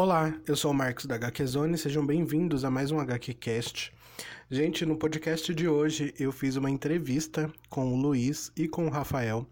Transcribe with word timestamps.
Olá, 0.00 0.32
eu 0.46 0.54
sou 0.54 0.70
o 0.70 0.74
Marcos 0.74 1.06
da 1.06 1.16
HQ 1.16 1.44
Zone, 1.44 1.76
sejam 1.76 2.06
bem-vindos 2.06 2.64
a 2.64 2.70
mais 2.70 2.92
um 2.92 3.00
HQ 3.00 3.34
Cast. 3.34 3.92
Gente, 4.48 4.86
no 4.86 4.96
podcast 4.96 5.52
de 5.52 5.66
hoje 5.66 6.14
eu 6.20 6.30
fiz 6.30 6.54
uma 6.54 6.70
entrevista 6.70 7.52
com 7.68 7.92
o 7.92 7.96
Luiz 7.96 8.52
e 8.56 8.68
com 8.68 8.86
o 8.86 8.90
Rafael, 8.90 9.44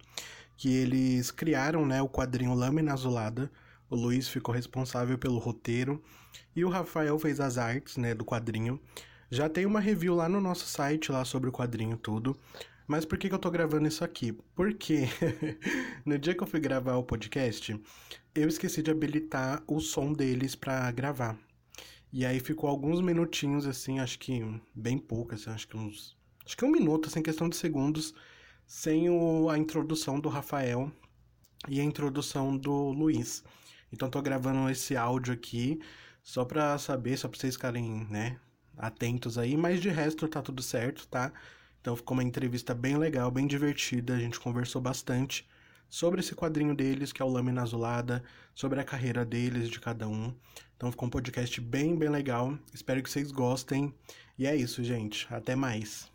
que 0.56 0.72
eles 0.72 1.32
criaram 1.32 1.84
né, 1.84 2.00
o 2.00 2.08
quadrinho 2.08 2.54
Lâmina 2.54 2.92
Azulada. 2.92 3.50
O 3.90 3.96
Luiz 3.96 4.28
ficou 4.28 4.54
responsável 4.54 5.18
pelo 5.18 5.38
roteiro 5.38 6.00
e 6.54 6.64
o 6.64 6.68
Rafael 6.68 7.18
fez 7.18 7.40
as 7.40 7.58
artes 7.58 7.96
né, 7.96 8.14
do 8.14 8.24
quadrinho. 8.24 8.80
Já 9.28 9.48
tem 9.48 9.66
uma 9.66 9.80
review 9.80 10.14
lá 10.14 10.28
no 10.28 10.40
nosso 10.40 10.68
site 10.68 11.10
lá 11.10 11.24
sobre 11.24 11.48
o 11.50 11.52
quadrinho 11.52 11.96
tudo. 11.96 12.36
Mas 12.86 13.04
por 13.04 13.18
que, 13.18 13.28
que 13.28 13.34
eu 13.34 13.38
tô 13.38 13.50
gravando 13.50 13.88
isso 13.88 14.04
aqui? 14.04 14.32
Porque 14.54 15.08
no 16.06 16.16
dia 16.18 16.34
que 16.34 16.42
eu 16.42 16.46
fui 16.46 16.60
gravar 16.60 16.96
o 16.96 17.02
podcast, 17.02 17.78
eu 18.34 18.48
esqueci 18.48 18.82
de 18.82 18.90
habilitar 18.90 19.62
o 19.66 19.80
som 19.80 20.12
deles 20.12 20.54
para 20.54 20.90
gravar. 20.92 21.36
E 22.12 22.24
aí 22.24 22.38
ficou 22.38 22.70
alguns 22.70 23.00
minutinhos, 23.00 23.66
assim, 23.66 23.98
acho 23.98 24.18
que 24.18 24.40
bem 24.74 24.98
pouco, 24.98 25.34
assim, 25.34 25.50
acho 25.50 25.66
que 25.66 25.76
uns. 25.76 26.16
Acho 26.44 26.56
que 26.56 26.64
um 26.64 26.70
minuto, 26.70 27.08
assim, 27.08 27.22
questão 27.22 27.48
de 27.48 27.56
segundos, 27.56 28.14
sem 28.66 29.10
o, 29.10 29.50
a 29.50 29.58
introdução 29.58 30.20
do 30.20 30.28
Rafael 30.28 30.90
e 31.68 31.80
a 31.80 31.84
introdução 31.84 32.56
do 32.56 32.90
Luiz. 32.90 33.42
Então 33.92 34.08
tô 34.08 34.22
gravando 34.22 34.70
esse 34.70 34.96
áudio 34.96 35.34
aqui 35.34 35.80
só 36.22 36.44
pra 36.44 36.78
saber, 36.78 37.16
só 37.16 37.28
pra 37.28 37.38
vocês 37.38 37.54
ficarem, 37.54 38.06
né, 38.10 38.38
atentos 38.76 39.38
aí, 39.38 39.56
mas 39.56 39.80
de 39.80 39.88
resto 39.88 40.28
tá 40.28 40.40
tudo 40.42 40.62
certo, 40.62 41.08
tá? 41.08 41.32
Então 41.86 41.94
ficou 41.94 42.16
uma 42.16 42.24
entrevista 42.24 42.74
bem 42.74 42.96
legal, 42.96 43.30
bem 43.30 43.46
divertida, 43.46 44.16
a 44.16 44.18
gente 44.18 44.40
conversou 44.40 44.82
bastante 44.82 45.48
sobre 45.88 46.18
esse 46.18 46.34
quadrinho 46.34 46.74
deles, 46.74 47.12
que 47.12 47.22
é 47.22 47.24
o 47.24 47.28
Lâmina 47.28 47.62
Azulada, 47.62 48.24
sobre 48.56 48.80
a 48.80 48.84
carreira 48.84 49.24
deles, 49.24 49.68
de 49.70 49.78
cada 49.78 50.08
um. 50.08 50.34
Então 50.76 50.90
ficou 50.90 51.06
um 51.06 51.10
podcast 51.10 51.60
bem, 51.60 51.96
bem 51.96 52.08
legal. 52.08 52.58
Espero 52.74 53.00
que 53.00 53.08
vocês 53.08 53.30
gostem. 53.30 53.94
E 54.36 54.48
é 54.48 54.56
isso, 54.56 54.82
gente. 54.82 55.32
Até 55.32 55.54
mais. 55.54 56.10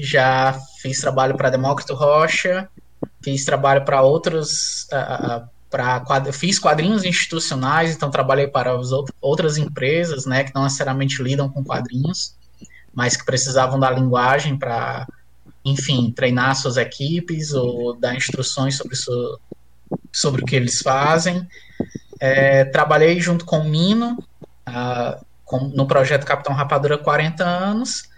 Já 0.00 0.58
fiz 0.80 0.98
trabalho 0.98 1.36
para 1.36 1.50
Demócrito 1.50 1.92
Rocha, 1.92 2.70
fiz 3.22 3.44
trabalho 3.44 3.84
para 3.84 4.00
outros 4.00 4.84
uh, 4.84 5.46
para 5.74 5.98
quadr 5.98 6.30
fiz 6.32 6.56
quadrinhos 6.56 7.02
institucionais, 7.02 7.96
então 7.96 8.08
trabalhei 8.08 8.46
para 8.46 8.78
as 8.78 8.90
outras 9.20 9.58
empresas, 9.58 10.24
né, 10.24 10.44
que 10.44 10.54
não 10.54 10.62
necessariamente 10.62 11.20
lidam 11.20 11.48
com 11.48 11.64
quadrinhos, 11.64 12.36
mas 12.94 13.16
que 13.16 13.26
precisavam 13.26 13.80
da 13.80 13.90
linguagem 13.90 14.56
para, 14.56 15.04
enfim, 15.64 16.12
treinar 16.12 16.54
suas 16.54 16.76
equipes 16.76 17.52
ou 17.52 17.92
dar 17.92 18.14
instruções 18.14 18.76
sobre, 18.76 18.94
sobre 20.12 20.42
o 20.42 20.46
que 20.46 20.54
eles 20.54 20.80
fazem. 20.80 21.44
É, 22.20 22.64
trabalhei 22.66 23.18
junto 23.18 23.44
com 23.44 23.58
o 23.58 23.64
Mino 23.64 24.16
uh, 24.68 25.26
com, 25.44 25.58
no 25.58 25.88
projeto 25.88 26.24
Capitão 26.24 26.54
Rapadura 26.54 26.96
40 26.98 27.42
anos, 27.44 28.08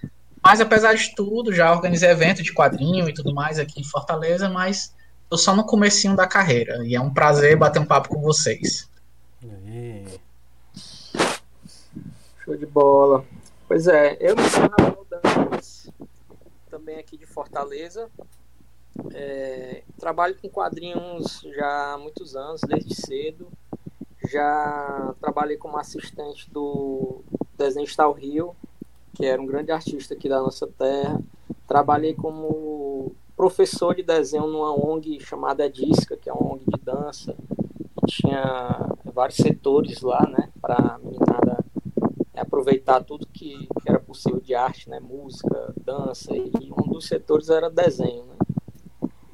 mas 0.45 0.61
apesar 0.61 0.93
de 0.93 1.15
tudo, 1.15 1.55
já 1.55 1.73
organizei 1.73 2.11
evento 2.11 2.43
de 2.43 2.53
quadrinho 2.53 3.09
e 3.09 3.15
tudo 3.15 3.33
mais 3.33 3.59
aqui 3.59 3.81
em 3.81 3.85
Fortaleza, 3.85 4.47
mas 4.47 4.95
tô 5.29 5.37
só 5.37 5.55
no 5.55 5.65
comecinho 5.65 6.17
da 6.17 6.27
carreira 6.27 6.85
e 6.85 6.95
é 6.95 7.01
um 7.01 7.13
prazer 7.13 7.57
bater 7.57 7.81
um 7.81 7.87
papo 7.87 8.09
com 8.09 8.21
vocês. 8.21 8.89
Show 12.45 12.57
de 12.57 12.67
bola. 12.67 13.25
Pois 13.67 13.89
é, 13.89 14.17
eu 14.21 14.37
me 14.37 14.43
chamo 14.49 15.07
Dantas, 15.11 15.91
também 16.71 16.99
aqui 16.99 17.17
de 17.17 17.27
Fortaleza. 17.27 18.09
É, 19.13 19.83
trabalho 19.99 20.37
com 20.41 20.49
quadrinhos 20.49 21.43
já 21.57 21.95
há 21.95 21.99
muitos 21.99 22.37
anos, 22.37 22.61
desde 22.67 22.95
cedo. 22.95 23.49
Já 24.31 25.15
trabalhei 25.21 25.57
como 25.57 25.77
assistente 25.77 26.49
do 26.51 27.23
desenhista 27.59 28.07
Rio, 28.13 28.55
que 29.15 29.27
era 29.27 29.41
um 29.41 29.47
grande 29.47 29.73
artista 29.73 30.15
aqui 30.15 30.29
da 30.29 30.41
nossa 30.41 30.67
terra. 30.67 31.21
Trabalhei 31.67 32.15
como 32.15 33.15
professor 33.37 33.95
de 33.95 34.03
desenho 34.03 34.47
numa 34.47 34.73
ONG 34.73 35.21
chamada 35.21 35.69
Disca, 35.69 36.17
que 36.17 36.31
é 36.31 36.33
uma 36.33 36.55
ONG 36.55 36.65
de 36.65 36.83
dança. 36.83 37.37
Tinha 38.09 38.97
vários 39.05 39.37
setores 39.37 40.01
lá, 40.01 40.27
né, 40.27 40.51
para 40.61 40.99
meninada 41.03 41.65
aproveitar 42.35 43.03
tudo 43.03 43.27
que, 43.27 43.67
que, 43.83 43.89
era 43.89 43.99
possível 43.99 44.41
de 44.41 44.55
arte, 44.55 44.89
né, 44.89 45.01
música, 45.01 45.75
dança, 45.85 46.35
e 46.37 46.53
um 46.71 46.91
dos 46.91 47.07
setores 47.07 47.49
era 47.51 47.69
desenho, 47.69 48.25
né. 48.25 48.37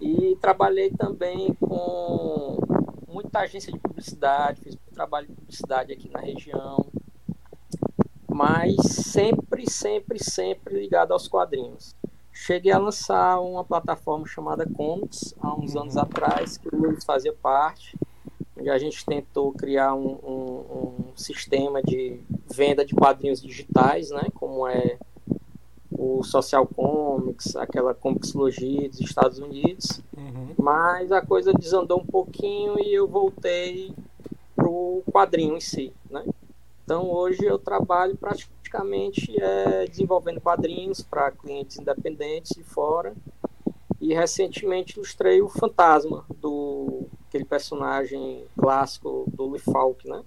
E 0.00 0.36
trabalhei 0.40 0.90
também 0.90 1.54
com 1.54 2.58
muita 3.06 3.40
agência 3.40 3.72
de 3.72 3.78
publicidade, 3.78 4.62
fiz 4.62 4.74
um 4.74 4.94
trabalho 4.94 5.28
de 5.28 5.34
publicidade 5.34 5.92
aqui 5.92 6.08
na 6.08 6.20
região, 6.20 6.86
mas 8.28 8.76
sempre, 8.86 9.70
sempre, 9.70 10.18
sempre 10.18 10.80
ligado 10.80 11.12
aos 11.12 11.28
quadrinhos 11.28 11.94
cheguei 12.42 12.72
a 12.72 12.78
lançar 12.78 13.40
uma 13.40 13.62
plataforma 13.62 14.26
chamada 14.26 14.66
Comics 14.66 15.32
há 15.40 15.54
uns 15.54 15.76
anos 15.76 15.94
uhum. 15.94 16.02
atrás, 16.02 16.56
que 16.56 16.68
o 16.74 16.76
Luiz 16.76 17.04
fazia 17.04 17.32
parte, 17.32 17.96
onde 18.58 18.68
a 18.68 18.78
gente 18.78 19.06
tentou 19.06 19.52
criar 19.52 19.94
um, 19.94 20.18
um, 20.24 20.74
um, 20.76 21.16
sistema 21.16 21.80
de 21.80 22.20
venda 22.52 22.84
de 22.84 22.96
quadrinhos 22.96 23.40
digitais, 23.40 24.10
né, 24.10 24.22
como 24.34 24.66
é 24.66 24.98
o 25.92 26.24
Social 26.24 26.66
Comics, 26.66 27.54
aquela 27.54 27.94
Comixologia 27.94 28.88
dos 28.88 29.00
Estados 29.00 29.38
Unidos, 29.38 30.02
uhum. 30.16 30.48
mas 30.58 31.12
a 31.12 31.24
coisa 31.24 31.52
desandou 31.52 32.00
um 32.00 32.06
pouquinho 32.06 32.76
e 32.80 32.92
eu 32.92 33.06
voltei 33.06 33.94
pro 34.56 35.02
quadrinho 35.12 35.56
em 35.56 35.60
si, 35.60 35.92
né. 36.10 36.24
Então 36.84 37.08
hoje 37.08 37.44
eu 37.44 37.56
trabalho 37.56 38.16
praticamente 38.16 38.61
praticamente 38.72 39.36
é, 39.38 39.86
desenvolvendo 39.86 40.40
quadrinhos 40.40 41.02
para 41.02 41.30
clientes 41.30 41.78
independentes 41.78 42.56
de 42.56 42.64
fora. 42.64 43.14
E 44.00 44.14
recentemente 44.14 44.94
ilustrei 44.96 45.40
o 45.42 45.48
Fantasma, 45.48 46.24
do 46.40 47.06
aquele 47.28 47.44
personagem 47.44 48.44
clássico 48.58 49.24
do 49.32 49.50
Lee 49.50 49.60
Falk, 49.60 50.08
né? 50.08 50.22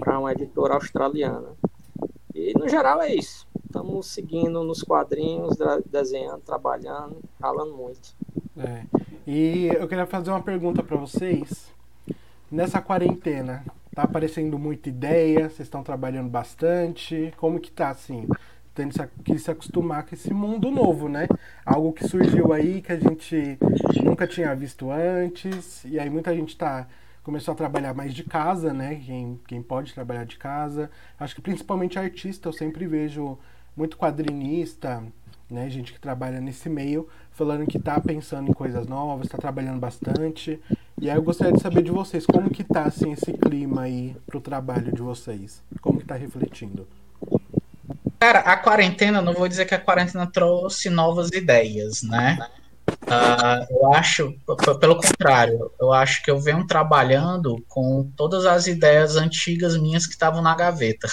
Para 0.00 0.18
uma 0.18 0.32
editora 0.32 0.74
australiana. 0.74 1.52
E 2.34 2.52
no 2.58 2.68
geral 2.68 3.00
é 3.00 3.14
isso. 3.14 3.46
Estamos 3.64 4.06
seguindo 4.06 4.64
nos 4.64 4.82
quadrinhos, 4.82 5.56
desenhando, 5.86 6.40
trabalhando, 6.40 7.22
falando 7.38 7.74
muito. 7.74 8.14
É. 8.56 8.84
E 9.26 9.68
eu 9.68 9.86
queria 9.86 10.06
fazer 10.06 10.30
uma 10.30 10.42
pergunta 10.42 10.82
para 10.82 10.96
vocês. 10.96 11.72
Nessa 12.50 12.80
quarentena, 12.80 13.64
Tá 13.98 14.04
aparecendo 14.04 14.56
muita 14.60 14.88
ideia, 14.88 15.48
vocês 15.48 15.66
estão 15.66 15.82
trabalhando 15.82 16.30
bastante. 16.30 17.34
Como 17.36 17.58
que 17.58 17.68
tá 17.68 17.88
assim? 17.88 18.28
Tendo 18.72 18.94
que 19.24 19.36
se 19.36 19.50
acostumar 19.50 20.06
com 20.06 20.14
esse 20.14 20.32
mundo 20.32 20.70
novo, 20.70 21.08
né? 21.08 21.26
Algo 21.66 21.92
que 21.92 22.06
surgiu 22.06 22.52
aí 22.52 22.80
que 22.80 22.92
a 22.92 22.96
gente 22.96 23.58
nunca 24.00 24.24
tinha 24.24 24.54
visto 24.54 24.88
antes. 24.88 25.84
E 25.84 25.98
aí 25.98 26.08
muita 26.08 26.32
gente 26.32 26.56
tá 26.56 26.86
começou 27.24 27.50
a 27.50 27.56
trabalhar 27.56 27.92
mais 27.92 28.14
de 28.14 28.22
casa, 28.22 28.72
né? 28.72 29.02
Quem, 29.04 29.40
quem 29.48 29.60
pode 29.60 29.92
trabalhar 29.92 30.26
de 30.26 30.36
casa. 30.36 30.88
Acho 31.18 31.34
que 31.34 31.42
principalmente 31.42 31.98
artista, 31.98 32.48
eu 32.48 32.52
sempre 32.52 32.86
vejo 32.86 33.36
muito 33.76 33.98
quadrinista, 33.98 35.02
né? 35.50 35.68
Gente 35.68 35.92
que 35.92 35.98
trabalha 35.98 36.40
nesse 36.40 36.68
meio, 36.68 37.08
falando 37.32 37.66
que 37.66 37.80
tá 37.80 38.00
pensando 38.00 38.48
em 38.48 38.54
coisas 38.54 38.86
novas, 38.86 39.26
está 39.26 39.38
trabalhando 39.38 39.80
bastante. 39.80 40.60
E 41.00 41.08
aí 41.08 41.16
eu 41.16 41.22
gostaria 41.22 41.52
de 41.52 41.62
saber 41.62 41.82
de 41.82 41.90
vocês, 41.90 42.26
como 42.26 42.50
que 42.50 42.64
tá 42.64 42.82
assim 42.82 43.12
esse 43.12 43.32
clima 43.32 43.82
aí 43.82 44.16
pro 44.26 44.40
trabalho 44.40 44.92
de 44.92 45.00
vocês? 45.00 45.62
Como 45.80 46.00
que 46.00 46.06
tá 46.06 46.16
refletindo? 46.16 46.88
Cara, 48.18 48.40
a 48.40 48.56
quarentena, 48.56 49.22
não 49.22 49.32
vou 49.32 49.46
dizer 49.46 49.64
que 49.64 49.74
a 49.74 49.80
quarentena 49.80 50.26
trouxe 50.26 50.90
novas 50.90 51.30
ideias, 51.30 52.02
né? 52.02 52.38
Uh, 53.04 53.66
eu 53.70 53.92
acho, 53.92 54.34
pelo 54.80 54.96
contrário, 54.96 55.70
eu 55.80 55.92
acho 55.92 56.22
que 56.22 56.30
eu 56.30 56.40
venho 56.40 56.66
trabalhando 56.66 57.62
com 57.68 58.10
todas 58.16 58.44
as 58.44 58.66
ideias 58.66 59.14
antigas 59.14 59.76
minhas 59.76 60.04
que 60.04 60.12
estavam 60.12 60.42
na 60.42 60.54
gaveta. 60.54 61.06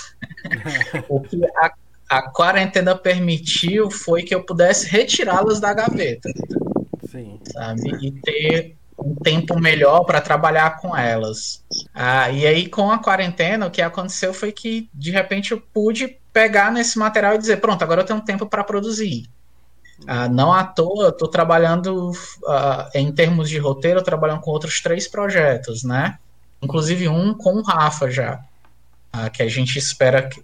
o 1.07 1.21
que 1.21 1.39
a, 1.57 1.71
a 2.09 2.31
quarentena 2.31 2.95
permitiu 2.95 3.91
foi 3.91 4.23
que 4.23 4.33
eu 4.33 4.43
pudesse 4.43 4.87
retirá-las 4.87 5.59
da 5.59 5.73
gaveta. 5.73 6.29
Sim. 7.11 7.39
Sabe? 7.51 7.89
E 8.01 8.11
ter 8.11 8.75
um 8.97 9.15
tempo 9.15 9.59
melhor 9.59 10.03
para 10.03 10.21
trabalhar 10.21 10.77
com 10.77 10.95
elas. 10.95 11.63
Ah, 11.93 12.29
e 12.29 12.45
aí, 12.45 12.67
com 12.67 12.91
a 12.91 12.97
quarentena, 12.97 13.65
o 13.65 13.71
que 13.71 13.81
aconteceu 13.81 14.33
foi 14.33 14.51
que, 14.51 14.89
de 14.93 15.11
repente, 15.11 15.51
eu 15.51 15.61
pude 15.61 16.17
pegar 16.31 16.71
nesse 16.71 16.97
material 16.97 17.35
e 17.35 17.37
dizer: 17.37 17.57
pronto, 17.57 17.83
agora 17.83 18.01
eu 18.01 18.05
tenho 18.05 18.21
tempo 18.21 18.45
para 18.45 18.63
produzir. 18.63 19.29
Ah, 20.07 20.27
não 20.27 20.51
à 20.51 20.63
toa, 20.63 21.09
estou 21.09 21.27
trabalhando 21.27 22.11
ah, 22.47 22.89
em 22.93 23.11
termos 23.11 23.49
de 23.49 23.57
roteiro, 23.57 24.03
trabalhando 24.03 24.41
com 24.41 24.51
outros 24.51 24.81
três 24.81 25.07
projetos, 25.07 25.83
né? 25.83 26.17
Inclusive 26.61 27.07
um 27.07 27.33
com 27.33 27.55
o 27.55 27.63
Rafa 27.63 28.09
já, 28.09 28.41
ah, 29.11 29.29
que 29.29 29.43
a 29.43 29.47
gente 29.47 29.77
espera 29.77 30.27
que, 30.27 30.43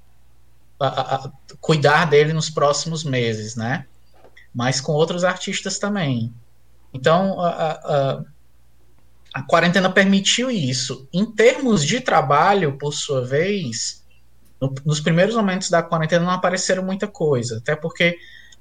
cuidar 1.60 2.06
dele 2.06 2.34
nos 2.34 2.50
próximos 2.50 3.04
meses, 3.04 3.56
né? 3.56 3.86
mas 4.54 4.82
com 4.82 4.92
outros 4.92 5.24
artistas 5.24 5.80
também. 5.80 6.34
Então, 6.94 7.38
a, 9.34 9.42
quarentena 9.42 9.90
permitiu 9.90 10.50
isso. 10.50 11.08
Em 11.14 11.26
termos 11.26 11.86
de 11.86 12.00
trabalho, 12.00 12.78
por 12.78 12.94
sua 12.94 13.26
vez, 13.26 14.04
no, 14.60 14.74
nos 14.86 15.00
primeiros 15.00 15.36
momentos 15.36 15.70
da 15.70 15.82
quarentena 15.82 16.26
não 16.26 16.34
apareceram 16.34 16.84
muita 16.84 17.08
coisa, 17.08 17.58
até 17.58 17.76
porque 17.76 18.18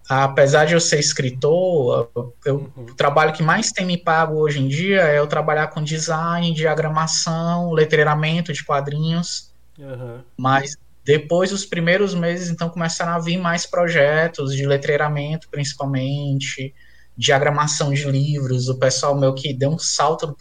apesar 0.08 0.64
de 0.64 0.74
eu 0.74 0.80
ser 0.80 0.98
escritor, 0.98 2.10
eu, 2.44 2.56
uhum. 2.56 2.84
o 2.84 2.94
trabalho 2.94 3.32
que 3.32 3.42
mais 3.42 3.70
tem 3.70 3.86
me 3.86 3.96
pago 3.96 4.36
hoje 4.38 4.58
em 4.58 4.66
dia 4.66 5.02
é 5.02 5.18
eu 5.18 5.26
trabalhar 5.26 5.68
com 5.68 5.82
design, 5.82 6.52
diagramação, 6.52 7.70
letreiramento 7.72 8.52
de 8.52 8.64
quadrinhos. 8.64 9.52
Uhum. 9.78 10.20
Mas 10.36 10.76
depois 11.04 11.50
dos 11.50 11.64
primeiros 11.64 12.14
meses, 12.14 12.50
então, 12.50 12.68
começaram 12.68 13.12
a 13.12 13.18
vir 13.18 13.38
mais 13.38 13.66
projetos 13.66 14.54
de 14.54 14.66
letreiramento, 14.66 15.48
principalmente, 15.50 16.74
diagramação 17.20 17.92
de 17.92 18.10
livros. 18.10 18.68
O 18.68 18.78
pessoal 18.78 19.14
meu 19.14 19.34
que 19.34 19.52
deu 19.52 19.70
um 19.70 19.78
salto 19.78 20.34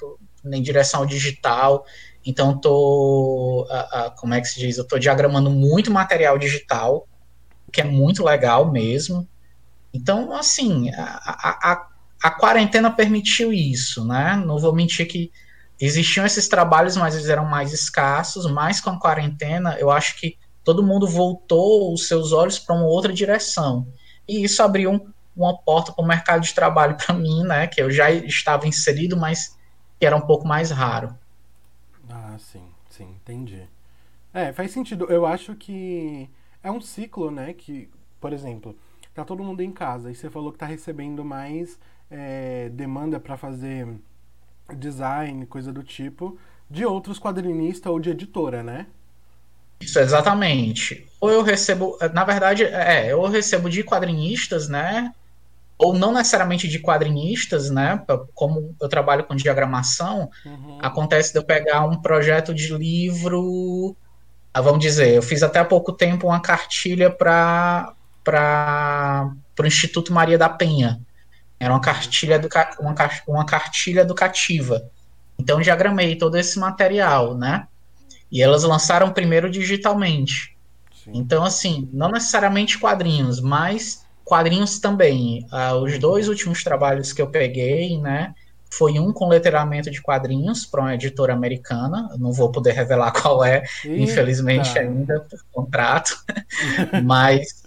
em 0.45 0.61
direção 0.61 1.01
ao 1.01 1.05
digital. 1.05 1.85
Então, 2.25 2.57
tô, 2.57 3.67
a, 3.69 3.79
a, 3.79 4.09
como 4.11 4.33
é 4.33 4.39
que 4.39 4.47
se 4.47 4.59
diz? 4.59 4.77
Eu 4.77 4.87
tô 4.87 4.97
diagramando 4.97 5.49
muito 5.49 5.91
material 5.91 6.37
digital, 6.37 7.05
que 7.71 7.81
é 7.81 7.83
muito 7.83 8.23
legal 8.23 8.71
mesmo. 8.71 9.27
Então, 9.93 10.33
assim, 10.33 10.89
a, 10.91 11.71
a, 11.71 11.87
a 12.23 12.31
quarentena 12.31 12.89
permitiu 12.89 13.51
isso, 13.51 14.05
né? 14.05 14.41
Não 14.45 14.57
vou 14.57 14.73
mentir 14.73 15.05
que 15.05 15.31
existiam 15.79 16.25
esses 16.25 16.47
trabalhos, 16.47 16.95
mas 16.95 17.13
eles 17.13 17.27
eram 17.27 17.45
mais 17.45 17.73
escassos, 17.73 18.49
mas 18.49 18.79
com 18.79 18.91
a 18.91 18.99
quarentena, 18.99 19.75
eu 19.79 19.91
acho 19.91 20.17
que 20.17 20.37
todo 20.63 20.83
mundo 20.83 21.07
voltou 21.07 21.93
os 21.93 22.07
seus 22.07 22.31
olhos 22.31 22.57
para 22.57 22.75
uma 22.75 22.85
outra 22.85 23.11
direção. 23.11 23.87
E 24.27 24.43
isso 24.43 24.61
abriu 24.61 25.11
uma 25.41 25.57
porta 25.57 25.91
para 25.93 26.03
o 26.03 26.07
mercado 26.07 26.41
de 26.41 26.53
trabalho 26.53 26.95
para 26.97 27.13
mim, 27.15 27.43
né? 27.43 27.67
Que 27.67 27.81
eu 27.81 27.91
já 27.91 28.11
estava 28.11 28.67
inserido, 28.67 29.17
mas 29.17 29.57
que 29.99 30.05
era 30.05 30.15
um 30.15 30.21
pouco 30.21 30.47
mais 30.47 30.71
raro. 30.71 31.17
Ah, 32.09 32.37
sim, 32.39 32.63
sim, 32.89 33.15
entendi. 33.21 33.67
É, 34.33 34.53
faz 34.53 34.71
sentido. 34.71 35.05
Eu 35.05 35.25
acho 35.25 35.55
que 35.55 36.29
é 36.63 36.71
um 36.71 36.81
ciclo, 36.81 37.31
né? 37.31 37.53
Que, 37.53 37.89
por 38.19 38.33
exemplo, 38.33 38.77
tá 39.13 39.25
todo 39.25 39.43
mundo 39.43 39.61
em 39.61 39.71
casa 39.71 40.11
e 40.11 40.15
você 40.15 40.29
falou 40.29 40.51
que 40.51 40.59
tá 40.59 40.65
recebendo 40.65 41.25
mais 41.25 41.79
é, 42.09 42.69
demanda 42.69 43.19
para 43.19 43.37
fazer 43.37 43.87
design, 44.77 45.45
coisa 45.47 45.73
do 45.73 45.83
tipo, 45.83 46.37
de 46.69 46.85
outros 46.85 47.19
quadrinistas 47.19 47.91
ou 47.91 47.99
de 47.99 48.11
editora, 48.11 48.63
né? 48.63 48.87
Isso, 49.81 49.99
exatamente. 49.99 51.07
Ou 51.19 51.31
eu 51.31 51.41
recebo, 51.41 51.97
na 52.13 52.23
verdade, 52.25 52.63
é, 52.65 53.11
eu 53.11 53.25
recebo 53.27 53.69
de 53.69 53.83
quadrinistas, 53.83 54.67
né? 54.67 55.13
Ou 55.79 55.93
não 55.93 56.13
necessariamente 56.13 56.67
de 56.67 56.77
quadrinistas, 56.77 57.69
né? 57.69 58.03
Como 58.33 58.75
eu 58.81 58.89
trabalho 58.89 59.23
com 59.23 59.33
diagramação, 59.33 60.29
uhum. 60.45 60.77
acontece 60.81 61.31
de 61.31 61.39
eu 61.39 61.43
pegar 61.43 61.85
um 61.85 62.01
projeto 62.01 62.53
de 62.53 62.71
livro. 62.77 63.95
Ah, 64.53 64.59
vamos 64.59 64.81
dizer, 64.81 65.15
eu 65.15 65.21
fiz 65.21 65.41
até 65.41 65.59
há 65.59 65.65
pouco 65.65 65.93
tempo 65.93 66.27
uma 66.27 66.41
cartilha 66.41 67.09
para 67.09 67.93
para 68.23 69.31
o 69.59 69.65
Instituto 69.65 70.13
Maria 70.13 70.37
da 70.37 70.49
Penha. 70.49 71.01
Era 71.59 71.73
uma 71.73 71.81
cartilha, 71.81 72.39
uma, 72.79 72.95
uma 73.27 73.45
cartilha 73.45 74.01
educativa. 74.01 74.83
Então, 75.37 75.61
diagramei 75.61 76.15
todo 76.15 76.37
esse 76.37 76.59
material, 76.59 77.35
né? 77.35 77.67
E 78.31 78.41
elas 78.41 78.63
lançaram 78.63 79.11
primeiro 79.11 79.49
digitalmente. 79.49 80.55
Sim. 81.03 81.11
Então, 81.15 81.43
assim, 81.43 81.89
não 81.91 82.11
necessariamente 82.11 82.77
quadrinhos, 82.77 83.39
mas 83.39 84.05
quadrinhos 84.29 84.79
também. 84.79 85.47
Uh, 85.51 85.83
os 85.83 85.97
dois 85.97 86.27
últimos 86.27 86.63
trabalhos 86.63 87.11
que 87.11 87.21
eu 87.21 87.27
peguei, 87.27 87.97
né? 87.97 88.35
Foi 88.71 88.99
um 88.99 89.11
com 89.11 89.27
letramento 89.27 89.89
de 89.89 89.99
quadrinhos 89.99 90.67
para 90.67 90.81
uma 90.81 90.93
editora 90.93 91.33
americana. 91.33 92.07
não 92.19 92.31
vou 92.31 92.51
poder 92.51 92.73
revelar 92.73 93.11
qual 93.19 93.43
é, 93.43 93.63
Eita. 93.83 93.97
infelizmente, 93.97 94.77
ainda 94.77 95.19
por 95.21 95.39
contrato. 95.51 96.15
mas 97.03 97.63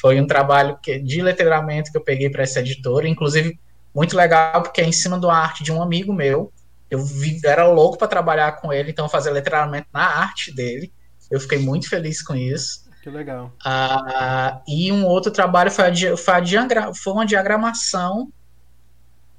foi 0.00 0.20
um 0.20 0.26
trabalho 0.26 0.78
que, 0.80 1.00
de 1.00 1.20
letramento 1.20 1.90
que 1.90 1.98
eu 1.98 2.04
peguei 2.04 2.30
para 2.30 2.44
essa 2.44 2.60
editora, 2.60 3.08
inclusive 3.08 3.58
muito 3.92 4.16
legal 4.16 4.62
porque 4.62 4.80
é 4.80 4.84
em 4.84 4.92
cima 4.92 5.18
da 5.18 5.32
arte 5.32 5.64
de 5.64 5.72
um 5.72 5.82
amigo 5.82 6.12
meu. 6.12 6.52
Eu 6.88 7.04
vi, 7.04 7.40
era 7.44 7.66
louco 7.66 7.98
para 7.98 8.06
trabalhar 8.06 8.52
com 8.52 8.72
ele, 8.72 8.92
então 8.92 9.08
fazer 9.08 9.32
letramento 9.32 9.88
na 9.92 10.04
arte 10.04 10.54
dele. 10.54 10.92
Eu 11.28 11.40
fiquei 11.40 11.58
muito 11.58 11.88
feliz 11.88 12.22
com 12.22 12.36
isso. 12.36 12.83
Que 13.04 13.10
legal. 13.10 13.52
Ah, 13.62 14.62
e 14.66 14.90
um 14.90 15.04
outro 15.04 15.30
trabalho 15.30 15.70
foi, 15.70 15.84
a, 15.84 16.16
foi, 16.16 16.34
a 16.34 16.94
foi 16.94 17.12
uma 17.12 17.26
diagramação 17.26 18.32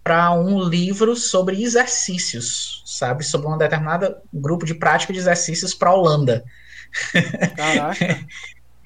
para 0.03 0.31
um 0.33 0.61
livro 0.61 1.15
sobre 1.15 1.63
exercícios, 1.63 2.83
sabe? 2.85 3.23
Sobre 3.23 3.47
um 3.47 3.57
determinado 3.57 4.17
grupo 4.31 4.67
de 4.67 4.75
prática 4.75 5.11
de 5.11 5.17
exercícios 5.17 5.73
para 5.73 5.89
a 5.89 5.95
Holanda. 5.95 6.45
Caraca. 7.57 8.23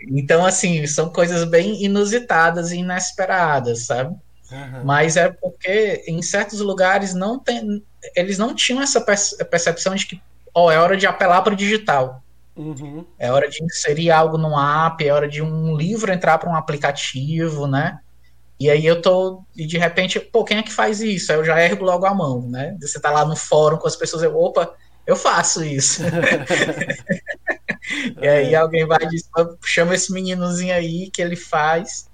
Então, 0.02 0.46
assim, 0.46 0.88
são 0.88 1.10
coisas 1.10 1.44
bem 1.44 1.84
inusitadas 1.84 2.72
e 2.72 2.78
inesperadas, 2.78 3.86
sabe? 3.86 4.16
Uhum. 4.50 4.86
Mas 4.86 5.18
é 5.18 5.30
porque 5.30 6.06
em 6.08 6.22
certos 6.22 6.62
lugares 6.62 7.14
não 7.14 7.38
tem, 7.38 7.84
eles 8.16 8.38
não 8.38 8.56
tinham 8.56 8.82
essa 8.82 9.02
percepção 9.02 9.94
de 9.96 10.06
que 10.06 10.22
oh, 10.54 10.72
é 10.72 10.80
hora 10.80 10.96
de 10.96 11.06
apelar 11.06 11.42
para 11.42 11.52
o 11.52 11.58
digital. 11.58 12.24
Uhum. 12.60 13.06
É 13.18 13.32
hora 13.32 13.50
de 13.50 13.64
inserir 13.64 14.12
algo 14.12 14.38
no 14.38 14.60
app, 14.60 15.08
é 15.08 15.14
hora 15.14 15.30
de 15.30 15.42
um 15.42 15.78
livro 15.78 16.12
entrar 16.12 16.38
para 16.38 16.50
um 16.50 16.56
aplicativo, 16.56 17.66
né? 17.66 18.00
E 18.60 18.70
aí 18.70 18.86
eu 18.86 19.02
tô, 19.02 19.46
e 19.56 19.66
de 19.66 19.78
repente, 19.78 20.20
pô, 20.20 20.44
quem 20.44 20.58
é 20.58 20.64
que 20.64 20.74
faz 20.74 21.00
isso? 21.00 21.32
Aí 21.32 21.38
eu 21.38 21.46
já 21.46 21.58
ergo 21.62 21.86
logo 21.86 22.06
a 22.06 22.14
mão, 22.14 22.50
né? 22.50 22.76
Você 22.82 23.00
tá 23.00 23.12
lá 23.12 23.24
no 23.24 23.34
fórum 23.34 23.78
com 23.78 23.88
as 23.88 23.96
pessoas, 23.96 24.24
eu, 24.24 24.38
opa, 24.38 24.76
eu 25.08 25.16
faço 25.16 25.64
isso. 25.64 26.04
e 28.22 28.28
aí 28.28 28.54
é. 28.54 28.58
alguém 28.58 28.86
vai 28.86 29.08
dizer, 29.08 29.30
chama 29.64 29.96
esse 29.96 30.12
meninozinho 30.12 30.76
aí 30.76 31.10
que 31.10 31.22
ele 31.22 31.38
faz. 31.38 32.10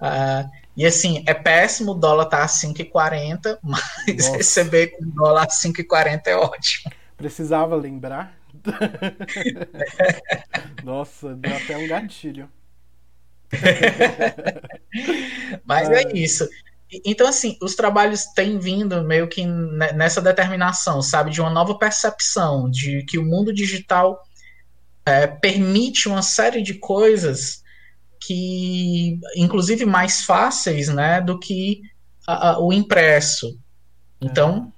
Uh, 0.00 0.48
e 0.74 0.86
assim, 0.86 1.22
é 1.26 1.34
péssimo 1.34 1.92
o 1.92 1.94
dólar 1.94 2.24
tá 2.24 2.44
a 2.44 2.46
5,40, 2.46 3.58
mas 3.62 3.82
Nossa. 4.08 4.38
receber 4.38 4.96
com 4.96 5.06
dólar 5.10 5.42
a 5.42 5.48
5,40 5.48 6.28
é 6.28 6.34
ótimo. 6.34 6.90
Precisava 7.14 7.76
lembrar. 7.76 8.41
Nossa, 10.84 11.34
deu 11.34 11.56
até 11.56 11.76
um 11.76 11.88
gatilho. 11.88 12.48
mas 15.64 15.90
é 15.90 16.12
isso. 16.14 16.48
Então, 17.04 17.26
assim, 17.26 17.56
os 17.62 17.74
trabalhos 17.74 18.26
têm 18.34 18.58
vindo 18.58 19.02
meio 19.02 19.26
que 19.26 19.46
nessa 19.46 20.20
determinação, 20.20 21.00
sabe, 21.00 21.30
de 21.30 21.40
uma 21.40 21.50
nova 21.50 21.78
percepção 21.78 22.70
de 22.70 23.02
que 23.04 23.18
o 23.18 23.24
mundo 23.24 23.52
digital 23.52 24.22
é, 25.06 25.26
permite 25.26 26.08
uma 26.08 26.22
série 26.22 26.62
de 26.62 26.74
coisas 26.74 27.62
que, 28.20 29.18
inclusive, 29.36 29.86
mais 29.86 30.24
fáceis, 30.24 30.88
né, 30.88 31.20
do 31.20 31.38
que 31.38 31.80
a, 32.26 32.50
a, 32.50 32.60
o 32.60 32.72
impresso. 32.72 33.58
Então, 34.20 34.72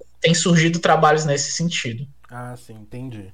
é. 0.00 0.04
tem 0.20 0.34
surgido 0.34 0.78
trabalhos 0.78 1.26
nesse 1.26 1.52
sentido. 1.52 2.08
Ah, 2.30 2.56
sim, 2.56 2.74
entendi. 2.74 3.32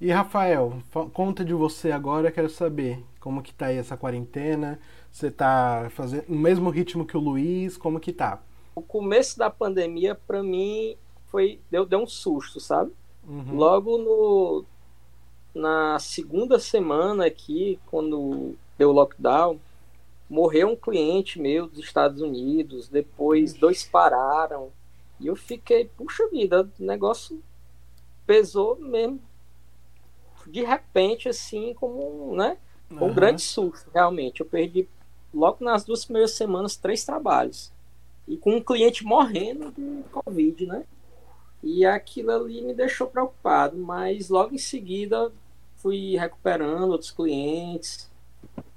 E 0.00 0.12
Rafael, 0.12 0.80
conta 1.12 1.44
de 1.44 1.52
você 1.52 1.90
agora, 1.90 2.30
quero 2.30 2.48
saber 2.48 3.04
como 3.18 3.42
que 3.42 3.52
tá 3.52 3.66
aí 3.66 3.76
essa 3.76 3.96
quarentena, 3.96 4.78
você 5.10 5.28
tá 5.28 5.88
fazendo 5.90 6.26
no 6.28 6.38
mesmo 6.38 6.70
ritmo 6.70 7.04
que 7.04 7.16
o 7.16 7.20
Luiz? 7.20 7.76
Como 7.76 7.98
que 7.98 8.12
tá? 8.12 8.40
O 8.76 8.80
começo 8.80 9.36
da 9.36 9.50
pandemia, 9.50 10.14
para 10.14 10.40
mim, 10.40 10.96
foi 11.26 11.60
deu, 11.68 11.84
deu 11.84 11.98
um 11.98 12.06
susto, 12.06 12.60
sabe? 12.60 12.92
Uhum. 13.26 13.56
Logo 13.56 13.98
no, 13.98 14.64
na 15.52 15.98
segunda 15.98 16.60
semana 16.60 17.26
aqui, 17.26 17.80
quando 17.86 18.54
deu 18.78 18.92
lockdown, 18.92 19.58
morreu 20.30 20.68
um 20.68 20.76
cliente 20.76 21.40
meu 21.40 21.66
dos 21.66 21.80
Estados 21.80 22.22
Unidos, 22.22 22.88
depois 22.88 23.52
dois 23.52 23.82
pararam. 23.82 24.70
E 25.18 25.26
eu 25.26 25.34
fiquei, 25.34 25.86
puxa 25.96 26.28
vida, 26.28 26.70
o 26.78 26.84
negócio 26.84 27.42
pesou 28.28 28.76
mesmo. 28.78 29.18
De 30.46 30.62
repente, 30.62 31.30
assim, 31.30 31.74
como, 31.74 32.36
né? 32.36 32.58
Um 32.90 33.04
uhum. 33.04 33.14
grande 33.14 33.40
susto, 33.40 33.90
realmente. 33.92 34.40
Eu 34.40 34.46
perdi 34.46 34.86
logo 35.32 35.64
nas 35.64 35.84
duas 35.84 36.04
primeiras 36.04 36.32
semanas, 36.32 36.76
três 36.76 37.04
trabalhos. 37.04 37.72
E 38.26 38.36
com 38.36 38.56
um 38.56 38.60
cliente 38.60 39.02
morrendo 39.04 39.72
de 39.72 40.04
Covid, 40.10 40.66
né? 40.66 40.84
E 41.62 41.86
aquilo 41.86 42.30
ali 42.30 42.60
me 42.60 42.74
deixou 42.74 43.06
preocupado, 43.06 43.76
mas 43.78 44.28
logo 44.28 44.54
em 44.54 44.58
seguida 44.58 45.32
fui 45.76 46.16
recuperando 46.16 46.90
outros 46.90 47.10
clientes 47.10 48.10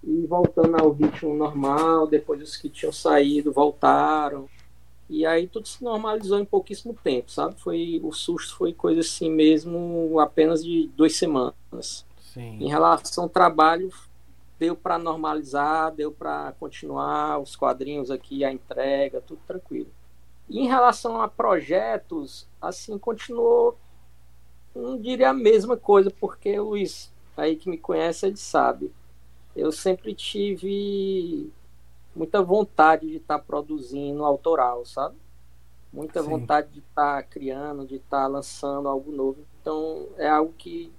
e 0.04 0.26
voltando 0.26 0.78
ao 0.78 0.92
ritmo 0.92 1.36
normal. 1.36 2.08
Depois 2.08 2.42
os 2.42 2.56
que 2.56 2.70
tinham 2.70 2.94
saído 2.94 3.52
voltaram. 3.52 4.50
E 5.12 5.26
aí 5.26 5.46
tudo 5.46 5.68
se 5.68 5.84
normalizou 5.84 6.40
em 6.40 6.46
pouquíssimo 6.46 6.94
tempo, 7.04 7.30
sabe? 7.30 7.60
Foi 7.60 8.00
o 8.02 8.14
susto 8.14 8.56
foi 8.56 8.72
coisa 8.72 9.02
assim 9.02 9.30
mesmo, 9.30 10.18
apenas 10.22 10.64
de 10.64 10.90
duas 10.96 11.18
semanas. 11.18 12.06
Sim. 12.18 12.64
Em 12.64 12.70
relação 12.70 13.26
ao 13.26 13.30
trabalho, 13.30 13.92
deu 14.58 14.74
para 14.74 14.98
normalizar, 14.98 15.94
deu 15.94 16.14
para 16.14 16.54
continuar 16.54 17.40
os 17.40 17.58
quadrinhos 17.58 18.10
aqui, 18.10 18.46
a 18.46 18.54
entrega, 18.54 19.20
tudo 19.20 19.42
tranquilo. 19.46 19.90
E 20.50 20.60
em 20.60 20.68
relação 20.68 21.22
a 21.22 21.28
projetos, 21.28 22.48
assim, 22.62 22.98
continuou, 22.98 23.78
não 24.74 24.98
diria 24.98 25.32
a 25.32 25.34
mesma 25.34 25.76
coisa, 25.76 26.10
porque 26.10 26.58
o 26.58 26.70
Luiz, 26.70 27.12
aí 27.36 27.58
que 27.58 27.70
me 27.70 27.78
conhece, 27.78 28.28
ele 28.28 28.38
sabe. 28.38 28.94
Eu 29.54 29.74
sempre 29.74 30.16
tive 30.16 31.52
muita 32.16 32.42
vontade 32.42 33.08
de 33.08 33.18
estar 33.18 33.40
tá 33.40 33.44
produzindo 33.44 34.26
autoral, 34.26 34.86
sabe? 34.86 35.16
Muita 35.92 36.24
Sim. 36.24 36.30
vontade 36.30 36.70
de 36.72 36.80
estar 36.80 37.18
tá 37.18 37.24
criando, 37.24 37.86
de 37.86 37.96
estar 37.96 38.22
tá 38.22 38.28
lançando 38.28 38.88
algo 38.88 39.12
novo. 39.12 39.40
Então, 39.60 40.08
é 40.18 40.30
algo 40.30 40.54
que 40.58 40.92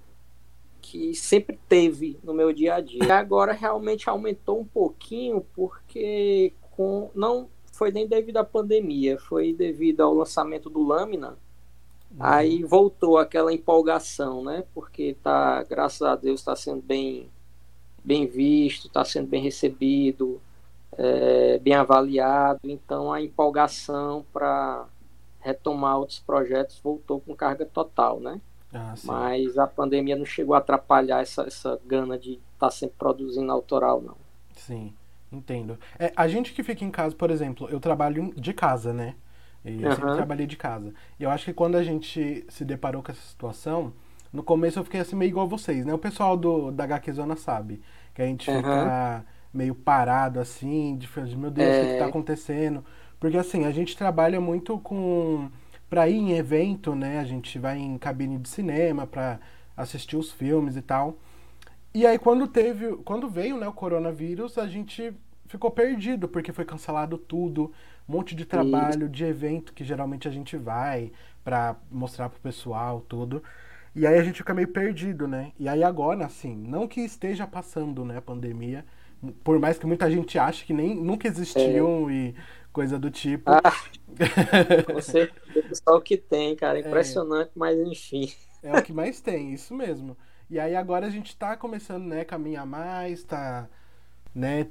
que 0.83 1.15
sempre 1.15 1.57
teve 1.69 2.19
no 2.21 2.33
meu 2.33 2.51
dia 2.51 2.75
a 2.75 2.81
dia. 2.81 3.05
E 3.05 3.11
agora 3.11 3.53
realmente 3.53 4.09
aumentou 4.09 4.59
um 4.59 4.65
pouquinho 4.65 5.45
porque 5.55 6.51
com 6.71 7.09
não 7.15 7.47
foi 7.71 7.89
nem 7.89 8.05
devido 8.05 8.37
à 8.37 8.43
pandemia, 8.43 9.17
foi 9.17 9.53
devido 9.53 10.01
ao 10.01 10.13
lançamento 10.13 10.69
do 10.69 10.83
Lâmina. 10.83 11.37
Uhum. 12.11 12.17
Aí 12.19 12.63
voltou 12.63 13.17
aquela 13.17 13.53
empolgação, 13.53 14.43
né? 14.43 14.65
Porque 14.73 15.15
tá, 15.23 15.63
graças 15.63 16.01
a 16.01 16.15
Deus, 16.15 16.41
está 16.41 16.55
sendo 16.55 16.81
bem 16.81 17.29
bem 18.03 18.27
visto, 18.27 18.87
está 18.87 19.05
sendo 19.05 19.27
bem 19.27 19.41
recebido, 19.41 20.41
é, 20.97 21.59
bem 21.59 21.73
avaliado. 21.73 22.59
Então 22.63 23.11
a 23.11 23.21
empolgação 23.21 24.25
para 24.33 24.85
retomar 25.39 25.97
outros 25.97 26.19
projetos 26.19 26.79
voltou 26.81 27.19
com 27.19 27.35
carga 27.35 27.65
total, 27.65 28.19
né? 28.19 28.39
Ah, 28.73 28.95
Mas 29.03 29.57
a 29.57 29.67
pandemia 29.67 30.15
não 30.15 30.25
chegou 30.25 30.55
a 30.55 30.57
atrapalhar 30.57 31.21
essa, 31.21 31.43
essa 31.43 31.79
gana 31.85 32.17
de 32.17 32.33
estar 32.33 32.41
tá 32.57 32.71
sempre 32.71 32.95
produzindo 32.97 33.51
autoral, 33.51 34.01
não. 34.01 34.15
Sim, 34.55 34.93
entendo. 35.31 35.77
É, 35.99 36.11
a 36.15 36.27
gente 36.27 36.53
que 36.53 36.63
fica 36.63 36.83
em 36.83 36.89
casa, 36.89 37.15
por 37.15 37.29
exemplo, 37.29 37.69
eu 37.69 37.79
trabalho 37.79 38.33
de 38.35 38.51
casa, 38.51 38.91
né? 38.91 39.15
E 39.63 39.81
eu 39.81 39.89
uhum. 39.89 39.95
sempre 39.95 40.15
trabalhei 40.15 40.47
de 40.47 40.57
casa. 40.57 40.93
E 41.19 41.23
eu 41.23 41.29
acho 41.29 41.45
que 41.45 41.53
quando 41.53 41.75
a 41.75 41.83
gente 41.83 42.45
se 42.49 42.65
deparou 42.65 43.03
com 43.03 43.11
essa 43.11 43.21
situação, 43.21 43.93
no 44.31 44.41
começo 44.41 44.79
eu 44.79 44.83
fiquei 44.83 44.99
assim 44.99 45.15
meio 45.15 45.29
igual 45.29 45.45
a 45.45 45.49
vocês, 45.49 45.85
né? 45.85 45.93
O 45.93 45.99
pessoal 45.99 46.35
do, 46.35 46.71
da 46.71 46.83
HQ 46.85 47.13
Zona 47.13 47.35
sabe. 47.35 47.81
Que 48.15 48.21
a 48.21 48.25
gente 48.25 48.49
uhum. 48.49 48.57
fica 48.57 49.25
meio 49.53 49.75
parado 49.75 50.39
assim, 50.39 50.97
de 50.97 51.07
meu 51.37 51.51
Deus, 51.51 51.69
é... 51.69 51.79
o 51.79 51.85
que, 51.85 51.91
que 51.93 51.99
tá 51.99 52.05
é. 52.05 52.09
acontecendo? 52.09 52.83
Porque 53.19 53.37
assim, 53.37 53.65
a 53.65 53.71
gente 53.71 53.95
trabalha 53.95 54.41
muito 54.41 54.77
com 54.79 55.49
para 55.89 56.09
ir 56.09 56.15
em 56.15 56.31
evento, 56.33 56.95
né? 56.95 57.19
A 57.19 57.23
gente 57.23 57.59
vai 57.59 57.77
em 57.77 57.97
cabine 57.99 58.39
de 58.39 58.49
cinema 58.49 59.05
para 59.05 59.39
assistir 59.77 60.17
os 60.17 60.31
filmes 60.31 60.75
e 60.75 60.81
tal. 60.81 61.17
E 61.93 62.05
aí 62.07 62.17
quando 62.17 62.47
teve, 62.47 62.95
quando 63.05 63.29
veio, 63.29 63.57
né, 63.57 63.67
o 63.67 63.73
coronavírus, 63.73 64.57
a 64.57 64.67
gente 64.67 65.13
ficou 65.45 65.69
perdido 65.69 66.27
porque 66.27 66.51
foi 66.51 66.65
cancelado 66.65 67.17
tudo, 67.17 67.71
um 68.09 68.13
monte 68.13 68.35
de 68.35 68.43
trabalho, 68.43 69.07
de 69.07 69.23
evento 69.23 69.71
que 69.71 69.83
geralmente 69.83 70.27
a 70.27 70.31
gente 70.31 70.57
vai 70.57 71.11
para 71.43 71.75
mostrar 71.91 72.29
pro 72.29 72.39
pessoal 72.39 73.01
tudo. 73.01 73.43
E 73.95 74.07
aí 74.07 74.17
a 74.17 74.23
gente 74.23 74.37
fica 74.37 74.53
meio 74.55 74.69
perdido, 74.69 75.27
né? 75.27 75.51
E 75.59 75.69
aí 75.69 75.83
agora, 75.83 76.25
assim, 76.25 76.55
não 76.55 76.87
que 76.87 77.01
esteja 77.01 77.45
passando, 77.45 78.03
né, 78.03 78.17
a 78.17 78.21
pandemia, 78.21 78.83
por 79.43 79.59
mais 79.59 79.77
que 79.77 79.85
muita 79.85 80.09
gente 80.09 80.37
ache 80.37 80.65
que 80.65 80.73
nem 80.73 80.95
nunca 80.95 81.27
existiu 81.27 82.09
é. 82.09 82.13
e 82.13 82.35
coisa 82.71 82.97
do 82.97 83.09
tipo. 83.11 83.49
Ah, 83.51 83.61
você 84.93 85.31
só 85.73 85.97
o 85.97 86.01
que 86.01 86.17
tem, 86.17 86.55
cara, 86.55 86.77
é. 86.77 86.81
impressionante, 86.81 87.49
é, 87.49 87.51
mas 87.55 87.77
enfim. 87.79 88.31
É 88.61 88.77
o 88.77 88.81
que 88.81 88.93
mais 88.93 89.21
tem, 89.21 89.53
isso 89.53 89.73
mesmo. 89.73 90.17
E 90.49 90.59
aí 90.59 90.75
agora 90.75 91.07
a 91.07 91.09
gente 91.09 91.35
tá 91.35 91.55
começando, 91.55 92.05
né, 92.05 92.23
caminhar 92.23 92.65
mais, 92.65 93.23
tá, 93.23 93.67
né, 94.33 94.67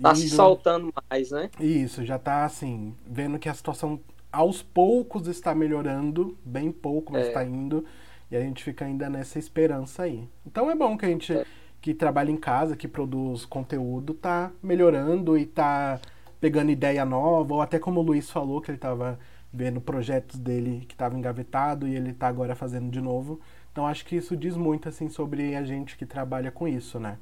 tá 0.00 0.14
se 0.14 0.28
soltando 0.28 0.92
mais, 1.10 1.30
né? 1.30 1.50
Isso, 1.58 2.04
já 2.04 2.18
tá 2.18 2.44
assim, 2.44 2.94
vendo 3.06 3.38
que 3.38 3.48
a 3.48 3.54
situação 3.54 4.00
aos 4.32 4.62
poucos 4.62 5.26
está 5.26 5.54
melhorando, 5.54 6.38
bem 6.44 6.70
pouco, 6.70 7.12
mas 7.12 7.26
está 7.28 7.42
é. 7.42 7.46
indo. 7.46 7.84
E 8.30 8.36
a 8.36 8.40
gente 8.40 8.62
fica 8.62 8.84
ainda 8.84 9.10
nessa 9.10 9.40
esperança 9.40 10.04
aí. 10.04 10.28
Então 10.46 10.70
é 10.70 10.74
bom 10.76 10.96
que 10.96 11.04
a 11.04 11.08
gente 11.08 11.32
é. 11.32 11.44
Que 11.80 11.94
trabalha 11.94 12.30
em 12.30 12.36
casa, 12.36 12.76
que 12.76 12.86
produz 12.86 13.44
conteúdo, 13.44 14.14
tá 14.14 14.50
melhorando 14.62 15.36
e 15.36 15.46
tá 15.46 16.00
pegando 16.40 16.70
ideia 16.70 17.04
nova, 17.04 17.54
ou 17.54 17.60
até 17.60 17.78
como 17.78 18.00
o 18.00 18.02
Luiz 18.02 18.30
falou, 18.30 18.60
que 18.60 18.70
ele 18.70 18.78
estava 18.78 19.18
vendo 19.52 19.80
projetos 19.80 20.38
dele 20.38 20.84
que 20.86 20.94
estavam 20.94 21.18
engavetado 21.18 21.86
e 21.86 21.96
ele 21.96 22.10
está 22.10 22.28
agora 22.28 22.54
fazendo 22.54 22.90
de 22.90 23.00
novo. 23.00 23.40
Então 23.72 23.86
acho 23.86 24.04
que 24.04 24.16
isso 24.16 24.36
diz 24.36 24.56
muito 24.56 24.88
assim 24.88 25.08
sobre 25.08 25.54
a 25.56 25.64
gente 25.64 25.96
que 25.96 26.06
trabalha 26.06 26.50
com 26.50 26.66
isso, 26.66 26.98
né? 26.98 27.18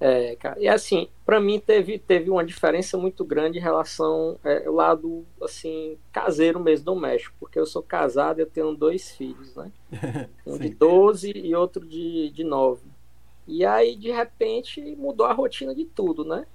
É, 0.00 0.34
cara. 0.36 0.58
E 0.58 0.66
assim, 0.66 1.08
para 1.26 1.38
mim 1.38 1.60
teve, 1.60 1.98
teve 1.98 2.30
uma 2.30 2.42
diferença 2.42 2.96
muito 2.96 3.22
grande 3.22 3.58
em 3.58 3.60
relação 3.60 4.38
é, 4.42 4.66
ao 4.66 4.72
lado 4.72 5.26
assim 5.42 5.98
caseiro 6.10 6.58
mesmo 6.58 6.86
do 6.86 6.96
México, 6.96 7.36
porque 7.38 7.58
eu 7.58 7.66
sou 7.66 7.82
casado 7.82 8.38
e 8.38 8.42
eu 8.42 8.46
tenho 8.46 8.74
dois 8.74 9.10
filhos, 9.10 9.54
né? 9.54 9.70
Um 10.46 10.56
de 10.56 10.70
12 10.70 11.32
e 11.36 11.54
outro 11.54 11.86
de, 11.86 12.30
de 12.30 12.42
9. 12.42 12.80
E 13.46 13.64
aí, 13.64 13.96
de 13.96 14.10
repente, 14.10 14.94
mudou 14.96 15.26
a 15.26 15.32
rotina 15.32 15.74
de 15.74 15.84
tudo, 15.84 16.24
né? 16.24 16.46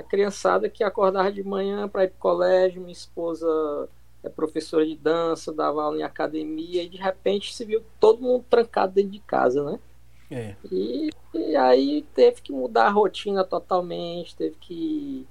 a 0.00 0.02
criançada 0.02 0.68
que 0.68 0.82
acordava 0.82 1.30
de 1.30 1.42
manhã 1.42 1.88
para 1.88 2.04
ir 2.04 2.08
para 2.08 2.16
o 2.16 2.20
colégio, 2.20 2.80
minha 2.80 2.92
esposa 2.92 3.88
é 4.22 4.28
professora 4.28 4.84
de 4.84 4.96
dança, 4.96 5.52
dava 5.52 5.82
aula 5.82 5.98
em 5.98 6.02
academia, 6.02 6.82
e 6.82 6.88
de 6.88 6.98
repente 6.98 7.54
se 7.54 7.64
viu 7.64 7.82
todo 7.98 8.22
mundo 8.22 8.44
trancado 8.48 8.94
dentro 8.94 9.12
de 9.12 9.20
casa, 9.20 9.62
né? 9.64 9.78
É. 10.30 10.54
E, 10.70 11.10
e 11.34 11.56
aí 11.56 12.02
teve 12.14 12.40
que 12.40 12.52
mudar 12.52 12.86
a 12.86 12.90
rotina 12.90 13.44
totalmente, 13.44 14.36
teve 14.36 14.56
que. 14.56 15.26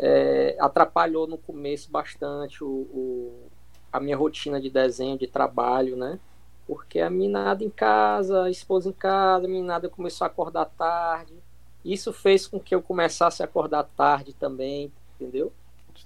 É, 0.00 0.56
atrapalhou 0.60 1.26
no 1.26 1.36
começo 1.36 1.90
bastante 1.90 2.62
o, 2.62 2.68
o, 2.68 3.48
a 3.92 3.98
minha 3.98 4.16
rotina 4.16 4.60
de 4.60 4.70
desenho, 4.70 5.18
de 5.18 5.26
trabalho, 5.26 5.96
né? 5.96 6.20
Porque 6.68 7.00
a 7.00 7.08
minada 7.08 7.64
em 7.64 7.70
casa, 7.70 8.44
a 8.44 8.50
esposa 8.50 8.90
em 8.90 8.92
casa, 8.92 9.46
a 9.46 9.48
minada 9.48 9.88
começou 9.88 10.26
a 10.26 10.28
acordar 10.28 10.66
tarde. 10.66 11.32
Isso 11.82 12.12
fez 12.12 12.46
com 12.46 12.60
que 12.60 12.74
eu 12.74 12.82
começasse 12.82 13.42
a 13.42 13.46
acordar 13.46 13.84
tarde 13.84 14.34
também, 14.34 14.92
entendeu? 15.18 15.50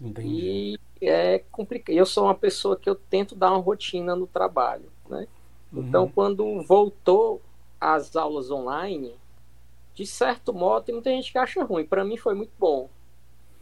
Entendi. 0.01 0.79
E 1.01 1.07
é 1.09 1.41
complicado. 1.51 1.97
Eu 1.97 2.07
sou 2.07 2.25
uma 2.25 2.35
pessoa 2.35 2.77
que 2.77 2.89
eu 2.89 2.95
tento 2.95 3.35
dar 3.35 3.51
uma 3.51 3.61
rotina 3.61 4.15
no 4.15 4.27
trabalho, 4.27 4.89
né? 5.09 5.27
Uhum. 5.73 5.83
Então, 5.83 6.09
quando 6.09 6.63
voltou 6.63 7.43
as 7.81 8.15
aulas 8.15 8.49
online, 8.51 9.13
de 9.95 10.07
certo 10.07 10.55
modo, 10.55 10.85
tem 10.85 10.95
muita 10.95 11.11
gente 11.11 11.33
que 11.33 11.39
acha 11.39 11.65
ruim. 11.65 11.85
Para 11.85 12.05
mim 12.05 12.17
foi 12.17 12.35
muito 12.35 12.53
bom, 12.59 12.89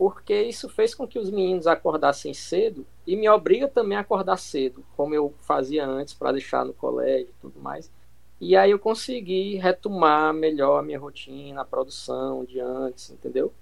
porque 0.00 0.44
isso 0.44 0.66
fez 0.66 0.94
com 0.94 1.06
que 1.06 1.18
os 1.18 1.28
meninos 1.28 1.66
acordassem 1.66 2.32
cedo 2.32 2.86
e 3.06 3.14
me 3.14 3.28
obriga 3.28 3.68
também 3.68 3.98
a 3.98 4.00
acordar 4.00 4.38
cedo, 4.38 4.82
como 4.96 5.14
eu 5.14 5.34
fazia 5.42 5.86
antes 5.86 6.14
para 6.14 6.32
deixar 6.32 6.64
no 6.64 6.72
colégio 6.72 7.28
e 7.28 7.34
tudo 7.38 7.60
mais. 7.60 7.92
E 8.40 8.56
aí 8.56 8.70
eu 8.70 8.78
consegui 8.78 9.56
retomar 9.56 10.32
melhor 10.32 10.78
a 10.78 10.82
minha 10.82 10.98
rotina, 10.98 11.60
a 11.60 11.66
produção 11.66 12.46
de 12.46 12.58
antes, 12.58 13.10
entendeu? 13.10 13.52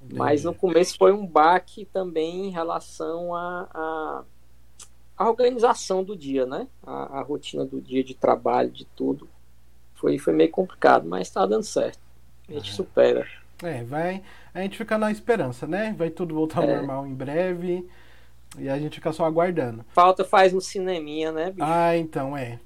Entendi. 0.00 0.14
Mas 0.16 0.44
no 0.44 0.54
começo 0.54 0.96
foi 0.96 1.10
um 1.10 1.26
baque 1.26 1.84
também 1.86 2.46
em 2.46 2.50
relação 2.50 3.34
à 3.34 3.68
a, 3.74 3.80
a, 3.80 4.24
a, 5.16 5.28
organização 5.28 6.04
do 6.04 6.16
dia, 6.16 6.46
né? 6.46 6.68
A, 6.86 7.18
a, 7.18 7.22
rotina 7.22 7.64
do 7.64 7.80
dia 7.80 8.04
de 8.04 8.14
trabalho, 8.14 8.70
de 8.70 8.84
tudo. 8.84 9.28
Foi, 9.94 10.16
foi 10.16 10.32
meio 10.32 10.52
complicado, 10.52 11.08
mas 11.08 11.28
tá 11.28 11.44
dando 11.44 11.64
certo. 11.64 11.98
A 12.48 12.52
gente 12.52 12.70
é. 12.70 12.72
supera. 12.72 13.41
É, 13.62 13.82
vai. 13.84 14.22
A 14.52 14.60
gente 14.62 14.76
fica 14.76 14.98
na 14.98 15.10
esperança, 15.10 15.66
né? 15.66 15.94
Vai 15.96 16.10
tudo 16.10 16.34
voltar 16.34 16.60
ao 16.60 16.68
é. 16.68 16.76
normal 16.76 17.06
em 17.06 17.14
breve. 17.14 17.88
E 18.58 18.68
a 18.68 18.78
gente 18.78 18.96
fica 18.96 19.12
só 19.12 19.24
aguardando. 19.24 19.84
Falta 19.88 20.24
faz 20.24 20.52
no 20.52 20.60
cineminha, 20.60 21.32
né, 21.32 21.50
bicho? 21.50 21.66
Ah, 21.66 21.96
então, 21.96 22.36
é. 22.36 22.58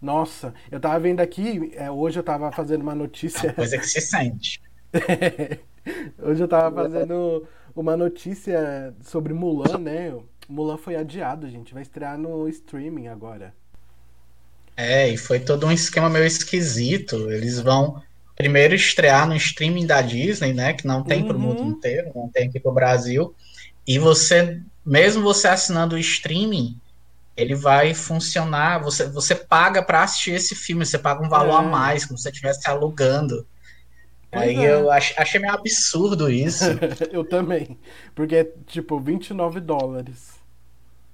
Nossa, 0.00 0.54
eu 0.70 0.78
tava 0.78 1.00
vendo 1.00 1.20
aqui, 1.20 1.72
é, 1.74 1.90
hoje 1.90 2.18
eu 2.18 2.22
tava 2.22 2.52
fazendo 2.52 2.82
uma 2.82 2.94
notícia. 2.94 3.50
A 3.50 3.54
coisa 3.54 3.78
que 3.78 3.86
se 3.86 4.00
sente. 4.00 4.60
hoje 6.22 6.42
eu 6.42 6.48
tava 6.48 6.82
fazendo 6.82 7.48
uma 7.74 7.96
notícia 7.96 8.94
sobre 9.02 9.32
Mulan, 9.32 9.78
né? 9.78 10.14
Mulan 10.48 10.76
foi 10.76 10.94
adiado, 10.94 11.48
gente. 11.48 11.72
Vai 11.72 11.82
estrear 11.82 12.18
no 12.18 12.46
streaming 12.48 13.08
agora. 13.08 13.54
É, 14.76 15.08
e 15.08 15.16
foi 15.16 15.40
todo 15.40 15.66
um 15.66 15.72
esquema 15.72 16.10
meio 16.10 16.26
esquisito. 16.26 17.30
Eles 17.30 17.58
vão 17.60 18.02
primeiro 18.36 18.74
estrear 18.74 19.26
no 19.28 19.36
streaming 19.36 19.86
da 19.86 20.02
Disney, 20.02 20.52
né? 20.52 20.72
Que 20.72 20.86
não 20.86 21.02
tem 21.02 21.22
uhum. 21.22 21.28
pro 21.28 21.38
mundo 21.38 21.62
inteiro, 21.62 22.10
não 22.14 22.28
tem 22.28 22.48
aqui 22.48 22.58
pro 22.58 22.72
Brasil. 22.72 23.34
E 23.86 23.98
você, 23.98 24.60
mesmo 24.84 25.22
você 25.22 25.48
assinando 25.48 25.94
o 25.94 25.98
streaming, 25.98 26.78
ele 27.36 27.54
vai 27.54 27.94
funcionar. 27.94 28.82
Você, 28.82 29.08
você 29.08 29.34
paga 29.34 29.82
para 29.82 30.02
assistir 30.02 30.32
esse 30.32 30.54
filme, 30.54 30.84
você 30.84 30.98
paga 30.98 31.24
um 31.24 31.28
valor 31.28 31.62
é. 31.62 31.66
a 31.66 31.68
mais, 31.68 32.04
como 32.04 32.16
se 32.16 32.24
você 32.24 32.30
estivesse 32.30 32.68
alugando. 32.68 33.46
Pois 34.30 34.48
Aí 34.48 34.64
é. 34.64 34.72
eu 34.72 34.90
ach, 34.90 35.14
achei 35.16 35.40
meio 35.40 35.54
absurdo 35.54 36.30
isso. 36.30 36.64
eu 37.12 37.24
também. 37.24 37.78
Porque 38.14 38.36
é 38.36 38.44
tipo 38.66 38.98
29 38.98 39.60
dólares. 39.60 40.34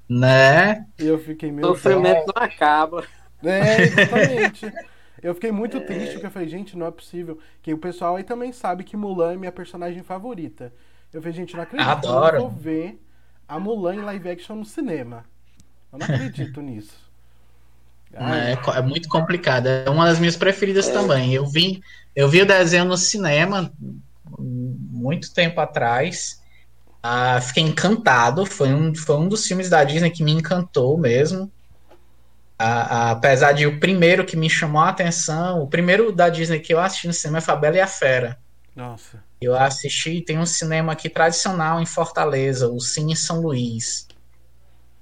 Né? 0.09 0.87
E 0.99 1.07
eu 1.07 1.19
fiquei 1.19 1.53
meio. 1.53 1.67
O 1.67 1.75
sofrimento 1.75 2.33
não 2.35 2.43
acaba. 2.43 3.05
É, 3.45 3.83
exatamente. 3.83 4.73
Eu 5.23 5.35
fiquei 5.35 5.53
muito 5.53 5.77
é... 5.77 5.81
triste 5.81 6.13
porque 6.13 6.27
eu 6.27 6.31
falei, 6.31 6.49
gente, 6.49 6.77
não 6.77 6.87
é 6.87 6.91
possível. 6.91 7.39
Que 7.63 7.73
o 7.75 7.79
pessoal 7.79 8.17
aí 8.17 8.25
também 8.25 8.53
sabe 8.53 8.85
que 8.85 8.97
Mulan 8.97 9.35
é 9.35 9.37
minha 9.37 9.53
personagem 9.53 10.03
favorita. 10.03 10.73
Eu 11.13 11.21
falei, 11.21 11.37
gente, 11.37 11.55
não 11.55 11.63
acredito. 11.63 11.89
Adoro. 11.89 12.37
Eu 12.37 12.41
vou 12.41 12.51
ver 12.51 13.01
a 13.47 13.59
Mulan 13.59 13.97
em 13.97 14.01
live 14.01 14.31
action 14.31 14.57
no 14.57 14.65
cinema. 14.65 15.25
Eu 15.93 15.99
não 15.99 16.07
acredito 16.07 16.61
nisso. 16.63 17.11
É, 18.13 18.79
é, 18.79 18.83
muito 18.83 19.09
complicado. 19.09 19.67
É 19.67 19.89
uma 19.89 20.07
das 20.07 20.19
minhas 20.19 20.37
preferidas 20.37 20.89
é. 20.89 20.93
também. 20.93 21.33
Eu 21.33 21.47
vi, 21.47 21.83
eu 22.15 22.29
vi 22.29 22.43
o 22.43 22.47
desenho 22.47 22.85
no 22.85 22.97
cinema 22.97 23.73
muito 24.39 25.33
tempo 25.33 25.61
atrás. 25.61 26.41
Ah, 27.03 27.41
fiquei 27.41 27.63
encantado. 27.63 28.45
Foi 28.47 28.73
um, 28.73 28.95
foi 28.95 29.17
um 29.17 29.29
dos 29.29 29.47
filmes 29.47 29.69
da 29.69 29.85
Disney 29.85 30.11
que 30.11 30.25
me 30.25 30.33
encantou 30.33 30.97
mesmo. 30.99 31.51
Apesar 32.63 33.53
de 33.53 33.67
o 33.67 33.81
primeiro 33.81 34.23
que 34.23 34.37
me 34.37 34.51
chamou 34.51 34.83
a 34.83 34.91
atenção, 34.91 35.63
o 35.63 35.67
primeiro 35.67 36.13
da 36.13 36.29
Disney 36.29 36.61
que 36.61 36.75
eu 36.75 36.79
assisti 36.79 37.07
no 37.07 37.13
cinema 37.15 37.41
foi 37.41 37.55
a 37.55 37.57
Bela 37.57 37.77
e 37.77 37.81
a 37.81 37.87
Fera. 37.87 38.39
Nossa. 38.77 39.25
Eu 39.41 39.57
assisti, 39.57 40.21
tem 40.21 40.39
um 40.39 40.45
cinema 40.45 40.93
aqui 40.93 41.09
tradicional 41.09 41.81
em 41.81 41.87
Fortaleza, 41.87 42.69
o 42.69 42.79
Cine 42.79 43.17
São 43.17 43.41
Luís. 43.41 44.07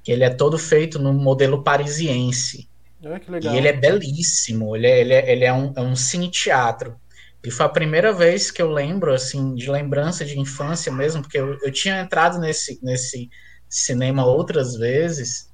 Que 0.04 0.12
ele 0.12 0.22
é 0.22 0.30
todo 0.30 0.56
feito 0.56 1.00
no 1.00 1.12
modelo 1.12 1.64
parisiense. 1.64 2.68
Ah, 3.04 3.18
que 3.18 3.28
legal. 3.28 3.52
E 3.52 3.56
ele 3.56 3.66
é 3.66 3.72
belíssimo, 3.72 4.76
ele 4.76 4.86
é, 4.86 5.00
ele 5.00 5.14
é, 5.14 5.32
ele 5.32 5.44
é 5.44 5.52
um, 5.52 5.72
é 5.74 5.80
um 5.80 5.96
cine-teatro. 5.96 6.94
E 7.42 7.50
foi 7.50 7.66
a 7.66 7.70
primeira 7.70 8.12
vez 8.12 8.52
que 8.52 8.62
eu 8.62 8.70
lembro, 8.70 9.12
assim, 9.12 9.56
de 9.56 9.68
lembrança 9.68 10.24
de 10.24 10.38
infância 10.38 10.92
mesmo, 10.92 11.22
porque 11.22 11.38
eu, 11.38 11.58
eu 11.60 11.72
tinha 11.72 12.00
entrado 12.00 12.38
nesse, 12.38 12.78
nesse 12.84 13.28
cinema 13.68 14.24
outras 14.24 14.76
vezes, 14.76 15.47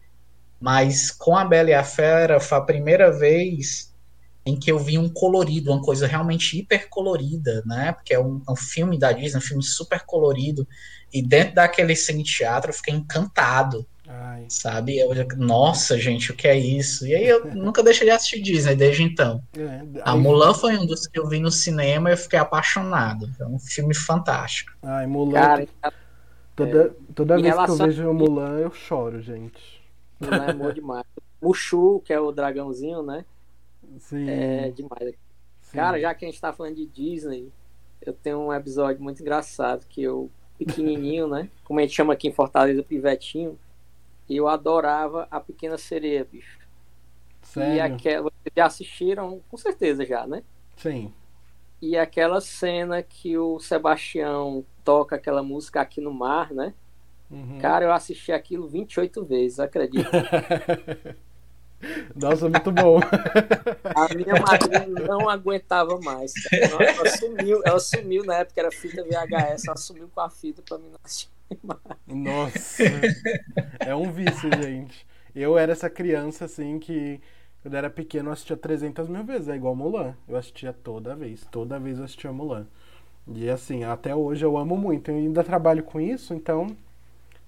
mas 0.64 1.10
com 1.10 1.36
a 1.36 1.44
Bela 1.44 1.68
e 1.68 1.74
a 1.74 1.84
Fera 1.84 2.40
foi 2.40 2.56
a 2.56 2.62
primeira 2.62 3.12
vez 3.12 3.92
em 4.46 4.58
que 4.58 4.72
eu 4.72 4.78
vi 4.78 4.96
um 4.96 5.10
colorido, 5.10 5.70
uma 5.70 5.82
coisa 5.82 6.06
realmente 6.06 6.58
hiper 6.58 6.88
colorida, 6.88 7.62
né? 7.66 7.92
Porque 7.92 8.14
é 8.14 8.18
um, 8.18 8.40
é 8.48 8.50
um 8.50 8.56
filme 8.56 8.98
da 8.98 9.12
Disney, 9.12 9.36
um 9.36 9.42
filme 9.42 9.62
super 9.62 10.00
colorido, 10.06 10.66
e 11.12 11.20
dentro 11.20 11.56
daquele 11.56 11.94
cine 11.94 12.24
teatro 12.24 12.70
eu 12.70 12.74
fiquei 12.74 12.94
encantado. 12.94 13.86
Ai. 14.08 14.46
Sabe? 14.48 14.96
Eu, 14.98 15.10
nossa, 15.36 15.98
gente, 15.98 16.32
o 16.32 16.34
que 16.34 16.48
é 16.48 16.56
isso? 16.56 17.06
E 17.06 17.14
aí 17.14 17.28
eu 17.28 17.44
nunca 17.54 17.82
deixei 17.82 18.06
de 18.06 18.12
assistir 18.12 18.40
Disney 18.40 18.74
desde 18.74 19.02
então. 19.02 19.42
É, 19.54 19.82
a 20.02 20.16
Mulan 20.16 20.54
foi 20.54 20.78
um 20.78 20.86
dos 20.86 21.06
que 21.06 21.18
eu 21.18 21.28
vi 21.28 21.40
no 21.40 21.50
cinema 21.50 22.08
e 22.08 22.14
eu 22.14 22.18
fiquei 22.18 22.38
apaixonado. 22.38 23.30
É 23.38 23.44
um 23.44 23.58
filme 23.58 23.94
fantástico. 23.94 24.72
Ai, 24.82 25.06
Mulan. 25.06 25.32
Cara, 25.32 25.68
toda 26.56 26.96
toda 27.14 27.38
vez 27.38 27.54
que 27.54 27.70
eu 27.70 27.76
vejo 27.76 28.08
a 28.08 28.14
Mulan, 28.14 28.60
eu 28.60 28.72
choro, 28.72 29.20
gente. 29.20 29.83
Mulan 30.24 30.46
é 30.46 30.50
amor 30.50 30.72
demais. 30.72 31.04
Mushu, 31.40 32.00
que 32.04 32.12
é 32.12 32.20
o 32.20 32.32
dragãozinho, 32.32 33.02
né? 33.02 33.24
Sim. 33.98 34.28
É 34.28 34.70
demais. 34.70 35.14
Sim. 35.60 35.76
Cara, 35.76 36.00
já 36.00 36.14
que 36.14 36.24
a 36.24 36.28
gente 36.28 36.40
tá 36.40 36.52
falando 36.52 36.76
de 36.76 36.86
Disney, 36.86 37.52
eu 38.00 38.12
tenho 38.12 38.38
um 38.38 38.52
episódio 38.52 39.02
muito 39.02 39.20
engraçado 39.20 39.86
que 39.88 40.02
eu, 40.02 40.30
pequenininho, 40.58 41.26
né? 41.28 41.48
Como 41.64 41.80
a 41.80 41.82
gente 41.82 41.94
chama 41.94 42.12
aqui 42.12 42.28
em 42.28 42.32
Fortaleza, 42.32 42.82
pivetinho 42.82 43.58
e 44.28 44.36
eu 44.36 44.48
adorava 44.48 45.28
a 45.30 45.38
Pequena 45.38 45.76
Sereia, 45.76 46.24
bicho. 46.24 46.58
Sério? 47.42 47.74
E 47.74 47.80
aquela. 47.80 48.30
Vocês 48.30 48.52
já 48.56 48.66
assistiram, 48.66 49.40
com 49.50 49.56
certeza 49.56 50.04
já, 50.04 50.26
né? 50.26 50.42
Sim. 50.76 51.12
E 51.80 51.96
aquela 51.96 52.40
cena 52.40 53.02
que 53.02 53.36
o 53.36 53.58
Sebastião 53.60 54.64
toca 54.82 55.16
aquela 55.16 55.42
música 55.42 55.80
aqui 55.80 56.00
no 56.00 56.12
mar, 56.12 56.52
né? 56.52 56.72
Uhum. 57.34 57.58
Cara, 57.60 57.84
eu 57.84 57.92
assisti 57.92 58.32
aquilo 58.32 58.68
28 58.68 59.24
vezes, 59.24 59.60
acredito. 59.60 60.10
Nossa, 62.16 62.48
muito 62.48 62.72
bom. 62.72 62.98
A 63.94 64.14
minha 64.14 64.40
madrinha 64.40 64.86
não 65.06 65.28
aguentava 65.28 66.00
mais. 66.00 66.32
Ela 66.50 67.10
sumiu, 67.10 67.60
ela 67.64 67.78
sumiu 67.78 68.24
na 68.24 68.36
época, 68.36 68.58
era 68.60 68.70
fita 68.70 69.02
VHS, 69.02 69.66
ela 69.66 69.76
sumiu 69.76 70.08
com 70.14 70.20
a 70.20 70.30
fita 70.30 70.62
pra 70.62 70.78
mim 70.78 70.88
não 70.88 70.98
assistir 71.04 71.28
nossa. 72.06 72.82
é 73.80 73.94
um 73.94 74.10
vício, 74.10 74.50
gente. 74.62 75.06
Eu 75.34 75.58
era 75.58 75.72
essa 75.72 75.90
criança, 75.90 76.44
assim, 76.44 76.78
que 76.78 77.20
quando 77.62 77.74
era 77.74 77.90
pequeno 77.90 78.28
eu 78.28 78.32
assistia 78.32 78.56
300 78.56 79.08
mil 79.08 79.24
vezes. 79.24 79.48
É 79.48 79.56
igual 79.56 79.74
Mulan. 79.74 80.14
Eu 80.28 80.36
assistia 80.36 80.72
toda 80.72 81.14
vez. 81.14 81.46
Toda 81.50 81.78
vez 81.78 81.98
eu 81.98 82.04
assistia 82.04 82.32
Mulan. 82.32 82.66
E 83.26 83.48
assim, 83.48 83.84
até 83.84 84.14
hoje 84.14 84.44
eu 84.44 84.56
amo 84.56 84.76
muito. 84.76 85.10
Eu 85.10 85.16
ainda 85.16 85.42
trabalho 85.42 85.82
com 85.82 86.00
isso, 86.00 86.34
então 86.34 86.76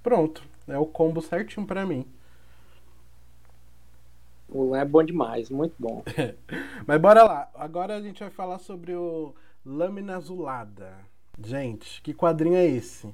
pronto. 0.07 0.41
É 0.69 0.79
o 0.79 0.87
combo 0.87 1.21
certinho 1.21 1.67
para 1.67 1.85
mim. 1.85 2.07
Mulan 4.49 4.79
é 4.79 4.85
bom 4.85 5.03
demais, 5.03 5.51
muito 5.51 5.75
bom. 5.77 6.05
Mas 6.87 7.01
bora 7.01 7.25
lá. 7.25 7.51
Agora 7.57 7.97
a 7.97 8.01
gente 8.01 8.21
vai 8.21 8.31
falar 8.31 8.61
sobre 8.61 8.95
o 8.95 9.35
Lâmina 9.65 10.15
Azulada. 10.15 10.93
Gente, 11.45 12.01
que 12.03 12.15
quadrinho 12.15 12.55
é 12.55 12.65
esse? 12.65 13.13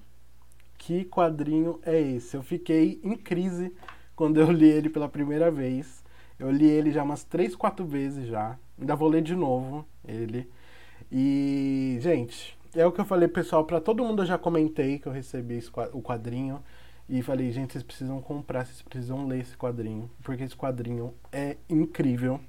que 0.77 1.05
quadrinho 1.05 1.79
é 1.85 1.99
esse? 1.99 2.37
Eu 2.37 2.43
fiquei 2.43 3.01
em 3.05 3.17
crise 3.17 3.73
quando 4.17 4.39
eu 4.39 4.51
li 4.51 4.69
ele 4.69 4.91
pela 4.91 5.09
primeira 5.09 5.51
vez. 5.51 6.05
Eu 6.39 6.51
li 6.51 6.69
ele 6.69 6.91
já 6.91 7.05
umas 7.05 7.25
três, 7.25 7.57
quatro 7.57 7.87
vezes 7.87 8.27
já. 8.27 8.59
Ainda 8.79 8.95
vou 8.95 9.09
ler 9.09 9.23
de 9.23 9.35
novo 9.35 9.87
ele. 10.07 10.51
E, 11.11 11.97
gente, 12.01 12.59
é 12.75 12.85
o 12.85 12.93
que 12.93 13.01
eu 13.01 13.05
falei, 13.05 13.29
pessoal, 13.29 13.65
para 13.65 13.81
todo 13.81 14.05
mundo 14.05 14.23
eu 14.23 14.27
já 14.27 14.37
comentei 14.37 14.99
que 14.99 15.07
eu 15.07 15.13
recebi 15.13 15.63
o 15.93 16.03
quadrinho. 16.03 16.63
E 17.09 17.23
falei, 17.23 17.51
gente, 17.53 17.73
vocês 17.73 17.83
precisam 17.85 18.21
comprar, 18.21 18.65
vocês 18.65 18.81
precisam 18.83 19.27
ler 19.27 19.41
esse 19.41 19.57
quadrinho. 19.57 20.11
Porque 20.23 20.45
esse 20.45 20.57
quadrinho 20.57 21.15
é 21.31 21.57
incrível. 21.69 22.41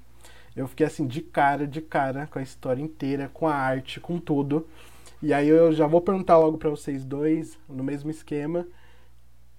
Eu 0.54 0.68
fiquei 0.68 0.86
assim, 0.86 1.06
de 1.06 1.20
cara, 1.20 1.66
de 1.66 1.80
cara, 1.80 2.26
com 2.26 2.38
a 2.38 2.42
história 2.42 2.82
inteira, 2.82 3.28
com 3.32 3.48
a 3.48 3.54
arte, 3.54 4.00
com 4.00 4.18
tudo. 4.18 4.66
E 5.20 5.32
aí 5.32 5.48
eu 5.48 5.72
já 5.72 5.86
vou 5.86 6.00
perguntar 6.00 6.38
logo 6.38 6.58
para 6.58 6.70
vocês 6.70 7.04
dois, 7.04 7.58
no 7.68 7.82
mesmo 7.82 8.10
esquema, 8.10 8.66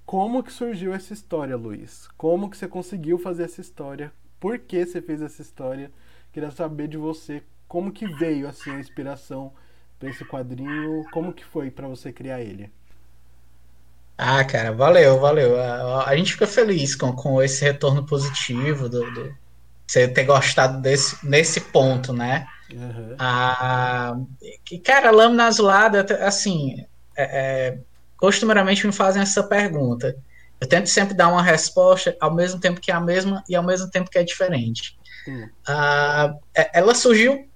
como 0.05 0.43
que 0.43 0.53
surgiu 0.53 0.93
essa 0.93 1.13
história, 1.13 1.57
Luiz? 1.57 2.07
Como 2.15 2.47
que 2.47 2.55
você 2.55 2.67
conseguiu 2.67 3.17
fazer 3.17 3.43
essa 3.43 3.59
história? 3.59 4.13
Por 4.39 4.59
que 4.59 4.85
você 4.85 5.01
fez 5.01 5.19
essa 5.19 5.41
história? 5.41 5.91
Queria 6.31 6.51
saber 6.51 6.87
de 6.87 6.97
você 6.97 7.41
como 7.67 7.91
que 7.91 8.07
veio 8.07 8.47
assim 8.47 8.69
a 8.69 8.79
inspiração 8.79 9.51
para 9.97 10.09
esse 10.09 10.23
quadrinho, 10.23 11.03
como 11.11 11.33
que 11.33 11.43
foi 11.43 11.71
para 11.71 11.87
você 11.87 12.13
criar 12.13 12.41
ele? 12.41 12.71
Ah, 14.17 14.43
cara, 14.43 14.71
valeu, 14.71 15.19
valeu. 15.19 15.59
A, 15.59 16.09
a, 16.09 16.15
gente 16.15 16.33
fica 16.33 16.47
feliz 16.47 16.95
com, 16.95 17.11
com 17.13 17.41
esse 17.41 17.63
retorno 17.63 18.05
positivo 18.05 18.87
do, 18.87 19.11
do 19.11 19.35
você 19.85 20.07
ter 20.07 20.23
gostado 20.23 20.81
desse 20.81 21.17
nesse 21.25 21.59
ponto, 21.59 22.13
né? 22.13 22.47
Uhum. 22.71 23.15
Ah, 23.19 24.15
cara, 24.83 25.11
lâmina 25.11 25.45
azulada, 25.45 26.05
assim, 26.25 26.85
é, 27.15 27.23
é, 27.23 27.77
costumeiramente 28.17 28.85
me 28.87 28.93
fazem 28.93 29.21
essa 29.21 29.43
pergunta. 29.43 30.15
Eu 30.59 30.67
tento 30.67 30.87
sempre 30.87 31.13
dar 31.13 31.27
uma 31.27 31.43
resposta 31.43 32.15
ao 32.19 32.33
mesmo 32.33 32.59
tempo 32.59 32.79
que 32.79 32.91
é 32.91 32.93
a 32.93 32.99
mesma 32.99 33.43
e 33.47 33.55
ao 33.55 33.63
mesmo 33.63 33.89
tempo 33.89 34.09
que 34.09 34.17
é 34.17 34.23
diferente. 34.23 34.97
Uhum. 35.27 35.49
Ah, 35.67 36.33
ela 36.73 36.95
surgiu 36.95 37.47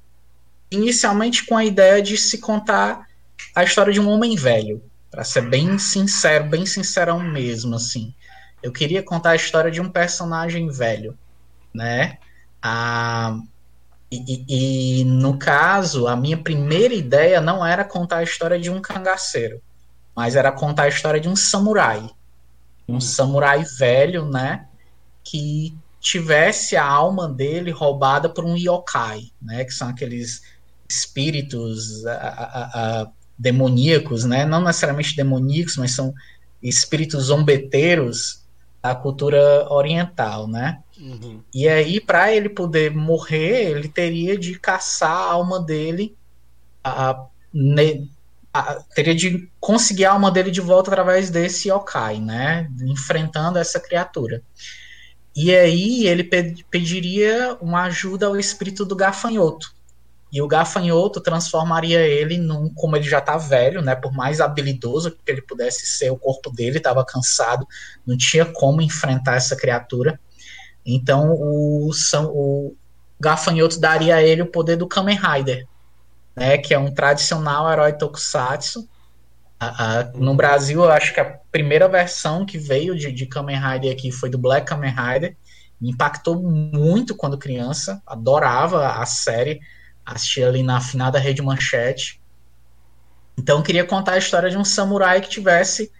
inicialmente 0.69 1.45
com 1.45 1.57
a 1.57 1.65
ideia 1.65 2.01
de 2.01 2.17
se 2.17 2.37
contar 2.37 3.07
a 3.55 3.63
história 3.63 3.91
de 3.91 3.99
um 3.99 4.09
homem 4.09 4.35
velho, 4.35 4.83
para 5.09 5.23
ser 5.23 5.49
bem 5.49 5.77
sincero, 5.77 6.45
bem 6.45 6.65
sincerão 6.65 7.19
mesmo, 7.19 7.75
assim. 7.75 8.13
Eu 8.61 8.71
queria 8.71 9.01
contar 9.01 9.31
a 9.31 9.35
história 9.35 9.71
de 9.71 9.81
um 9.81 9.89
personagem 9.89 10.69
velho, 10.69 11.17
né? 11.73 12.17
Ah, 12.61 13.39
e, 14.11 15.01
e, 15.01 15.03
no 15.05 15.37
caso, 15.37 16.07
a 16.07 16.15
minha 16.15 16.37
primeira 16.37 16.93
ideia 16.93 17.39
não 17.39 17.65
era 17.65 17.85
contar 17.85 18.17
a 18.17 18.23
história 18.23 18.59
de 18.59 18.69
um 18.69 18.81
cangaceiro, 18.81 19.61
mas 20.15 20.35
era 20.35 20.51
contar 20.51 20.83
a 20.83 20.89
história 20.89 21.19
de 21.19 21.29
um 21.29 21.35
samurai. 21.35 22.09
Um 22.87 22.95
hum. 22.95 23.01
samurai 23.01 23.63
velho, 23.77 24.25
né? 24.25 24.67
Que 25.23 25.77
tivesse 25.99 26.75
a 26.75 26.85
alma 26.85 27.27
dele 27.27 27.71
roubada 27.71 28.29
por 28.29 28.43
um 28.43 28.57
yokai, 28.57 29.31
né? 29.41 29.63
Que 29.63 29.71
são 29.71 29.89
aqueles 29.89 30.41
espíritos 30.89 32.03
a, 32.07 32.13
a, 32.13 33.01
a, 33.01 33.11
demoníacos, 33.39 34.25
né? 34.25 34.45
Não 34.45 34.61
necessariamente 34.61 35.15
demoníacos, 35.15 35.77
mas 35.77 35.95
são 35.95 36.13
espíritos 36.61 37.25
zombeteiros 37.25 38.43
da 38.83 38.93
cultura 38.93 39.65
oriental, 39.71 40.45
né? 40.47 40.79
Uhum. 40.99 41.41
E 41.53 41.67
aí, 41.67 42.01
para 42.01 42.33
ele 42.33 42.49
poder 42.49 42.93
morrer, 42.93 43.71
ele 43.71 43.87
teria 43.87 44.37
de 44.37 44.59
caçar 44.59 45.11
a 45.11 45.31
alma 45.31 45.61
dele, 45.61 46.15
a, 46.83 47.25
ne, 47.53 48.09
a, 48.53 48.75
teria 48.93 49.15
de 49.15 49.49
conseguir 49.59 50.05
a 50.05 50.11
alma 50.11 50.29
dele 50.29 50.51
de 50.51 50.59
volta 50.59 50.91
através 50.91 51.29
desse 51.29 51.69
yokai, 51.69 52.19
né? 52.19 52.69
Enfrentando 52.81 53.57
essa 53.57 53.79
criatura. 53.79 54.41
E 55.33 55.55
aí 55.55 56.05
ele 56.05 56.23
pe 56.23 56.65
pediria 56.69 57.57
uma 57.61 57.83
ajuda 57.83 58.27
ao 58.27 58.37
espírito 58.37 58.83
do 58.83 58.95
gafanhoto. 58.95 59.73
E 60.31 60.41
o 60.41 60.47
gafanhoto 60.47 61.19
transformaria 61.19 62.01
ele 62.01 62.37
num, 62.37 62.71
como 62.73 62.95
ele 62.95 63.09
já 63.09 63.19
tá 63.19 63.35
velho, 63.35 63.81
né? 63.81 63.95
Por 63.95 64.13
mais 64.13 64.39
habilidoso 64.39 65.11
que 65.11 65.31
ele 65.31 65.41
pudesse 65.41 65.87
ser, 65.87 66.11
o 66.11 66.17
corpo 66.17 66.51
dele 66.51 66.77
estava 66.77 67.03
cansado, 67.03 67.67
não 68.05 68.15
tinha 68.15 68.45
como 68.45 68.81
enfrentar 68.81 69.35
essa 69.35 69.55
criatura. 69.55 70.19
Então 70.85 71.33
o, 71.33 71.89
o, 72.25 72.75
Gafanhoto 73.19 73.79
daria 73.79 74.15
a 74.15 74.23
ele 74.23 74.43
o 74.43 74.51
poder 74.51 74.77
do 74.77 74.87
Kamen 74.87 75.17
Rider, 75.17 75.67
né, 76.35 76.57
que 76.57 76.73
é 76.73 76.79
um 76.79 76.93
tradicional 76.93 77.69
herói 77.69 77.93
tokusatsu. 77.93 78.87
no 80.15 80.35
Brasil, 80.35 80.83
eu 80.83 80.91
acho 80.91 81.13
que 81.13 81.19
a 81.19 81.37
primeira 81.51 81.87
versão 81.89 82.45
que 82.45 82.57
veio 82.57 82.95
de, 82.95 83.11
de 83.11 83.25
Kamen 83.25 83.59
Rider 83.59 83.91
aqui 83.91 84.11
foi 84.11 84.29
do 84.29 84.37
Black 84.37 84.67
Kamen 84.67 84.93
Rider. 84.93 85.35
Me 85.81 85.91
impactou 85.91 86.41
muito 86.41 87.15
quando 87.15 87.37
criança, 87.37 88.01
adorava 88.05 89.01
a 89.01 89.05
série, 89.05 89.59
assistia 90.13 90.47
ali 90.47 90.63
na 90.63 90.77
afinada 90.77 91.19
Rede 91.19 91.41
Manchete. 91.41 92.19
Então, 93.37 93.61
queria 93.61 93.85
contar 93.85 94.13
a 94.13 94.17
história 94.17 94.49
de 94.49 94.57
um 94.57 94.65
samurai 94.65 95.21
que 95.21 95.29
tivesse 95.29 95.91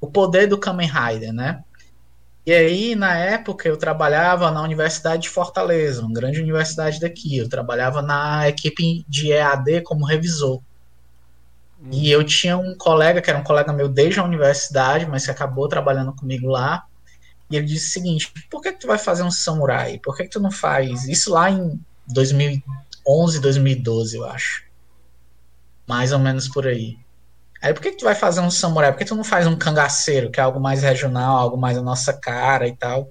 o 0.00 0.06
poder 0.06 0.46
do 0.46 0.58
Kamen 0.58 0.88
Rider, 0.88 1.32
né? 1.32 1.62
E 2.46 2.52
aí, 2.52 2.94
na 2.94 3.16
época, 3.16 3.68
eu 3.68 3.76
trabalhava 3.76 4.50
na 4.52 4.62
Universidade 4.62 5.24
de 5.24 5.28
Fortaleza, 5.28 6.00
uma 6.00 6.12
grande 6.12 6.40
universidade 6.40 7.00
daqui. 7.00 7.36
Eu 7.36 7.48
trabalhava 7.48 8.00
na 8.00 8.48
equipe 8.48 9.04
de 9.08 9.32
EAD 9.32 9.82
como 9.82 10.06
revisor. 10.06 10.62
Hum. 11.82 11.88
E 11.90 12.08
eu 12.08 12.22
tinha 12.22 12.56
um 12.56 12.76
colega, 12.76 13.20
que 13.20 13.28
era 13.28 13.38
um 13.38 13.44
colega 13.44 13.72
meu 13.72 13.88
desde 13.88 14.20
a 14.20 14.24
universidade, 14.24 15.06
mas 15.06 15.24
que 15.24 15.30
acabou 15.32 15.68
trabalhando 15.68 16.14
comigo 16.14 16.46
lá. 16.46 16.84
E 17.50 17.56
ele 17.56 17.66
disse 17.66 17.88
o 17.88 17.92
seguinte: 17.92 18.32
por 18.48 18.62
que, 18.62 18.72
que 18.72 18.80
tu 18.80 18.86
vai 18.86 18.98
fazer 18.98 19.24
um 19.24 19.30
samurai? 19.30 19.98
Por 19.98 20.16
que, 20.16 20.22
que 20.22 20.30
tu 20.30 20.40
não 20.40 20.50
faz? 20.50 21.08
Isso 21.08 21.32
lá 21.32 21.50
em 21.50 21.80
2011, 23.06 23.40
2012, 23.40 24.16
eu 24.16 24.24
acho. 24.24 24.64
Mais 25.86 26.12
ou 26.12 26.18
menos 26.18 26.48
por 26.48 26.66
aí. 26.66 26.96
Aí 27.62 27.72
por 27.72 27.80
que, 27.80 27.92
que 27.92 27.98
tu 27.98 28.04
vai 28.04 28.14
fazer 28.14 28.40
um 28.40 28.50
samurai? 28.50 28.92
Por 28.92 28.98
que 28.98 29.04
tu 29.04 29.14
não 29.14 29.24
faz 29.24 29.46
um 29.46 29.56
cangaceiro, 29.56 30.30
que 30.30 30.40
é 30.40 30.42
algo 30.42 30.60
mais 30.60 30.82
regional, 30.82 31.36
algo 31.36 31.56
mais 31.56 31.78
a 31.78 31.82
nossa 31.82 32.12
cara 32.12 32.66
e 32.66 32.76
tal? 32.76 33.10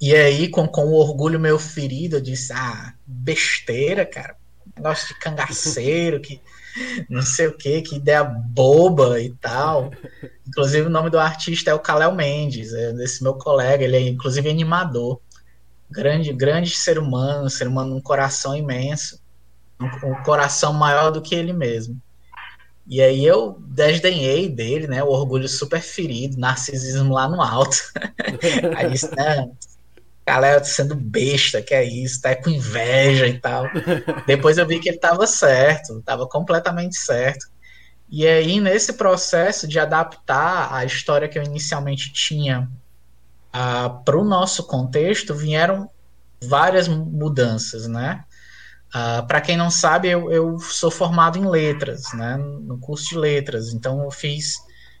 E 0.00 0.14
aí, 0.14 0.48
com, 0.48 0.66
com 0.66 0.86
o 0.86 0.94
orgulho 0.94 1.40
meu 1.40 1.58
ferido, 1.58 2.16
eu 2.16 2.20
disse, 2.20 2.52
ah, 2.52 2.94
besteira, 3.04 4.06
cara. 4.06 4.36
Negócio 4.76 5.08
de 5.08 5.14
cangaceiro, 5.18 6.20
que 6.20 6.40
não 7.08 7.22
sei 7.22 7.48
o 7.48 7.56
que, 7.56 7.82
que 7.82 7.96
ideia 7.96 8.22
boba 8.22 9.20
e 9.20 9.30
tal. 9.34 9.90
Inclusive, 10.46 10.86
o 10.86 10.90
nome 10.90 11.10
do 11.10 11.18
artista 11.18 11.70
é 11.70 11.74
o 11.74 11.80
Kalel 11.80 12.14
Mendes, 12.14 12.72
é 12.72 12.92
desse 12.92 13.22
meu 13.22 13.34
colega, 13.34 13.82
ele 13.82 13.96
é 13.96 14.00
inclusive 14.00 14.48
animador. 14.48 15.20
Grande, 15.90 16.32
grande 16.32 16.70
ser 16.70 16.98
humano, 16.98 17.48
ser 17.48 17.66
humano 17.66 17.96
um 17.96 18.00
coração 18.00 18.54
imenso, 18.54 19.20
um, 19.80 20.10
um 20.10 20.22
coração 20.22 20.72
maior 20.72 21.10
do 21.10 21.22
que 21.22 21.34
ele 21.34 21.52
mesmo. 21.52 22.00
E 22.86 23.02
aí 23.02 23.24
eu 23.24 23.58
desdenhei 23.60 24.48
dele, 24.48 24.86
né? 24.86 25.02
O 25.04 25.08
orgulho 25.08 25.46
super 25.46 25.80
ferido, 25.80 26.38
narcisismo 26.38 27.12
lá 27.12 27.28
no 27.28 27.42
alto. 27.42 27.76
aí 28.76 28.90
disse, 28.90 29.14
não, 29.14 29.54
galera 30.26 30.62
sendo 30.64 30.94
besta, 30.94 31.62
que 31.62 31.74
é 31.74 31.84
isso, 31.84 32.20
tá 32.20 32.34
com 32.34 32.50
inveja 32.50 33.26
e 33.26 33.38
tal. 33.38 33.64
Depois 34.26 34.58
eu 34.58 34.66
vi 34.66 34.78
que 34.78 34.88
ele 34.88 34.98
tava 34.98 35.26
certo, 35.26 36.02
tava 36.02 36.26
completamente 36.26 36.96
certo. 36.96 37.46
E 38.10 38.26
aí, 38.26 38.58
nesse 38.58 38.94
processo 38.94 39.68
de 39.68 39.78
adaptar 39.78 40.72
a 40.72 40.84
história 40.84 41.28
que 41.28 41.38
eu 41.38 41.42
inicialmente 41.42 42.10
tinha 42.12 42.66
ah, 43.52 43.88
para 44.04 44.18
o 44.18 44.24
nosso 44.24 44.66
contexto, 44.66 45.34
vieram 45.34 45.90
várias 46.42 46.88
mudanças, 46.88 47.86
né? 47.86 48.24
Ah, 48.92 49.22
Para 49.26 49.40
quem 49.40 49.56
não 49.56 49.70
sabe, 49.70 50.08
eu, 50.08 50.30
eu, 50.30 50.58
sou 50.58 50.90
formado 50.90 51.38
em 51.38 51.48
letras, 51.48 52.12
né, 52.14 52.36
no 52.36 52.78
curso 52.78 53.10
de 53.10 53.18
letras. 53.18 53.72
Então, 53.72 54.02
eu 54.02 54.10
fiz, 54.10 54.56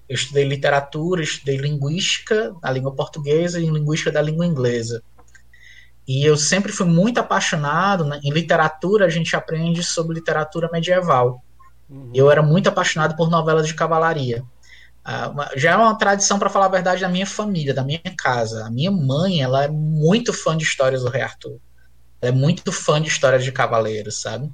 eu 0.08 0.14
estudei 0.14 0.44
literatura, 0.44 1.22
estudei 1.22 1.56
linguística 1.56 2.54
da 2.60 2.70
língua 2.70 2.94
portuguesa 2.94 3.58
e 3.58 3.66
linguística 3.66 4.12
da 4.12 4.20
língua 4.20 4.46
inglesa. 4.46 5.02
E 6.06 6.24
eu 6.24 6.36
sempre 6.36 6.72
fui 6.72 6.86
muito 6.86 7.18
apaixonado. 7.18 8.04
Né, 8.04 8.20
em 8.22 8.30
literatura, 8.30 9.06
a 9.06 9.10
gente 9.10 9.34
aprende 9.36 9.82
sobre 9.82 10.14
literatura 10.14 10.68
medieval. 10.72 11.42
Uhum. 11.88 12.10
Eu 12.14 12.30
era 12.30 12.42
muito 12.42 12.68
apaixonado 12.68 13.16
por 13.16 13.30
novelas 13.30 13.66
de 13.66 13.74
cavalaria. 13.74 14.42
Uh, 15.08 15.58
já 15.58 15.72
é 15.72 15.76
uma 15.76 15.96
tradição, 15.96 16.38
para 16.38 16.50
falar 16.50 16.66
a 16.66 16.70
verdade, 16.70 17.00
da 17.00 17.08
minha 17.08 17.26
família, 17.26 17.72
da 17.72 17.82
minha 17.82 18.02
casa. 18.16 18.66
A 18.66 18.70
minha 18.70 18.90
mãe, 18.90 19.40
ela 19.40 19.64
é 19.64 19.68
muito 19.68 20.34
fã 20.34 20.54
de 20.56 20.64
histórias 20.64 21.02
do 21.02 21.08
Rei 21.08 21.22
Arthur 21.22 21.58
é 22.20 22.30
muito 22.30 22.72
fã 22.72 23.00
de 23.00 23.08
histórias 23.08 23.44
de 23.44 23.52
cavaleiros, 23.52 24.20
sabe? 24.20 24.50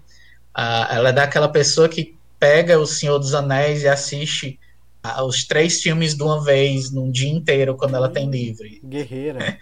Ah, 0.54 0.88
ela 0.90 1.08
é 1.08 1.12
daquela 1.12 1.48
pessoa 1.48 1.88
que 1.88 2.16
pega 2.38 2.78
O 2.78 2.86
Senhor 2.86 3.18
dos 3.18 3.34
Anéis 3.34 3.82
e 3.82 3.88
assiste 3.88 4.58
ah, 5.02 5.24
os 5.24 5.44
três 5.44 5.80
filmes 5.80 6.14
de 6.14 6.22
uma 6.22 6.42
vez, 6.42 6.90
num 6.90 7.10
dia 7.10 7.30
inteiro, 7.30 7.76
quando 7.76 7.96
ela 7.96 8.08
tem 8.08 8.30
livre. 8.30 8.80
Guerreira. 8.84 9.58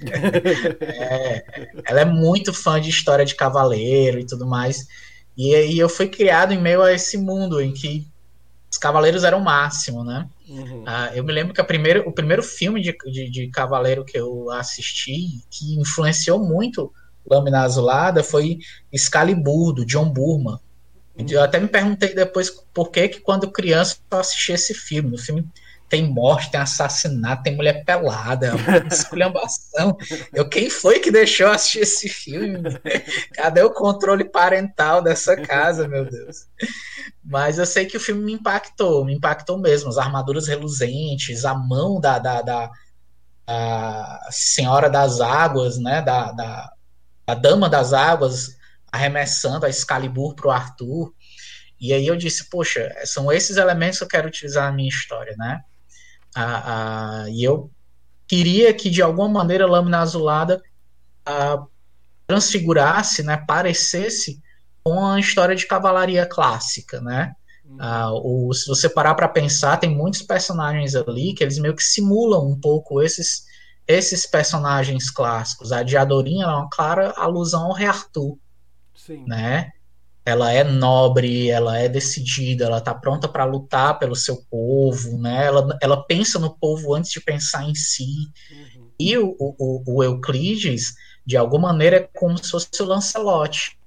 é, 0.82 1.44
ela 1.86 2.00
é 2.00 2.04
muito 2.04 2.52
fã 2.52 2.80
de 2.80 2.90
história 2.90 3.24
de 3.24 3.34
cavaleiro 3.34 4.18
e 4.18 4.26
tudo 4.26 4.46
mais. 4.46 4.86
E 5.36 5.54
aí 5.54 5.78
eu 5.78 5.88
fui 5.88 6.08
criado 6.08 6.52
em 6.52 6.60
meio 6.60 6.82
a 6.82 6.92
esse 6.92 7.16
mundo 7.16 7.60
em 7.60 7.72
que 7.72 8.06
os 8.76 8.78
cavaleiros 8.78 9.24
eram 9.24 9.38
o 9.38 9.44
máximo, 9.44 10.04
né? 10.04 10.28
Uhum. 10.46 10.84
Ah, 10.86 11.10
eu 11.14 11.24
me 11.24 11.32
lembro 11.32 11.54
que 11.54 11.64
primeiro, 11.64 12.06
o 12.06 12.12
primeiro 12.12 12.42
filme 12.42 12.80
de, 12.82 12.94
de, 13.10 13.30
de, 13.30 13.48
cavaleiro 13.48 14.04
que 14.04 14.18
eu 14.18 14.50
assisti, 14.50 15.40
que 15.50 15.80
influenciou 15.80 16.38
muito 16.38 16.92
Lâmina 17.28 17.62
Azulada 17.62 18.22
foi 18.22 18.58
Excalibur, 18.92 19.72
do 19.72 19.84
John 19.84 20.10
Burman. 20.10 20.58
Eu 21.30 21.42
até 21.42 21.58
me 21.58 21.66
perguntei 21.66 22.14
depois 22.14 22.50
por 22.74 22.90
que, 22.90 23.08
que 23.08 23.20
quando 23.20 23.50
criança 23.50 23.96
eu 24.10 24.18
assisti 24.18 24.52
esse 24.52 24.74
filme. 24.74 25.14
O 25.14 25.18
filme 25.18 25.48
tem 25.88 26.04
morte, 26.04 26.50
tem 26.50 26.60
assassinato, 26.60 27.44
tem 27.44 27.54
mulher 27.54 27.84
pelada, 27.84 28.52
esculhambação. 28.90 29.96
Eu, 30.32 30.48
quem 30.48 30.68
foi 30.68 30.98
que 30.98 31.10
deixou 31.10 31.48
assistir 31.48 31.80
esse 31.80 32.08
filme? 32.08 32.58
Cadê 33.34 33.62
o 33.62 33.70
controle 33.70 34.24
parental 34.24 35.00
dessa 35.00 35.36
casa, 35.36 35.86
meu 35.86 36.04
Deus? 36.04 36.48
Mas 37.24 37.58
eu 37.58 37.66
sei 37.66 37.86
que 37.86 37.96
o 37.96 38.00
filme 38.00 38.24
me 38.24 38.32
impactou, 38.32 39.04
me 39.04 39.14
impactou 39.14 39.58
mesmo. 39.58 39.88
As 39.88 39.98
armaduras 39.98 40.48
reluzentes, 40.48 41.44
a 41.44 41.54
mão 41.54 42.00
da, 42.00 42.18
da, 42.18 42.42
da 42.42 42.70
Senhora 44.30 44.90
das 44.90 45.20
Águas, 45.20 45.78
né? 45.78 46.02
Da, 46.02 46.32
da, 46.32 46.72
a 47.26 47.34
Dama 47.34 47.68
das 47.68 47.92
Águas 47.92 48.56
arremessando 48.90 49.66
a 49.66 49.68
Excalibur 49.68 50.34
para 50.34 50.48
o 50.48 50.50
Arthur. 50.50 51.12
E 51.78 51.92
aí 51.92 52.06
eu 52.06 52.16
disse, 52.16 52.48
poxa, 52.48 52.90
são 53.04 53.30
esses 53.30 53.56
elementos 53.56 53.98
que 53.98 54.04
eu 54.04 54.08
quero 54.08 54.28
utilizar 54.28 54.64
na 54.64 54.72
minha 54.72 54.88
história, 54.88 55.34
né? 55.36 55.60
Ah, 56.36 57.22
ah, 57.22 57.30
e 57.30 57.42
eu 57.42 57.70
queria 58.28 58.74
que, 58.74 58.90
de 58.90 59.00
alguma 59.00 59.28
maneira, 59.28 59.64
a 59.64 59.68
Lâmina 59.68 60.00
Azulada 60.00 60.62
ah, 61.24 61.64
transfigurasse, 62.26 63.22
né, 63.22 63.38
parecesse 63.38 64.42
com 64.84 65.06
a 65.06 65.18
história 65.18 65.56
de 65.56 65.66
cavalaria 65.66 66.26
clássica, 66.26 67.00
né? 67.00 67.34
Uhum. 67.68 68.52
se 68.52 68.68
você 68.68 68.88
parar 68.88 69.16
para 69.16 69.26
pensar, 69.26 69.76
tem 69.78 69.90
muitos 69.90 70.22
personagens 70.22 70.94
ali 70.94 71.34
que 71.34 71.42
eles 71.42 71.58
meio 71.58 71.74
que 71.74 71.82
simulam 71.82 72.46
um 72.48 72.60
pouco 72.60 73.02
esses 73.02 73.44
esses 73.86 74.26
personagens 74.26 75.10
clássicos. 75.10 75.72
A 75.72 75.82
Diadorinha 75.82 76.44
é 76.44 76.48
uma 76.48 76.68
clara 76.68 77.12
alusão 77.16 77.66
ao 77.66 77.72
Rei 77.72 77.86
Arthur. 77.86 78.36
Sim. 78.94 79.24
Né? 79.26 79.70
Ela 80.26 80.52
é 80.52 80.64
nobre, 80.64 81.48
ela 81.48 81.78
é 81.78 81.88
decidida, 81.88 82.64
ela 82.64 82.78
está 82.78 82.92
pronta 82.92 83.28
para 83.28 83.44
lutar 83.44 83.96
pelo 83.96 84.16
seu 84.16 84.42
povo, 84.50 85.16
né? 85.18 85.46
Ela, 85.46 85.78
ela 85.80 86.04
pensa 86.04 86.36
no 86.36 86.50
povo 86.50 86.94
antes 86.94 87.12
de 87.12 87.20
pensar 87.20 87.62
em 87.62 87.76
si. 87.76 88.28
Uhum. 88.50 88.90
E 88.98 89.16
o, 89.16 89.36
o, 89.38 89.82
o, 89.86 90.02
Euclides, 90.02 90.94
de 91.24 91.36
alguma 91.36 91.68
maneira, 91.68 91.96
é 91.98 92.10
como 92.12 92.36
se 92.36 92.50
fosse 92.50 92.68
o 92.82 92.84
Lancelot. 92.84 93.78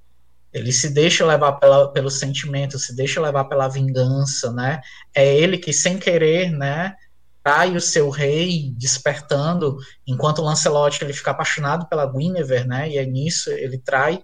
Ele 0.50 0.72
se 0.72 0.88
deixa 0.88 1.26
levar 1.26 1.52
pela, 1.52 1.92
pelo 1.92 2.10
sentimento, 2.10 2.78
se 2.78 2.96
deixa 2.96 3.20
levar 3.20 3.44
pela 3.44 3.68
vingança, 3.68 4.50
né? 4.50 4.80
É 5.14 5.36
ele 5.36 5.58
que, 5.58 5.74
sem 5.74 5.98
querer, 5.98 6.50
né, 6.50 6.94
trai 7.42 7.76
o 7.76 7.80
seu 7.80 8.08
rei, 8.10 8.72
despertando, 8.76 9.76
enquanto 10.06 10.42
Lancelot 10.42 11.02
ele 11.02 11.12
fica 11.12 11.30
apaixonado 11.32 11.86
pela 11.86 12.06
Guinevere, 12.06 12.66
né? 12.66 12.88
E 12.88 12.98
é 12.98 13.04
nisso 13.04 13.50
ele 13.50 13.78
trai 13.78 14.22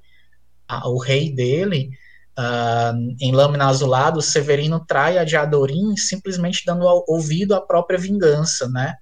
a, 0.69 0.89
o 0.89 0.99
rei 0.99 1.35
dele. 1.35 1.91
Uh, 2.39 3.17
em 3.19 3.33
Lâmina 3.33 3.67
Azulada, 3.67 4.19
o 4.19 4.23
Severino 4.23 4.85
trai 4.85 5.17
a 5.17 5.25
Diadorim 5.25 5.97
simplesmente 5.97 6.65
dando 6.67 6.85
ouvido 7.09 7.55
à 7.55 7.61
própria 7.61 7.99
vingança, 7.99 8.69
né? 8.69 8.97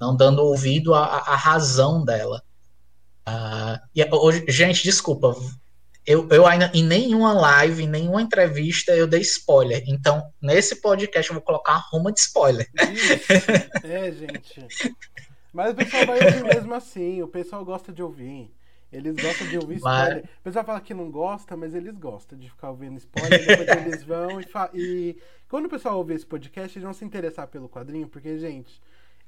Não 0.00 0.16
dando 0.16 0.44
ouvido 0.44 0.94
à, 0.94 1.34
razão 1.34 2.04
dela. 2.04 2.40
Uh, 3.28 3.78
e, 3.94 4.04
hoje, 4.14 4.44
gente, 4.48 4.84
desculpa, 4.84 5.34
eu, 6.06 6.26
eu 6.30 6.46
ainda 6.46 6.70
em 6.72 6.84
nenhuma 6.84 7.32
live, 7.32 7.82
em 7.82 7.88
nenhuma 7.88 8.22
entrevista 8.22 8.92
eu 8.92 9.06
dei 9.06 9.20
spoiler. 9.20 9.82
Então, 9.86 10.32
nesse 10.40 10.80
podcast 10.80 11.30
eu 11.30 11.34
vou 11.34 11.42
colocar 11.42 11.72
uma 11.72 11.84
ruma 11.90 12.12
de 12.12 12.20
spoiler. 12.20 12.66
É, 13.82 14.12
gente. 14.12 14.96
Mas 15.52 15.72
o 15.72 15.74
pessoal 15.74 16.06
vai 16.06 16.24
ouvir 16.24 16.44
mesmo 16.44 16.74
assim. 16.74 17.22
O 17.22 17.28
pessoal 17.28 17.64
gosta 17.64 17.92
de 17.92 18.02
ouvir. 18.02 18.50
Eles 18.90 19.16
gostam 19.16 19.46
de 19.48 19.58
ouvir 19.58 19.76
spoiler. 19.76 20.22
Mas... 20.22 20.24
O 20.24 20.42
pessoal 20.42 20.64
fala 20.64 20.80
que 20.80 20.94
não 20.94 21.10
gosta, 21.10 21.56
mas 21.56 21.74
eles 21.74 21.96
gostam 21.96 22.38
de 22.38 22.48
ficar 22.48 22.70
ouvindo 22.70 22.96
spoiler. 22.96 23.46
Depois 23.46 23.68
eles 23.86 24.02
vão 24.02 24.40
e, 24.40 24.44
fa... 24.44 24.70
e 24.72 25.16
quando 25.48 25.66
o 25.66 25.68
pessoal 25.68 25.98
ouvir 25.98 26.14
esse 26.14 26.26
podcast, 26.26 26.76
eles 26.78 26.84
vão 26.84 26.94
se 26.94 27.04
interessar 27.04 27.46
pelo 27.48 27.68
quadrinho, 27.68 28.08
porque, 28.08 28.38
gente, 28.38 28.80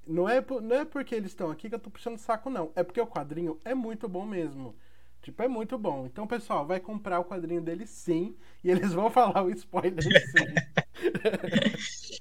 não 0.07 0.29
é, 0.29 0.45
não 0.63 0.77
é 0.77 0.85
porque 0.85 1.15
eles 1.15 1.31
estão 1.31 1.51
aqui 1.51 1.69
que 1.69 1.75
eu 1.75 1.79
tô 1.79 1.91
puxando 1.91 2.19
saco, 2.19 2.49
não. 2.49 2.73
É 2.75 2.83
porque 2.83 3.01
o 3.01 3.07
quadrinho 3.07 3.61
é 3.65 3.75
muito 3.75 4.09
bom 4.09 4.25
mesmo. 4.25 4.75
Tipo, 5.23 5.43
é 5.43 5.49
muito 5.49 5.77
bom. 5.77 6.07
Então, 6.07 6.27
pessoal, 6.27 6.67
vai 6.67 6.81
comprar 6.81 7.21
o 7.21 7.25
quadrinho 7.25 7.61
dele 7.61 7.87
sim. 7.87 8.35
E 8.65 8.71
eles 8.71 8.93
vão 8.93 9.11
falar 9.13 9.43
o 9.43 9.51
spoiler 9.51 10.03
sim. 10.03 10.41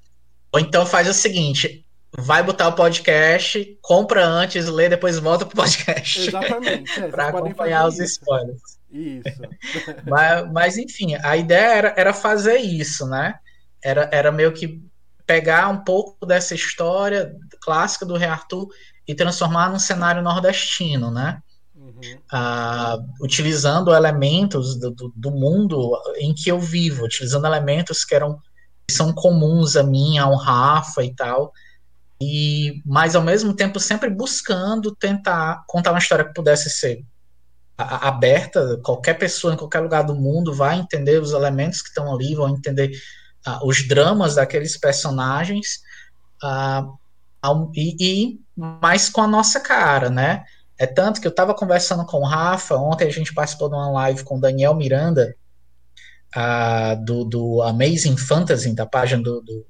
Ou 0.52 0.60
então 0.60 0.84
faz 0.84 1.08
o 1.08 1.14
seguinte: 1.14 1.86
vai 2.16 2.42
botar 2.42 2.68
o 2.68 2.72
podcast, 2.72 3.78
compra 3.80 4.24
antes, 4.24 4.66
lê, 4.66 4.88
depois 4.88 5.18
volta 5.18 5.46
pro 5.46 5.56
podcast. 5.56 6.28
Exatamente. 6.28 7.00
É, 7.00 7.08
para 7.08 7.28
acompanhar 7.28 7.86
os 7.86 7.94
isso. 7.94 8.20
spoilers. 8.20 8.60
Isso. 8.90 9.40
mas, 10.06 10.52
mas, 10.52 10.78
enfim, 10.78 11.14
a 11.22 11.36
ideia 11.36 11.76
era, 11.76 11.94
era 11.96 12.12
fazer 12.12 12.58
isso, 12.58 13.06
né? 13.06 13.34
Era, 13.82 14.10
era 14.12 14.32
meio 14.32 14.52
que 14.52 14.82
pegar 15.26 15.68
um 15.68 15.84
pouco 15.84 16.26
dessa 16.26 16.54
história 16.54 17.32
clássica 17.62 18.04
do 18.04 18.16
Rei 18.16 18.28
Arthur 18.28 18.68
e 19.06 19.14
transformar 19.14 19.70
num 19.70 19.78
cenário 19.78 20.22
nordestino, 20.22 21.10
né? 21.10 21.40
Uhum. 21.74 22.00
Uh, 22.32 23.24
utilizando 23.24 23.94
elementos 23.94 24.78
do, 24.78 24.90
do, 24.90 25.12
do, 25.14 25.30
mundo 25.30 25.96
em 26.18 26.34
que 26.34 26.50
eu 26.50 26.58
vivo, 26.58 27.04
utilizando 27.04 27.46
elementos 27.46 28.04
que 28.04 28.14
eram 28.14 28.38
que 28.88 28.94
são 28.94 29.12
comuns 29.12 29.76
a 29.76 29.84
mim, 29.84 30.18
ao 30.18 30.34
Rafa 30.34 31.04
e 31.04 31.14
tal, 31.14 31.52
e 32.20 32.82
mas 32.84 33.16
ao 33.16 33.22
mesmo 33.22 33.54
tempo 33.54 33.80
sempre 33.80 34.10
buscando 34.10 34.94
tentar 34.94 35.64
contar 35.66 35.92
uma 35.92 35.98
história 35.98 36.24
que 36.24 36.34
pudesse 36.34 36.68
ser 36.68 37.02
aberta, 37.78 38.78
qualquer 38.84 39.14
pessoa 39.14 39.54
em 39.54 39.56
qualquer 39.56 39.80
lugar 39.80 40.02
do 40.02 40.14
mundo 40.14 40.54
vai 40.54 40.78
entender 40.78 41.20
os 41.20 41.32
elementos 41.32 41.80
que 41.80 41.88
estão 41.88 42.12
ali, 42.12 42.34
vão 42.34 42.50
entender 42.50 42.90
uh, 43.46 43.66
os 43.66 43.86
dramas 43.88 44.34
daqueles 44.34 44.76
personagens, 44.76 45.80
uh, 46.44 47.70
e, 47.74 47.96
e 47.98 48.40
mais 48.54 49.08
com 49.08 49.22
a 49.22 49.26
nossa 49.26 49.60
cara, 49.60 50.10
né? 50.10 50.44
É 50.78 50.86
tanto 50.86 51.20
que 51.20 51.26
eu 51.26 51.30
estava 51.30 51.54
conversando 51.54 52.04
com 52.04 52.18
o 52.18 52.26
Rafa, 52.26 52.76
ontem 52.76 53.06
a 53.08 53.12
gente 53.12 53.34
participou 53.34 53.68
de 53.68 53.74
uma 53.74 53.90
live 53.90 54.24
com 54.24 54.36
o 54.36 54.40
Daniel 54.40 54.74
Miranda, 54.74 55.34
uh, 56.36 57.02
do, 57.04 57.24
do 57.24 57.62
Amazing 57.62 58.16
Fantasy, 58.16 58.74
da 58.74 58.86
página 58.86 59.22
do, 59.22 59.40
do, 59.40 59.66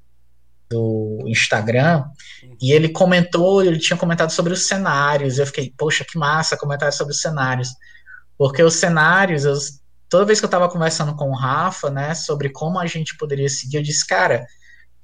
do, 0.71 1.23
Instagram, 1.27 2.05
e 2.61 2.71
ele 2.71 2.89
comentou, 2.89 3.61
ele 3.61 3.77
tinha 3.77 3.97
comentado 3.97 4.31
sobre 4.31 4.53
os 4.53 4.67
cenários, 4.67 5.37
eu 5.37 5.45
fiquei, 5.45 5.73
poxa, 5.77 6.05
que 6.05 6.17
massa 6.17 6.57
comentar 6.57 6.91
sobre 6.93 7.13
os 7.13 7.19
cenários, 7.19 7.69
porque 8.37 8.63
os 8.63 8.75
cenários, 8.75 9.43
eu, 9.43 9.53
toda 10.09 10.25
vez 10.25 10.39
que 10.39 10.45
eu 10.45 10.47
estava 10.47 10.69
conversando 10.69 11.15
com 11.15 11.29
o 11.29 11.35
Rafa, 11.35 11.89
né, 11.89 12.15
sobre 12.15 12.49
como 12.49 12.79
a 12.79 12.87
gente 12.87 13.17
poderia 13.17 13.49
seguir, 13.49 13.77
eu 13.77 13.83
disse, 13.83 14.07
cara, 14.07 14.45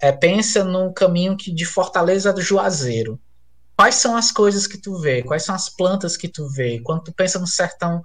é, 0.01 0.11
pensa 0.11 0.63
num 0.63 0.93
caminho 0.93 1.35
que 1.35 1.53
de 1.53 1.65
Fortaleza 1.65 2.31
do 2.31 2.41
Juazeiro. 2.41 3.19
Quais 3.75 3.95
são 3.95 4.15
as 4.15 4.31
coisas 4.31 4.65
que 4.65 4.77
tu 4.77 4.99
vê? 4.99 5.21
Quais 5.21 5.43
são 5.43 5.53
as 5.53 5.69
plantas 5.69 6.17
que 6.17 6.27
tu 6.27 6.47
vê? 6.49 6.79
Quando 6.83 7.03
tu 7.03 7.13
pensa 7.13 7.37
no 7.37 7.45
sertão 7.45 8.01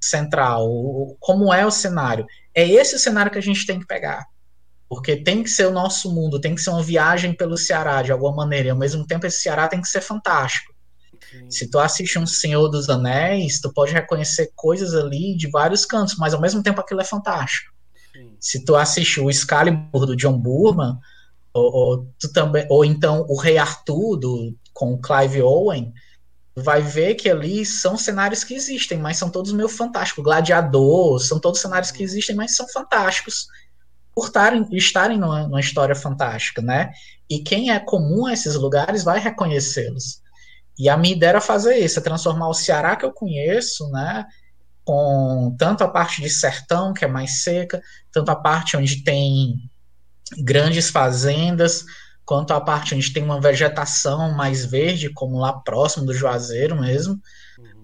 central, 0.00 0.68
como 1.18 1.52
é 1.52 1.66
o 1.66 1.70
cenário? 1.70 2.24
É 2.54 2.68
esse 2.68 2.94
o 2.94 2.98
cenário 2.98 3.30
que 3.32 3.38
a 3.38 3.42
gente 3.42 3.66
tem 3.66 3.80
que 3.80 3.86
pegar. 3.86 4.24
Porque 4.88 5.16
tem 5.16 5.42
que 5.42 5.50
ser 5.50 5.66
o 5.66 5.72
nosso 5.72 6.14
mundo, 6.14 6.40
tem 6.40 6.54
que 6.54 6.60
ser 6.60 6.70
uma 6.70 6.82
viagem 6.82 7.34
pelo 7.34 7.56
Ceará 7.56 8.02
de 8.02 8.12
alguma 8.12 8.34
maneira. 8.34 8.68
E 8.68 8.70
ao 8.70 8.76
mesmo 8.76 9.06
tempo, 9.06 9.26
esse 9.26 9.42
Ceará 9.42 9.66
tem 9.66 9.80
que 9.80 9.88
ser 9.88 10.00
fantástico. 10.00 10.72
Sim. 11.30 11.50
Se 11.50 11.70
tu 11.70 11.78
assiste 11.78 12.18
um 12.18 12.26
Senhor 12.26 12.68
dos 12.68 12.88
Anéis, 12.88 13.60
tu 13.60 13.72
pode 13.72 13.92
reconhecer 13.92 14.52
coisas 14.54 14.94
ali 14.94 15.36
de 15.36 15.50
vários 15.50 15.84
cantos, 15.84 16.16
mas 16.16 16.34
ao 16.34 16.40
mesmo 16.40 16.62
tempo 16.62 16.80
aquilo 16.80 17.00
é 17.00 17.04
fantástico. 17.04 17.72
Sim. 18.12 18.36
Se 18.38 18.64
tu 18.64 18.76
assiste 18.76 19.20
o 19.20 19.28
Excalibur 19.28 20.06
do 20.06 20.16
John 20.16 20.38
Burman, 20.38 20.96
ou, 21.52 21.72
ou, 21.72 22.14
tu 22.18 22.32
também, 22.32 22.66
ou 22.70 22.84
então 22.84 23.24
o 23.28 23.36
Rei 23.36 23.58
Arthur 23.58 24.16
do, 24.16 24.54
com 24.72 24.92
o 24.92 25.00
Clive 25.00 25.42
Owen, 25.42 25.92
vai 26.54 26.80
ver 26.80 27.14
que 27.14 27.28
ali 27.28 27.66
são 27.66 27.96
cenários 27.96 28.44
que 28.44 28.54
existem, 28.54 28.98
mas 28.98 29.16
são 29.16 29.30
todos 29.30 29.52
meio 29.52 29.68
fantásticos. 29.68 30.22
Gladiador, 30.22 31.18
são 31.18 31.40
todos 31.40 31.60
cenários 31.60 31.90
que 31.90 32.02
existem, 32.02 32.36
mas 32.36 32.54
são 32.54 32.66
fantásticos 32.68 33.46
por 34.16 34.30
tarem, 34.30 34.66
estarem 34.72 35.18
numa, 35.18 35.42
numa 35.42 35.60
história 35.60 35.94
fantástica, 35.94 36.62
né? 36.62 36.90
E 37.28 37.40
quem 37.40 37.70
é 37.70 37.78
comum 37.78 38.24
a 38.24 38.32
esses 38.32 38.54
lugares 38.54 39.04
vai 39.04 39.20
reconhecê-los. 39.20 40.22
E 40.78 40.88
a 40.88 40.96
minha 40.96 41.14
ideia 41.14 41.30
era 41.30 41.40
fazer 41.40 41.76
isso, 41.76 41.98
é 41.98 42.02
transformar 42.02 42.48
o 42.48 42.54
Ceará 42.54 42.96
que 42.96 43.04
eu 43.04 43.12
conheço, 43.12 43.90
né? 43.90 44.24
Com 44.86 45.54
tanto 45.58 45.84
a 45.84 45.88
parte 45.88 46.22
de 46.22 46.30
sertão, 46.30 46.94
que 46.94 47.04
é 47.04 47.08
mais 47.08 47.42
seca, 47.42 47.82
tanto 48.10 48.30
a 48.30 48.36
parte 48.36 48.74
onde 48.74 49.04
tem 49.04 49.70
grandes 50.38 50.88
fazendas, 50.88 51.84
quanto 52.24 52.54
a 52.54 52.60
parte 52.60 52.94
onde 52.94 53.12
tem 53.12 53.22
uma 53.22 53.40
vegetação 53.40 54.32
mais 54.34 54.64
verde, 54.64 55.12
como 55.12 55.38
lá 55.38 55.52
próximo 55.52 56.06
do 56.06 56.14
Juazeiro 56.14 56.80
mesmo. 56.80 57.20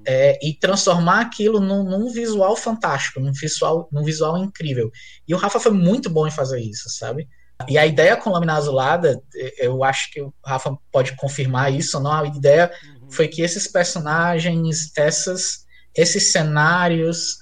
É, 0.07 0.38
e 0.43 0.55
transformar 0.55 1.21
aquilo 1.21 1.61
num, 1.61 1.85
num, 1.85 2.12
visual 2.12 2.57
fantástico, 2.57 3.21
num 3.21 3.33
visual, 3.33 3.88
num 3.93 4.03
visual 4.03 4.37
incrível. 4.38 4.91
E 5.27 5.35
o 5.35 5.38
Rafa 5.38 5.61
foi 5.61 5.73
muito 5.73 6.11
bom 6.11 6.27
em 6.27 6.31
fazer 6.31 6.61
isso, 6.61 6.88
sabe? 6.88 7.29
E 7.69 7.79
a 7.79 7.87
ideia 7.87 8.17
com 8.17 8.31
lâmina 8.31 8.55
azulada, 8.55 9.23
eu 9.59 9.85
acho 9.85 10.11
que 10.11 10.21
o 10.21 10.35
Rafa 10.45 10.77
pode 10.91 11.15
confirmar 11.17 11.73
isso, 11.73 12.01
não? 12.01 12.12
A 12.12 12.27
ideia 12.27 12.71
uhum. 13.01 13.11
foi 13.11 13.29
que 13.29 13.43
esses 13.43 13.69
personagens, 13.69 14.91
essas, 14.97 15.65
esses 15.95 16.33
cenários, 16.33 17.37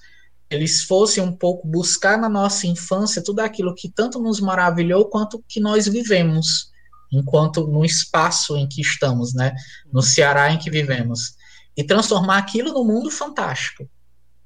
eles 0.50 0.82
fossem 0.84 1.22
um 1.22 1.32
pouco 1.32 1.66
buscar 1.66 2.18
na 2.18 2.28
nossa 2.28 2.66
infância 2.66 3.24
tudo 3.24 3.40
aquilo 3.40 3.74
que 3.74 3.88
tanto 3.90 4.20
nos 4.20 4.40
maravilhou 4.40 5.08
quanto 5.08 5.42
que 5.48 5.60
nós 5.60 5.86
vivemos 5.86 6.70
enquanto 7.12 7.66
no 7.66 7.84
espaço 7.84 8.56
em 8.56 8.68
que 8.68 8.80
estamos, 8.80 9.34
né, 9.34 9.54
no 9.92 10.02
Ceará 10.02 10.52
em 10.52 10.58
que 10.58 10.70
vivemos, 10.70 11.34
e 11.80 11.84
transformar 11.84 12.36
aquilo 12.36 12.74
no 12.74 12.84
mundo 12.84 13.10
fantástico, 13.10 13.88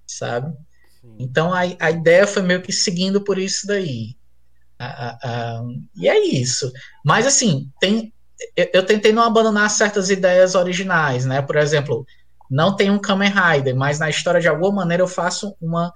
sabe? 0.07 0.55
Sim. 1.01 1.16
Então 1.18 1.53
a, 1.53 1.62
a 1.81 1.90
ideia 1.90 2.29
foi 2.29 2.42
meio 2.42 2.62
que 2.62 2.73
seguindo 2.73 3.20
por 3.20 3.38
isso 3.38 3.66
daí. 3.66 4.16
e 5.97 6.09
é 6.09 6.25
isso. 6.27 6.73
Mas 7.05 7.27
assim, 7.27 7.68
tem, 7.81 8.14
eu, 8.57 8.70
eu, 8.75 8.87
tentei 8.87 9.12
não 9.12 9.25
abandonar 9.25 9.68
certas 9.68 10.11
ideias 10.11 10.55
originais, 10.55 11.27
né? 11.27 11.42
Por 11.42 11.57
exemplo, 11.57 12.07
não 12.49 12.77
tem 12.77 12.88
um 12.88 13.01
Kamen 13.01 13.33
Rider, 13.33 13.75
mas 13.75 13.99
na 13.99 14.09
história 14.09 14.40
de 14.40 14.47
alguma 14.47 14.77
maneira 14.77 15.03
eu 15.03 15.09
faço 15.09 15.57
uma 15.61 15.92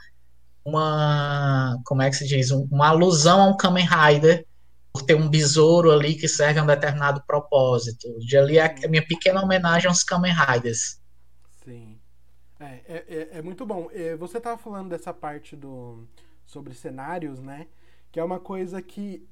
uma 0.64 1.78
como 1.84 2.02
é 2.02 2.10
que 2.10 2.16
se 2.16 2.26
diz, 2.26 2.50
uma 2.50 2.88
alusão 2.88 3.40
a 3.40 3.46
um 3.46 3.56
Kamen 3.56 3.86
Rider 3.86 4.44
por 4.92 5.02
ter 5.02 5.14
um 5.14 5.28
besouro 5.28 5.92
ali 5.92 6.16
que 6.16 6.26
serve 6.26 6.58
a 6.58 6.64
um 6.64 6.66
determinado 6.66 7.22
propósito. 7.24 8.08
De 8.18 8.36
ali 8.36 8.58
é 8.58 8.64
a 8.84 8.88
minha 8.88 9.06
pequena 9.06 9.40
homenagem 9.40 9.88
aos 9.88 10.02
Kamen 10.02 10.34
Riders. 10.34 10.97
É, 12.60 12.64
é, 12.64 13.04
é, 13.08 13.38
é 13.38 13.42
muito 13.42 13.64
bom. 13.64 13.88
É, 13.92 14.16
você 14.16 14.38
estava 14.38 14.58
falando 14.58 14.88
dessa 14.90 15.12
parte 15.12 15.56
do 15.56 16.06
sobre 16.44 16.74
cenários, 16.74 17.40
né? 17.40 17.68
Que 18.10 18.18
é 18.18 18.24
uma 18.24 18.40
coisa 18.40 18.80
que 18.80 19.26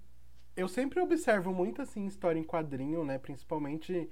eu 0.57 0.69
sempre 0.69 1.01
observo 1.01 1.53
muito 1.53 1.83
assim 1.83 2.07
história 2.07 2.39
em 2.39 2.45
quadrinho, 2.45 3.05
né? 3.05 3.19
Principalmente 3.19 4.09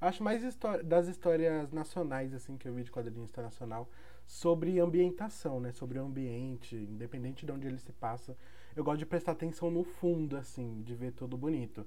acho 0.00 0.22
mais 0.22 0.42
das 0.84 1.08
histórias 1.08 1.72
nacionais 1.72 2.32
assim 2.34 2.56
que 2.56 2.68
eu 2.68 2.74
vi 2.74 2.84
de 2.84 2.90
quadrinho 2.90 3.24
internacional 3.24 3.88
sobre 4.26 4.78
ambientação, 4.78 5.60
né? 5.60 5.72
Sobre 5.72 5.98
o 5.98 6.04
ambiente, 6.04 6.76
independente 6.76 7.46
de 7.46 7.52
onde 7.52 7.66
ele 7.66 7.78
se 7.78 7.92
passa 7.92 8.36
eu 8.78 8.84
gosto 8.84 9.00
de 9.00 9.06
prestar 9.06 9.32
atenção 9.32 9.72
no 9.72 9.82
fundo, 9.82 10.36
assim, 10.36 10.82
de 10.82 10.94
ver 10.94 11.10
tudo 11.12 11.36
bonito. 11.36 11.84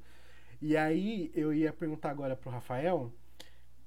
E 0.62 0.76
aí 0.76 1.32
eu 1.34 1.54
ia 1.54 1.72
perguntar 1.72 2.10
agora 2.10 2.36
pro 2.36 2.50
Rafael, 2.52 3.12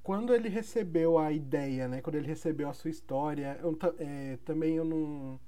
quando 0.05 0.35
ele 0.35 0.51
recebeu 0.51 1.19
a 1.19 1.33
ideia, 1.33 1.89
né? 1.89 2.03
Quando 2.03 2.17
ele 2.17 2.27
recebeu 2.29 2.69
a 2.69 2.75
sua 2.75 2.91
história, 2.91 3.59
eu, 3.63 3.77
é, 3.99 4.39
também 4.45 4.77
eu 4.77 4.85
não. 4.85 5.41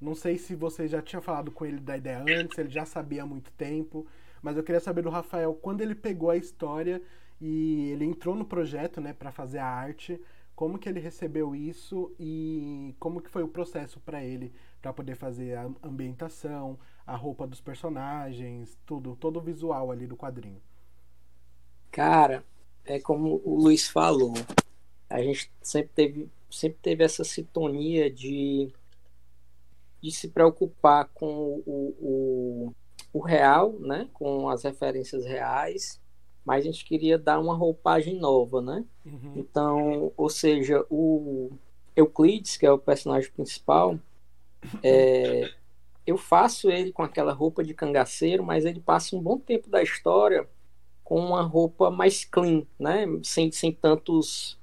Não 0.00 0.14
sei 0.14 0.38
se 0.38 0.54
você 0.54 0.86
já 0.86 1.02
tinha 1.02 1.20
falado 1.22 1.50
com 1.50 1.66
ele 1.66 1.80
da 1.80 1.96
ideia 1.96 2.22
antes, 2.22 2.56
ele 2.58 2.68
já 2.68 2.84
sabia 2.84 3.24
há 3.24 3.26
muito 3.26 3.50
tempo, 3.52 4.06
mas 4.40 4.56
eu 4.56 4.62
queria 4.62 4.80
saber 4.80 5.02
do 5.02 5.10
Rafael 5.10 5.54
quando 5.54 5.80
ele 5.80 5.94
pegou 5.94 6.30
a 6.30 6.36
história 6.36 7.02
e 7.40 7.90
ele 7.90 8.04
entrou 8.04 8.36
no 8.36 8.44
projeto, 8.44 9.00
né, 9.00 9.12
para 9.12 9.32
fazer 9.32 9.58
a 9.58 9.66
arte, 9.66 10.20
como 10.54 10.78
que 10.78 10.88
ele 10.88 11.00
recebeu 11.00 11.54
isso 11.56 12.14
e 12.18 12.94
como 13.00 13.20
que 13.20 13.30
foi 13.30 13.42
o 13.42 13.48
processo 13.48 13.98
para 14.00 14.22
ele 14.22 14.52
para 14.80 14.92
poder 14.92 15.16
fazer 15.16 15.56
a 15.56 15.68
ambientação, 15.82 16.78
a 17.06 17.16
roupa 17.16 17.46
dos 17.46 17.60
personagens, 17.60 18.78
tudo, 18.86 19.16
todo 19.16 19.38
o 19.38 19.42
visual 19.42 19.90
ali 19.90 20.06
do 20.06 20.16
quadrinho. 20.16 20.60
Cara, 21.90 22.44
é 22.88 22.98
como 22.98 23.40
o 23.44 23.62
Luiz 23.62 23.88
falou, 23.88 24.34
a 25.08 25.22
gente 25.22 25.50
sempre 25.62 25.92
teve, 25.94 26.28
sempre 26.50 26.78
teve 26.80 27.04
essa 27.04 27.22
sintonia 27.22 28.10
de, 28.10 28.72
de 30.00 30.10
se 30.10 30.28
preocupar 30.28 31.08
com 31.14 31.62
o, 31.66 31.94
o, 32.00 32.74
o 33.12 33.20
real, 33.20 33.72
né? 33.78 34.08
com 34.12 34.48
as 34.48 34.62
referências 34.64 35.24
reais, 35.24 36.00
mas 36.44 36.64
a 36.64 36.70
gente 36.70 36.84
queria 36.84 37.18
dar 37.18 37.38
uma 37.38 37.54
roupagem 37.54 38.18
nova, 38.18 38.62
né? 38.62 38.82
Uhum. 39.04 39.34
Então, 39.36 40.12
ou 40.16 40.30
seja, 40.30 40.84
o 40.88 41.50
Euclides, 41.94 42.56
que 42.56 42.64
é 42.64 42.72
o 42.72 42.78
personagem 42.78 43.30
principal, 43.30 43.98
é, 44.82 45.50
eu 46.06 46.16
faço 46.16 46.70
ele 46.70 46.90
com 46.90 47.02
aquela 47.02 47.34
roupa 47.34 47.62
de 47.62 47.74
cangaceiro, 47.74 48.42
mas 48.42 48.64
ele 48.64 48.80
passa 48.80 49.14
um 49.14 49.20
bom 49.20 49.38
tempo 49.38 49.68
da 49.68 49.82
história 49.82 50.48
com 51.08 51.18
uma 51.18 51.40
roupa 51.40 51.90
mais 51.90 52.22
clean, 52.22 52.66
né? 52.78 53.06
Sem, 53.22 53.50
sem 53.50 53.72
tantos 53.72 54.58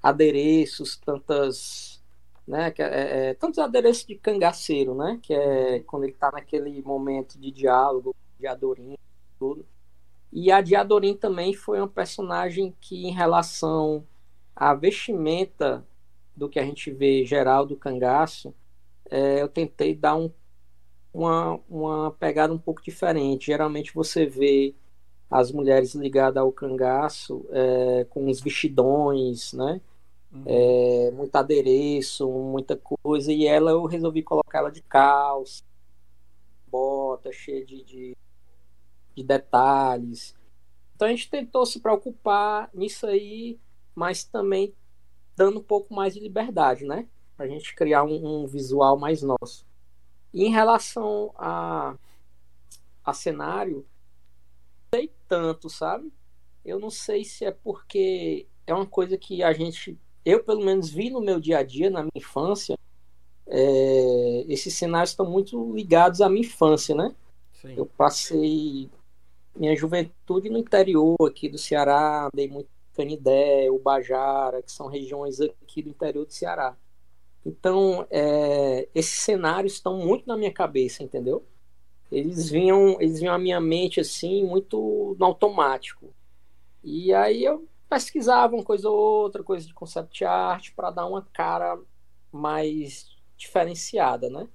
adereços, 0.00 0.96
tantas 0.96 2.00
né? 2.46 2.70
Que 2.70 2.80
é, 2.80 3.30
é, 3.30 3.34
tantos 3.34 3.58
adereços 3.58 4.06
de 4.06 4.14
cangaceiro, 4.14 4.94
né? 4.94 5.18
Que 5.20 5.34
é 5.34 5.80
quando 5.80 6.04
ele 6.04 6.12
está 6.12 6.30
naquele 6.30 6.80
momento 6.82 7.36
de 7.40 7.50
diálogo 7.50 8.14
de 8.38 8.46
Adorim 8.46 8.96
tudo. 9.36 9.66
E 10.32 10.52
a 10.52 10.60
Diadorim 10.60 11.16
também 11.16 11.54
foi 11.54 11.82
um 11.82 11.88
personagem 11.88 12.72
que, 12.80 13.08
em 13.08 13.10
relação 13.10 14.06
à 14.54 14.72
vestimenta 14.74 15.84
do 16.36 16.48
que 16.48 16.60
a 16.60 16.64
gente 16.64 16.92
vê 16.92 17.26
geral 17.26 17.66
do 17.66 17.74
cangaço, 17.74 18.54
é, 19.10 19.42
eu 19.42 19.48
tentei 19.48 19.92
dar 19.92 20.14
um, 20.14 20.30
uma, 21.12 21.58
uma 21.68 22.10
pegada 22.12 22.54
um 22.54 22.58
pouco 22.58 22.80
diferente. 22.80 23.46
Geralmente 23.46 23.92
você 23.92 24.24
vê 24.24 24.72
as 25.30 25.52
mulheres 25.52 25.94
ligadas 25.94 26.38
ao 26.42 26.50
cangaço 26.50 27.46
é, 27.50 28.04
com 28.10 28.28
os 28.28 28.40
vestidões, 28.40 29.52
né? 29.52 29.80
Uhum. 30.32 30.42
É, 30.46 31.10
muito 31.12 31.34
adereço, 31.36 32.28
muita 32.28 32.76
coisa, 32.76 33.32
e 33.32 33.46
ela 33.46 33.70
eu 33.70 33.84
resolvi 33.84 34.22
colocar 34.22 34.58
ela 34.58 34.70
de 34.70 34.82
calça, 34.82 35.62
bota, 36.66 37.32
cheia 37.32 37.64
de, 37.64 37.82
de, 37.84 38.16
de 39.14 39.22
detalhes. 39.22 40.34
Então 40.94 41.08
a 41.08 41.10
gente 41.10 41.30
tentou 41.30 41.64
se 41.64 41.80
preocupar 41.80 42.68
nisso 42.74 43.06
aí, 43.06 43.58
mas 43.94 44.24
também 44.24 44.74
dando 45.36 45.60
um 45.60 45.62
pouco 45.62 45.94
mais 45.94 46.14
de 46.14 46.20
liberdade, 46.20 46.84
né? 46.84 47.06
Pra 47.36 47.48
gente 47.48 47.74
criar 47.74 48.04
um, 48.04 48.42
um 48.42 48.46
visual 48.46 48.98
mais 48.98 49.22
nosso. 49.22 49.64
E 50.32 50.44
em 50.44 50.50
relação 50.50 51.32
a, 51.36 51.96
a 53.04 53.12
cenário, 53.12 53.84
sei 54.94 55.12
tanto, 55.28 55.68
sabe? 55.70 56.12
Eu 56.64 56.78
não 56.78 56.90
sei 56.90 57.24
se 57.24 57.44
é 57.44 57.50
porque 57.50 58.46
é 58.66 58.74
uma 58.74 58.86
coisa 58.86 59.16
que 59.16 59.42
a 59.42 59.52
gente 59.52 59.98
eu 60.24 60.44
pelo 60.44 60.64
menos 60.64 60.90
vi 60.90 61.10
no 61.10 61.20
meu 61.20 61.40
dia 61.40 61.58
a 61.58 61.62
dia, 61.62 61.88
na 61.88 62.00
minha 62.00 62.10
infância, 62.14 62.78
é, 63.46 64.44
esses 64.48 64.74
cenários 64.74 65.10
estão 65.10 65.26
muito 65.26 65.72
ligados 65.74 66.20
à 66.20 66.28
minha 66.28 66.46
infância, 66.46 66.94
né? 66.94 67.14
Sim. 67.52 67.74
Eu 67.76 67.86
passei 67.86 68.90
minha 69.56 69.74
juventude 69.74 70.48
no 70.48 70.58
interior 70.58 71.16
aqui 71.26 71.48
do 71.48 71.58
Ceará, 71.58 72.28
andei 72.32 72.48
muito 72.48 72.68
Canidé, 72.94 73.70
Ubajara, 73.70 74.62
que 74.62 74.70
são 74.70 74.86
regiões 74.86 75.40
aqui 75.40 75.82
do 75.82 75.88
interior 75.88 76.26
do 76.26 76.32
Ceará. 76.32 76.76
Então, 77.44 78.06
é, 78.10 78.88
esses 78.94 79.20
cenários 79.20 79.74
estão 79.74 79.96
muito 79.96 80.26
na 80.26 80.36
minha 80.36 80.52
cabeça, 80.52 81.02
entendeu? 81.02 81.44
Eles 82.10 82.50
vinham, 82.50 83.00
eles 83.00 83.20
vinham 83.20 83.34
à 83.34 83.38
minha 83.38 83.60
mente 83.60 84.00
assim, 84.00 84.44
muito 84.44 85.16
no 85.18 85.26
automático. 85.26 86.12
E 86.82 87.12
aí 87.14 87.44
eu 87.44 87.68
pesquisava 87.88 88.54
uma 88.54 88.64
coisa 88.64 88.88
ou 88.88 88.96
outra, 88.96 89.42
coisa 89.42 89.66
de 89.66 89.74
concept 89.74 90.24
art, 90.24 90.70
para 90.74 90.90
dar 90.90 91.06
uma 91.06 91.22
cara 91.32 91.78
mais 92.32 93.16
diferenciada, 93.36 94.28
né? 94.28 94.48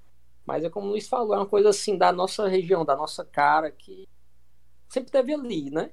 Mas 0.45 0.63
é 0.63 0.69
como 0.69 0.87
o 0.87 0.89
Luiz 0.91 1.07
falou, 1.07 1.33
é 1.33 1.37
uma 1.37 1.45
coisa 1.45 1.69
assim 1.69 1.97
da 1.97 2.11
nossa 2.11 2.47
região, 2.47 2.85
da 2.85 2.95
nossa 2.95 3.25
cara, 3.25 3.71
que 3.71 4.07
sempre 4.87 5.11
teve 5.11 5.33
ali, 5.33 5.69
né? 5.71 5.91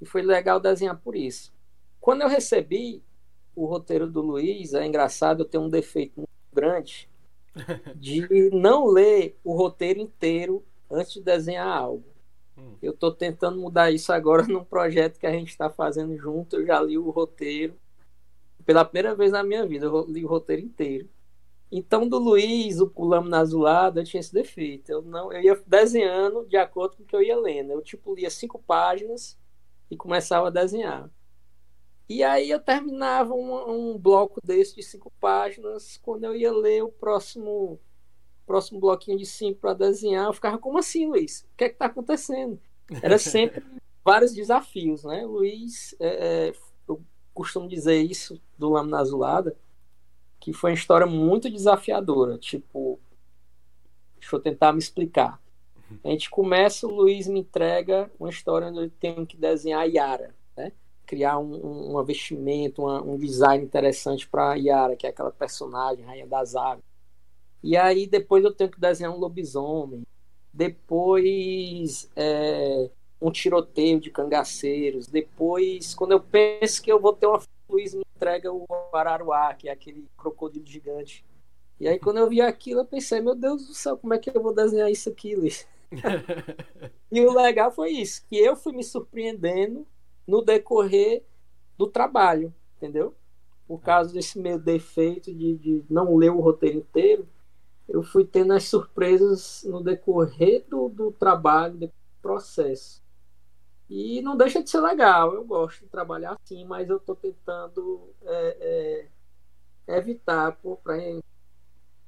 E 0.00 0.06
foi 0.06 0.22
legal 0.22 0.58
desenhar 0.58 0.98
por 0.98 1.14
isso. 1.14 1.52
Quando 2.00 2.22
eu 2.22 2.28
recebi 2.28 3.02
o 3.54 3.66
roteiro 3.66 4.10
do 4.10 4.22
Luiz, 4.22 4.72
é 4.74 4.86
engraçado, 4.86 5.42
eu 5.42 5.44
tenho 5.44 5.64
um 5.64 5.68
defeito 5.68 6.16
muito 6.16 6.30
grande 6.52 7.08
de 7.96 8.50
não 8.52 8.86
ler 8.86 9.38
o 9.44 9.54
roteiro 9.54 10.00
inteiro 10.00 10.64
antes 10.90 11.12
de 11.12 11.20
desenhar 11.20 11.66
algo. 11.66 12.04
Hum. 12.56 12.74
Eu 12.82 12.92
estou 12.92 13.12
tentando 13.12 13.58
mudar 13.58 13.90
isso 13.90 14.12
agora 14.12 14.42
num 14.48 14.64
projeto 14.64 15.18
que 15.18 15.26
a 15.26 15.32
gente 15.32 15.48
está 15.48 15.70
fazendo 15.70 16.16
junto. 16.16 16.56
Eu 16.56 16.66
já 16.66 16.80
li 16.80 16.98
o 16.98 17.10
roteiro. 17.10 17.74
Pela 18.64 18.84
primeira 18.84 19.14
vez 19.14 19.32
na 19.32 19.42
minha 19.42 19.66
vida, 19.66 19.86
eu 19.86 20.04
li 20.06 20.24
o 20.24 20.28
roteiro 20.28 20.62
inteiro. 20.62 21.08
Então, 21.72 22.08
do 22.08 22.18
Luiz, 22.18 22.80
o 22.80 22.92
Lâmina 22.98 23.38
Azulada, 23.38 24.00
eu 24.00 24.04
tinha 24.04 24.20
esse 24.20 24.32
defeito. 24.32 24.90
Eu, 24.90 25.02
não, 25.02 25.32
eu 25.32 25.40
ia 25.40 25.62
desenhando 25.66 26.44
de 26.46 26.56
acordo 26.56 26.96
com 26.96 27.02
o 27.04 27.06
que 27.06 27.14
eu 27.14 27.22
ia 27.22 27.38
lendo. 27.38 27.72
Eu, 27.72 27.80
tipo, 27.80 28.14
lia 28.14 28.28
cinco 28.28 28.58
páginas 28.58 29.38
e 29.90 29.96
começava 29.96 30.48
a 30.48 30.50
desenhar. 30.50 31.08
E 32.08 32.24
aí 32.24 32.50
eu 32.50 32.58
terminava 32.58 33.32
um, 33.34 33.92
um 33.92 33.98
bloco 33.98 34.40
desse 34.44 34.74
de 34.74 34.82
cinco 34.82 35.12
páginas. 35.20 35.96
Quando 36.02 36.24
eu 36.24 36.34
ia 36.34 36.52
ler 36.52 36.82
o 36.82 36.90
próximo 36.90 37.78
próximo 38.50 38.80
bloquinho 38.80 39.16
de 39.16 39.24
cinco 39.24 39.60
para 39.60 39.74
desenhar, 39.74 40.26
eu 40.26 40.32
ficava, 40.32 40.58
como 40.58 40.76
assim, 40.76 41.06
Luiz? 41.06 41.42
O 41.42 41.56
que 41.56 41.64
é 41.64 41.68
que 41.68 41.76
está 41.76 41.86
acontecendo? 41.86 42.58
Era 43.00 43.16
sempre 43.16 43.62
vários 44.04 44.34
desafios, 44.34 45.04
né? 45.04 45.24
Luiz, 45.24 45.94
é, 46.00 46.48
é, 46.48 46.54
eu 46.88 47.00
costumo 47.32 47.68
dizer 47.68 48.02
isso 48.02 48.40
do 48.58 48.70
Lâmina 48.70 48.98
Azulada, 48.98 49.56
que 50.40 50.52
foi 50.52 50.72
uma 50.72 50.76
história 50.76 51.06
muito 51.06 51.48
desafiadora. 51.48 52.38
Tipo, 52.38 52.98
deixa 54.18 54.34
eu 54.34 54.40
tentar 54.40 54.72
me 54.72 54.80
explicar. 54.80 55.40
A 56.02 56.08
gente 56.08 56.28
começa, 56.28 56.88
o 56.88 56.90
Luiz 56.90 57.28
me 57.28 57.38
entrega 57.38 58.10
uma 58.18 58.30
história 58.30 58.66
onde 58.66 58.80
eu 58.80 58.90
tenho 58.90 59.24
que 59.24 59.36
desenhar 59.36 59.82
a 59.82 59.84
Yara, 59.84 60.34
né? 60.56 60.72
Criar 61.06 61.38
um, 61.38 61.96
um, 61.96 62.02
vestimento, 62.02 62.82
uma, 62.82 63.00
um 63.00 63.16
design 63.16 63.64
interessante 63.64 64.28
para 64.28 64.56
Yara, 64.56 64.96
que 64.96 65.06
é 65.06 65.10
aquela 65.10 65.30
personagem, 65.30 66.04
Rainha 66.04 66.26
das 66.26 66.56
Águas. 66.56 66.89
E 67.62 67.76
aí 67.76 68.06
depois 68.06 68.44
eu 68.44 68.52
tenho 68.52 68.70
que 68.70 68.80
desenhar 68.80 69.12
um 69.12 69.18
lobisomem. 69.18 70.02
Depois 70.52 72.10
é, 72.16 72.90
um 73.20 73.30
tiroteio 73.30 74.00
de 74.00 74.10
cangaceiros. 74.10 75.06
Depois, 75.06 75.94
quando 75.94 76.12
eu 76.12 76.20
penso 76.20 76.82
que 76.82 76.90
eu 76.90 77.00
vou 77.00 77.12
ter 77.12 77.26
uma 77.26 77.40
Luiz 77.70 77.94
me 77.94 78.02
entrega 78.16 78.52
o 78.52 78.66
Araruá, 78.92 79.54
que 79.54 79.68
é 79.68 79.72
aquele 79.72 80.08
crocodilo 80.16 80.66
gigante. 80.66 81.24
E 81.78 81.88
aí 81.88 81.98
quando 81.98 82.18
eu 82.18 82.28
vi 82.28 82.40
aquilo, 82.40 82.80
eu 82.80 82.84
pensei, 82.84 83.20
meu 83.20 83.34
Deus 83.34 83.66
do 83.66 83.74
céu, 83.74 83.96
como 83.96 84.12
é 84.12 84.18
que 84.18 84.30
eu 84.30 84.42
vou 84.42 84.52
desenhar 84.52 84.90
isso 84.90 85.08
aqui, 85.08 85.36
Luiz? 85.36 85.66
e 87.10 87.20
o 87.20 87.32
legal 87.32 87.70
foi 87.70 87.90
isso, 87.90 88.24
que 88.28 88.36
eu 88.36 88.54
fui 88.56 88.72
me 88.72 88.84
surpreendendo 88.84 89.86
no 90.26 90.42
decorrer 90.42 91.22
do 91.78 91.86
trabalho, 91.86 92.52
entendeu? 92.76 93.14
Por 93.66 93.80
causa 93.80 94.12
desse 94.12 94.38
meu 94.38 94.58
defeito 94.58 95.32
de, 95.32 95.56
de 95.56 95.84
não 95.88 96.16
ler 96.16 96.30
o 96.30 96.40
roteiro 96.40 96.78
inteiro, 96.78 97.26
eu 97.90 98.02
fui 98.04 98.24
tendo 98.24 98.52
as 98.52 98.64
surpresas 98.64 99.64
no 99.64 99.82
decorrer 99.82 100.64
do, 100.68 100.88
do 100.88 101.10
trabalho, 101.10 101.76
do 101.76 101.92
processo. 102.22 103.02
E 103.88 104.22
não 104.22 104.36
deixa 104.36 104.62
de 104.62 104.70
ser 104.70 104.80
legal, 104.80 105.34
eu 105.34 105.44
gosto 105.44 105.80
de 105.80 105.90
trabalhar 105.90 106.38
assim, 106.40 106.64
mas 106.64 106.88
eu 106.88 106.98
estou 106.98 107.16
tentando 107.16 108.14
é, 108.22 109.08
é, 109.88 109.98
evitar 109.98 110.56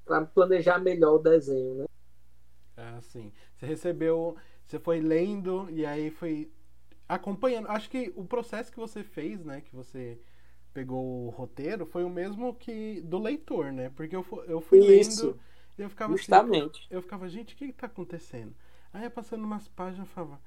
para 0.05 0.25
planejar 0.27 0.79
melhor 0.79 1.17
o 1.17 1.19
desenho, 1.19 1.75
né? 1.75 1.85
Ah, 2.77 3.01
sim. 3.01 3.33
Você 3.57 3.67
recebeu, 3.67 4.37
você 4.65 4.79
foi 4.79 5.01
lendo 5.01 5.69
e 5.69 5.85
aí 5.85 6.11
foi 6.11 6.53
acompanhando. 7.09 7.67
Acho 7.69 7.91
que 7.91 8.13
o 8.15 8.25
processo 8.25 8.71
que 8.71 8.79
você 8.79 9.03
fez, 9.03 9.45
né, 9.45 9.61
que 9.61 9.75
você 9.75 10.21
pegou 10.73 11.27
o 11.27 11.31
roteiro, 11.31 11.85
foi 11.85 12.05
o 12.05 12.09
mesmo 12.09 12.55
que 12.55 13.01
do 13.01 13.19
leitor, 13.19 13.73
né? 13.73 13.91
Porque 13.91 14.15
eu, 14.15 14.25
eu 14.47 14.61
fui 14.61 14.79
Isso. 14.79 15.27
lendo 15.27 15.41
eu 15.79 15.89
ficava 15.89 16.13
assim, 16.13 16.19
Justamente. 16.19 16.81
Assim, 16.81 16.87
eu 16.91 17.03
ficava, 17.03 17.29
gente, 17.29 17.55
o 17.55 17.57
que 17.57 17.65
está 17.67 17.87
acontecendo? 17.87 18.55
Aí 18.93 19.09
passando 19.09 19.45
umas 19.45 19.69
páginas, 19.69 20.09
eu 20.09 20.15
falava. 20.15 20.41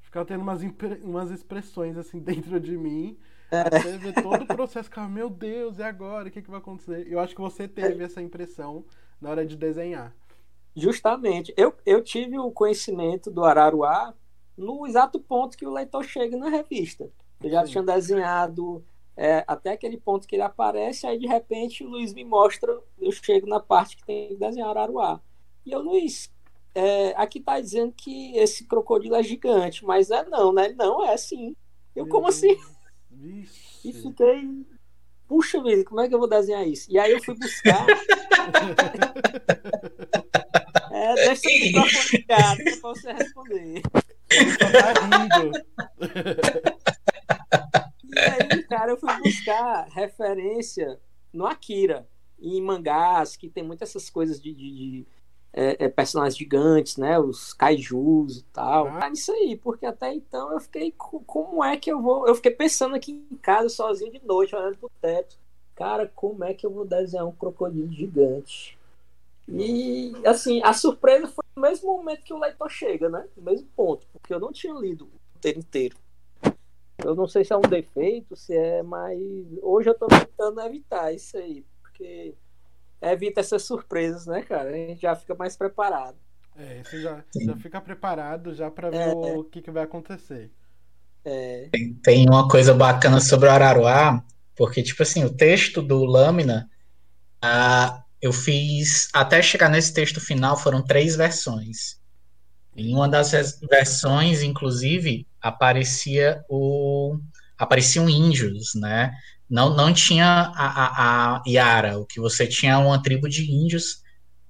Ficava 0.00 0.24
tendo 0.24 0.40
umas, 0.40 0.62
umas 1.02 1.30
expressões 1.30 1.96
assim 1.96 2.18
dentro 2.20 2.58
de 2.58 2.76
mim. 2.76 3.18
É. 3.50 3.60
Até 3.60 3.98
ver 3.98 4.14
todo 4.14 4.42
o 4.42 4.46
processo, 4.46 4.88
ficava, 4.88 5.08
meu 5.08 5.28
Deus, 5.28 5.78
e 5.78 5.82
agora? 5.82 6.28
O 6.28 6.30
que, 6.30 6.42
que 6.42 6.50
vai 6.50 6.58
acontecer? 6.58 7.06
Eu 7.10 7.20
acho 7.20 7.34
que 7.34 7.40
você 7.40 7.68
teve 7.68 8.02
essa 8.02 8.22
impressão 8.22 8.84
na 9.20 9.30
hora 9.30 9.46
de 9.46 9.56
desenhar. 9.56 10.14
Justamente. 10.74 11.54
Eu, 11.56 11.74
eu 11.84 12.02
tive 12.02 12.38
o 12.38 12.50
conhecimento 12.50 13.30
do 13.30 13.44
Araruá 13.44 14.14
no 14.56 14.86
exato 14.86 15.20
ponto 15.20 15.56
que 15.56 15.66
o 15.66 15.72
leitor 15.72 16.04
chega 16.04 16.36
na 16.36 16.48
revista. 16.48 17.10
Eu 17.42 17.50
já 17.50 17.64
Sim. 17.64 17.72
tinha 17.72 17.84
desenhado 17.84 18.84
é, 19.16 19.42
até 19.46 19.70
aquele 19.72 19.96
ponto 19.96 20.28
que 20.28 20.36
ele 20.36 20.42
aparece, 20.42 21.06
aí 21.06 21.18
de 21.18 21.26
repente 21.26 21.82
o 21.82 21.88
Luiz 21.88 22.12
me 22.12 22.22
mostra, 22.24 22.78
eu 23.00 23.10
chego 23.10 23.46
na 23.46 23.58
parte 23.58 23.96
que 23.96 24.04
tem 24.04 24.28
que 24.28 24.36
desenhar 24.36 24.68
Araruá. 24.68 25.18
E 25.64 25.72
eu, 25.72 25.80
Luiz, 25.80 26.30
é, 26.74 27.14
aqui 27.16 27.40
tá 27.40 27.58
dizendo 27.58 27.94
que 27.96 28.36
esse 28.36 28.66
crocodilo 28.66 29.14
é 29.14 29.22
gigante, 29.22 29.82
mas 29.84 30.10
é 30.10 30.22
não, 30.26 30.52
né? 30.52 30.74
Não, 30.76 31.02
é 31.02 31.16
sim. 31.16 31.56
Eu, 31.94 32.06
como 32.06 32.28
assim? 32.28 32.58
Vixe. 33.10 33.88
E 33.88 33.94
fiquei, 33.94 34.66
puxa 35.26 35.62
vida, 35.62 35.82
como 35.84 36.02
é 36.02 36.08
que 36.08 36.14
eu 36.14 36.18
vou 36.18 36.28
desenhar 36.28 36.68
isso? 36.68 36.86
E 36.90 36.98
aí 36.98 37.12
eu 37.12 37.24
fui 37.24 37.34
buscar. 37.34 37.86
é, 40.92 41.14
deixa 41.14 41.48
microfone 41.48 42.10
ligado 42.12 42.62
pra 42.62 42.90
você 42.90 43.12
responder. 43.12 43.80
Ele 44.28 44.56
tá 44.58 44.92
rindo. 45.00 45.52
E 48.16 48.54
aí, 48.54 48.62
cara, 48.64 48.92
eu 48.92 48.96
fui 48.96 49.12
buscar 49.18 49.86
referência 49.88 50.98
no 51.32 51.46
Akira, 51.46 52.08
em 52.40 52.60
mangás, 52.62 53.36
que 53.36 53.48
tem 53.48 53.62
muitas 53.62 53.90
essas 53.90 54.10
coisas 54.10 54.40
de, 54.40 54.54
de, 54.54 54.70
de 54.70 55.06
é, 55.52 55.84
é, 55.84 55.88
personagens 55.88 56.36
gigantes, 56.36 56.96
né? 56.96 57.18
Os 57.18 57.52
kaijus 57.52 58.38
e 58.38 58.44
tal. 58.44 58.88
Ah. 58.88 59.10
Isso 59.10 59.32
aí, 59.32 59.56
porque 59.56 59.86
até 59.86 60.12
então 60.14 60.52
eu 60.52 60.60
fiquei, 60.60 60.92
como 60.92 61.64
é 61.64 61.76
que 61.76 61.90
eu 61.90 62.00
vou? 62.00 62.26
Eu 62.26 62.34
fiquei 62.34 62.50
pensando 62.50 62.94
aqui 62.94 63.26
em 63.30 63.36
casa 63.36 63.68
sozinho 63.68 64.12
de 64.12 64.24
noite, 64.24 64.54
olhando 64.54 64.76
pro 64.76 64.90
teto. 65.00 65.38
cara, 65.74 66.10
como 66.14 66.44
é 66.44 66.54
que 66.54 66.66
eu 66.66 66.70
vou 66.70 66.84
desenhar 66.84 67.26
um 67.26 67.32
crocodilo 67.32 67.90
gigante? 67.92 68.78
E, 69.48 70.12
assim, 70.24 70.60
a 70.64 70.72
surpresa 70.72 71.28
foi 71.28 71.44
no 71.54 71.62
mesmo 71.62 71.88
momento 71.88 72.24
que 72.24 72.34
o 72.34 72.38
leitor 72.38 72.68
chega, 72.68 73.08
né? 73.08 73.26
No 73.36 73.42
mesmo 73.42 73.68
ponto, 73.76 74.06
porque 74.12 74.34
eu 74.34 74.40
não 74.40 74.52
tinha 74.52 74.74
lido 74.74 75.04
o 75.04 75.10
roteiro 75.34 75.58
inteiro. 75.60 75.96
Eu 77.04 77.14
não 77.14 77.26
sei 77.26 77.44
se 77.44 77.52
é 77.52 77.56
um 77.56 77.60
defeito, 77.60 78.34
se 78.36 78.54
é, 78.54 78.82
mas 78.82 79.18
hoje 79.62 79.90
eu 79.90 79.94
tô 79.94 80.06
tentando 80.06 80.60
evitar 80.62 81.12
isso 81.12 81.36
aí, 81.36 81.64
porque 81.82 82.34
evita 83.00 83.40
essas 83.40 83.62
surpresas, 83.62 84.26
né, 84.26 84.42
cara? 84.42 84.70
A 84.70 84.72
gente 84.72 85.02
já 85.02 85.14
fica 85.14 85.34
mais 85.34 85.56
preparado. 85.56 86.16
É, 86.56 86.82
você 86.82 87.02
já, 87.02 87.22
já 87.38 87.56
fica 87.56 87.80
preparado 87.80 88.54
já 88.54 88.70
para 88.70 88.90
ver 88.90 89.08
é, 89.08 89.12
o 89.12 89.44
que, 89.44 89.60
que 89.60 89.70
vai 89.70 89.84
acontecer. 89.84 90.50
É. 91.22 91.68
Tem, 91.70 91.94
tem 91.94 92.28
uma 92.28 92.48
coisa 92.48 92.72
bacana 92.72 93.20
sobre 93.20 93.48
o 93.48 93.52
Araruá, 93.52 94.24
porque, 94.56 94.82
tipo 94.82 95.02
assim, 95.02 95.22
o 95.22 95.34
texto 95.34 95.82
do 95.82 96.04
Lâmina, 96.04 96.70
a, 97.42 98.02
eu 98.22 98.32
fiz, 98.32 99.10
até 99.12 99.42
chegar 99.42 99.68
nesse 99.68 99.92
texto 99.92 100.20
final, 100.20 100.56
foram 100.56 100.82
três 100.82 101.14
versões. 101.14 102.00
Em 102.74 102.94
uma 102.94 103.08
das 103.08 103.32
versões, 103.68 104.42
inclusive, 104.42 105.26
aparecia 105.48 106.42
o 106.48 107.18
apareciam 107.58 108.08
índios, 108.08 108.74
né? 108.74 109.12
Não, 109.48 109.74
não 109.74 109.92
tinha 109.92 110.26
a, 110.26 110.66
a, 110.66 111.36
a 111.36 111.42
Yara, 111.46 111.98
o 111.98 112.04
que 112.04 112.20
você 112.20 112.46
tinha 112.46 112.72
é 112.72 112.76
uma 112.76 113.00
tribo 113.00 113.28
de 113.28 113.50
índios, 113.50 114.02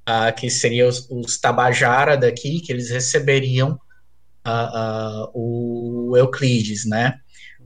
uh, 0.09 0.35
que 0.35 0.49
seriam 0.51 0.89
os, 0.89 1.07
os, 1.11 1.39
Tabajara 1.39 2.17
daqui, 2.17 2.61
que 2.61 2.73
eles 2.73 2.91
receberiam 2.91 3.79
uh, 4.47 5.29
uh, 5.29 5.31
o 5.35 6.17
Euclides, 6.17 6.87
né? 6.87 7.19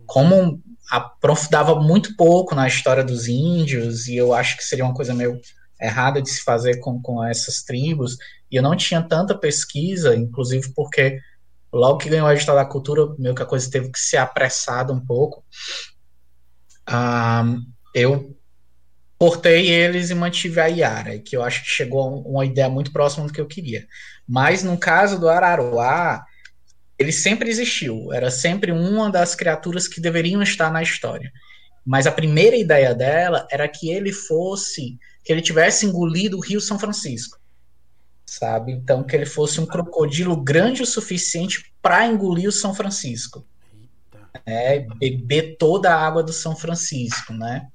Como 0.06 0.60
aprofundava 0.90 1.80
muito 1.80 2.16
pouco 2.16 2.54
na 2.54 2.66
história 2.66 3.04
dos 3.04 3.28
índios, 3.28 4.08
e 4.08 4.16
eu 4.16 4.34
acho 4.34 4.56
que 4.56 4.64
seria 4.64 4.84
uma 4.84 4.94
coisa 4.94 5.14
meio 5.14 5.40
errada 5.80 6.20
de 6.20 6.28
se 6.28 6.42
fazer 6.42 6.80
com, 6.80 7.00
com 7.00 7.24
essas 7.24 7.62
tribos, 7.62 8.16
e 8.50 8.56
eu 8.56 8.62
não 8.62 8.76
tinha 8.76 9.00
tanta 9.00 9.38
pesquisa, 9.38 10.16
inclusive 10.16 10.72
porque 10.74 11.20
logo 11.72 11.98
que 11.98 12.08
ganhou 12.08 12.26
a 12.26 12.34
edital 12.34 12.56
da 12.56 12.64
cultura, 12.64 13.14
meio 13.18 13.34
que 13.34 13.42
a 13.42 13.46
coisa 13.46 13.70
teve 13.70 13.90
que 13.90 13.98
ser 13.98 14.16
apressada 14.16 14.92
um 14.92 15.00
pouco. 15.00 15.44
Eu 17.94 18.36
cortei 19.18 19.70
eles 19.70 20.10
e 20.10 20.14
mantive 20.14 20.60
a 20.60 20.66
Yara, 20.66 21.18
que 21.18 21.36
eu 21.36 21.42
acho 21.42 21.62
que 21.62 21.70
chegou 21.70 22.22
uma 22.22 22.44
ideia 22.44 22.68
muito 22.68 22.92
próxima 22.92 23.26
do 23.26 23.32
que 23.32 23.40
eu 23.40 23.46
queria. 23.46 23.86
Mas 24.26 24.62
no 24.62 24.78
caso 24.78 25.18
do 25.18 25.28
Araruá, 25.28 26.24
ele 26.98 27.12
sempre 27.12 27.48
existiu, 27.48 28.12
era 28.12 28.30
sempre 28.30 28.72
uma 28.72 29.10
das 29.10 29.34
criaturas 29.34 29.88
que 29.88 30.00
deveriam 30.00 30.42
estar 30.42 30.70
na 30.72 30.82
história. 30.82 31.30
Mas 31.84 32.06
a 32.06 32.12
primeira 32.12 32.56
ideia 32.56 32.94
dela 32.94 33.46
era 33.50 33.66
que 33.66 33.90
ele 33.90 34.12
fosse, 34.12 34.98
que 35.24 35.32
ele 35.32 35.40
tivesse 35.40 35.86
engolido 35.86 36.36
o 36.36 36.40
Rio 36.40 36.60
São 36.60 36.78
Francisco 36.78 37.39
sabe? 38.30 38.70
Então, 38.70 39.02
que 39.02 39.16
ele 39.16 39.26
fosse 39.26 39.60
um 39.60 39.66
crocodilo 39.66 40.36
grande 40.36 40.82
o 40.82 40.86
suficiente 40.86 41.74
para 41.82 42.06
engolir 42.06 42.48
o 42.48 42.52
São 42.52 42.72
Francisco. 42.72 43.44
É, 44.46 44.86
beber 45.00 45.56
toda 45.58 45.92
a 45.92 46.06
água 46.06 46.22
do 46.22 46.32
São 46.32 46.54
Francisco, 46.54 47.32
né? 47.32 47.66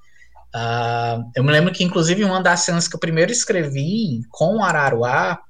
Uh, 0.55 1.29
eu 1.35 1.43
me 1.43 1.51
lembro 1.51 1.73
que, 1.73 1.83
inclusive, 1.83 2.23
uma 2.23 2.41
das 2.41 2.61
cenas 2.61 2.87
que 2.87 2.95
eu 2.95 2.99
primeiro 2.99 3.33
escrevi 3.33 4.21
com 4.29 4.55
o 4.55 4.63
Araruá 4.63 5.41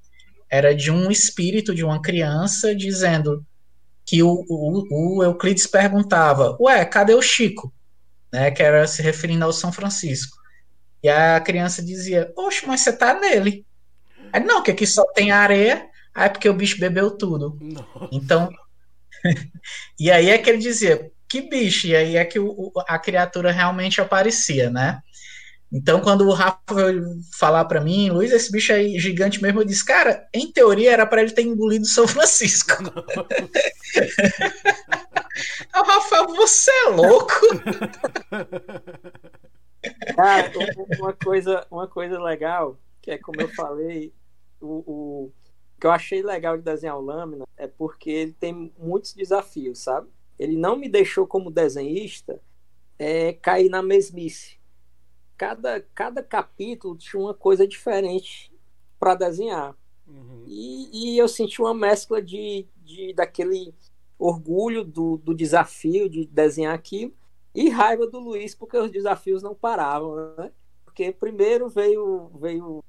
era 0.49 0.74
de 0.74 0.89
um 0.89 1.12
espírito 1.12 1.76
de 1.76 1.86
uma 1.86 2.01
criança 2.01 2.76
dizendo 2.76 3.45
que 4.03 4.24
o, 4.24 4.43
o, 4.49 5.20
o 5.20 5.24
Euclides 5.24 5.68
perguntava: 5.68 6.58
Ué, 6.60 6.84
cadê 6.84 7.14
o 7.14 7.22
Chico? 7.22 7.72
Né, 8.34 8.49
que 8.49 8.64
era 8.64 8.88
se 8.88 9.03
referindo 9.03 9.45
ao 9.45 9.53
São 9.53 9.72
Francisco. 9.72 10.36
E 11.03 11.10
a 11.10 11.39
criança 11.39 11.84
dizia: 11.84 12.34
Oxe, 12.36 12.66
mas 12.66 12.82
você 12.82 12.91
tá 12.91 13.20
nele. 13.20 13.64
Aí, 14.32 14.43
não, 14.43 14.61
que 14.61 14.71
aqui 14.71 14.86
só 14.86 15.03
tem 15.13 15.32
areia, 15.32 15.88
aí 16.13 16.26
é 16.26 16.30
porque 16.30 16.49
o 16.49 16.53
bicho 16.53 16.80
bebeu 16.80 17.11
tudo. 17.11 17.57
Nossa. 17.61 18.09
Então. 18.11 18.49
e 19.99 20.11
aí 20.11 20.30
é 20.30 20.38
que 20.38 20.49
ele 20.49 20.59
dizia, 20.59 21.11
que 21.28 21.41
bicho? 21.41 21.88
E 21.88 21.95
aí 21.95 22.17
é 22.17 22.26
que 22.26 22.39
o, 22.39 22.71
a 22.88 22.99
criatura 22.99 23.51
realmente 23.51 23.99
aparecia, 23.99 24.69
né? 24.69 24.99
Então, 25.71 25.99
quando 25.99 26.28
o 26.28 26.32
Rafa 26.32 26.59
veio 26.73 27.03
falar 27.38 27.65
para 27.65 27.82
mim, 27.82 28.09
Luiz, 28.09 28.32
esse 28.32 28.51
bicho 28.51 28.71
aí 28.71 28.99
gigante 28.99 29.41
mesmo, 29.41 29.61
eu 29.61 29.65
disse, 29.65 29.84
cara, 29.84 30.28
em 30.34 30.51
teoria 30.51 30.93
era 30.93 31.05
para 31.05 31.21
ele 31.21 31.32
ter 31.32 31.41
engolido 31.41 31.86
São 31.86 32.07
Francisco. 32.07 32.82
o 35.76 35.84
Rafa, 35.84 36.23
você 36.28 36.71
é 36.71 36.89
louco? 36.89 37.34
Ah, 40.17 40.49
uma 40.97 41.13
coisa, 41.13 41.67
uma 41.69 41.88
coisa 41.88 42.19
legal, 42.19 42.80
que 43.06 43.12
é 43.12 43.20
como 43.20 43.39
eu 43.39 43.47
falei, 43.49 44.12
o, 44.60 44.84
o 44.88 45.32
que 45.80 45.86
eu 45.86 45.91
achei 45.91 46.24
legal 46.24 46.58
de 46.58 46.64
desenhar 46.64 46.97
o 46.97 47.01
Lâmina 47.01 47.45
é 47.56 47.68
porque 47.68 48.10
ele 48.10 48.34
tem 48.34 48.74
muitos 48.80 49.14
desafios, 49.14 49.78
sabe? 49.78 50.10
Ele 50.39 50.58
não 50.58 50.76
me 50.76 50.89
deixou 50.89 51.28
como 51.28 51.51
desenhista 51.51 52.41
é, 52.97 53.34
cair 53.34 53.70
na 53.70 53.84
mesmice. 53.84 54.58
Cada, 55.38 55.82
cada 55.93 56.24
capítulo 56.24 56.97
tinha 56.97 57.22
uma 57.22 57.34
coisa 57.36 57.68
diferente 57.68 58.51
para 58.99 59.14
desenhar. 59.14 59.78
Uhum. 60.08 60.43
E, 60.47 61.14
e, 61.14 61.18
eu 61.20 61.28
senti 61.28 61.62
uma 61.62 61.76
mescla 61.76 62.20
de, 62.20 62.66
de 62.84 63.14
daquele 63.14 63.72
orgulho 64.18 64.84
do, 64.84 65.18
do 65.18 65.36
desafio 65.36 66.10
de 66.10 66.26
desenhar 66.26 66.74
aquilo 66.74 67.14
e 67.53 67.70
raiva 67.70 68.08
do 68.08 68.20
Luiz 68.20 68.56
porque 68.56 68.78
os 68.78 68.89
desafios 68.89 69.43
não 69.43 69.53
paravam, 69.53 70.36
né? 70.38 70.51
Porque 70.84 71.12
primeiro 71.12 71.70
veio 71.70 72.32
veio 72.39 72.84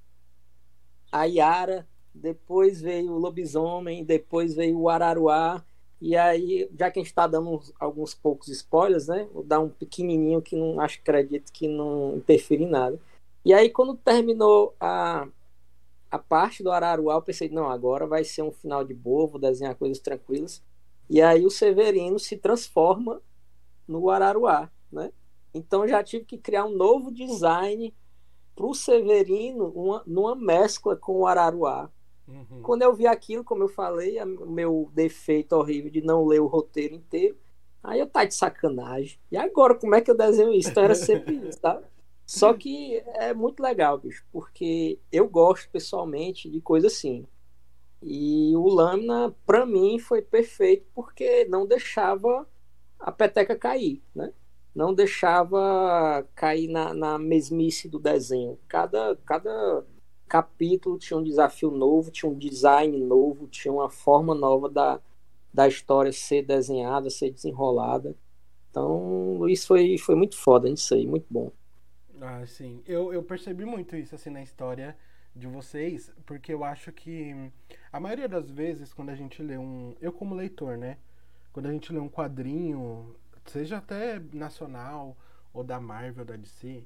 a 1.21 1.25
Yara, 1.25 1.87
depois 2.15 2.81
veio 2.81 3.13
o 3.13 3.19
Lobisomem, 3.19 4.05
depois 4.05 4.55
veio 4.55 4.79
o 4.79 4.89
Araruá. 4.89 5.65
E 6.01 6.15
aí, 6.17 6.69
já 6.79 6.91
que 6.91 6.99
a 6.99 7.03
gente 7.03 7.11
está 7.11 7.27
dando 7.27 7.51
uns, 7.51 7.73
alguns 7.81 8.15
poucos 8.15 8.49
spoilers, 8.49 9.07
né? 9.09 9.27
Vou 9.33 9.43
dar 9.43 9.61
um 9.61 9.69
pequenininho 9.69 10.43
que 10.43 10.55
não 10.55 10.79
acho 10.79 10.99
acredito 11.01 11.51
que 11.53 11.67
não 11.67 12.17
interfere 12.17 12.65
em 12.65 12.69
nada. 12.69 13.01
E 13.45 13.55
aí, 13.55 13.71
quando 13.71 13.97
terminou 13.97 14.75
a, 14.79 15.27
a 16.11 16.19
parte 16.19 16.63
do 16.63 16.71
Araruá, 16.71 17.15
eu 17.15 17.23
pensei, 17.23 17.49
não, 17.49 17.71
agora 17.71 18.07
vai 18.07 18.25
ser 18.25 18.43
um 18.43 18.53
final 18.53 18.85
de 18.85 18.93
boa, 18.93 19.27
vou 19.27 19.41
desenhar 19.41 19.75
coisas 19.75 19.99
tranquilas. 19.99 20.63
E 21.09 21.23
aí 21.23 21.47
o 21.47 21.51
Severino 21.51 22.19
se 22.19 22.37
transforma 22.37 23.23
no 23.87 24.11
Araruá, 24.11 24.71
né? 24.93 25.13
Então 25.55 25.89
já 25.89 26.03
tive 26.03 26.25
que 26.25 26.37
criar 26.37 26.67
um 26.67 26.77
novo 26.77 27.11
design 27.11 27.95
para 28.57 28.67
o 28.67 28.75
Severino 28.75 29.67
uma, 29.69 30.03
numa 30.07 30.35
mescla 30.35 30.97
com 30.97 31.21
o 31.21 31.27
Araruá. 31.27 31.91
Uhum. 32.27 32.63
Quando 32.63 32.83
eu 32.83 32.95
vi 32.95 33.07
aquilo, 33.07 33.45
como 33.45 33.63
eu 33.63 33.69
falei, 33.69 34.21
o 34.21 34.51
meu 34.51 34.91
defeito 34.93 35.53
horrível 35.53 35.91
de 35.91 36.01
não 36.01 36.25
ler 36.25 36.41
o 36.41 36.47
roteiro 36.47 36.95
inteiro, 36.95 37.37
aí 37.85 38.01
eu 38.01 38.07
tá 38.09 38.25
de 38.25 38.35
sacanagem. 38.35 39.19
E 39.31 39.37
agora, 39.37 39.75
como 39.75 39.95
é 39.95 40.01
que 40.01 40.11
eu 40.11 40.17
desenho 40.17 40.53
isso? 40.53 40.71
Então 40.71 40.83
era 40.83 40.95
sempre 40.95 41.35
isso, 41.47 41.61
tá? 41.61 41.81
Só 42.25 42.53
que 42.55 42.97
é 43.15 43.33
muito 43.33 43.63
legal, 43.63 43.99
bicho, 43.99 44.25
porque 44.33 44.99
eu 45.13 45.29
gosto 45.29 45.71
pessoalmente 45.71 46.51
de 46.51 46.61
coisa 46.61 46.89
assim. 46.89 47.25
E 48.03 48.57
o 48.57 48.67
Lâmina, 48.67 49.35
para 49.47 49.65
mim, 49.65 49.99
foi 49.99 50.23
perfeito 50.23 50.87
porque 50.93 51.45
não 51.45 51.67
deixava 51.67 52.47
a 52.99 53.13
peteca 53.13 53.55
cair, 53.55 54.03
né? 54.15 54.33
Não 54.77 54.93
deixava 54.93 56.23
cair 56.35 56.69
na, 56.69 56.93
na 56.93 57.19
mesmice 57.19 57.89
do 57.89 57.99
desenho. 57.99 58.59
Cada, 58.69 59.17
cada 59.25 59.83
capítulo 60.29 60.99
tinha 60.99 61.19
um 61.19 61.23
desafio 61.23 61.71
novo, 61.71 62.11
tinha 62.11 62.31
um 62.31 62.37
design 62.37 62.99
novo, 62.99 63.49
tinha 63.49 63.73
uma 63.73 63.89
forma 63.89 64.35
nova 64.35 64.69
da, 64.69 65.01
da 65.53 65.67
história 65.67 66.13
ser 66.13 66.43
desenhada, 66.43 67.09
ser 67.09 67.31
desenrolada. 67.31 68.15
Então, 68.71 69.49
isso 69.49 69.67
foi, 69.67 69.97
foi 69.97 70.15
muito 70.15 70.37
foda 70.37 70.69
nisso 70.69 70.93
aí, 70.93 71.07
muito 71.07 71.27
bom. 71.31 71.51
Ah, 72.21 72.45
sim. 72.47 72.83
Eu, 72.87 73.15
eu 73.15 73.23
percebi 73.23 73.65
muito 73.65 73.97
isso 73.97 74.15
assim 74.15 74.29
na 74.29 74.43
história 74.43 74.95
de 75.35 75.47
vocês, 75.47 76.13
porque 76.27 76.53
eu 76.53 76.63
acho 76.63 76.93
que 76.93 77.35
a 77.91 77.99
maioria 77.99 78.29
das 78.29 78.51
vezes 78.51 78.93
quando 78.93 79.09
a 79.09 79.15
gente 79.15 79.43
lê 79.43 79.57
um, 79.57 79.95
eu 80.03 80.13
como 80.13 80.35
leitor, 80.35 80.77
né, 80.77 80.99
quando 81.51 81.67
a 81.67 81.73
gente 81.73 81.91
lê 81.93 81.99
um 81.99 82.09
quadrinho, 82.09 83.17
seja 83.51 83.79
até 83.79 84.21
nacional 84.33 85.17
ou 85.53 85.65
da 85.65 85.81
Marvel, 85.81 86.25
da 86.25 86.37
DC, 86.37 86.85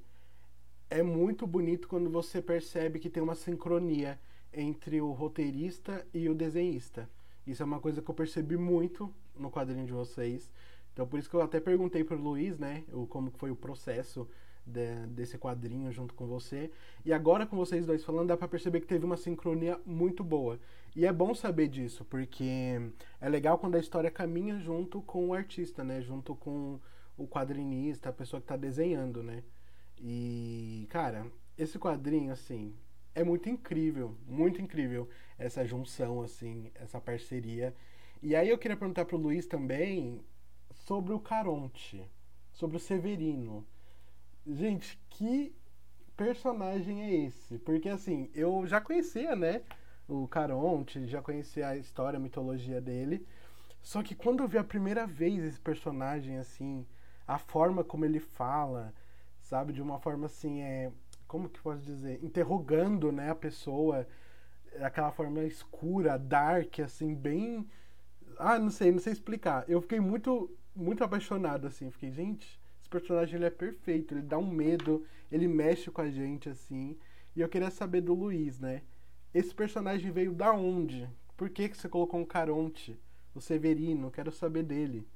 é 0.89 1.03
muito 1.03 1.47
bonito 1.47 1.89
quando 1.89 2.11
você 2.11 2.43
percebe 2.43 2.99
que 2.99 3.11
tem 3.11 3.23
uma 3.23 3.35
sincronia 3.35 4.19
entre 4.53 5.01
o 5.01 5.13
roteirista 5.13 6.07
e 6.13 6.29
o 6.29 6.35
desenhista. 6.35 7.09
Isso 7.47 7.63
é 7.63 7.67
uma 7.67 7.81
coisa 7.81 8.03
que 8.03 8.11
eu 8.11 8.15
percebi 8.15 8.57
muito 8.57 9.13
no 9.37 9.51
quadrinho 9.51 9.87
de 9.87 9.93
vocês. 9.93 10.51
Então 10.93 11.07
por 11.07 11.19
isso 11.19 11.31
que 11.31 11.37
eu 11.37 11.43
até 11.43 11.61
perguntei 11.61 12.03
pro 12.03 12.17
Luiz, 12.17 12.59
né, 12.59 12.85
o, 12.93 13.07
como 13.07 13.31
foi 13.31 13.51
o 13.51 13.57
processo 13.57 14.29
de, 14.67 15.07
desse 15.09 15.39
quadrinho 15.39 15.91
junto 15.93 16.15
com 16.15 16.27
você. 16.27 16.71
E 17.05 17.13
agora 17.13 17.47
com 17.47 17.57
vocês 17.57 17.87
dois 17.87 18.05
falando, 18.05 18.29
dá 18.29 18.37
para 18.37 18.49
perceber 18.49 18.81
que 18.81 18.87
teve 18.87 19.05
uma 19.05 19.17
sincronia 19.17 19.81
muito 19.85 20.23
boa. 20.23 20.59
E 20.95 21.07
é 21.07 21.13
bom 21.13 21.35
saber 21.35 21.69
disso, 21.69 22.05
porque 22.05 22.81
é 23.21 23.29
legal 23.29 23.59
quando 23.59 23.77
a 23.77 23.81
história 23.81 24.11
caminha 24.11 24.59
junto 24.59 25.01
com 25.03 25.29
o 25.29 25.35
artista, 25.35 25.85
né? 25.85 26.01
Junto 26.01 26.35
com 26.35 26.81
o 27.17 27.27
quadrinista, 27.27 28.09
a 28.09 28.13
pessoa 28.13 28.41
que 28.41 28.45
está 28.45 28.57
desenhando, 28.57 29.23
né? 29.23 29.43
E, 29.99 30.87
cara, 30.91 31.27
esse 31.57 31.79
quadrinho, 31.79 32.33
assim, 32.33 32.75
é 33.15 33.23
muito 33.23 33.49
incrível, 33.49 34.17
muito 34.27 34.61
incrível 34.61 35.09
essa 35.39 35.65
junção, 35.65 36.23
assim, 36.23 36.71
essa 36.75 37.01
parceria. 37.01 37.75
E 38.23 38.35
aí 38.35 38.49
eu 38.49 38.59
queria 38.59 38.77
perguntar 38.77 39.05
pro 39.05 39.17
Luiz 39.17 39.47
também 39.47 40.21
sobre 40.87 41.13
o 41.13 41.21
Caronte, 41.21 42.05
sobre 42.53 42.77
o 42.77 42.81
Severino. 42.81 43.67
Gente, 44.47 44.99
que 45.11 45.55
personagem 46.16 47.03
é 47.03 47.14
esse? 47.26 47.59
Porque 47.59 47.88
assim, 47.88 48.30
eu 48.34 48.66
já 48.66 48.80
conhecia, 48.80 49.36
né, 49.36 49.62
o 50.09 50.26
Caronte, 50.28 51.07
já 51.07 51.22
conhecia 51.22 51.68
a 51.68 51.76
história, 51.76 52.16
a 52.16 52.20
mitologia 52.20 52.80
dele. 52.80 53.26
Só 53.82 54.03
que 54.03 54.14
quando 54.14 54.43
eu 54.43 54.49
vi 54.49 54.59
a 54.59 54.64
primeira 54.64 55.07
vez 55.07 55.43
esse 55.45 55.61
personagem 55.61 56.38
assim, 56.38 56.86
a 57.26 57.38
forma 57.38 57.84
como 57.84 58.05
ele 58.05 58.20
fala, 58.20 58.95
sabe, 59.41 59.72
de 59.72 59.82
uma 59.82 59.99
forma 59.99 60.26
assim, 60.26 60.61
é, 60.62 60.91
como 61.26 61.49
que 61.49 61.61
posso 61.61 61.82
dizer, 61.82 62.22
interrogando, 62.22 63.12
né, 63.12 63.30
a 63.30 63.34
pessoa, 63.34 64.07
aquela 64.80 65.11
forma 65.12 65.45
escura, 65.45 66.18
dark, 66.18 66.80
assim, 66.80 67.14
bem, 67.14 67.68
ah, 68.38 68.59
não 68.59 68.70
sei, 68.70 68.93
não 68.93 68.99
sei 68.99 69.12
explicar. 69.12 69.64
Eu 69.68 69.80
fiquei 69.80 70.01
muito, 70.01 70.51
muito 70.74 71.05
apaixonado, 71.05 71.66
assim, 71.66 71.91
fiquei, 71.91 72.11
gente, 72.11 72.60
personagem 72.91 73.36
ele 73.36 73.47
é 73.47 73.51
perfeito, 73.51 74.12
ele 74.12 74.22
dá 74.22 74.36
um 74.36 74.51
medo, 74.51 75.07
ele 75.30 75.47
mexe 75.47 75.91
com 75.91 76.01
a 76.01 76.11
gente, 76.11 76.49
assim. 76.49 76.99
E 77.34 77.41
eu 77.41 77.49
queria 77.49 77.70
saber 77.70 78.01
do 78.01 78.12
Luiz, 78.12 78.59
né? 78.59 78.82
Esse 79.32 79.55
personagem 79.55 80.11
veio 80.11 80.34
da 80.34 80.53
onde? 80.53 81.09
Por 81.36 81.49
que, 81.49 81.68
que 81.68 81.76
você 81.76 81.88
colocou 81.88 82.20
um 82.20 82.24
Caronte? 82.24 82.99
O 83.34 83.41
Severino, 83.41 84.11
quero 84.11 84.32
saber 84.32 84.64
dele. 84.64 85.07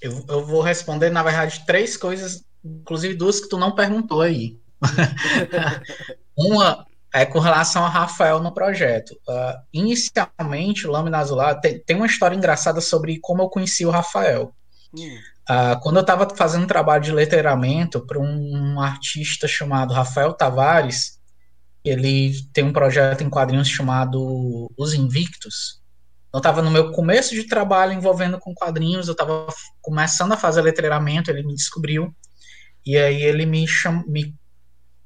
Eu, 0.00 0.24
eu 0.28 0.44
vou 0.46 0.62
responder, 0.62 1.10
na 1.10 1.22
verdade, 1.22 1.66
três 1.66 1.96
coisas, 1.96 2.44
inclusive 2.64 3.14
duas 3.14 3.40
que 3.40 3.48
tu 3.48 3.58
não 3.58 3.74
perguntou 3.74 4.20
aí. 4.20 4.60
Uma 6.36 6.86
é 7.12 7.24
com 7.24 7.38
relação 7.38 7.84
a 7.84 7.88
Rafael 7.88 8.40
no 8.40 8.52
projeto. 8.52 9.12
Uh, 9.28 9.62
inicialmente, 9.72 10.86
o 10.86 10.90
Lâmina 10.90 11.18
Azulada 11.18 11.60
tem, 11.60 11.78
tem, 11.78 11.96
uma 11.96 12.06
história 12.06 12.36
engraçada 12.36 12.80
sobre 12.80 13.18
como 13.20 13.42
eu 13.42 13.48
conheci 13.48 13.86
o 13.86 13.90
Rafael. 13.90 14.54
Hum. 14.96 15.18
Uh, 15.50 15.78
quando 15.82 15.96
eu 15.96 16.00
estava 16.00 16.26
fazendo 16.34 16.64
um 16.64 16.66
trabalho 16.66 17.02
de 17.02 17.12
letreiramento 17.12 18.04
para 18.06 18.18
um, 18.18 18.74
um, 18.74 18.80
artista 18.80 19.46
chamado 19.46 19.92
Rafael 19.92 20.32
Tavares, 20.32 21.20
ele 21.84 22.32
tem 22.52 22.64
um 22.64 22.72
projeto 22.72 23.22
em 23.22 23.28
quadrinhos 23.28 23.68
chamado 23.68 24.72
Os 24.76 24.94
Invictos. 24.94 25.82
Eu 26.32 26.38
estava 26.38 26.62
no 26.62 26.70
meu 26.70 26.92
começo 26.92 27.34
de 27.34 27.46
trabalho 27.46 27.92
envolvendo 27.92 28.38
com 28.38 28.54
quadrinhos, 28.54 29.06
eu 29.06 29.12
estava 29.12 29.46
começando 29.82 30.32
a 30.32 30.36
fazer 30.36 30.62
letreiramento, 30.62 31.30
ele 31.30 31.44
me 31.44 31.54
descobriu, 31.54 32.12
e 32.84 32.96
aí 32.96 33.22
ele 33.22 33.44
me, 33.44 33.68
cham, 33.68 34.02
me 34.08 34.34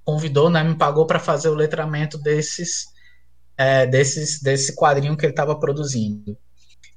convidou, 0.04 0.48
né, 0.48 0.62
me 0.62 0.76
pagou 0.76 1.04
para 1.04 1.18
fazer 1.18 1.48
o 1.48 1.54
letramento 1.54 2.16
desses, 2.16 2.86
é, 3.56 3.86
desses 3.86 4.40
desse 4.40 4.74
quadrinho 4.74 5.16
que 5.16 5.26
ele 5.26 5.32
estava 5.32 5.58
produzindo. 5.58 6.38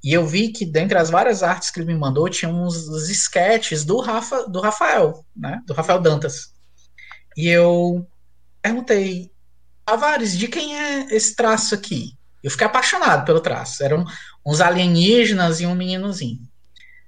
E 0.02 0.12
eu 0.12 0.26
vi 0.26 0.50
que 0.52 0.66
dentre 0.66 0.98
as 0.98 1.10
várias 1.10 1.42
artes 1.42 1.70
que 1.70 1.78
ele 1.78 1.92
me 1.92 1.98
mandou 1.98 2.28
tinha 2.28 2.50
uns, 2.50 2.88
sketches 3.08 3.84
do 3.84 4.00
Rafa, 4.00 4.48
do 4.48 4.60
Rafael, 4.60 5.24
né, 5.36 5.62
do 5.66 5.72
Rafael 5.72 6.00
Dantas. 6.00 6.52
E 7.36 7.48
eu 7.48 8.06
perguntei, 8.60 9.30
Tavares, 9.84 10.36
de 10.36 10.48
quem 10.48 10.76
é 10.78 11.14
esse 11.14 11.36
traço 11.36 11.74
aqui? 11.74 12.16
Eu 12.42 12.50
fiquei 12.50 12.66
apaixonado 12.66 13.24
pelo 13.24 13.40
traço. 13.40 13.84
Eram 13.84 14.04
uns 14.44 14.60
alienígenas 14.60 15.60
e 15.60 15.66
um 15.66 15.74
meninozinho. 15.74 16.40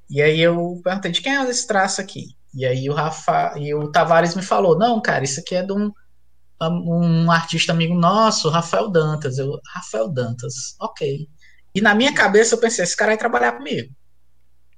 E 0.08 0.22
aí 0.22 0.40
eu 0.40 0.80
perguntei, 0.84 1.10
de 1.10 1.20
quem 1.20 1.36
é 1.36 1.48
esse 1.50 1.66
traço 1.66 2.00
aqui? 2.00 2.36
E 2.54 2.64
aí 2.64 2.88
o 2.88 2.94
Rafa 2.94 3.54
e 3.58 3.74
o 3.74 3.90
Tavares 3.90 4.34
me 4.36 4.42
falou: 4.42 4.78
"Não, 4.78 5.00
cara, 5.00 5.24
isso 5.24 5.40
aqui 5.40 5.54
é 5.56 5.62
de 5.62 5.72
um 5.72 5.90
um 6.62 7.30
artista 7.30 7.72
amigo 7.72 7.94
nosso, 7.94 8.48
Rafael 8.48 8.88
Dantas". 8.90 9.38
Eu, 9.38 9.58
Rafael 9.74 10.08
Dantas. 10.08 10.76
OK. 10.80 11.28
E 11.74 11.80
na 11.80 11.94
minha 11.94 12.14
cabeça 12.14 12.54
eu 12.54 12.60
pensei, 12.60 12.84
esse 12.84 12.96
cara 12.96 13.10
vai 13.10 13.18
trabalhar 13.18 13.52
comigo. 13.52 13.92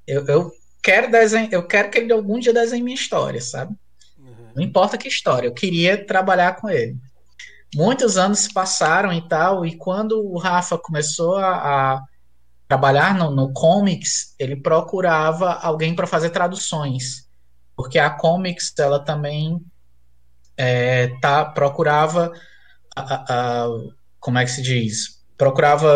Eu, 0.07 0.25
eu 0.27 0.53
quero 0.83 1.11
desenhar, 1.11 1.49
eu 1.53 1.67
quero 1.67 1.91
que 1.91 1.99
ele 1.99 2.13
algum 2.13 2.39
dia 2.39 2.53
desenhe 2.53 2.83
minha 2.83 2.95
história, 2.95 3.41
sabe? 3.41 3.75
Uhum. 4.19 4.53
Não 4.57 4.63
importa 4.63 4.97
que 4.97 5.09
história, 5.09 5.49
eu 5.49 5.55
queria 5.55 6.05
trabalhar 6.05 6.57
com 6.57 6.71
ele. 6.71 6.97
Muitos 7.75 8.17
anos 8.17 8.41
se 8.41 8.53
passaram 8.53 9.13
e 9.13 9.29
tal, 9.29 9.67
e 9.67 9.77
quando 9.77 10.25
o 10.25 10.39
Rafa 10.39 10.79
começou 10.79 11.37
a, 11.37 11.57
a 11.97 12.03
trabalhar 12.67 13.15
no, 13.15 13.31
no 13.31 13.53
comics, 13.53 14.35
ele 14.39 14.57
procurava 14.57 15.53
alguém 15.53 15.95
para 15.95 16.07
fazer 16.07 16.31
traduções 16.31 17.27
porque 17.77 17.99
a 17.99 18.11
Comics 18.11 18.73
ela 18.79 18.99
também 18.99 19.61
é, 20.57 21.09
tá, 21.21 21.45
procurava 21.45 22.33
a, 22.97 23.65
a, 23.65 23.69
como 24.19 24.39
é 24.39 24.45
que 24.45 24.51
se 24.51 24.63
diz 24.63 25.16
procurava 25.37 25.91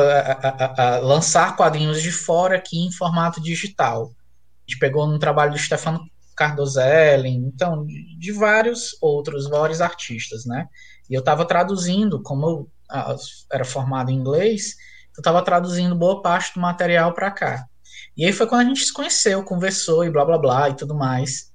a, 0.76 0.99
lançar 0.99 1.57
quadrinhos 1.57 2.03
de 2.03 2.12
fora 2.12 2.57
aqui 2.57 2.78
em 2.78 2.93
formato 2.93 3.41
digital. 3.41 4.05
A 4.07 4.70
gente 4.70 4.78
pegou 4.78 5.07
no 5.07 5.18
trabalho 5.18 5.53
do 5.53 5.59
Stefano 5.59 6.01
Cardozelli 6.36 7.28
então 7.28 7.86
de 7.86 8.32
vários 8.32 8.97
outros 9.01 9.49
vários 9.49 9.80
artistas 9.80 10.47
né? 10.47 10.66
E 11.09 11.14
eu 11.14 11.20
estava 11.20 11.45
traduzindo 11.45 12.22
como 12.22 12.47
eu 12.47 12.70
era 13.53 13.64
formado 13.64 14.11
em 14.11 14.14
inglês 14.14 14.74
eu 15.16 15.20
estava 15.20 15.43
traduzindo 15.43 15.95
boa 15.95 16.22
parte 16.22 16.55
do 16.55 16.61
material 16.61 17.12
para 17.12 17.30
cá. 17.30 17.66
E 18.16 18.24
aí 18.24 18.32
foi 18.32 18.47
quando 18.47 18.62
a 18.62 18.64
gente 18.64 18.84
se 18.84 18.93
conheceu 18.93 19.45
conversou 19.45 20.05
e 20.05 20.11
blá 20.11 20.24
blá 20.24 20.38
blá 20.38 20.68
e 20.70 20.74
tudo 20.74 20.95
mais. 20.95 21.51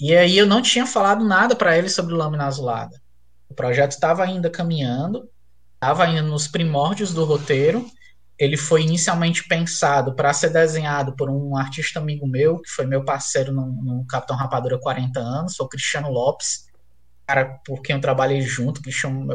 E 0.00 0.14
aí 0.16 0.38
eu 0.38 0.46
não 0.46 0.62
tinha 0.62 0.86
falado 0.86 1.24
nada 1.24 1.54
para 1.54 1.76
ele 1.76 1.88
sobre 1.88 2.14
Lâmina 2.14 2.46
Azulada. 2.46 3.00
O 3.48 3.54
projeto 3.54 3.92
estava 3.92 4.22
ainda 4.22 4.48
caminhando, 4.48 5.28
estava 5.80 6.04
ainda 6.04 6.22
nos 6.22 6.46
primórdios 6.46 7.14
do 7.14 7.24
roteiro. 7.24 7.86
Ele 8.38 8.56
foi 8.56 8.82
inicialmente 8.82 9.46
pensado 9.48 10.14
para 10.14 10.32
ser 10.32 10.50
desenhado 10.50 11.16
por 11.16 11.30
um 11.30 11.56
artista 11.56 11.98
amigo 11.98 12.26
meu, 12.26 12.58
que 12.58 12.70
foi 12.70 12.86
meu 12.86 13.04
parceiro 13.04 13.50
no, 13.52 13.66
no 13.66 14.06
Capitão 14.06 14.36
Rapadura 14.36 14.76
há 14.76 14.80
40 14.80 15.18
anos, 15.18 15.56
foi 15.56 15.66
o 15.66 15.68
Cristiano 15.68 16.10
Lopes, 16.10 16.66
cara 17.26 17.60
por 17.64 17.80
quem 17.82 17.96
eu 17.96 18.00
trabalhei 18.00 18.40
junto, 18.40 18.82
Cristiano 18.82 19.26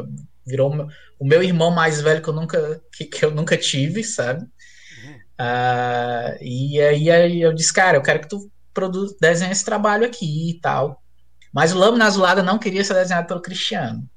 virou 0.46 0.88
o 1.18 1.26
meu 1.26 1.42
irmão 1.42 1.70
mais 1.70 2.00
velho 2.00 2.22
que 2.22 2.28
eu 2.28 2.34
nunca, 2.34 2.80
que, 2.92 3.04
que 3.04 3.24
eu 3.24 3.30
nunca 3.30 3.56
tive, 3.56 4.04
sabe? 4.04 4.42
Uhum. 4.42 5.14
Uh, 5.40 6.38
e 6.40 6.80
aí, 6.80 7.40
eu 7.40 7.52
disse, 7.52 7.72
cara, 7.72 7.96
eu 7.96 8.02
quero 8.02 8.20
que 8.20 8.28
tu 8.28 8.50
produz, 8.72 9.16
desenha 9.20 9.50
esse 9.50 9.64
trabalho 9.64 10.06
aqui 10.06 10.50
e 10.50 10.60
tal. 10.60 11.02
Mas 11.52 11.72
o 11.72 11.78
Lâmina 11.78 12.06
Azulada 12.06 12.42
não 12.42 12.58
queria 12.58 12.84
ser 12.84 12.94
desenhado 12.94 13.26
pelo 13.26 13.42
Cristiano. 13.42 14.08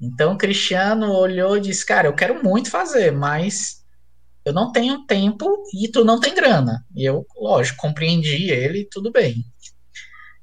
Então 0.00 0.32
o 0.32 0.38
Cristiano 0.38 1.12
olhou 1.12 1.56
e 1.56 1.60
disse: 1.60 1.84
Cara, 1.84 2.08
eu 2.08 2.14
quero 2.14 2.42
muito 2.42 2.70
fazer, 2.70 3.12
mas 3.12 3.84
eu 4.44 4.52
não 4.52 4.72
tenho 4.72 5.04
tempo 5.06 5.64
e 5.74 5.88
tu 5.88 6.04
não 6.04 6.18
tem 6.18 6.34
grana. 6.34 6.84
E 6.96 7.04
eu, 7.04 7.26
lógico, 7.36 7.78
compreendi 7.78 8.50
ele, 8.50 8.88
tudo 8.90 9.12
bem. 9.12 9.44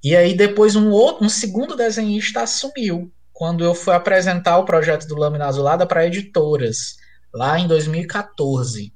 E 0.04 0.16
aí 0.16 0.36
depois 0.36 0.76
um 0.76 0.92
outro, 0.92 1.26
um 1.26 1.30
segundo 1.30 1.76
desenhista 1.76 2.42
assumiu 2.42 3.12
quando 3.34 3.64
eu 3.64 3.74
fui 3.74 3.94
apresentar 3.94 4.58
o 4.58 4.66
projeto 4.66 5.08
do 5.08 5.16
Lâmina 5.16 5.48
Azulada 5.48 5.86
para 5.86 6.06
editoras 6.06 6.96
lá 7.34 7.60
em 7.60 7.68
2014 7.68 8.94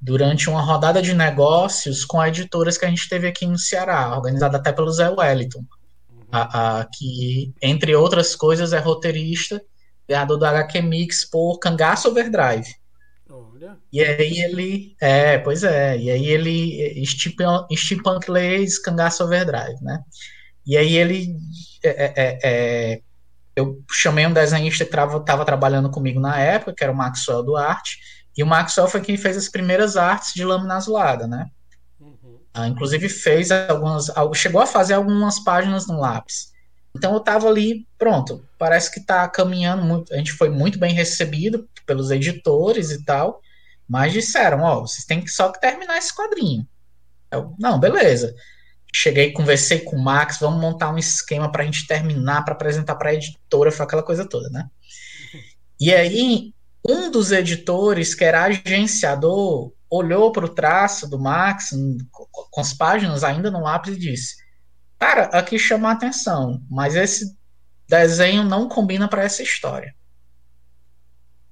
durante 0.00 0.50
uma 0.50 0.60
rodada 0.60 1.00
de 1.00 1.14
negócios 1.14 2.04
com 2.04 2.22
editoras 2.22 2.76
que 2.76 2.84
a 2.84 2.88
gente 2.88 3.08
teve 3.08 3.26
aqui 3.26 3.46
no 3.46 3.58
Ceará, 3.58 4.14
organizada 4.14 4.58
até 4.58 4.70
pelo 4.70 4.92
Zé 4.92 5.08
Wellington. 5.08 5.64
A, 6.34 6.80
a, 6.80 6.84
que, 6.86 7.54
entre 7.62 7.94
outras 7.94 8.34
coisas, 8.34 8.72
é 8.72 8.78
roteirista, 8.78 9.62
ganhador 10.08 10.38
do 10.38 10.44
HQ 10.44 10.82
Mix 10.82 11.24
por 11.24 11.58
Cangaço 11.58 12.08
Overdrive. 12.08 12.66
Olha. 13.30 13.76
E 13.92 14.02
aí 14.02 14.38
ele. 14.40 14.96
É, 15.00 15.38
pois 15.38 15.62
é. 15.62 15.96
E 15.96 16.10
aí 16.10 16.26
ele. 16.26 17.04
Steampunk 17.06 18.28
Lays 18.28 18.78
Cangaço 18.78 19.22
Overdrive, 19.22 19.82
né? 19.82 20.00
E 20.66 20.76
aí 20.76 20.96
ele. 20.96 21.36
É, 21.82 22.04
é, 22.04 22.12
é, 22.16 22.38
é 22.42 23.00
eu 23.56 23.80
chamei 23.88 24.26
um 24.26 24.32
desenhista 24.32 24.84
que 24.84 24.90
estava 24.90 25.44
trabalhando 25.44 25.88
comigo 25.88 26.18
na 26.18 26.38
época, 26.40 26.74
que 26.76 26.82
era 26.82 26.92
o 26.92 26.96
Maxwell 26.96 27.44
Duarte, 27.44 27.98
e 28.36 28.42
o 28.42 28.46
Maxwell 28.46 28.88
foi 28.88 29.00
quem 29.00 29.16
fez 29.16 29.36
as 29.36 29.48
primeiras 29.48 29.96
artes 29.96 30.34
de 30.34 30.44
lâmina 30.44 30.74
azulada, 30.74 31.28
né? 31.28 31.46
Ah, 32.54 32.68
inclusive 32.68 33.08
fez 33.08 33.50
algumas, 33.50 34.06
chegou 34.34 34.60
a 34.60 34.66
fazer 34.66 34.94
algumas 34.94 35.40
páginas 35.40 35.88
no 35.88 35.98
lápis. 35.98 36.52
Então 36.96 37.12
eu 37.12 37.18
estava 37.18 37.48
ali, 37.48 37.84
pronto. 37.98 38.46
Parece 38.56 38.92
que 38.92 39.00
está 39.00 39.28
caminhando 39.28 39.82
muito. 39.84 40.14
A 40.14 40.16
gente 40.16 40.32
foi 40.32 40.48
muito 40.48 40.78
bem 40.78 40.94
recebido 40.94 41.68
pelos 41.84 42.12
editores 42.12 42.92
e 42.92 43.04
tal, 43.04 43.40
mas 43.88 44.12
disseram, 44.12 44.60
ó, 44.60 44.78
oh, 44.78 44.86
vocês 44.86 45.04
têm 45.04 45.20
que 45.20 45.30
só 45.30 45.50
que 45.50 45.60
terminar 45.60 45.98
esse 45.98 46.14
quadrinho. 46.14 46.64
Eu, 47.32 47.52
não, 47.58 47.80
beleza. 47.80 48.32
Cheguei, 48.94 49.32
conversei 49.32 49.80
com 49.80 49.96
o 49.96 50.02
Max, 50.02 50.38
vamos 50.38 50.60
montar 50.60 50.90
um 50.90 50.98
esquema 50.98 51.50
para 51.50 51.64
a 51.64 51.66
gente 51.66 51.84
terminar, 51.88 52.44
para 52.44 52.54
apresentar 52.54 52.94
para 52.94 53.10
a 53.10 53.14
editora, 53.14 53.72
foi 53.72 53.84
aquela 53.84 54.04
coisa 54.04 54.24
toda, 54.24 54.48
né? 54.50 54.70
Uhum. 55.34 55.40
E 55.80 55.92
aí, 55.92 56.54
um 56.88 57.10
dos 57.10 57.32
editores, 57.32 58.14
que 58.14 58.24
era 58.24 58.44
agenciador, 58.44 59.72
olhou 59.96 60.32
para 60.32 60.44
o 60.44 60.54
traço 60.54 61.08
do 61.08 61.18
Max, 61.18 61.70
com 62.10 62.60
as 62.60 62.72
páginas 62.74 63.22
ainda 63.22 63.50
no 63.50 63.62
lápis, 63.62 63.94
e 63.94 63.98
disse: 63.98 64.36
cara, 64.98 65.24
aqui 65.26 65.58
chama 65.58 65.88
a 65.88 65.92
atenção, 65.92 66.62
mas 66.70 66.96
esse 66.96 67.36
desenho 67.88 68.42
não 68.42 68.68
combina 68.68 69.06
para 69.06 69.22
essa 69.22 69.42
história. 69.42 69.94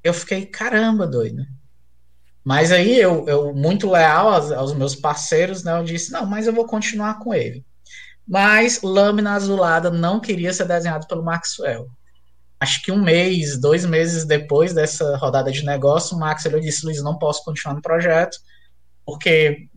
Eu 0.03 0.13
fiquei, 0.13 0.47
caramba, 0.47 1.07
doido. 1.07 1.47
Mas 2.45 2.73
aí 2.73 2.99
eu, 2.99 3.29
eu 3.29 3.55
muito 3.55 3.89
leal 3.89 4.29
aos, 4.29 4.51
aos, 4.51 4.75
meus 4.75 4.97
parceiros, 4.97 5.63
né? 5.63 5.79
Eu 5.79 5.85
disse, 5.85 6.11
não, 6.11 6.27
mas 6.27 6.47
eu 6.47 6.53
vou 6.53 6.67
continuar 6.67 7.21
com 7.21 7.33
ele. 7.33 7.65
Mas 8.27 8.83
Lâmina 8.83 9.35
Azulada 9.35 9.91
não 9.91 10.19
queria 10.19 10.53
ser 10.53 10.67
desenhado 10.67 11.07
pelo 11.07 11.23
Maxwell. 11.23 11.89
Acho 12.63 12.81
que 12.81 12.93
um 12.93 13.03
mês, 13.03 13.59
dois 13.59 13.85
meses 13.85 14.25
depois 14.25 14.73
dessa 14.73 15.17
rodada 15.17 15.51
de 15.51 15.65
negócio, 15.65 16.17
o 16.17 16.21
Maxwell 16.21 16.61
disse, 16.61 16.87
Luiz, 16.87 17.03
não 17.03 17.19
posso 17.19 17.43
continuar 17.45 17.75
no 17.75 17.83
projeto, 17.83 18.39
porque 19.05 19.69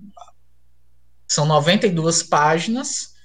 são 1.27 1.47
92 1.47 2.21
páginas, 2.21 3.15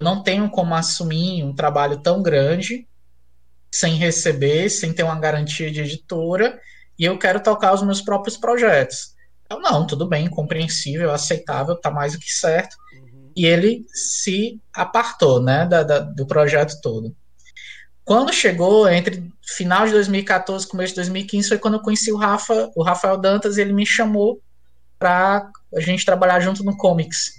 não 0.00 0.22
tenho 0.22 0.48
como 0.48 0.74
assumir 0.74 1.44
um 1.44 1.54
trabalho 1.54 1.98
tão 1.98 2.22
grande 2.22 2.88
sem 3.70 3.96
receber, 3.96 4.70
sem 4.70 4.90
ter 4.90 5.02
uma 5.02 5.20
garantia 5.20 5.70
de 5.70 5.82
editora, 5.82 6.58
e 6.98 7.04
eu 7.04 7.18
quero 7.18 7.42
tocar 7.42 7.74
os 7.74 7.82
meus 7.82 8.00
próprios 8.00 8.38
projetos. 8.38 9.14
Eu, 9.50 9.60
não, 9.60 9.86
tudo 9.86 10.08
bem, 10.08 10.30
compreensível, 10.30 11.12
aceitável, 11.12 11.78
tá 11.78 11.90
mais 11.90 12.14
do 12.14 12.18
que 12.18 12.32
certo. 12.32 12.74
Uhum. 12.94 13.30
E 13.36 13.44
ele 13.44 13.84
se 13.92 14.58
apartou, 14.72 15.42
né, 15.42 15.66
da, 15.66 15.82
da, 15.82 15.98
do 15.98 16.26
projeto 16.26 16.80
todo. 16.80 17.14
Quando 18.04 18.32
chegou 18.32 18.88
entre 18.88 19.32
final 19.42 19.86
de 19.86 19.92
2014 19.92 20.66
e 20.66 20.68
começo 20.68 20.92
de 20.92 20.96
2015 20.96 21.48
foi 21.48 21.58
quando 21.58 21.74
eu 21.74 21.82
conheci 21.82 22.12
o 22.12 22.16
Rafa, 22.16 22.70
o 22.76 22.82
Rafael 22.82 23.16
Dantas, 23.16 23.56
ele 23.56 23.72
me 23.72 23.86
chamou 23.86 24.42
para 24.98 25.50
a 25.74 25.80
gente 25.80 26.04
trabalhar 26.04 26.40
junto 26.40 26.62
no 26.62 26.76
Comics. 26.76 27.32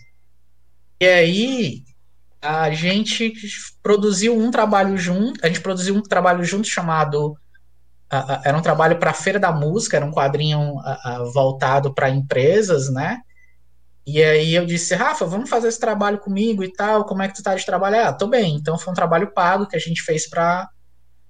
E 0.99 1.05
aí 1.05 1.83
a 2.41 2.71
gente 2.71 3.33
produziu 3.83 4.37
um 4.37 4.49
trabalho 4.49 4.97
junto, 4.97 5.39
a 5.43 5.47
gente 5.47 5.61
produziu 5.61 5.95
um 5.95 6.01
trabalho 6.01 6.43
junto 6.43 6.67
chamado 6.67 7.37
era 8.43 8.57
um 8.57 8.61
trabalho 8.61 8.97
para 8.97 9.09
a 9.09 9.15
Feira 9.15 9.39
da 9.39 9.51
Música, 9.51 9.97
era 9.97 10.05
um 10.05 10.11
quadrinho 10.11 10.75
voltado 11.33 11.93
para 11.93 12.09
empresas, 12.09 12.89
né? 12.89 13.19
E 14.05 14.23
aí 14.23 14.53
eu 14.53 14.65
disse, 14.65 14.93
Rafa, 14.93 15.25
vamos 15.25 15.49
fazer 15.49 15.67
esse 15.67 15.79
trabalho 15.79 16.19
comigo 16.19 16.63
e 16.63 16.71
tal, 16.71 17.05
como 17.05 17.23
é 17.23 17.27
que 17.27 17.33
tu 17.33 17.41
tá 17.41 17.55
de 17.55 17.65
trabalhar? 17.65 18.09
Ah, 18.09 18.13
tô 18.13 18.27
bem. 18.27 18.55
Então 18.55 18.77
foi 18.77 18.91
um 18.91 18.95
trabalho 18.95 19.33
pago 19.33 19.67
que 19.67 19.75
a 19.75 19.79
gente 19.79 20.03
fez 20.03 20.29
para 20.29 20.69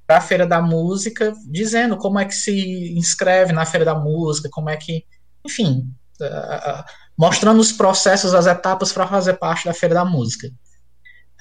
a 0.09 0.21
Feira 0.21 0.45
da 0.45 0.61
Música, 0.61 1.33
dizendo 1.49 1.95
como 1.95 2.19
é 2.19 2.25
que 2.25 2.35
se 2.35 2.93
inscreve 2.97 3.53
na 3.53 3.65
Feira 3.65 3.85
da 3.85 3.95
Música, 3.95 4.49
como 4.51 4.69
é 4.69 4.75
que, 4.75 5.05
enfim, 5.45 5.89
uh, 6.21 6.83
mostrando 7.17 7.61
os 7.61 7.71
processos, 7.71 8.33
as 8.33 8.45
etapas 8.45 8.91
para 8.91 9.07
fazer 9.07 9.35
parte 9.35 9.65
da 9.65 9.73
Feira 9.73 9.95
da 9.95 10.03
Música. 10.03 10.49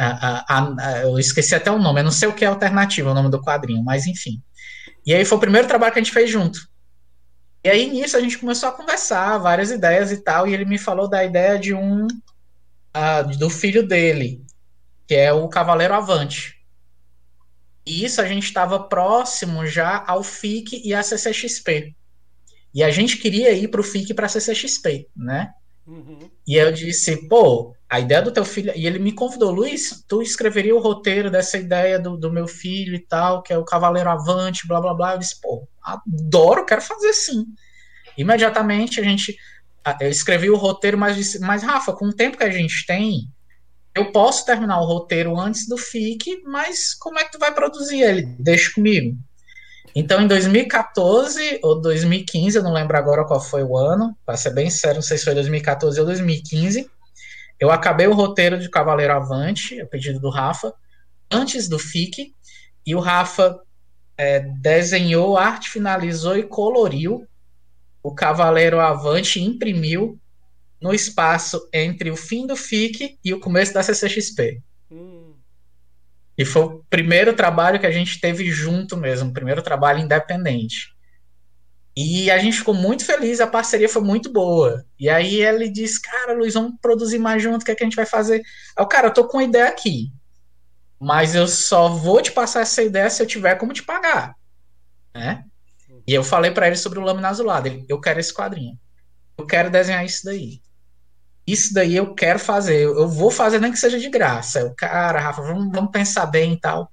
Uh, 0.01 0.53
uh, 0.53 0.81
eu 1.03 1.19
esqueci 1.19 1.55
até 1.55 1.71
o 1.71 1.79
nome, 1.81 2.01
eu 2.01 2.05
não 2.05 2.13
sei 2.13 2.29
o 2.29 2.33
que 2.33 2.45
é 2.45 2.49
alternativa, 2.49 3.11
o 3.11 3.15
nome 3.15 3.31
do 3.31 3.43
quadrinho, 3.43 3.83
mas 3.83 4.07
enfim. 4.07 4.41
E 5.05 5.13
aí 5.13 5.25
foi 5.25 5.37
o 5.37 5.41
primeiro 5.41 5.67
trabalho 5.67 5.93
que 5.93 5.99
a 5.99 6.03
gente 6.03 6.15
fez 6.15 6.31
junto. 6.31 6.59
E 7.65 7.71
aí 7.71 7.91
nisso 7.91 8.17
a 8.17 8.21
gente 8.21 8.37
começou 8.37 8.69
a 8.69 8.73
conversar, 8.73 9.39
várias 9.39 9.71
ideias 9.71 10.13
e 10.13 10.19
tal, 10.19 10.47
e 10.47 10.53
ele 10.53 10.67
me 10.67 10.77
falou 10.77 11.09
da 11.09 11.25
ideia 11.25 11.59
de 11.59 11.73
um 11.73 12.07
uh, 12.07 13.39
do 13.39 13.49
filho 13.49 13.87
dele, 13.87 14.45
que 15.07 15.15
é 15.15 15.33
o 15.33 15.49
Cavaleiro 15.49 15.95
Avante. 15.95 16.63
E 17.87 18.05
isso 18.05 18.21
a 18.21 18.27
gente 18.27 18.45
estava 18.45 18.79
próximo 18.79 19.67
já 19.67 20.05
ao 20.07 20.23
FIC 20.23 20.83
e 20.85 20.93
à 20.93 21.03
CCXP. 21.03 21.95
E 22.75 22.83
a 22.83 22.91
gente 22.91 23.17
queria 23.17 23.53
ir 23.53 23.69
para 23.69 23.81
o 23.81 23.85
FIC 23.85 24.13
para 24.13 24.27
a 24.27 24.29
CCXP, 24.29 25.09
né? 25.17 25.51
Uhum. 25.87 26.31
E 26.47 26.57
eu 26.57 26.73
disse, 26.73 27.29
pô, 27.29 27.75
a 27.89 28.01
ideia 28.01 28.21
do 28.21 28.33
teu 28.33 28.45
filho. 28.45 28.73
E 28.75 28.87
ele 28.87 28.99
me 28.99 29.13
convidou, 29.13 29.51
Luiz, 29.51 30.05
tu 30.09 30.21
escreveria 30.21 30.75
o 30.75 30.81
roteiro 30.81 31.31
dessa 31.31 31.57
ideia 31.57 31.99
do, 31.99 32.17
do 32.17 32.33
meu 32.33 32.49
filho 32.49 32.95
e 32.95 32.99
tal, 32.99 33.43
que 33.43 33.53
é 33.53 33.59
o 33.59 33.65
Cavaleiro 33.65 34.11
Avante, 34.11 34.67
blá 34.67 34.81
blá 34.81 34.95
blá. 34.95 35.13
Eu 35.13 35.19
disse, 35.19 35.41
pô, 35.41 35.69
adoro, 35.85 36.65
quero 36.65 36.81
fazer 36.81 37.13
sim. 37.13 37.47
Imediatamente 38.17 39.01
a 39.01 39.05
gente. 39.05 39.37
Eu 40.01 40.09
escrevi 40.09 40.49
o 40.49 40.57
roteiro, 40.57 40.97
mas 40.97 41.15
disse, 41.15 41.39
mas 41.41 41.63
Rafa, 41.63 41.93
com 41.93 42.07
o 42.07 42.13
tempo 42.13 42.39
que 42.39 42.45
a 42.45 42.51
gente 42.51 42.87
tem, 42.87 43.29
eu 43.95 44.11
posso 44.11 44.47
terminar 44.47 44.81
o 44.81 44.87
roteiro 44.87 45.39
antes 45.39 45.69
do 45.69 45.77
FIC, 45.77 46.43
mas 46.45 46.95
como 46.95 47.19
é 47.19 47.25
que 47.25 47.33
tu 47.33 47.39
vai 47.39 47.53
produzir 47.53 48.01
ele? 48.01 48.23
Deixa 48.39 48.73
comigo. 48.73 49.17
Então, 49.95 50.23
em 50.23 50.27
2014 50.27 51.61
ou 51.63 51.81
2015, 51.81 52.57
eu 52.57 52.65
não 52.65 52.73
lembro 52.73 52.97
agora 52.97 53.25
qual 53.25 53.41
foi 53.41 53.63
o 53.63 53.77
ano, 53.77 54.17
para 54.27 54.37
ser 54.37 54.51
bem 54.51 54.69
sério, 54.69 54.97
não 54.97 55.03
sei 55.03 55.19
se 55.19 55.25
foi 55.25 55.35
2014 55.35 56.01
ou 56.01 56.07
2015, 56.07 56.91
eu 57.61 57.71
acabei 57.71 58.09
o 58.09 58.15
roteiro 58.15 58.59
de 58.59 58.69
Cavaleiro 58.69 59.13
Avante, 59.13 59.81
a 59.81 59.87
pedido 59.87 60.19
do 60.19 60.31
Rafa, 60.31 60.75
antes 61.31 61.69
do 61.69 61.79
FIC, 61.79 62.35
e 62.85 62.95
o 62.95 63.01
Rafa 63.01 63.57
é, 64.17 64.41
desenhou, 64.41 65.37
arte 65.37 65.71
finalizou 65.71 66.37
e 66.37 66.43
coloriu 66.43 67.27
o 68.03 68.15
Cavaleiro 68.15 68.81
Avante 68.81 69.41
e 69.41 69.45
imprimiu 69.45 70.19
no 70.81 70.93
espaço 70.93 71.67
entre 71.73 72.11
o 72.11 72.17
fim 72.17 72.47
do 72.47 72.55
FIC 72.55 73.19
e 73.25 73.33
o 73.33 73.41
começo 73.41 73.73
da 73.73 73.83
CCXP. 73.83 74.61
Hum. 74.91 75.35
E 76.37 76.45
foi 76.45 76.63
o 76.63 76.85
primeiro 76.91 77.35
trabalho 77.35 77.81
que 77.81 77.87
a 77.87 77.91
gente 77.91 78.21
teve 78.21 78.51
junto 78.51 78.97
mesmo, 78.97 79.31
o 79.31 79.33
primeiro 79.33 79.63
trabalho 79.63 80.01
independente. 80.01 80.95
E 81.97 82.29
a 82.31 82.39
gente 82.39 82.59
ficou 82.59 82.75
muito 82.75 83.05
feliz, 83.05 83.41
a 83.41 83.47
parceria 83.47 83.89
foi 83.89 84.03
muito 84.03 84.31
boa. 84.31 84.85
E 84.99 85.09
aí 85.09 85.41
ele 85.41 85.71
disse, 85.71 86.03
cara, 86.03 86.35
Luiz, 86.35 86.55
vamos 86.55 86.75
produzir 86.83 87.19
mais 87.19 87.43
junto, 87.43 87.63
o 87.63 87.65
que, 87.65 87.71
é 87.71 87.75
que 87.75 87.85
a 87.85 87.87
gente 87.87 87.97
vai 87.97 88.07
fazer? 88.07 88.43
Aí, 88.77 88.87
cara, 88.87 89.09
eu 89.09 89.15
tô 89.15 89.27
com 89.27 89.39
uma 89.39 89.45
ideia 89.45 89.69
aqui. 89.69 90.13
Mas 91.05 91.35
eu 91.35 91.47
só 91.47 91.89
vou 91.89 92.23
te 92.23 92.33
passar 92.33 92.61
essa 92.61 92.83
ideia 92.83 93.11
se 93.11 93.23
eu 93.23 93.27
tiver 93.27 93.57
como 93.57 93.73
te 93.73 93.83
pagar. 93.83 94.35
Né? 95.15 95.45
E 96.07 96.13
eu 96.13 96.25
falei 96.25 96.51
para 96.51 96.67
ele 96.67 96.77
sobre 96.77 96.99
o 96.99 97.03
Lâmina 97.03 97.29
Azulada. 97.29 97.69
Ele, 97.69 97.85
eu 97.89 98.01
quero 98.01 98.21
esse 98.21 98.33
quadrinho. 98.33 98.79
Eu 99.37 99.47
quero 99.47 99.71
desenhar 99.71 100.05
isso 100.05 100.25
daí 100.25 100.61
isso 101.47 101.75
daí 101.75 101.95
eu 101.95 102.15
quero 102.15 102.39
fazer, 102.39 102.85
eu 102.85 103.09
vou 103.09 103.31
fazer 103.31 103.61
nem 103.61 103.71
que 103.71 103.79
seja 103.79 103.99
de 103.99 104.09
graça. 104.09 104.61
Eu, 104.61 104.75
cara, 104.75 105.21
Rafa, 105.21 105.43
vamos, 105.43 105.71
vamos 105.73 105.91
pensar 105.91 106.27
bem 106.27 106.55
e 106.55 106.61
tal. 106.61 106.91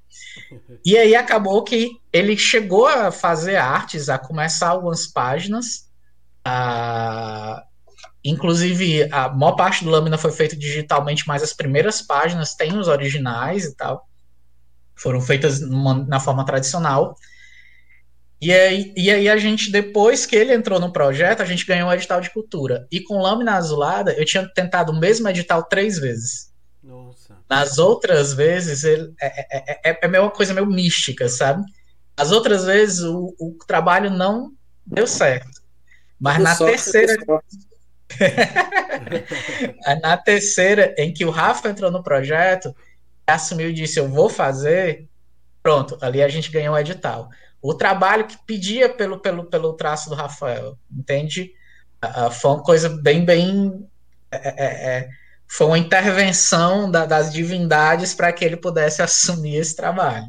E 0.83 0.97
aí 0.97 1.13
acabou 1.13 1.63
que 1.63 1.91
ele 2.11 2.35
chegou 2.35 2.87
a 2.87 3.11
fazer 3.11 3.55
artes, 3.55 4.09
a 4.09 4.17
começar 4.17 4.69
algumas 4.69 5.05
páginas. 5.05 5.87
Inclusive, 8.23 9.09
a 9.11 9.29
maior 9.29 9.53
parte 9.53 9.83
do 9.83 9.89
Lâmina 9.89 10.17
foi 10.17 10.31
feito 10.31 10.55
digitalmente, 10.55 11.27
mas 11.27 11.41
as 11.41 11.53
primeiras 11.53 12.01
páginas 12.01 12.53
têm 12.53 12.77
os 12.77 12.87
originais 12.87 13.65
e 13.65 13.75
tal. 13.75 14.07
Foram 14.95 15.19
feitas 15.19 15.59
numa, 15.59 15.95
na 16.05 16.19
forma 16.19 16.45
tradicional. 16.45 17.15
E 18.39 18.51
aí, 18.51 18.93
e 18.95 19.09
aí 19.09 19.29
a 19.29 19.37
gente, 19.37 19.71
depois 19.71 20.25
que 20.25 20.35
ele 20.35 20.53
entrou 20.53 20.79
no 20.79 20.91
projeto, 20.91 21.41
a 21.41 21.45
gente 21.45 21.65
ganhou 21.65 21.89
um 21.89 21.93
edital 21.93 22.21
de 22.21 22.29
cultura. 22.29 22.87
E 22.91 22.99
com 23.01 23.21
lâmina 23.21 23.55
azulada, 23.55 24.13
eu 24.13 24.25
tinha 24.25 24.47
tentado 24.53 24.91
o 24.91 24.99
mesmo 24.99 25.27
edital 25.27 25.63
três 25.63 25.97
vezes. 25.97 26.51
Nossa. 26.83 27.37
Nas 27.49 27.77
outras 27.77 28.33
vezes, 28.33 28.83
ele, 28.83 29.13
é, 29.21 29.27
é, 29.27 29.89
é, 29.89 29.91
é, 29.91 29.99
é 30.01 30.19
uma 30.19 30.31
coisa 30.31 30.53
meio 30.53 30.67
mística, 30.67 31.27
sabe? 31.27 31.63
As 32.15 32.31
outras 32.31 32.65
vezes, 32.65 33.01
o, 33.01 33.35
o 33.39 33.57
trabalho 33.67 34.09
não 34.09 34.51
deu 34.85 35.07
certo. 35.07 35.61
Mas 36.19 36.37
na 36.39 36.55
terceira. 36.55 37.17
Na 40.01 40.17
terceira, 40.17 40.93
em 40.97 41.13
que 41.13 41.25
o 41.25 41.29
Rafa 41.29 41.69
entrou 41.69 41.91
no 41.91 42.03
projeto, 42.03 42.75
assumiu 43.25 43.69
e 43.69 43.73
disse: 43.73 43.99
Eu 43.99 44.07
vou 44.07 44.29
fazer. 44.29 45.07
Pronto, 45.63 45.97
ali 46.01 46.23
a 46.23 46.27
gente 46.27 46.51
ganhou 46.51 46.73
o 46.73 46.77
edital 46.77 47.29
o 47.61 47.73
trabalho 47.73 48.25
que 48.25 48.37
pedia 48.45 48.89
pelo, 48.89 49.19
pelo, 49.19 49.45
pelo 49.45 49.73
traço 49.73 50.09
do 50.09 50.15
Rafael, 50.15 50.77
entende? 50.91 51.53
Uh, 52.03 52.31
foi 52.31 52.51
uma 52.51 52.63
coisa 52.63 52.89
bem, 52.89 53.23
bem. 53.23 53.87
É, 54.31 54.37
é, 54.37 54.97
é, 54.97 55.09
foi 55.47 55.67
uma 55.67 55.77
intervenção 55.77 56.89
da, 56.89 57.05
das 57.05 57.31
divindades 57.31 58.15
para 58.15 58.33
que 58.33 58.43
ele 58.43 58.57
pudesse 58.57 59.01
assumir 59.03 59.57
esse 59.57 59.75
trabalho. 59.75 60.25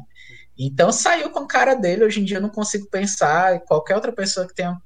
Então 0.55 0.91
saiu 0.91 1.31
com 1.31 1.47
cara 1.47 1.73
dele. 1.73 2.05
Hoje 2.05 2.21
em 2.21 2.23
dia 2.23 2.37
eu 2.37 2.41
não 2.41 2.49
consigo 2.49 2.87
pensar 2.87 3.61
qualquer 3.61 3.95
outra 3.95 4.11
pessoa 4.11 4.47
que 4.47 4.53
tenha 4.53 4.77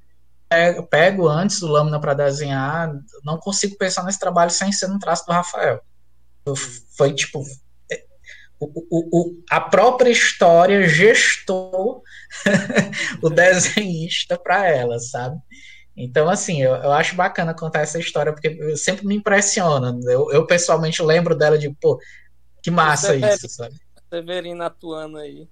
pego, 0.48 0.82
pego 0.86 1.28
antes 1.28 1.60
do 1.60 1.68
Lâmina 1.68 2.00
para 2.00 2.14
desenhar, 2.14 2.92
não 3.24 3.38
consigo 3.38 3.76
pensar 3.76 4.04
nesse 4.04 4.18
trabalho 4.18 4.50
sem 4.50 4.72
ser 4.72 4.90
um 4.90 4.98
traço 4.98 5.26
do 5.26 5.32
Rafael. 5.32 5.80
Foi 6.96 7.14
tipo 7.14 7.44
o, 8.60 8.66
o, 8.90 9.42
a 9.50 9.60
própria 9.60 10.10
história 10.10 10.88
gestou 10.88 12.02
o 13.22 13.30
desenhista 13.30 14.36
para 14.36 14.66
ela, 14.68 14.98
sabe? 14.98 15.38
Então, 15.96 16.28
assim, 16.28 16.62
eu, 16.62 16.74
eu 16.76 16.92
acho 16.92 17.14
bacana 17.16 17.54
contar 17.54 17.80
essa 17.80 17.98
história, 17.98 18.32
porque 18.32 18.76
sempre 18.76 19.06
me 19.06 19.16
impressiona. 19.16 19.96
Eu, 20.04 20.30
eu 20.32 20.46
pessoalmente 20.46 21.02
lembro 21.02 21.36
dela 21.36 21.58
de, 21.58 21.70
pô, 21.70 22.00
que 22.62 22.70
massa 22.70 23.08
Severino, 23.08 23.34
isso, 23.34 23.48
sabe? 23.48 23.74
Severino 24.08 24.62
atuando 24.62 25.18
aí. 25.18 25.48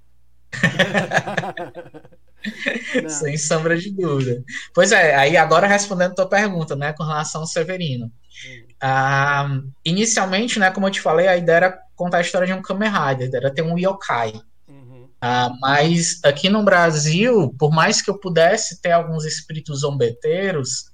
Sem 3.08 3.36
sombra 3.36 3.76
de 3.76 3.90
dúvida. 3.90 4.42
Pois 4.74 4.92
é, 4.92 5.14
aí 5.14 5.36
agora 5.36 5.66
respondendo 5.66 6.12
a 6.12 6.14
tua 6.14 6.28
pergunta, 6.28 6.76
né, 6.76 6.92
com 6.92 7.04
relação 7.04 7.42
ao 7.42 7.46
Severino. 7.46 8.06
Hum. 8.06 8.66
Ah, 8.80 9.60
inicialmente, 9.84 10.58
né, 10.58 10.70
como 10.70 10.86
eu 10.86 10.90
te 10.90 11.00
falei, 11.00 11.28
a 11.28 11.36
ideia 11.36 11.56
era 11.56 11.78
contar 11.94 12.18
a 12.18 12.20
história 12.20 12.46
de 12.46 12.52
um 12.52 12.62
Kamen 12.62 12.90
Rider, 12.90 13.30
era 13.34 13.52
ter 13.52 13.62
um 13.62 13.78
yokai. 13.78 14.34
Uhum. 14.68 15.08
Ah, 15.20 15.50
mas 15.60 16.20
aqui 16.22 16.48
no 16.48 16.62
Brasil, 16.62 17.54
por 17.58 17.70
mais 17.70 18.02
que 18.02 18.10
eu 18.10 18.18
pudesse 18.18 18.80
ter 18.80 18.92
alguns 18.92 19.24
espíritos 19.24 19.80
zombeteiros, 19.80 20.90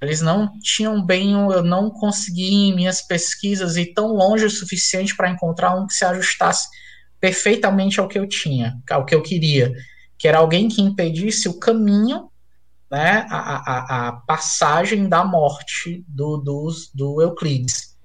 eles 0.00 0.22
não 0.22 0.50
tinham 0.62 1.04
bem, 1.04 1.32
eu 1.32 1.62
não 1.62 1.90
consegui 1.90 2.54
em 2.54 2.74
minhas 2.74 3.02
pesquisas 3.02 3.76
ir 3.76 3.92
tão 3.92 4.08
longe 4.08 4.46
o 4.46 4.50
suficiente 4.50 5.14
para 5.14 5.28
encontrar 5.28 5.76
um 5.76 5.86
que 5.86 5.92
se 5.92 6.04
ajustasse 6.06 6.68
perfeitamente 7.20 8.00
ao 8.00 8.08
que 8.08 8.18
eu 8.18 8.26
tinha, 8.26 8.78
ao 8.90 9.04
que 9.04 9.14
eu 9.14 9.22
queria, 9.22 9.70
que 10.20 10.28
era 10.28 10.36
alguém 10.36 10.68
que 10.68 10.82
impedisse 10.82 11.48
o 11.48 11.58
caminho, 11.58 12.30
né, 12.90 13.26
a, 13.30 13.38
a, 13.38 14.08
a 14.08 14.12
passagem 14.12 15.08
da 15.08 15.24
morte 15.24 16.04
do, 16.06 16.36
do, 16.94 17.22
Euclides. 17.22 17.96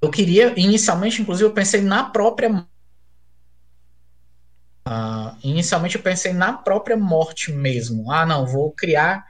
Eu 0.00 0.10
queria, 0.10 0.58
inicialmente, 0.58 1.20
inclusive, 1.20 1.46
eu 1.46 1.52
pensei 1.52 1.82
na 1.82 2.04
própria 2.04 2.66
Uh, 4.84 5.38
inicialmente 5.44 5.94
eu 5.94 6.02
pensei 6.02 6.32
na 6.32 6.54
própria 6.54 6.96
morte 6.96 7.52
mesmo. 7.52 8.10
Ah, 8.10 8.26
não, 8.26 8.44
vou 8.44 8.72
criar 8.72 9.24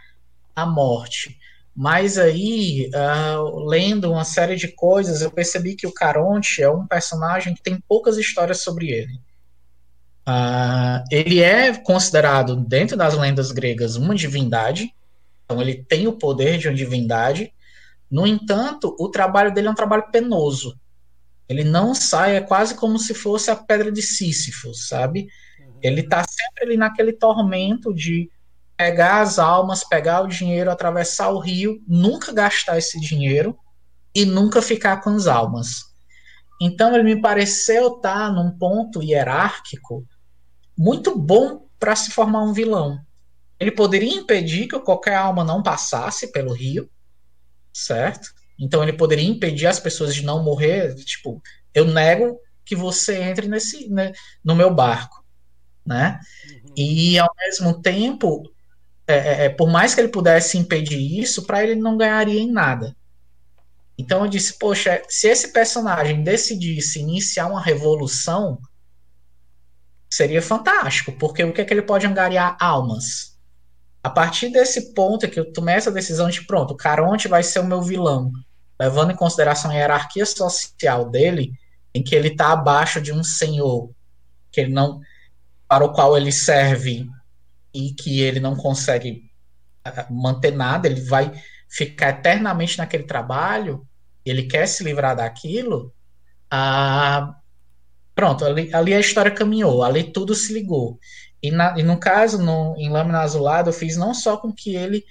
a 0.57 0.65
morte. 0.65 1.39
Mas 1.77 2.17
aí, 2.17 2.91
uh, 2.95 3.67
lendo 3.67 4.11
uma 4.11 4.25
série 4.25 4.57
de 4.57 4.69
coisas, 4.69 5.21
eu 5.21 5.31
percebi 5.31 5.75
que 5.75 5.87
o 5.87 5.93
Caronte 5.93 6.63
é 6.63 6.71
um 6.71 6.87
personagem 6.87 7.55
que 7.55 7.63
tem 7.63 7.79
poucas 7.87 8.17
histórias 8.17 8.63
sobre 8.63 8.89
ele. 8.91 9.21
Uh, 10.29 11.03
ele 11.11 11.41
é 11.41 11.77
considerado, 11.77 12.57
dentro 12.57 12.97
das 12.97 13.17
lendas 13.17 13.51
gregas, 13.51 13.97
uma 13.97 14.15
divindade. 14.15 14.95
Então, 15.45 15.61
ele 15.61 15.83
tem 15.83 16.07
o 16.07 16.13
poder 16.13 16.59
de 16.59 16.69
uma 16.69 16.75
divindade. 16.75 17.53
No 18.11 18.27
entanto, 18.27 18.95
o 18.99 19.09
trabalho 19.09 19.53
dele 19.53 19.69
é 19.69 19.71
um 19.71 19.75
trabalho 19.75 20.11
penoso. 20.13 20.79
Ele 21.49 21.65
não 21.65 21.95
sai, 21.95 22.37
é 22.37 22.41
quase 22.41 22.75
como 22.75 22.99
se 22.99 23.15
fosse 23.15 23.51
a 23.51 23.57
pedra 23.57 23.91
de 23.91 24.01
Sísifo, 24.01 24.73
sabe? 24.75 25.29
Ele 25.83 26.01
está 26.01 26.25
sempre 26.25 26.65
ali 26.65 26.77
naquele 26.77 27.13
tormento 27.13 27.93
de 27.93 28.31
pegar 28.77 29.21
as 29.21 29.39
almas, 29.39 29.85
pegar 29.85 30.23
o 30.23 30.29
dinheiro, 30.29 30.71
atravessar 30.71 31.31
o 31.31 31.39
rio, 31.39 31.83
nunca 31.87 32.33
gastar 32.33 32.79
esse 32.79 32.99
dinheiro 33.01 33.57
e 34.15 34.25
nunca 34.25 34.63
ficar 34.63 34.99
com 35.01 35.11
as 35.11 35.27
almas. 35.27 35.85
Então 36.61 36.95
ele 36.95 37.03
me 37.03 37.21
pareceu 37.21 37.97
estar 37.97 38.33
num 38.33 38.51
ponto 38.51 39.03
hierárquico 39.03 40.07
muito 40.83 41.17
bom 41.17 41.69
para 41.79 41.95
se 41.95 42.11
formar 42.11 42.43
um 42.43 42.53
vilão. 42.53 43.01
Ele 43.59 43.71
poderia 43.71 44.13
impedir 44.13 44.67
que 44.67 44.79
qualquer 44.81 45.15
alma 45.15 45.45
não 45.45 45.63
passasse 45.63 46.33
pelo 46.33 46.53
rio, 46.53 46.91
certo? 47.73 48.35
Então 48.59 48.83
ele 48.83 48.93
poderia 48.93 49.29
impedir 49.29 49.69
as 49.69 49.79
pessoas 49.79 50.13
de 50.13 50.25
não 50.25 50.43
morrer, 50.43 50.93
tipo, 50.97 51.41
eu 51.73 51.85
nego 51.85 52.37
que 52.65 52.75
você 52.75 53.23
entre 53.23 53.47
nesse 53.47 53.89
né, 53.89 54.13
no 54.45 54.57
meu 54.57 54.75
barco, 54.75 55.25
né? 55.87 56.19
Uhum. 56.51 56.75
E 56.77 57.17
ao 57.17 57.31
mesmo 57.39 57.81
tempo 57.81 58.53
é, 59.07 59.15
é, 59.15 59.45
é, 59.45 59.49
por 59.49 59.71
mais 59.71 59.95
que 59.95 60.01
ele 60.01 60.09
pudesse 60.09 60.59
impedir 60.59 61.21
isso, 61.21 61.45
para 61.45 61.63
ele 61.63 61.77
não 61.77 61.97
ganharia 61.97 62.41
em 62.41 62.51
nada. 62.51 62.97
Então 63.97 64.25
eu 64.25 64.29
disse, 64.29 64.59
poxa, 64.59 65.01
se 65.09 65.29
esse 65.29 65.53
personagem 65.53 66.25
decidisse 66.25 66.99
iniciar 66.99 67.47
uma 67.47 67.63
revolução, 67.63 68.59
seria 70.13 70.43
fantástico, 70.43 71.11
porque 71.13 71.43
o 71.43 71.55
que 71.55 71.63
é 71.63 71.65
que 71.65 71.73
ele 71.73 71.81
pode 71.81 72.07
angariar? 72.07 72.55
Almas. 72.61 73.39
A 74.03 74.11
partir 74.11 74.51
desse 74.51 74.93
ponto 74.93 75.25
é 75.25 75.29
que 75.29 75.41
eu 75.41 75.51
tomei 75.51 75.75
essa 75.75 75.91
decisão 75.91 76.29
de, 76.29 76.47
pronto, 76.47 76.75
o 76.75 76.77
Caronte 76.77 77.29
vai 77.29 77.43
ser 77.43 77.61
o 77.61 77.67
meu 77.67 77.81
vilão, 77.81 78.31
levando 78.79 79.13
em 79.13 79.17
consideração 79.17 79.71
a 79.71 79.75
hierarquia 79.75 80.27
social 80.27 81.09
dele, 81.09 81.55
em 81.95 82.03
que 82.03 82.15
ele 82.15 82.29
está 82.29 82.53
abaixo 82.53 83.01
de 83.01 83.11
um 83.11 83.25
senhor, 83.25 83.91
que 84.51 84.61
ele 84.61 84.73
não, 84.73 85.01
para 85.67 85.83
o 85.83 85.95
qual 85.95 86.15
ele 86.15 86.31
serve 86.31 87.09
e 87.73 87.95
que 87.95 88.21
ele 88.21 88.39
não 88.39 88.55
consegue 88.55 89.31
ah, 89.83 90.07
manter 90.11 90.53
nada, 90.53 90.89
ele 90.89 91.01
vai 91.01 91.33
ficar 91.71 92.11
eternamente 92.11 92.77
naquele 92.77 93.05
trabalho, 93.05 93.89
ele 94.27 94.43
quer 94.43 94.67
se 94.67 94.85
livrar 94.85 95.17
daquilo, 95.17 95.91
ah, 96.51 97.35
pronto, 98.15 98.45
ali, 98.45 98.73
ali, 98.75 98.95
a 98.95 99.01
história 99.01 99.31
caminhou, 99.31 99.83
ali 99.83 100.05
tudo 100.05 100.35
se 100.35 100.53
ligou. 100.53 100.99
E, 101.43 101.51
na, 101.51 101.79
e 101.79 101.83
no 101.83 101.99
caso, 101.99 102.43
no, 102.43 102.75
em 102.77 102.91
Lâmina 102.91 103.21
Azulada, 103.21 103.71
eu 103.71 103.75
fiz 103.75 103.97
não 103.97 104.15
só 104.15 104.37
com 104.37 104.53
que 104.53 104.77
ele 104.77 105.05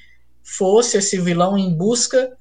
fosse 0.43 0.97
esse 0.97 1.19
vilão 1.19 1.57
em 1.57 1.75
busca 1.75 2.31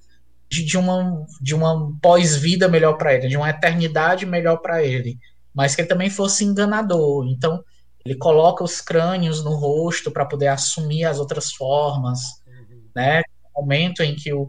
de, 0.48 0.64
de 0.64 0.78
uma, 0.78 1.26
de 1.40 1.54
uma 1.54 1.92
pós-vida 2.00 2.68
melhor 2.68 2.96
para 2.96 3.14
ele, 3.14 3.28
de 3.28 3.36
uma 3.36 3.50
eternidade 3.50 4.26
melhor 4.26 4.58
para 4.58 4.82
ele, 4.82 5.18
mas 5.54 5.74
que 5.74 5.82
ele 5.82 5.88
também 5.88 6.10
fosse 6.10 6.44
enganador. 6.44 7.26
Então, 7.28 7.62
ele 8.04 8.16
coloca 8.16 8.64
os 8.64 8.80
crânios 8.80 9.44
no 9.44 9.54
rosto 9.54 10.10
para 10.10 10.24
poder 10.24 10.48
assumir 10.48 11.04
as 11.04 11.18
outras 11.18 11.52
formas, 11.52 12.20
uhum. 12.46 12.82
né? 12.94 13.22
No 13.44 13.62
momento 13.62 14.02
em 14.02 14.16
que 14.16 14.32
o, 14.32 14.48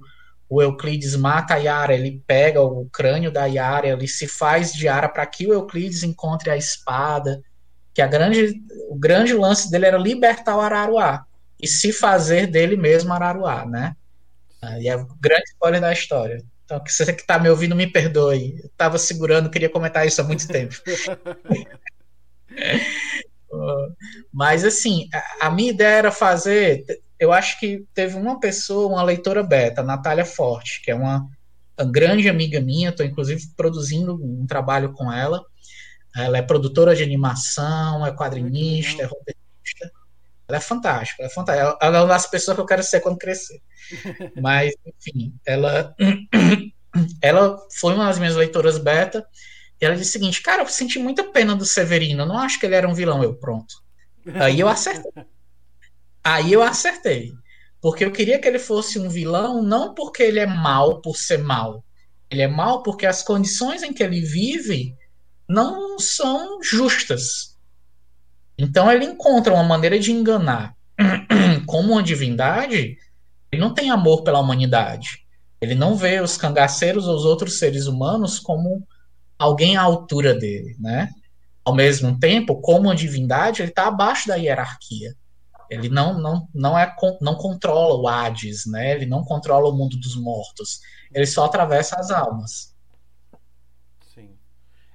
o 0.52 0.62
Euclides 0.62 1.16
mata 1.16 1.54
a 1.54 1.58
Yara, 1.58 1.93
ele 1.93 2.22
pega 2.28 2.62
o 2.62 2.86
crânio 2.91 3.32
da 3.32 3.45
Yara, 3.45 3.88
ele 3.88 4.06
se 4.06 4.28
faz 4.28 4.74
de 4.74 4.86
Yara 4.86 5.08
para 5.08 5.26
que 5.26 5.47
o 5.47 5.54
Euclides 5.54 6.04
encontre 6.04 6.52
a 6.52 6.58
espada, 6.58 7.41
que 7.93 8.02
a 8.02 8.08
grande, 8.08 8.62
o 8.89 8.95
grande 8.99 9.34
lance 9.34 9.72
dele 9.72 9.86
era 9.86 9.97
libertar 9.97 10.58
o 10.58 10.60
Araruá 10.60 11.26
e 11.58 11.66
se 11.66 11.93
fazer 11.93 12.47
dele 12.47 12.76
mesmo 12.76 13.14
Araruá, 13.14 13.66
né? 13.66 13.95
E 14.80 14.89
é 14.89 14.97
o 14.97 15.08
grande 15.22 15.45
spoiler 15.54 15.80
da 15.80 15.93
história. 15.93 16.43
Então, 16.66 16.84
você 16.86 17.14
que 17.14 17.22
está 17.22 17.39
me 17.39 17.49
ouvindo, 17.49 17.74
me 17.74 17.88
perdoe. 17.88 18.60
Eu 18.60 18.68
estava 18.68 18.97
segurando, 18.97 19.49
queria 19.49 19.70
comentar 19.70 20.06
isso 20.06 20.20
há 20.20 20.24
muito 20.26 20.45
tempo. 20.47 20.76
Mas 24.32 24.64
assim, 24.66 25.08
a, 25.14 25.47
a 25.47 25.49
minha 25.49 25.72
ideia 25.72 25.97
era 25.97 26.12
fazer. 26.12 26.84
Eu 27.22 27.32
acho 27.32 27.59
que 27.59 27.86
teve 27.93 28.17
uma 28.17 28.39
pessoa, 28.39 28.91
uma 28.91 29.03
leitora 29.03 29.43
beta, 29.43 29.84
Natália 29.84 30.26
Forte, 30.26 30.82
que 30.84 30.89
é 30.89 30.95
uma, 30.95 31.30
uma 31.80 31.91
grande 31.91 32.28
amiga 32.28 32.59
minha, 32.59 32.89
estou 32.89 33.05
inclusive 33.05 33.43
produzindo 33.55 34.15
um 34.15 34.47
trabalho 34.47 34.91
com 34.91 35.13
ela. 35.13 35.45
Ela 36.15 36.39
é 36.39 36.41
produtora 36.41 36.95
de 36.95 37.03
animação, 37.03 38.03
é 38.03 38.11
quadrinista, 38.11 39.03
é 39.03 39.05
roteirista. 39.05 39.91
Ela 40.47 40.57
é 40.57 40.59
fantástica, 40.59 41.22
ela 41.22 41.32
é 41.32 41.34
fantástica. 41.34 41.78
Ela 41.80 41.97
é 41.97 42.01
uma 42.01 42.07
das 42.07 42.26
pessoas 42.26 42.55
que 42.55 42.61
eu 42.61 42.65
quero 42.65 42.82
ser 42.82 43.01
quando 43.01 43.19
crescer. 43.19 43.61
Mas, 44.41 44.74
enfim, 44.84 45.32
ela, 45.45 45.95
ela 47.22 47.55
foi 47.80 47.93
uma 47.93 48.07
das 48.07 48.17
minhas 48.17 48.36
leitoras 48.36 48.80
beta. 48.80 49.24
E 49.80 49.86
ela 49.86 49.95
disse 49.95 50.09
o 50.09 50.13
seguinte: 50.13 50.41
Cara, 50.41 50.63
eu 50.63 50.67
senti 50.67 50.97
muita 50.97 51.24
pena 51.26 51.55
do 51.55 51.65
Severino, 51.65 52.24
eu 52.24 52.28
não 52.28 52.39
acho 52.39 52.59
que 52.59 52.65
ele 52.65 52.74
era 52.74 52.89
um 52.89 52.95
vilão. 52.95 53.22
Eu, 53.22 53.36
pronto. 53.36 53.76
Aí 54.34 54.59
eu 54.59 54.67
acertei. 54.67 55.11
Aí 56.24 56.53
eu 56.53 56.61
acertei. 56.61 57.34
Porque 57.82 58.05
eu 58.05 58.11
queria 58.11 58.38
que 58.39 58.47
ele 58.47 58.59
fosse 58.59 58.99
um 58.99 59.09
vilão, 59.09 59.63
não 59.63 59.93
porque 59.95 60.22
ele 60.22 60.39
é 60.39 60.45
mal 60.45 61.01
por 61.01 61.17
ser 61.17 61.39
mal. 61.39 61.84
Ele 62.30 62.43
é 62.43 62.47
mal 62.47 62.84
porque 62.84 63.05
as 63.05 63.24
condições 63.24 63.82
em 63.82 63.91
que 63.91 64.03
ele 64.03 64.22
vive 64.22 64.95
não 65.49 65.97
são 65.97 66.61
justas. 66.61 67.57
Então 68.57 68.91
ele 68.91 69.05
encontra 69.05 69.53
uma 69.53 69.63
maneira 69.63 69.99
de 69.99 70.11
enganar. 70.11 70.76
Como 71.65 71.93
uma 71.93 72.03
divindade, 72.03 72.97
ele 73.51 73.61
não 73.61 73.74
tem 73.74 73.89
amor 73.89 74.24
pela 74.24 74.39
humanidade. 74.39 75.26
Ele 75.59 75.76
não 75.76 75.95
vê 75.95 76.22
os 76.22 76.38
cangaceiros 76.38 77.07
ou 77.07 77.15
os 77.15 77.26
outros 77.26 77.59
seres 77.59 77.86
humanos 77.86 78.39
como 78.39 78.88
alguém 79.38 79.78
à 79.78 79.82
altura 79.82 80.34
dele, 80.34 80.76
né? 80.80 81.09
Ao 81.63 81.76
mesmo 81.76 82.17
tempo, 82.19 82.59
como 82.61 82.88
uma 82.88 82.95
divindade, 82.95 83.61
ele 83.61 83.69
está 83.69 83.88
abaixo 83.88 84.28
da 84.28 84.36
hierarquia. 84.36 85.13
Ele 85.72 85.88
não, 85.88 86.19
não, 86.19 86.49
não, 86.53 86.78
é, 86.78 86.93
não 87.22 87.36
controla 87.36 87.95
o 87.95 88.05
Hades, 88.05 88.65
né? 88.65 88.91
Ele 88.91 89.05
não 89.05 89.24
controla 89.24 89.69
o 89.69 89.74
mundo 89.74 89.97
dos 89.97 90.17
mortos. 90.17 90.82
Ele 91.13 91.26
só 91.26 91.45
atravessa 91.45 91.95
as 91.95 92.11
almas. 92.11 92.76
Sim. 94.13 94.38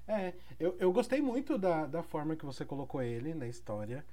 É, 0.07 0.35
eu, 0.61 0.77
eu 0.79 0.93
gostei 0.93 1.22
muito 1.22 1.57
da, 1.57 1.87
da 1.87 2.03
forma 2.03 2.37
que 2.37 2.45
você 2.45 2.62
colocou 2.62 3.03
ele 3.03 3.35
na 3.35 3.49
história. 3.49 4.05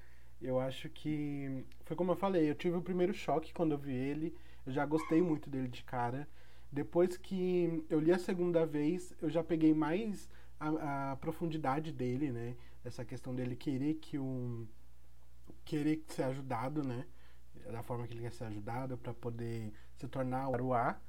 Eu 0.41 0.57
acho 0.57 0.87
que 0.87 1.65
foi 1.83 1.97
como 1.97 2.13
eu 2.13 2.15
falei, 2.15 2.49
eu 2.49 2.55
tive 2.55 2.77
o 2.77 2.81
primeiro 2.81 3.13
choque 3.13 3.53
quando 3.53 3.73
eu 3.73 3.77
vi 3.77 3.93
ele. 3.93 4.33
Eu 4.65 4.71
já 4.71 4.85
gostei 4.85 5.21
muito 5.21 5.49
dele 5.49 5.67
de 5.67 5.83
cara. 5.83 6.25
Depois 6.71 7.17
que 7.17 7.83
eu 7.89 7.99
li 7.99 8.13
a 8.13 8.17
segunda 8.17 8.65
vez, 8.65 9.13
eu 9.21 9.29
já 9.29 9.43
peguei 9.43 9.73
mais 9.73 10.29
a, 10.57 11.11
a 11.11 11.15
profundidade 11.17 11.91
dele, 11.91 12.31
né? 12.31 12.55
Essa 12.85 13.03
questão 13.03 13.35
dele 13.35 13.53
querer 13.57 13.95
que 13.95 14.17
um 14.17 14.65
querer 15.65 16.03
ser 16.07 16.23
ajudado, 16.23 16.83
né? 16.83 17.05
Da 17.71 17.81
forma 17.81 18.05
que 18.07 18.13
ele 18.13 18.21
quer 18.21 18.31
ser 18.31 18.45
ajudado 18.45 18.97
para 18.97 19.13
poder 19.13 19.71
se 19.95 20.07
tornar 20.07 20.49
o 20.49 20.53
Aruá. 20.53 20.99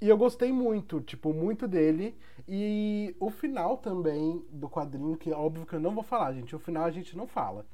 E 0.00 0.08
eu 0.08 0.16
gostei 0.16 0.50
muito, 0.50 1.00
tipo, 1.00 1.32
muito 1.32 1.68
dele. 1.68 2.16
E 2.48 3.14
o 3.20 3.30
final 3.30 3.76
também 3.76 4.42
do 4.50 4.68
quadrinho, 4.68 5.16
que 5.16 5.30
óbvio 5.30 5.66
que 5.66 5.74
eu 5.74 5.80
não 5.80 5.94
vou 5.94 6.02
falar, 6.02 6.32
gente. 6.32 6.56
O 6.56 6.58
final 6.58 6.84
a 6.84 6.90
gente 6.90 7.16
não 7.16 7.26
fala. 7.26 7.66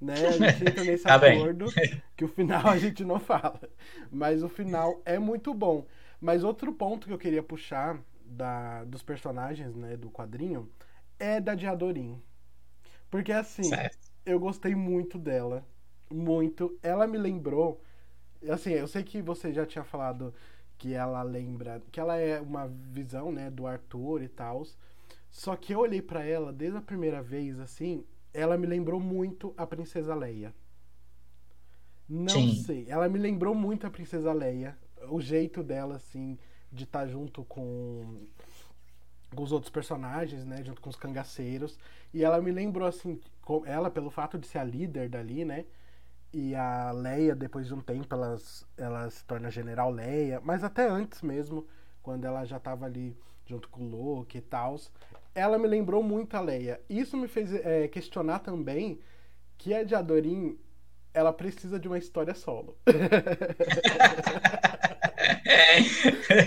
Né? 0.00 0.14
A 0.14 0.32
gente 0.32 0.62
entra 0.68 0.84
nesse 0.84 1.04
tá 1.04 1.14
acordo 1.14 1.72
bem. 1.72 2.02
que 2.16 2.24
o 2.24 2.28
final 2.28 2.66
a 2.66 2.76
gente 2.76 3.04
não 3.04 3.20
fala. 3.20 3.60
Mas 4.10 4.42
o 4.42 4.48
final 4.48 5.00
é 5.04 5.18
muito 5.18 5.54
bom. 5.54 5.86
Mas 6.20 6.42
outro 6.42 6.72
ponto 6.72 7.06
que 7.06 7.12
eu 7.12 7.18
queria 7.18 7.42
puxar 7.42 8.00
da, 8.24 8.84
dos 8.84 9.02
personagens, 9.02 9.74
né, 9.76 9.96
do 9.96 10.10
quadrinho, 10.10 10.68
é 11.18 11.40
da 11.40 11.54
Diadorim. 11.54 12.20
Porque 13.08 13.32
assim, 13.32 13.64
certo. 13.64 13.98
eu 14.26 14.38
gostei 14.38 14.74
muito 14.74 15.16
dela. 15.16 15.64
Muito. 16.10 16.78
Ela 16.82 17.06
me 17.06 17.18
lembrou. 17.18 17.80
Assim, 18.48 18.70
eu 18.70 18.86
sei 18.86 19.02
que 19.02 19.20
você 19.20 19.52
já 19.52 19.66
tinha 19.66 19.84
falado 19.84 20.34
que 20.76 20.94
ela 20.94 21.22
lembra. 21.22 21.82
Que 21.90 22.00
ela 22.00 22.16
é 22.16 22.40
uma 22.40 22.68
visão, 22.68 23.32
né, 23.32 23.50
do 23.50 23.66
Arthur 23.66 24.22
e 24.22 24.28
tal. 24.28 24.64
Só 25.30 25.54
que 25.56 25.74
eu 25.74 25.80
olhei 25.80 26.00
para 26.00 26.24
ela 26.24 26.52
desde 26.52 26.78
a 26.78 26.82
primeira 26.82 27.22
vez, 27.22 27.58
assim. 27.60 28.04
Ela 28.32 28.56
me 28.56 28.66
lembrou 28.66 29.00
muito 29.00 29.52
a 29.56 29.66
Princesa 29.66 30.14
Leia. 30.14 30.54
Não 32.08 32.28
Sim. 32.28 32.54
sei. 32.62 32.86
Ela 32.88 33.08
me 33.08 33.18
lembrou 33.18 33.54
muito 33.54 33.86
a 33.86 33.90
Princesa 33.90 34.32
Leia. 34.32 34.78
O 35.10 35.20
jeito 35.20 35.62
dela, 35.62 35.96
assim, 35.96 36.38
de 36.72 36.84
estar 36.84 37.00
tá 37.00 37.06
junto 37.06 37.44
com, 37.44 38.26
com 39.34 39.42
os 39.42 39.52
outros 39.52 39.70
personagens, 39.70 40.44
né? 40.44 40.64
Junto 40.64 40.80
com 40.80 40.88
os 40.88 40.96
cangaceiros. 40.96 41.78
E 42.12 42.24
ela 42.24 42.40
me 42.40 42.50
lembrou, 42.50 42.88
assim, 42.88 43.20
ela, 43.66 43.90
pelo 43.90 44.10
fato 44.10 44.38
de 44.38 44.46
ser 44.46 44.58
a 44.58 44.64
líder 44.64 45.08
dali, 45.08 45.44
né? 45.44 45.66
E 46.32 46.54
a 46.54 46.90
Leia, 46.92 47.34
depois 47.34 47.66
de 47.66 47.74
um 47.74 47.80
tempo, 47.80 48.14
elas, 48.14 48.66
ela 48.76 49.08
se 49.10 49.24
torna 49.24 49.50
General 49.50 49.90
Leia. 49.90 50.40
Mas 50.42 50.62
até 50.62 50.88
antes 50.88 51.22
mesmo, 51.22 51.66
quando 52.02 52.24
ela 52.24 52.44
já 52.44 52.58
estava 52.58 52.84
ali 52.86 53.16
junto 53.48 53.68
com 53.70 53.82
o 53.82 53.88
Luke 53.88 54.36
e 54.36 54.40
tal. 54.40 54.76
Ela 55.34 55.58
me 55.58 55.66
lembrou 55.66 56.02
muito 56.02 56.36
a 56.36 56.40
Leia. 56.40 56.80
Isso 56.88 57.16
me 57.16 57.26
fez 57.26 57.52
é, 57.52 57.88
questionar 57.88 58.40
também 58.40 59.00
que 59.56 59.72
a 59.74 59.82
de 59.82 59.94
Adorim 59.94 60.58
ela 61.14 61.32
precisa 61.32 61.80
de 61.80 61.88
uma 61.88 61.98
história 61.98 62.34
solo. 62.34 62.76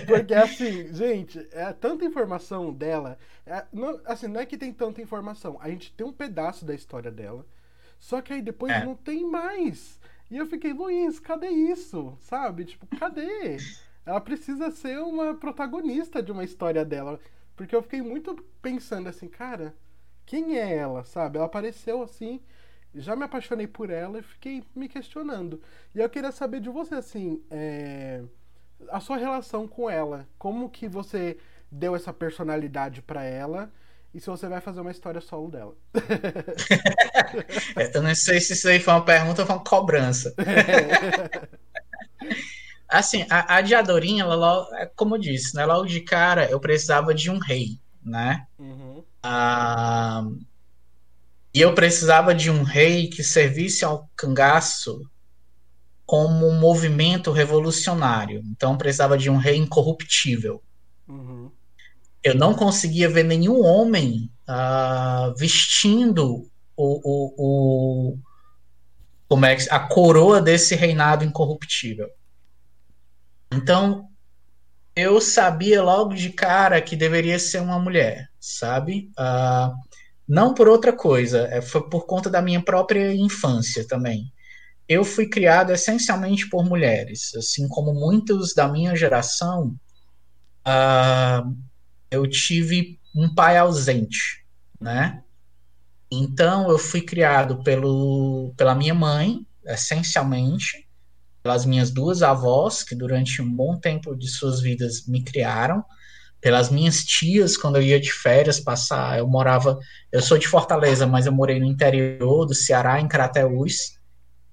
Porque 0.05 0.33
assim, 0.33 0.93
gente, 0.93 1.47
é 1.51 1.73
tanta 1.73 2.05
informação 2.05 2.71
dela. 2.71 3.17
É, 3.45 3.65
não, 3.73 3.99
assim, 4.05 4.27
não 4.27 4.39
é 4.39 4.45
que 4.45 4.57
tem 4.57 4.71
tanta 4.71 5.01
informação. 5.01 5.57
A 5.59 5.69
gente 5.69 5.91
tem 5.93 6.05
um 6.05 6.13
pedaço 6.13 6.63
da 6.63 6.75
história 6.75 7.11
dela. 7.11 7.45
Só 8.01 8.21
que 8.21 8.33
aí 8.33 8.41
depois 8.41 8.73
é. 8.73 8.83
não 8.83 8.93
tem 8.93 9.25
mais. 9.25 9.97
E 10.29 10.35
eu 10.35 10.45
fiquei, 10.45 10.73
Luiz, 10.73 11.21
cadê 11.21 11.47
isso? 11.47 12.17
Sabe? 12.19 12.65
Tipo, 12.65 12.85
cadê? 12.97 13.55
Ela 14.05 14.19
precisa 14.19 14.69
ser 14.71 14.99
uma 14.99 15.33
protagonista 15.33 16.21
de 16.21 16.33
uma 16.33 16.43
história 16.43 16.83
dela. 16.83 17.17
Porque 17.55 17.73
eu 17.73 17.81
fiquei 17.81 18.01
muito 18.01 18.35
pensando 18.61 19.07
assim, 19.07 19.29
cara, 19.29 19.73
quem 20.25 20.57
é 20.57 20.75
ela? 20.75 21.05
Sabe? 21.05 21.37
Ela 21.37 21.45
apareceu 21.45 22.01
assim 22.03 22.41
já 22.93 23.15
me 23.15 23.23
apaixonei 23.23 23.67
por 23.67 23.89
ela 23.89 24.19
e 24.19 24.23
fiquei 24.23 24.63
me 24.75 24.87
questionando. 24.87 25.61
E 25.95 25.99
eu 25.99 26.09
queria 26.09 26.31
saber 26.31 26.59
de 26.59 26.69
você, 26.69 26.95
assim, 26.95 27.41
é... 27.49 28.21
a 28.89 28.99
sua 28.99 29.17
relação 29.17 29.67
com 29.67 29.89
ela. 29.89 30.27
Como 30.37 30.69
que 30.69 30.87
você 30.87 31.37
deu 31.71 31.95
essa 31.95 32.11
personalidade 32.11 33.01
para 33.01 33.23
ela 33.23 33.71
e 34.13 34.19
se 34.19 34.27
você 34.27 34.47
vai 34.47 34.59
fazer 34.59 34.81
uma 34.81 34.91
história 34.91 35.21
solo 35.21 35.49
dela. 35.49 35.73
eu 37.93 38.01
não 38.01 38.13
sei 38.13 38.41
se 38.41 38.53
isso 38.53 38.67
aí 38.67 38.79
foi 38.79 38.93
uma 38.93 39.05
pergunta 39.05 39.41
ou 39.41 39.47
foi 39.47 39.55
uma 39.55 39.63
cobrança. 39.63 40.33
assim, 42.89 43.25
a, 43.29 43.55
a 43.55 43.61
Diadorinha, 43.61 44.23
ela, 44.23 44.67
é 44.73 44.85
como 44.85 45.15
eu 45.15 45.19
disse, 45.19 45.55
né, 45.55 45.65
logo 45.65 45.85
de 45.85 46.01
cara 46.01 46.49
eu 46.49 46.59
precisava 46.59 47.13
de 47.13 47.31
um 47.31 47.39
rei, 47.39 47.79
né? 48.03 48.45
Uhum. 48.59 49.01
Ah, 49.23 50.25
e 51.53 51.61
eu 51.61 51.73
precisava 51.73 52.33
de 52.33 52.49
um 52.49 52.63
rei 52.63 53.07
que 53.07 53.23
servisse 53.23 53.85
ao 53.85 54.09
cangaço 54.15 55.09
como 56.05 56.47
um 56.47 56.59
movimento 56.59 57.31
revolucionário. 57.31 58.41
Então 58.45 58.77
precisava 58.77 59.17
de 59.17 59.29
um 59.29 59.37
rei 59.37 59.55
incorruptível. 59.55 60.61
Uhum. 61.07 61.49
Eu 62.23 62.35
não 62.35 62.53
conseguia 62.53 63.09
ver 63.09 63.23
nenhum 63.23 63.63
homem 63.63 64.31
uh, 64.47 65.35
vestindo 65.35 66.47
o, 66.77 67.01
o, 67.03 67.33
o, 67.37 68.17
como 69.27 69.45
é, 69.45 69.57
a 69.69 69.79
coroa 69.79 70.41
desse 70.41 70.75
reinado 70.75 71.23
incorruptível. 71.23 72.09
Então 73.51 74.07
eu 74.95 75.21
sabia 75.21 75.81
logo 75.81 76.13
de 76.13 76.29
cara 76.29 76.81
que 76.81 76.95
deveria 76.95 77.39
ser 77.39 77.61
uma 77.61 77.79
mulher, 77.79 78.29
sabe? 78.39 79.09
Uh, 79.17 79.73
não 80.27 80.53
por 80.53 80.67
outra 80.67 80.93
coisa, 80.93 81.47
é, 81.51 81.61
foi 81.61 81.89
por 81.89 82.05
conta 82.05 82.29
da 82.29 82.41
minha 82.41 82.61
própria 82.61 83.13
infância 83.13 83.87
também. 83.87 84.31
Eu 84.87 85.03
fui 85.05 85.27
criado 85.27 85.71
essencialmente 85.71 86.49
por 86.49 86.65
mulheres, 86.65 87.33
assim 87.35 87.67
como 87.67 87.93
muitos 87.93 88.53
da 88.53 88.67
minha 88.67 88.95
geração. 88.95 89.75
Uh, 90.67 91.57
eu 92.11 92.27
tive 92.27 92.99
um 93.15 93.33
pai 93.33 93.57
ausente, 93.57 94.45
né? 94.79 95.23
Então 96.11 96.69
eu 96.69 96.77
fui 96.77 97.01
criado 97.01 97.63
pelo, 97.63 98.53
pela 98.57 98.75
minha 98.75 98.93
mãe, 98.93 99.45
essencialmente, 99.65 100.87
pelas 101.41 101.65
minhas 101.65 101.89
duas 101.89 102.21
avós, 102.21 102.83
que 102.83 102.93
durante 102.93 103.41
um 103.41 103.49
bom 103.49 103.79
tempo 103.79 104.13
de 104.13 104.27
suas 104.27 104.59
vidas 104.59 105.07
me 105.07 105.23
criaram, 105.23 105.83
pelas 106.41 106.69
minhas 106.69 107.03
tias 107.05 107.55
quando 107.55 107.77
eu 107.77 107.81
ia 107.81 107.99
de 107.99 108.11
férias 108.11 108.59
passar. 108.59 109.19
Eu 109.19 109.27
morava, 109.27 109.79
eu 110.11 110.21
sou 110.21 110.37
de 110.37 110.47
Fortaleza, 110.47 111.07
mas 111.07 111.25
eu 111.25 111.31
morei 111.31 111.59
no 111.59 111.65
interior 111.65 112.45
do 112.45 112.53
Ceará, 112.53 112.99
em 112.99 113.07
Crateús. 113.07 113.97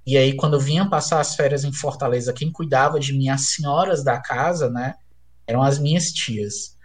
E 0.07 0.17
aí 0.17 0.37
quando 0.37 0.55
eu 0.55 0.61
vinha 0.61 0.89
passar 0.89 1.21
as 1.21 1.35
férias 1.35 1.65
em 1.65 1.73
Fortaleza, 1.73 2.33
quem 2.33 2.53
cuidava 2.53 3.01
de 3.01 3.13
mim, 3.13 3.29
as 3.29 3.51
senhoras 3.51 4.05
da 4.05 4.21
casa, 4.21 4.71
né, 4.71 4.95
eram 5.47 5.63
as 5.63 5.79
minhas 5.79 6.13
tias. 6.13 6.78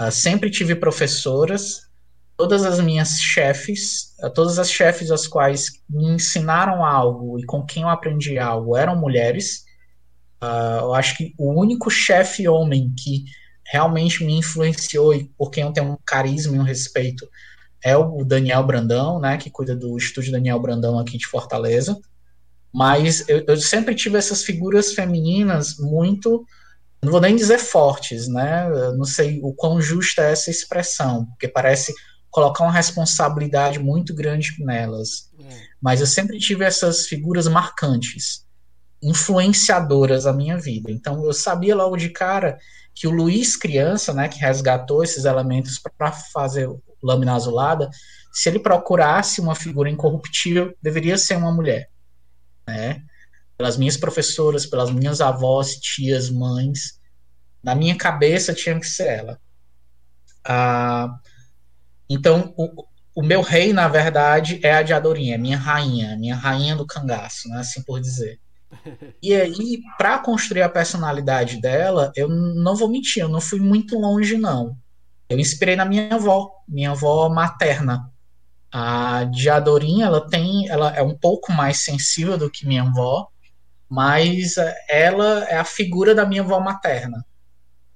Uh, 0.00 0.10
sempre 0.10 0.50
tive 0.50 0.74
professoras, 0.74 1.88
todas 2.36 2.64
as 2.64 2.78
minhas 2.80 3.20
chefes, 3.20 4.14
uh, 4.22 4.30
todas 4.30 4.58
as 4.58 4.70
chefes 4.70 5.10
as 5.10 5.26
quais 5.26 5.82
me 5.88 6.06
ensinaram 6.06 6.84
algo 6.84 7.38
e 7.38 7.44
com 7.44 7.64
quem 7.64 7.82
eu 7.82 7.88
aprendi 7.88 8.38
algo 8.38 8.76
eram 8.76 8.96
mulheres. 8.96 9.64
Uh, 10.42 10.80
eu 10.82 10.94
acho 10.94 11.16
que 11.16 11.34
o 11.36 11.52
único 11.52 11.90
chefe 11.90 12.46
homem 12.46 12.92
que 12.96 13.24
realmente 13.66 14.24
me 14.24 14.38
influenciou 14.38 15.12
e 15.12 15.24
por 15.36 15.50
quem 15.50 15.64
eu 15.64 15.72
tenho 15.72 15.92
um 15.92 15.98
carisma 16.04 16.56
e 16.56 16.60
um 16.60 16.64
respeito 16.64 17.28
é 17.82 17.96
o 17.96 18.24
Daniel 18.24 18.64
Brandão, 18.64 19.20
né, 19.20 19.36
que 19.36 19.50
cuida 19.50 19.76
do 19.76 19.96
estúdio 19.96 20.32
Daniel 20.32 20.60
Brandão 20.60 20.98
aqui 20.98 21.18
de 21.18 21.26
Fortaleza. 21.26 21.98
Mas 22.72 23.28
eu, 23.28 23.44
eu 23.46 23.56
sempre 23.56 23.94
tive 23.94 24.18
essas 24.18 24.42
figuras 24.42 24.92
femininas 24.92 25.76
muito, 25.78 26.44
não 27.02 27.12
vou 27.12 27.20
nem 27.20 27.36
dizer 27.36 27.58
fortes, 27.58 28.28
né? 28.28 28.68
Eu 28.68 28.96
não 28.96 29.04
sei 29.04 29.40
o 29.42 29.52
quão 29.52 29.80
justa 29.80 30.22
é 30.22 30.32
essa 30.32 30.50
expressão, 30.50 31.26
porque 31.26 31.46
parece 31.46 31.94
colocar 32.30 32.64
uma 32.64 32.72
responsabilidade 32.72 33.78
muito 33.78 34.14
grande 34.14 34.54
nelas. 34.58 35.30
É. 35.40 35.60
Mas 35.80 36.00
eu 36.00 36.06
sempre 36.06 36.38
tive 36.38 36.64
essas 36.64 37.06
figuras 37.06 37.46
marcantes, 37.46 38.44
influenciadoras 39.02 40.26
a 40.26 40.32
minha 40.32 40.58
vida. 40.58 40.90
Então 40.90 41.24
eu 41.24 41.32
sabia 41.32 41.74
logo 41.74 41.96
de 41.96 42.10
cara 42.10 42.58
que 42.94 43.06
o 43.06 43.12
Luiz 43.12 43.56
criança, 43.56 44.12
né, 44.12 44.28
que 44.28 44.40
resgatou 44.40 45.04
esses 45.04 45.24
elementos 45.24 45.80
para 45.96 46.10
fazer 46.10 46.68
lâmina 47.00 47.34
azulada, 47.34 47.88
se 48.32 48.48
ele 48.48 48.58
procurasse 48.58 49.40
uma 49.40 49.54
figura 49.54 49.88
incorruptível, 49.88 50.74
deveria 50.82 51.16
ser 51.16 51.36
uma 51.36 51.52
mulher, 51.52 51.88
né? 52.66 53.02
Pelas 53.58 53.76
minhas 53.76 53.96
professoras, 53.96 54.64
pelas 54.64 54.90
minhas 54.90 55.20
avós, 55.20 55.74
tias, 55.76 56.30
mães, 56.30 56.98
na 57.62 57.74
minha 57.74 57.96
cabeça 57.96 58.54
tinha 58.54 58.78
que 58.78 58.86
ser 58.86 59.08
ela. 59.08 59.40
Ah, 60.46 61.18
então, 62.08 62.54
o, 62.56 62.86
o 63.16 63.22
meu 63.22 63.42
rei, 63.42 63.72
na 63.72 63.88
verdade, 63.88 64.60
é 64.62 64.74
a 64.74 64.82
de 64.82 64.94
Adorinha, 64.94 65.36
minha 65.36 65.58
rainha, 65.58 66.16
minha 66.16 66.36
rainha 66.36 66.76
do 66.76 66.86
cangaço, 66.86 67.48
né, 67.48 67.58
assim 67.58 67.82
por 67.82 68.00
dizer. 68.00 68.38
E 69.20 69.34
aí, 69.34 69.80
para 69.98 70.18
construir 70.18 70.62
a 70.62 70.68
personalidade 70.68 71.60
dela, 71.60 72.12
eu 72.14 72.28
não 72.28 72.76
vou 72.76 72.88
mentir, 72.88 73.22
eu 73.22 73.28
não 73.28 73.40
fui 73.40 73.58
muito 73.58 73.98
longe, 73.98 74.38
não. 74.38 74.76
Eu 75.28 75.38
inspirei 75.38 75.74
na 75.74 75.84
minha 75.84 76.14
avó, 76.14 76.50
minha 76.68 76.92
avó 76.92 77.28
materna. 77.28 78.08
A 78.70 79.24
Diadorinha, 79.24 80.06
ela 80.06 80.28
tem, 80.28 80.68
ela 80.68 80.94
é 80.94 81.02
um 81.02 81.16
pouco 81.16 81.50
mais 81.52 81.82
sensível 81.82 82.38
do 82.38 82.50
que 82.50 82.66
minha 82.66 82.82
avó, 82.82 83.26
mas 83.88 84.56
ela 84.88 85.44
é 85.48 85.56
a 85.56 85.64
figura 85.64 86.14
da 86.14 86.26
minha 86.26 86.42
avó 86.42 86.60
materna. 86.60 87.24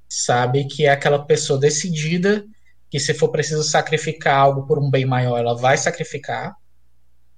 Sabe 0.09 0.67
que 0.67 0.87
é 0.87 0.91
aquela 0.91 1.25
pessoa 1.25 1.59
decidida 1.59 2.45
que 2.91 3.01
se 3.01 3.15
for 3.15 3.29
preciso 3.29 3.63
sacrificar 3.63 4.37
algo 4.37 4.67
por 4.67 4.79
um 4.79 4.91
bem 4.91 5.07
maior, 5.07 5.39
ela 5.39 5.57
vai 5.57 5.77
sacrificar. 5.77 6.55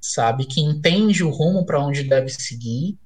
Sabe 0.00 0.44
que 0.44 0.60
entende 0.60 1.24
o 1.24 1.30
rumo 1.30 1.64
para 1.64 1.80
onde 1.80 2.02
deve 2.02 2.28
seguir 2.28 2.98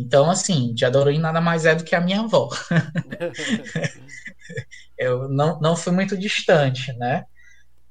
então, 0.00 0.30
assim, 0.30 0.72
Diadorim 0.72 1.18
nada 1.18 1.42
mais 1.42 1.66
é 1.66 1.74
do 1.74 1.84
que 1.84 1.94
a 1.94 2.00
minha 2.00 2.20
avó. 2.20 2.48
eu 4.96 5.28
não, 5.28 5.60
não 5.60 5.76
fui 5.76 5.92
muito 5.92 6.16
distante, 6.16 6.90
né? 6.94 7.26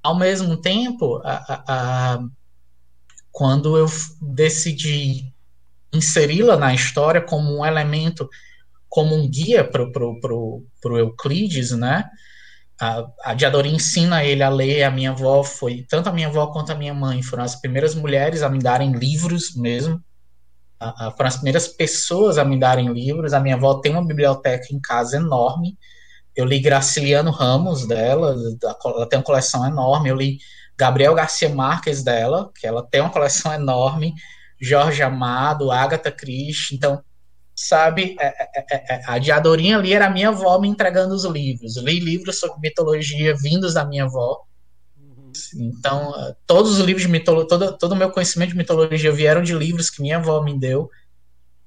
Ao 0.02 0.18
mesmo 0.18 0.60
tempo, 0.60 1.22
a, 1.24 1.34
a, 1.34 2.16
a, 2.16 2.20
quando 3.32 3.78
eu 3.78 3.86
decidi 4.20 5.32
inseri-la 5.94 6.58
na 6.58 6.74
história 6.74 7.22
como 7.22 7.60
um 7.60 7.66
elemento, 7.66 8.30
como 8.88 9.16
um 9.16 9.30
guia 9.30 9.64
para 9.64 9.84
o 9.84 10.98
Euclides, 10.98 11.72
né? 11.72 12.06
a, 12.80 13.06
a 13.26 13.34
Diadora 13.34 13.68
ensina 13.68 14.24
ele 14.24 14.42
a 14.42 14.50
ler, 14.50 14.84
a 14.84 14.92
minha 14.92 15.12
avó 15.12 15.44
foi, 15.44 15.86
tanto 15.90 16.08
a 16.08 16.14
minha 16.14 16.28
avó 16.28 16.48
quanto 16.48 16.72
a 16.72 16.76
minha 16.76 16.94
mãe 16.94 17.22
foram 17.22 17.44
as 17.44 17.56
primeiras 17.56 17.94
mulheres 17.94 18.42
a 18.42 18.50
me 18.50 18.60
darem 18.60 18.94
livros 18.94 19.54
mesmo, 19.56 20.02
a, 20.80 21.08
a, 21.08 21.12
foram 21.12 21.28
as 21.28 21.36
primeiras 21.36 21.68
pessoas 21.68 22.38
a 22.38 22.46
me 22.46 22.58
darem 22.58 22.92
livros, 22.94 23.34
a 23.34 23.40
minha 23.40 23.56
avó 23.56 23.76
tem 23.76 23.92
uma 23.92 24.06
biblioteca 24.06 24.68
em 24.72 24.80
casa 24.80 25.18
enorme, 25.18 25.78
eu 26.34 26.46
li 26.46 26.60
Graciliano 26.60 27.32
Ramos 27.32 27.86
dela, 27.86 28.34
ela 28.86 29.10
tem 29.10 29.20
uma 29.20 29.26
coleção 29.26 29.66
enorme, 29.68 30.10
eu 30.10 30.16
li 30.16 30.38
Gabriel 30.78 31.14
Garcia 31.14 31.54
Marques 31.54 32.02
dela, 32.02 32.50
que 32.58 32.66
ela 32.66 32.82
tem 32.82 33.02
uma 33.02 33.10
coleção 33.10 33.54
enorme, 33.54 34.14
Jorge 34.60 35.02
Amado, 35.02 35.72
Agatha 35.72 36.12
Christie, 36.12 36.76
então 36.76 37.02
sabe, 37.56 38.16
é, 38.20 38.28
é, 38.28 38.96
é, 38.96 39.02
a 39.06 39.18
Diadorinha 39.18 39.78
ali 39.78 39.94
era 39.94 40.08
a 40.08 40.10
minha 40.10 40.30
avó 40.30 40.60
me 40.60 40.68
entregando 40.68 41.14
os 41.14 41.26
livros. 41.26 41.76
Li 41.78 42.00
livros 42.00 42.40
sobre 42.40 42.60
mitologia 42.62 43.36
vindos 43.36 43.74
da 43.74 43.86
minha 43.86 44.06
avó. 44.06 44.44
Então, 45.56 46.14
todos 46.48 46.80
os 46.80 46.86
livros 46.86 47.04
de 47.04 47.12
mitologia, 47.12 47.48
todo, 47.48 47.78
todo 47.78 47.92
o 47.92 47.96
meu 47.96 48.12
conhecimento 48.12 48.52
de 48.52 48.58
mitologia 48.58 49.12
vieram 49.12 49.44
de 49.44 49.54
livros 49.54 49.90
que 49.90 50.02
minha 50.02 50.18
avó 50.18 50.42
me 50.42 50.58
deu. 50.58 50.90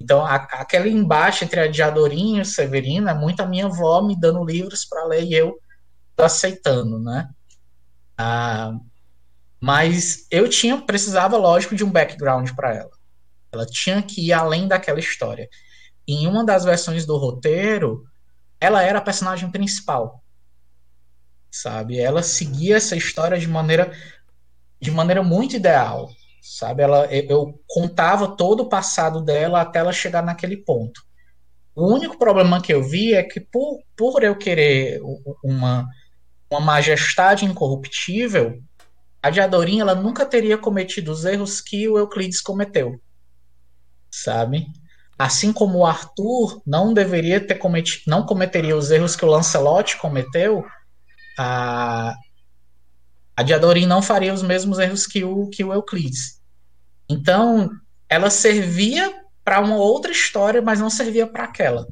Então, 0.01 0.25
a, 0.25 0.35
aquele 0.35 0.91
embate 0.91 1.45
entre 1.45 1.61
a 1.61 1.69
Diadorinha 1.69 2.39
e 2.39 2.43
o 2.43 2.47
Severino 2.47 3.09
é 3.09 3.15
muito 3.15 3.41
a 3.41 3.47
minha 3.47 3.67
avó 3.67 4.03
me 4.03 4.19
dando 4.19 4.45
livros 4.45 4.85
para 4.85 5.05
ler 5.05 5.25
e 5.25 5.35
eu 5.35 5.59
aceitando, 6.17 6.99
né? 6.99 7.29
Ah, 8.17 8.73
mas 9.63 10.27
eu 10.29 10.49
tinha, 10.49 10.77
precisava, 10.77 11.37
lógico, 11.37 11.77
de 11.77 11.85
um 11.85 11.91
background 11.91 12.51
para 12.51 12.75
ela. 12.75 12.91
Ela 13.53 13.65
tinha 13.65 14.03
que 14.03 14.27
ir 14.27 14.33
além 14.33 14.67
daquela 14.67 14.99
história 14.99 15.49
em 16.07 16.27
uma 16.27 16.45
das 16.45 16.65
versões 16.65 17.07
do 17.07 17.17
roteiro, 17.17 18.05
ela 18.61 18.83
era 18.83 18.99
a 18.99 19.03
personagem 19.03 19.51
principal. 19.51 20.23
Sabe? 21.51 21.99
Ela 21.99 22.23
seguia 22.23 22.77
essa 22.77 22.97
história 22.97 23.39
de 23.39 23.49
maneira 23.49 23.93
de 24.81 24.91
maneira 24.91 25.23
muito 25.23 25.55
ideal, 25.55 26.11
sabe? 26.41 26.83
Ela 26.83 27.07
eu 27.13 27.61
contava 27.69 28.37
todo 28.37 28.65
o 28.65 28.69
passado 28.69 29.21
dela 29.21 29.61
até 29.61 29.79
ela 29.79 29.93
chegar 29.93 30.23
naquele 30.23 30.57
ponto. 30.57 31.01
O 31.75 31.87
único 31.87 32.19
problema 32.19 32.61
que 32.61 32.75
eu 32.75 32.83
vi 32.83 33.15
é 33.15 33.23
que 33.23 33.39
por, 33.39 33.79
por 33.97 34.25
eu 34.25 34.37
querer 34.37 35.01
uma 35.45 35.89
uma 36.51 36.61
majestade 36.61 37.47
incorruptível, 37.47 38.63
a 39.23 39.31
Diadorinha 39.31 39.83
ela 39.83 39.95
nunca 39.95 40.27
teria 40.27 40.59
cometido 40.59 41.13
os 41.13 41.25
erros 41.25 41.61
que 41.61 41.89
o 41.89 41.97
Euclides 41.97 42.41
cometeu. 42.41 43.01
Sabe? 44.11 44.67
Assim 45.17 45.53
como 45.53 45.79
o 45.79 45.87
Arthur 45.87 46.61
não 46.67 46.93
deveria 46.93 47.41
ter 47.41 47.55
cometido, 47.55 48.03
não 48.09 48.27
cometeria 48.27 48.77
os 48.77 48.91
erros 48.91 49.15
que 49.15 49.25
o 49.25 49.29
Lancelot 49.29 49.97
cometeu, 49.99 50.67
a, 51.39 52.15
a 53.37 53.43
Diadorim 53.45 53.87
não 53.87 54.03
faria 54.03 54.35
os 54.35 54.43
mesmos 54.43 54.81
erros 54.81 55.07
que 55.07 55.23
o, 55.23 55.49
que 55.49 55.63
o 55.63 55.73
Euclides. 55.73 56.41
Então, 57.09 57.71
ela 58.09 58.29
servia 58.29 59.15
para 59.45 59.61
uma 59.61 59.77
outra 59.77 60.11
história, 60.11 60.61
mas 60.61 60.81
não 60.81 60.91
servia 60.91 61.27
para 61.27 61.45
aquela. 61.45 61.87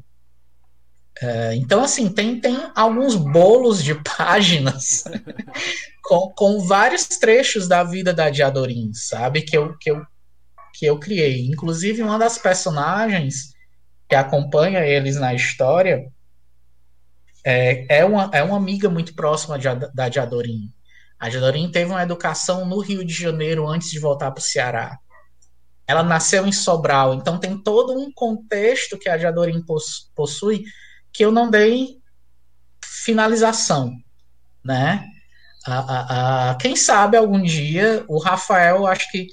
É, 1.21 1.55
então, 1.55 1.83
assim, 1.83 2.09
tem, 2.09 2.39
tem 2.39 2.57
alguns 2.75 3.15
bolos 3.15 3.83
de 3.83 3.95
páginas 4.03 5.03
com, 6.03 6.31
com 6.35 6.59
vários 6.59 7.05
trechos 7.05 7.67
da 7.67 7.83
vida 7.83 8.13
da 8.13 8.29
Diadorim, 8.29 8.93
sabe? 8.93 9.41
Que 9.41 9.57
eu, 9.57 9.77
que 9.77 9.91
eu 9.91 10.05
que 10.73 10.85
eu 10.85 10.97
criei. 10.97 11.47
Inclusive, 11.47 12.01
uma 12.01 12.17
das 12.17 12.37
personagens 12.37 13.53
que 14.07 14.15
acompanha 14.15 14.85
eles 14.85 15.15
na 15.17 15.33
história 15.33 16.11
é, 17.43 17.99
é, 17.99 18.05
uma, 18.05 18.29
é 18.33 18.43
uma 18.43 18.57
amiga 18.57 18.89
muito 18.89 19.13
próxima 19.13 19.57
de, 19.57 19.67
da 19.93 20.09
Diadorim. 20.09 20.71
A 21.19 21.29
Diadorim 21.29 21.71
teve 21.71 21.91
uma 21.91 22.03
educação 22.03 22.65
no 22.65 22.79
Rio 22.79 23.05
de 23.05 23.13
Janeiro 23.13 23.67
antes 23.67 23.89
de 23.89 23.99
voltar 23.99 24.31
para 24.31 24.39
o 24.39 24.43
Ceará. 24.43 24.97
Ela 25.87 26.03
nasceu 26.03 26.47
em 26.47 26.51
Sobral, 26.51 27.13
então 27.13 27.37
tem 27.37 27.57
todo 27.57 27.93
um 27.93 28.11
contexto 28.11 28.97
que 28.97 29.09
a 29.09 29.17
Diadorim 29.17 29.63
possui 30.15 30.63
que 31.11 31.23
eu 31.23 31.31
não 31.31 31.49
dei 31.49 31.99
finalização, 32.83 33.91
né? 34.63 35.05
A, 35.65 35.79
a, 35.79 36.51
a, 36.51 36.55
quem 36.55 36.75
sabe 36.75 37.17
algum 37.17 37.41
dia 37.41 38.03
o 38.07 38.17
Rafael, 38.17 38.87
acho 38.87 39.11
que 39.11 39.27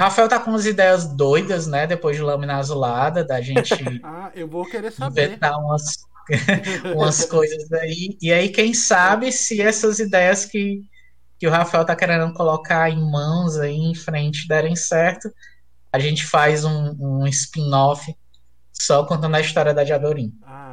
Rafael 0.00 0.28
tá 0.28 0.40
com 0.40 0.50
umas 0.50 0.66
ideias 0.66 1.06
doidas, 1.06 1.66
né? 1.66 1.86
Depois 1.86 2.16
de 2.16 2.22
Lâmina 2.22 2.56
Azulada, 2.56 3.24
da 3.24 3.40
gente. 3.40 3.72
ah, 4.02 4.32
eu 4.34 4.48
vou 4.48 4.64
querer 4.64 4.90
saber. 4.90 5.26
Inventar 5.26 5.56
umas, 5.58 5.84
umas 6.96 7.24
coisas 7.24 7.70
aí. 7.72 8.16
E 8.20 8.32
aí, 8.32 8.48
quem 8.48 8.74
sabe 8.74 9.30
se 9.30 9.60
essas 9.60 10.00
ideias 10.00 10.44
que, 10.44 10.82
que 11.38 11.46
o 11.46 11.50
Rafael 11.50 11.84
tá 11.84 11.94
querendo 11.94 12.32
colocar 12.34 12.90
em 12.90 13.00
mãos 13.00 13.56
aí 13.58 13.76
em 13.76 13.94
frente 13.94 14.48
derem 14.48 14.74
certo, 14.74 15.32
a 15.92 15.98
gente 16.00 16.24
faz 16.24 16.64
um, 16.64 16.96
um 16.98 17.26
spin-off 17.28 18.12
só 18.72 19.04
contando 19.04 19.36
a 19.36 19.40
história 19.40 19.72
da 19.72 19.84
Diadorim. 19.84 20.32
Ah, 20.42 20.71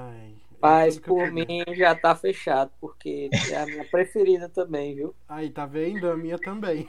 mas 0.62 1.00
por 1.00 1.32
mim 1.32 1.64
já 1.76 1.96
tá 1.96 2.16
fechado, 2.16 2.72
porque 2.80 3.30
é 3.52 3.56
a 3.56 3.66
minha 3.66 3.86
preferida 3.86 4.50
também, 4.50 4.96
viu? 4.96 5.16
Aí, 5.28 5.50
tá 5.50 5.66
vendo? 5.66 6.10
A 6.10 6.18
minha 6.18 6.38
também. 6.38 6.88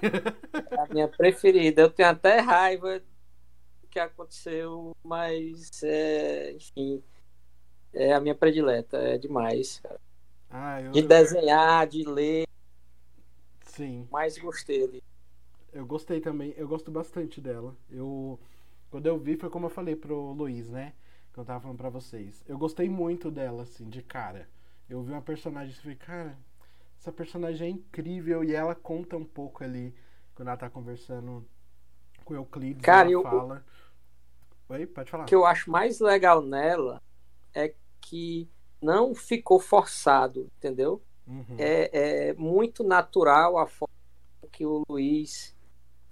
É 0.71 0.81
a 0.81 0.87
minha 0.93 1.09
preferida. 1.09 1.83
Eu 1.83 1.91
tenho 1.91 2.09
até 2.09 2.41
raiva 2.41 3.01
do 3.01 3.89
que 3.89 3.99
aconteceu, 3.99 4.95
mas 5.05 5.83
é, 5.83 6.53
enfim, 6.53 7.03
é 7.93 8.13
a 8.13 8.21
minha 8.21 8.35
predileta. 8.35 8.97
É 8.97 9.19
demais, 9.19 9.81
cara. 9.81 10.01
Ah, 10.49 10.83
eu, 10.83 10.91
de 10.91 11.03
desenhar, 11.03 11.87
de 11.87 12.03
ler. 12.05 12.47
Sim. 13.63 14.09
Mais 14.11 14.37
gostei 14.37 14.85
ali. 14.85 15.03
Eu 15.73 15.87
gostei 15.87 16.21
também, 16.21 16.53
eu 16.57 16.67
gosto 16.67 16.91
bastante 16.91 17.41
dela. 17.41 17.77
Eu 17.89 18.39
quando 18.91 19.07
eu 19.07 19.17
vi 19.17 19.37
foi 19.37 19.49
como 19.49 19.67
eu 19.67 19.71
falei 19.71 19.95
pro 19.95 20.33
Luiz, 20.33 20.69
né? 20.69 20.93
Que 21.33 21.39
eu 21.39 21.45
tava 21.45 21.61
falando 21.61 21.79
pra 21.79 21.91
vocês. 21.91 22.43
Eu 22.47 22.59
gostei 22.59 22.89
muito 22.89 23.31
dela, 23.31 23.63
assim, 23.63 23.89
de 23.89 24.03
cara. 24.03 24.49
Eu 24.89 25.03
vi 25.03 25.13
uma 25.13 25.23
personagem 25.23 25.73
e 25.73 25.81
falei, 25.81 25.97
cara, 25.97 26.39
essa 26.99 27.13
personagem 27.13 27.67
é 27.67 27.71
incrível 27.71 28.45
e 28.45 28.55
ela 28.55 28.75
conta 28.75 29.17
um 29.17 29.25
pouco 29.25 29.63
ali 29.63 29.95
quando 30.35 30.49
ela 30.49 30.57
tá 30.57 30.69
conversando 30.69 31.47
com 32.25 32.35
o 32.35 32.37
Euclides. 32.37 32.83
Cara, 32.83 33.09
ela 33.09 33.13
eu, 33.13 33.23
fala. 33.23 33.65
Oi, 34.69 34.87
pode 34.87 35.11
falar. 35.11 35.25
O 35.25 35.27
que 35.27 35.35
eu 35.35 35.47
acho 35.47 35.71
mais 35.71 36.01
legal 36.01 36.43
nela 36.43 37.01
é 37.55 37.75
que 38.01 38.51
não 38.81 39.15
ficou 39.15 39.61
forçado, 39.61 40.51
entendeu? 40.57 41.03
Uhum. 41.27 41.57
É, 41.59 42.29
é 42.29 42.35
muito 42.35 42.83
natural 42.83 43.59
a 43.59 43.67
forma 43.67 43.95
que 44.51 44.67
o 44.67 44.83
Luiz 44.89 45.57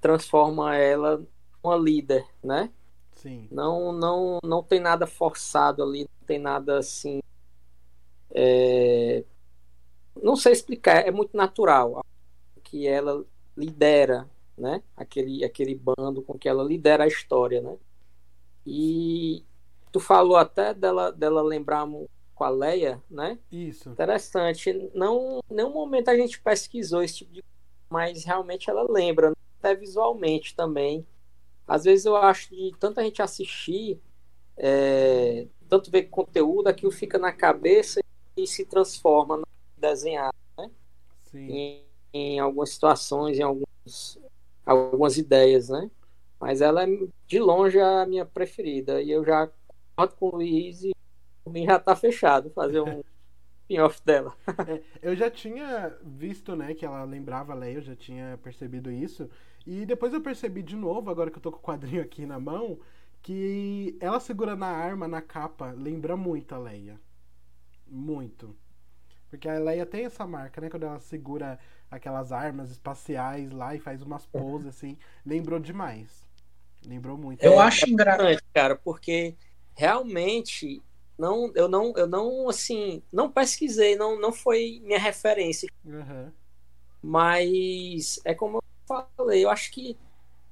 transforma 0.01 0.77
ela 0.77 1.27
uma 1.63 1.77
líder, 1.77 2.25
né? 2.43 2.71
Sim. 3.19 3.49
Não, 3.51 3.93
não, 3.93 4.39
não 4.45 4.63
tem 4.63 4.79
nada 4.79 5.07
forçado 5.07 5.83
ali, 5.83 6.01
não 6.03 6.27
tem 6.27 6.39
nada 6.39 6.79
assim. 6.79 7.21
É... 8.31 9.25
Não 10.23 10.37
sei 10.37 10.53
explicar, 10.53 11.07
é 11.07 11.11
muito 11.11 11.37
natural 11.37 12.05
que 12.63 12.87
ela 12.87 13.25
lidera, 13.57 14.29
né? 14.57 14.83
Aquele, 14.97 15.45
aquele 15.45 15.75
bando 15.75 16.23
com 16.23 16.39
que 16.39 16.49
ela 16.49 16.63
lidera 16.63 17.05
a 17.05 17.09
história, 17.09 17.61
né? 17.61 17.77
E 18.65 19.45
tu 19.91 19.99
falou 19.99 20.37
até 20.37 20.73
dela, 20.73 21.11
dela 21.11 21.43
lembrar 21.43 21.87
com 22.35 22.45
a 22.45 22.49
Leia, 22.51 23.03
né? 23.11 23.37
Isso. 23.51 23.91
Interessante. 23.91 24.91
Não, 24.95 25.41
nenhum 25.51 25.73
momento 25.73 26.09
a 26.09 26.17
gente 26.17 26.41
pesquisou 26.41 27.03
esse 27.03 27.19
tipo 27.19 27.33
de 27.33 27.43
mas 27.91 28.23
realmente 28.25 28.69
ela 28.69 28.87
lembra, 28.89 29.33
até 29.59 29.75
visualmente 29.75 30.55
também 30.55 31.07
às 31.69 31.85
vezes 31.85 32.07
eu 32.07 32.17
acho 32.17 32.49
que 32.49 32.73
tanta 32.81 33.03
gente 33.05 33.21
assistir, 33.21 34.01
é, 34.57 35.47
tanto 35.69 35.91
ver 35.91 36.05
conteúdo, 36.05 36.67
aquilo 36.67 36.91
fica 36.91 37.19
na 37.19 37.31
cabeça 37.31 38.01
e 38.35 38.47
se 38.47 38.65
transforma 38.65 39.37
no 39.37 39.47
desenhar, 39.77 40.33
né? 40.57 40.71
Em, 41.35 41.85
em, 42.13 42.41
algumas 42.41 42.71
situações, 42.71 43.39
em 43.39 43.43
alguns, 43.43 44.19
algumas 44.65 45.19
ideias, 45.19 45.69
né? 45.69 45.91
Mas 46.41 46.63
ela 46.63 46.85
é 46.85 46.87
de 47.27 47.39
longe 47.39 47.79
a 47.79 48.07
minha 48.07 48.25
preferida. 48.25 49.03
E 49.03 49.11
eu 49.11 49.23
já 49.23 49.51
concordo 49.95 50.15
com 50.17 50.29
o 50.29 50.37
Luiz 50.37 50.83
e 50.83 50.95
por 51.45 51.53
mim 51.53 51.67
já 51.67 51.79
tá 51.79 51.95
fechado 51.95 52.51
fazer 52.51 52.81
um 52.81 53.03
spin-off 53.69 54.01
dela. 54.05 54.35
é, 54.67 54.81
eu 55.03 55.15
já 55.15 55.31
tinha 55.31 55.95
visto, 56.03 56.57
né, 56.57 56.75
que 56.75 56.87
ela 56.87 57.05
lembrava 57.05 57.53
a 57.53 57.57
Leia, 57.57 57.77
eu 57.77 57.83
já 57.83 57.95
tinha 57.95 58.39
percebido 58.43 58.91
isso. 58.91 59.29
E 59.71 59.85
depois 59.85 60.15
eu 60.15 60.23
percebi 60.23 60.63
de 60.63 60.75
novo, 60.75 61.11
agora 61.11 61.31
que 61.31 61.37
eu 61.37 61.43
tô 61.43 61.53
com 61.53 61.59
o 61.59 61.63
quadrinho 61.63 62.01
aqui 62.01 62.25
na 62.25 62.41
mão, 62.41 62.79
que 63.21 63.99
ela 64.01 64.19
segurando 64.19 64.65
a 64.65 64.69
arma 64.69 65.07
na 65.07 65.21
capa 65.21 65.75
lembra 65.77 66.17
muito 66.17 66.55
a 66.55 66.59
Leia. 66.59 66.99
Muito. 67.87 68.57
Porque 69.29 69.47
a 69.47 69.59
Leia 69.59 69.85
tem 69.85 70.07
essa 70.07 70.27
marca, 70.27 70.59
né? 70.59 70.71
Quando 70.71 70.85
ela 70.85 70.99
segura 71.01 71.59
aquelas 71.91 72.33
armas 72.33 72.71
espaciais 72.71 73.53
lá 73.53 73.75
e 73.75 73.79
faz 73.79 74.01
umas 74.01 74.25
poses 74.25 74.69
assim. 74.75 74.97
Lembrou 75.25 75.61
demais. 75.61 76.25
Lembrou 76.87 77.19
muito. 77.19 77.45
Eu 77.45 77.61
é, 77.61 77.65
acho 77.65 77.91
engraçado, 77.91 78.41
cara, 78.55 78.75
porque 78.75 79.37
realmente 79.77 80.83
Não, 81.19 81.53
eu 81.55 81.69
não, 81.69 81.93
eu 81.95 82.07
não, 82.07 82.49
assim, 82.49 83.03
não 83.13 83.31
pesquisei, 83.31 83.97
não, 83.97 84.19
não 84.19 84.33
foi 84.33 84.81
minha 84.83 84.99
referência. 84.99 85.69
Uhum. 85.85 86.33
Mas 87.03 88.19
é 88.25 88.35
como 88.35 88.63
falei, 88.89 89.45
eu 89.45 89.51
acho 89.51 89.71
que 89.71 89.97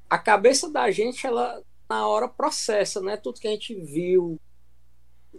a 0.09 0.19
cabeça 0.19 0.71
da 0.71 0.91
gente, 0.91 1.27
ela 1.27 1.63
na 1.89 2.07
hora 2.07 2.29
processa, 2.29 3.01
né? 3.01 3.17
Tudo 3.17 3.41
que 3.41 3.49
a 3.49 3.51
gente 3.51 3.75
viu. 3.75 4.39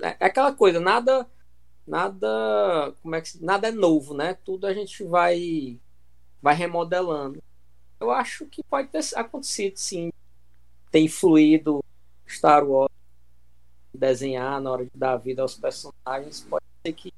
É, 0.02 0.18
é 0.20 0.26
aquela 0.26 0.54
coisa, 0.54 0.80
nada 0.80 1.28
nada, 1.88 2.94
como 3.02 3.16
é 3.16 3.22
que 3.22 3.44
nada 3.44 3.70
é 3.70 3.72
novo, 3.72 4.14
né? 4.14 4.34
Tudo 4.34 4.68
a 4.68 4.74
gente 4.74 5.04
vai 5.04 5.80
vai 6.42 6.54
remodelando. 6.54 7.42
Eu 8.00 8.12
acho 8.12 8.46
que 8.46 8.62
pode 8.64 8.90
ter 8.90 9.04
acontecido 9.16 9.78
sim, 9.78 10.12
ter 10.92 11.00
influído 11.00 11.84
Star 12.28 12.64
Wars 12.68 12.92
desenhar 13.94 14.62
na 14.62 14.72
hora 14.72 14.86
de 14.86 14.92
dar 14.94 15.18
vida 15.18 15.42
aos 15.42 15.56
personagens, 15.56 16.42
pode 16.42 16.64
ser 16.86 16.94
que 16.94 17.12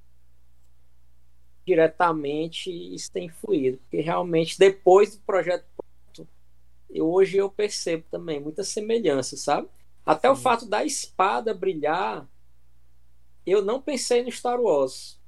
diretamente 1.70 2.72
isso 2.72 3.12
tenha 3.12 3.28
influído, 3.28 3.78
porque 3.78 4.02
realmente 4.02 4.58
depois 4.58 5.16
do 5.16 5.22
projeto 5.22 5.64
eu, 6.90 7.08
hoje 7.08 7.38
eu 7.38 7.50
percebo 7.50 8.04
também 8.10 8.40
muita 8.40 8.64
semelhança, 8.64 9.38
sabe? 9.38 9.68
Até 10.04 10.28
Sim. 10.28 10.34
o 10.34 10.36
fato 10.36 10.66
da 10.66 10.84
espada 10.84 11.54
brilhar, 11.54 12.28
eu 13.46 13.64
não 13.64 13.80
pensei 13.80 14.24
no 14.24 14.32
Star 14.32 14.60
Wars. 14.60 15.19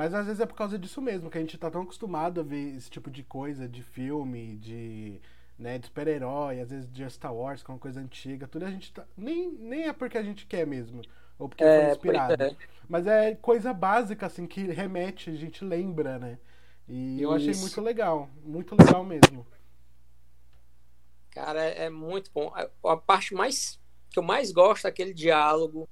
Mas 0.00 0.14
às 0.14 0.24
vezes 0.24 0.40
é 0.40 0.46
por 0.46 0.54
causa 0.54 0.78
disso 0.78 1.02
mesmo, 1.02 1.28
que 1.28 1.36
a 1.36 1.42
gente 1.42 1.58
tá 1.58 1.70
tão 1.70 1.82
acostumado 1.82 2.40
a 2.40 2.42
ver 2.42 2.74
esse 2.74 2.88
tipo 2.88 3.10
de 3.10 3.22
coisa, 3.22 3.68
de 3.68 3.82
filme, 3.82 4.56
de, 4.56 5.20
né, 5.58 5.78
de 5.78 5.88
super-herói, 5.88 6.58
às 6.58 6.70
vezes 6.70 6.90
de 6.90 7.10
Star 7.10 7.34
Wars, 7.34 7.62
que 7.62 7.70
é 7.70 7.74
uma 7.74 7.78
coisa 7.78 8.00
antiga, 8.00 8.48
tudo 8.48 8.64
a 8.64 8.70
gente 8.70 8.94
tá. 8.94 9.04
Nem, 9.14 9.52
nem 9.52 9.88
é 9.88 9.92
porque 9.92 10.16
a 10.16 10.22
gente 10.22 10.46
quer 10.46 10.66
mesmo, 10.66 11.02
ou 11.38 11.50
porque 11.50 11.62
é, 11.62 11.82
foi 11.82 11.90
inspirado. 11.90 12.42
É. 12.42 12.56
Mas 12.88 13.06
é 13.06 13.34
coisa 13.34 13.74
básica, 13.74 14.24
assim, 14.24 14.46
que 14.46 14.62
remete, 14.62 15.28
a 15.28 15.36
gente 15.36 15.62
lembra, 15.62 16.18
né? 16.18 16.38
E 16.88 17.16
Isso. 17.16 17.22
eu 17.22 17.32
achei 17.32 17.54
muito 17.56 17.80
legal, 17.82 18.30
muito 18.42 18.74
legal 18.74 19.04
mesmo. 19.04 19.46
Cara, 21.30 21.62
é, 21.62 21.84
é 21.84 21.90
muito 21.90 22.30
bom. 22.32 22.50
A, 22.54 22.90
a 22.90 22.96
parte 22.96 23.34
mais 23.34 23.78
que 24.08 24.18
eu 24.18 24.22
mais 24.22 24.50
gosto 24.50 24.86
é 24.86 24.88
aquele 24.88 25.12
diálogo 25.12 25.86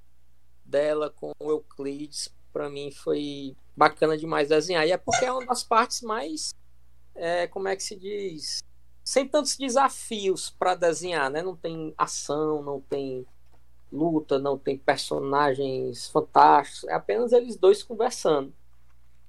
dela 0.65 1.11
com 1.11 1.31
o 1.39 1.51
Euclides, 1.51 2.33
para 2.51 2.69
mim 2.69 2.91
foi 2.91 3.55
bacana 3.75 4.17
demais 4.17 4.49
desenhar. 4.49 4.85
E 4.87 4.91
é 4.91 4.97
porque 4.97 5.25
é 5.25 5.31
uma 5.31 5.45
das 5.45 5.63
partes 5.63 6.01
mais, 6.01 6.53
é, 7.15 7.47
como 7.47 7.67
é 7.67 7.75
que 7.75 7.83
se 7.83 7.95
diz, 7.95 8.63
sem 9.03 9.27
tantos 9.27 9.57
desafios 9.57 10.49
para 10.49 10.75
desenhar, 10.75 11.29
né? 11.29 11.41
Não 11.41 11.55
tem 11.55 11.93
ação, 11.97 12.61
não 12.61 12.79
tem 12.81 13.25
luta, 13.91 14.37
não 14.37 14.57
tem 14.57 14.77
personagens 14.77 16.07
fantásticos, 16.09 16.87
é 16.89 16.93
apenas 16.93 17.31
eles 17.31 17.57
dois 17.57 17.81
conversando. 17.81 18.53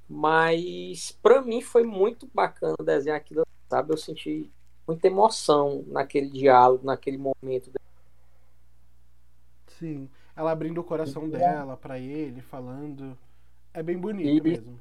Mas 0.09 1.13
para 1.23 1.41
mim 1.41 1.63
foi 1.63 1.85
muito 1.85 2.29
bacana 2.35 2.75
desenhar 2.85 3.17
aquilo, 3.17 3.47
sabe? 3.69 3.93
Eu 3.93 3.97
senti 3.97 4.51
muita 4.87 5.07
emoção 5.07 5.85
naquele 5.87 6.29
diálogo, 6.29 6.85
naquele 6.85 7.17
momento. 7.17 7.71
Sim, 9.79 10.11
ela 10.37 10.53
abrindo 10.53 10.81
o 10.81 10.85
coração 10.85 11.29
dela 11.29 11.77
para 11.77 11.99
ele, 11.99 12.41
falando 12.41 13.17
é 13.73 13.83
bem 13.83 13.99
bonito 13.99 14.47
e... 14.47 14.51
mesmo. 14.51 14.81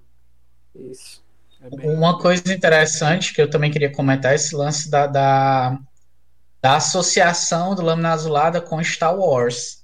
Isso. 0.76 1.24
É 1.62 1.70
bem... 1.70 1.90
Uma 1.90 2.18
coisa 2.20 2.54
interessante 2.54 3.34
que 3.34 3.42
eu 3.42 3.50
também 3.50 3.72
queria 3.72 3.92
comentar 3.92 4.32
é 4.32 4.36
esse 4.36 4.56
lance 4.56 4.90
da, 4.90 5.08
da, 5.08 5.80
da 6.62 6.76
associação 6.78 7.76
do 7.76 7.82
Lâmina 7.82 8.12
Azulada 8.12 8.62
com 8.62 8.84
Star 8.84 9.16
Wars. 9.16 9.84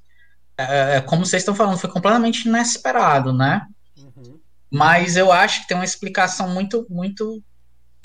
É, 0.58 0.98
é, 0.98 1.02
como 1.02 1.26
vocês 1.26 1.42
estão 1.42 1.56
falando, 1.56 1.78
foi 1.78 1.90
completamente 1.90 2.48
inesperado, 2.48 3.34
né? 3.34 3.68
Uhum. 3.98 4.40
Mas 4.72 5.18
eu 5.18 5.32
acho 5.32 5.62
que 5.62 5.68
tem 5.68 5.78
uma 5.78 5.86
explicação 5.86 6.50
muito, 6.50 6.86
muito 6.90 7.44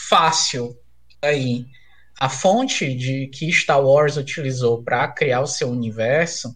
fácil 0.01 0.77
aí. 1.23 1.67
A 2.19 2.29
fonte 2.29 2.93
de 2.95 3.29
que 3.29 3.51
Star 3.53 3.81
Wars 3.81 4.17
utilizou 4.17 4.83
para 4.83 5.09
criar 5.09 5.41
o 5.41 5.47
seu 5.47 5.71
universo 5.71 6.55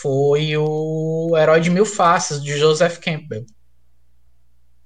foi 0.00 0.56
o 0.56 1.36
Herói 1.36 1.60
de 1.60 1.70
Mil 1.70 1.84
Faces, 1.84 2.42
de 2.42 2.56
Joseph 2.58 2.98
Campbell. 2.98 3.44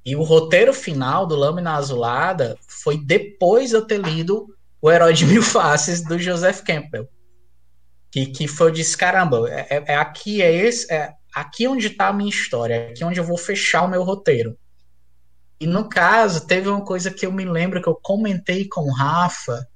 E 0.05 0.17
o 0.17 0.23
roteiro 0.23 0.73
final 0.75 1.27
do 1.27 1.37
Lâmina 1.37 1.75
Azulada 1.75 2.59
foi 2.67 2.99
depois 2.99 3.71
de 3.71 3.77
eu 3.77 3.87
ter 3.87 4.01
lido 4.01 4.47
O 4.81 4.91
Herói 4.91 5.13
de 5.13 5.25
Mil 5.25 5.43
Faces, 5.43 6.03
do 6.03 6.19
Joseph 6.19 6.63
Campbell. 6.63 7.09
Que, 8.11 8.27
que 8.27 8.49
foi, 8.49 8.69
eu 8.69 8.73
disse, 8.73 8.97
caramba, 8.97 9.49
é, 9.49 9.67
é, 9.71 9.85
é 9.93 9.97
aqui, 9.97 10.43
é 10.43 10.53
esse, 10.53 10.93
é 10.93 11.13
aqui 11.35 11.67
onde 11.67 11.87
está 11.87 12.09
a 12.09 12.13
minha 12.13 12.31
história, 12.31 12.75
é 12.75 12.91
aqui 12.91 13.05
onde 13.05 13.21
eu 13.21 13.25
vou 13.25 13.39
fechar 13.39 13.83
o 13.83 13.89
meu 13.89 14.03
roteiro. 14.03 14.57
E 15.59 15.67
no 15.67 15.89
caso, 15.89 16.47
teve 16.47 16.69
uma 16.69 16.85
coisa 16.85 17.11
que 17.11 17.25
eu 17.25 17.33
me 17.33 17.45
lembro 17.45 17.81
que 17.81 17.89
eu 17.89 17.95
comentei 17.95 18.69
com 18.69 18.83
o 18.83 18.93
Rafa, 18.93 19.67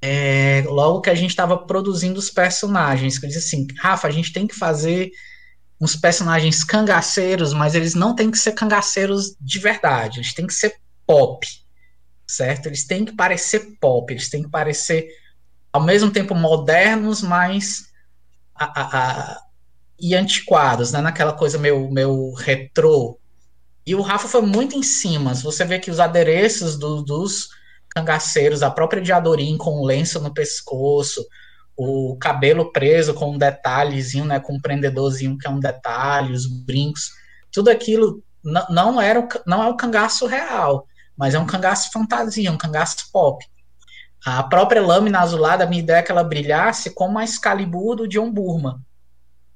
é, 0.00 0.62
logo 0.66 1.00
que 1.00 1.10
a 1.10 1.14
gente 1.14 1.30
estava 1.30 1.58
produzindo 1.58 2.18
os 2.18 2.30
personagens, 2.30 3.18
que 3.18 3.26
eu 3.26 3.28
disse 3.28 3.46
assim, 3.46 3.66
Rafa, 3.78 4.06
a 4.06 4.10
gente 4.10 4.32
tem 4.32 4.46
que 4.46 4.54
fazer 4.54 5.10
uns 5.80 5.96
personagens 5.96 6.64
cangaceiros, 6.64 7.52
mas 7.52 7.74
eles 7.74 7.94
não 7.94 8.14
têm 8.14 8.30
que 8.30 8.38
ser 8.38 8.52
cangaceiros 8.52 9.36
de 9.40 9.58
verdade, 9.58 10.18
eles 10.18 10.34
têm 10.34 10.46
que 10.46 10.54
ser 10.54 10.76
pop, 11.06 11.46
certo? 12.26 12.66
Eles 12.66 12.86
têm 12.86 13.04
que 13.04 13.12
parecer 13.12 13.76
pop, 13.80 14.12
eles 14.12 14.28
têm 14.28 14.42
que 14.42 14.50
parecer 14.50 15.08
ao 15.72 15.82
mesmo 15.82 16.10
tempo 16.10 16.34
modernos, 16.34 17.22
mas 17.22 17.88
a, 18.54 18.64
a, 18.64 18.98
a, 19.32 19.40
e 19.98 20.14
antiquados, 20.14 20.92
né? 20.92 21.00
Naquela 21.00 21.32
coisa 21.32 21.58
meio, 21.58 21.90
meio 21.90 22.32
retrô. 22.34 23.18
E 23.86 23.94
o 23.94 24.02
Rafa 24.02 24.28
foi 24.28 24.42
muito 24.42 24.76
em 24.76 24.82
cima. 24.82 25.34
Você 25.34 25.64
vê 25.64 25.78
que 25.78 25.90
os 25.90 26.00
adereços 26.00 26.76
do, 26.76 27.02
dos 27.02 27.48
cangaceiros, 27.90 28.62
a 28.62 28.70
própria 28.70 29.02
Diadorim 29.02 29.56
com 29.56 29.80
um 29.80 29.84
lenço 29.84 30.20
no 30.20 30.32
pescoço, 30.32 31.24
o 31.76 32.16
cabelo 32.20 32.72
preso 32.72 33.14
com 33.14 33.32
um 33.32 33.38
detalhezinho, 33.38 34.24
né, 34.24 34.40
com 34.40 34.54
um 34.54 34.60
prendedorzinho 34.60 35.38
que 35.38 35.46
é 35.46 35.50
um 35.50 35.60
detalhe, 35.60 36.32
os 36.32 36.46
brincos, 36.46 37.10
tudo 37.52 37.70
aquilo 37.70 38.22
não 38.42 39.00
era 39.00 39.20
o, 39.20 39.28
não 39.46 39.62
é 39.62 39.68
o 39.68 39.76
cangaço 39.76 40.26
real, 40.26 40.86
mas 41.16 41.34
é 41.34 41.38
um 41.38 41.46
cangaço 41.46 41.90
fantasia, 41.92 42.50
um 42.50 42.58
cangaço 42.58 43.10
pop. 43.12 43.44
A 44.24 44.42
própria 44.42 44.82
lâmina 44.82 45.20
azulada, 45.20 45.64
a 45.64 45.66
minha 45.66 45.82
ideia 45.82 45.98
é 45.98 46.02
que 46.02 46.10
ela 46.10 46.24
brilhasse 46.24 46.90
como 46.90 47.18
a 47.18 47.24
Excalibur 47.24 47.96
do 47.96 48.08
John 48.08 48.30
Burma. 48.30 48.80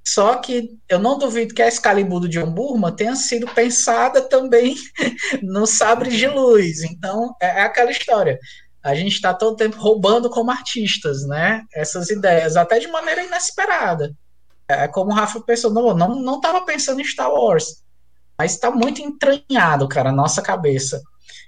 Só 0.04 0.36
que 0.36 0.70
eu 0.88 0.98
não 0.98 1.18
duvido 1.18 1.54
que 1.54 1.62
a 1.62 1.68
Excalibur 1.68 2.20
do 2.20 2.28
John 2.28 2.50
Burma 2.50 2.90
tenha 2.90 3.14
sido 3.14 3.46
pensada 3.54 4.20
também 4.20 4.74
no 5.42 5.66
Sabre 5.66 6.10
de 6.10 6.26
Luz. 6.26 6.82
Então, 6.82 7.34
é, 7.40 7.60
é 7.60 7.62
aquela 7.62 7.90
história. 7.90 8.38
A 8.82 8.94
gente 8.94 9.12
está 9.12 9.32
todo 9.32 9.56
tempo 9.56 9.76
roubando 9.76 10.28
como 10.28 10.50
artistas, 10.50 11.24
né? 11.26 11.62
Essas 11.72 12.10
ideias, 12.10 12.56
até 12.56 12.80
de 12.80 12.88
maneira 12.88 13.22
inesperada. 13.22 14.12
É 14.68 14.88
como 14.88 15.12
o 15.12 15.14
Rafa 15.14 15.40
pensou, 15.40 15.70
não, 15.70 15.94
não, 15.94 16.20
não 16.20 16.64
pensando 16.64 17.00
em 17.00 17.04
Star 17.04 17.30
Wars. 17.30 17.82
Mas 18.36 18.52
está 18.52 18.70
muito 18.70 19.00
entranhado, 19.00 19.86
cara, 19.88 20.10
na 20.10 20.16
nossa 20.16 20.42
cabeça. 20.42 21.00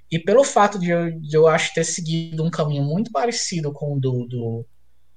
E 0.09 0.17
pelo 0.19 0.43
fato 0.43 0.79
de 0.79 0.91
eu, 0.91 1.19
de 1.19 1.35
eu 1.35 1.47
acho 1.47 1.73
ter 1.73 1.83
seguido 1.83 2.43
um 2.43 2.49
caminho 2.49 2.83
muito 2.83 3.11
parecido 3.11 3.73
com 3.73 3.97
o 3.97 3.99
do, 3.99 4.25
do 4.27 4.65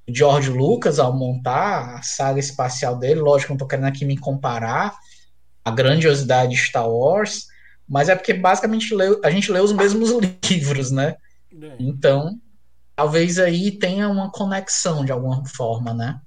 George 0.09 0.51
Lucas 0.51 0.99
ao 0.99 1.17
montar 1.17 1.97
a 1.97 2.03
saga 2.03 2.41
espacial 2.41 2.97
dele. 2.97 3.21
Lógico, 3.21 3.51
não 3.51 3.57
estou 3.57 3.69
querendo 3.69 3.87
aqui 3.87 4.05
me 4.05 4.17
comparar 4.17 4.97
a 5.65 5.71
grandiosidade 5.71 6.53
de 6.53 6.59
Star 6.59 6.89
Wars, 6.89 7.47
mas 7.87 8.09
é 8.09 8.17
porque 8.17 8.33
basicamente 8.33 8.95
a 9.23 9.31
gente 9.31 9.53
lê 9.53 9.61
os 9.61 9.73
mesmos 9.73 10.11
livros, 10.49 10.91
né? 10.91 11.17
É. 11.53 11.77
Então, 11.79 12.41
talvez 12.97 13.39
aí 13.39 13.71
tenha 13.71 14.09
uma 14.09 14.31
conexão 14.31 15.05
de 15.05 15.13
alguma 15.13 15.45
forma, 15.47 15.93
né? 15.93 16.21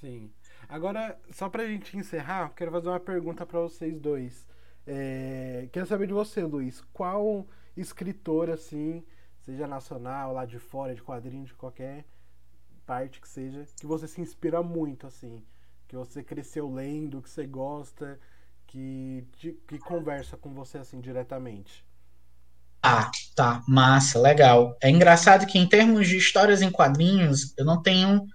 Sim. 0.00 0.30
Agora, 0.68 1.18
só 1.32 1.48
pra 1.48 1.66
gente 1.66 1.96
encerrar, 1.96 2.52
quero 2.54 2.70
fazer 2.70 2.88
uma 2.88 3.00
pergunta 3.00 3.44
para 3.44 3.58
vocês 3.60 3.98
dois. 3.98 4.46
É, 4.86 5.68
quero 5.72 5.86
saber 5.86 6.06
de 6.06 6.12
você, 6.12 6.42
Luiz. 6.42 6.80
Qual 6.92 7.46
escritor, 7.76 8.50
assim, 8.50 9.04
seja 9.40 9.66
nacional, 9.66 10.32
lá 10.32 10.44
de 10.44 10.58
fora, 10.58 10.94
de 10.94 11.02
quadrinho, 11.02 11.44
de 11.44 11.54
qualquer 11.54 12.04
parte 12.90 13.20
que 13.20 13.28
seja, 13.28 13.64
que 13.78 13.86
você 13.86 14.08
se 14.08 14.20
inspira 14.20 14.64
muito, 14.64 15.06
assim, 15.06 15.40
que 15.86 15.94
você 15.94 16.24
cresceu 16.24 16.68
lendo, 16.68 17.22
que 17.22 17.30
você 17.30 17.46
gosta, 17.46 18.18
que, 18.66 19.24
que 19.68 19.78
conversa 19.78 20.36
com 20.36 20.52
você 20.52 20.76
assim 20.76 21.00
diretamente. 21.00 21.84
Ah, 22.82 23.08
tá, 23.36 23.62
massa, 23.68 24.18
legal. 24.18 24.76
É 24.82 24.90
engraçado 24.90 25.46
que 25.46 25.56
em 25.56 25.68
termos 25.68 26.08
de 26.08 26.16
histórias 26.16 26.62
em 26.62 26.70
quadrinhos, 26.70 27.54
eu 27.56 27.64
não 27.64 27.80
tenho 27.80 28.26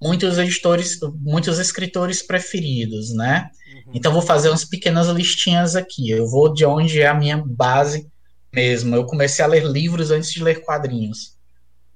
muitos 0.00 0.38
editores, 0.38 0.98
muitos 1.20 1.58
escritores 1.58 2.22
preferidos, 2.22 3.14
né? 3.14 3.50
Uhum. 3.74 3.92
Então 3.92 4.10
vou 4.10 4.22
fazer 4.22 4.48
umas 4.48 4.64
pequenas 4.64 5.08
listinhas 5.08 5.76
aqui. 5.76 6.08
Eu 6.08 6.26
vou 6.26 6.54
de 6.54 6.64
onde 6.64 7.02
é 7.02 7.08
a 7.08 7.14
minha 7.14 7.36
base 7.36 8.10
mesmo. 8.50 8.96
Eu 8.96 9.04
comecei 9.04 9.44
a 9.44 9.48
ler 9.48 9.66
livros 9.66 10.10
antes 10.10 10.32
de 10.32 10.42
ler 10.42 10.64
quadrinhos. 10.64 11.37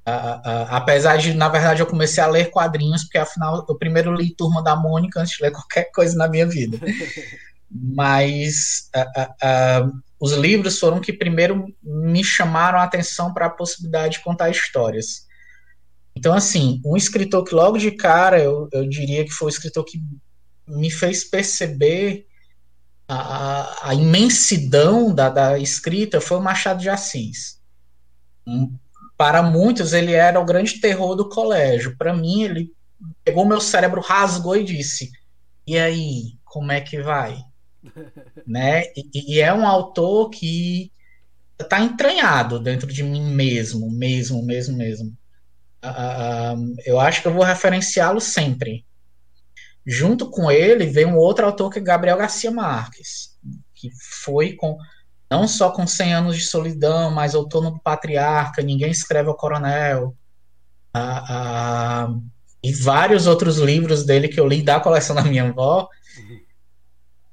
Apesar 0.05 1.17
de, 1.17 1.33
na 1.35 1.49
verdade, 1.49 1.81
eu 1.81 1.87
comecei 1.87 2.23
a 2.23 2.27
ler 2.27 2.51
quadrinhos, 2.51 3.05
porque 3.05 3.19
afinal 3.19 3.65
eu 3.69 3.75
primeiro 3.77 4.13
li 4.13 4.35
Turma 4.35 4.63
da 4.63 4.75
Mônica 4.75 5.21
antes 5.21 5.37
de 5.37 5.43
ler 5.43 5.53
qualquer 5.53 5.91
coisa 5.93 6.17
na 6.17 6.29
minha 6.29 6.47
vida. 6.47 6.79
Mas 7.71 8.91
os 10.21 10.33
livros 10.33 10.79
foram 10.79 11.01
que 11.01 11.13
primeiro 11.13 11.67
me 11.83 12.23
chamaram 12.23 12.79
a 12.79 12.85
atenção 12.85 13.33
para 13.33 13.47
a 13.47 13.51
possibilidade 13.51 14.15
de 14.15 14.25
contar 14.25 14.51
histórias. 14.51 15.27
Então, 16.15 16.35
assim, 16.35 16.81
um 16.85 16.97
escritor 16.97 17.45
que 17.45 17.55
logo 17.55 17.79
de 17.79 17.91
cara 17.91 18.39
eu, 18.39 18.69
eu 18.73 18.87
diria 18.89 19.25
que 19.25 19.31
foi 19.31 19.47
o 19.47 19.49
escritor 19.49 19.85
que 19.85 19.99
me 20.69 20.91
fez 20.91 21.25
perceber 21.25 22.27
a, 23.09 23.89
a 23.91 23.95
imensidão 23.95 25.15
da, 25.15 25.29
da, 25.29 25.59
escrita 25.59 26.21
foi 26.21 26.39
o 26.39 26.43
Machado 26.43 26.81
de 26.81 26.89
Assis. 26.89 27.61
Hum, 28.47 28.77
para 29.17 29.43
muitos, 29.43 29.93
ele 29.93 30.13
era 30.13 30.41
o 30.41 30.45
grande 30.45 30.81
terror 30.81 31.15
do 31.15 31.29
colégio. 31.29 31.97
Para 31.97 32.15
mim, 32.15 32.43
ele 32.43 32.73
pegou 33.25 33.45
meu 33.45 33.61
cérebro, 33.61 34.01
rasgou 34.01 34.57
e 34.57 34.65
disse: 34.65 35.11
E 35.67 35.79
aí, 35.79 36.39
como 36.45 36.73
é 36.73 36.81
que 36.81 37.01
vai? 37.01 37.43
né? 38.47 38.85
E, 38.97 39.37
e, 39.37 39.41
é 39.41 39.53
um 39.53 39.67
autor 39.67 40.31
que 40.31 40.93
está 41.59 41.81
entranhado 41.81 42.59
dentro 42.59 42.87
de 42.87 43.03
mim 43.03 43.23
mesmo, 43.23 43.91
mesmo, 43.91 44.43
mesmo, 44.43 44.77
mesmo. 44.77 45.17
Uh, 45.85 46.75
eu 46.85 47.01
acho 47.01 47.23
que 47.23 47.29
eu 47.29 47.35
vou 47.35 47.45
referenciá-lo 47.45 48.21
sempre. 48.21 48.85
Junto 49.85 50.31
com 50.31 50.51
ele 50.51 50.87
vem 50.87 51.07
um 51.07 51.17
outro 51.17 51.45
autor 51.45 51.71
que 51.71 51.79
é 51.79 51.83
Gabriel 51.83 52.17
Garcia 52.17 52.53
Marques, 52.53 53.37
que 53.75 53.91
foi 54.01 54.53
com 54.53 54.77
não 55.33 55.49
só 55.49 55.71
com 55.71 55.87
100 55.87 56.13
anos 56.13 56.37
de 56.37 56.45
solidão, 56.45 57.11
mas 57.11 57.35
Outono 57.35 57.71
do 57.71 57.81
Patriarca, 57.81 58.61
Ninguém 58.61 58.91
Escreve 58.91 59.31
ao 59.31 59.35
Coronel, 59.35 60.15
uh, 60.95 62.13
uh, 62.13 62.23
e 62.63 62.71
vários 62.75 63.27
outros 63.27 63.57
livros 63.57 64.05
dele 64.05 64.29
que 64.29 64.39
eu 64.39 64.47
li 64.47 64.63
da 64.63 64.79
coleção 64.79 65.17
da 65.17 65.25
minha 65.25 65.49
avó, 65.49 65.89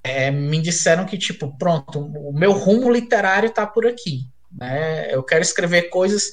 é, 0.01 0.31
me 0.31 0.61
disseram 0.61 1.05
que, 1.05 1.17
tipo, 1.17 1.57
pronto, 1.57 1.99
o 1.99 2.31
meu 2.31 2.53
rumo 2.53 2.89
literário 2.89 3.49
está 3.49 3.67
por 3.67 3.85
aqui. 3.85 4.29
Né? 4.49 5.13
Eu 5.13 5.21
quero 5.21 5.41
escrever 5.41 5.89
coisas, 5.89 6.23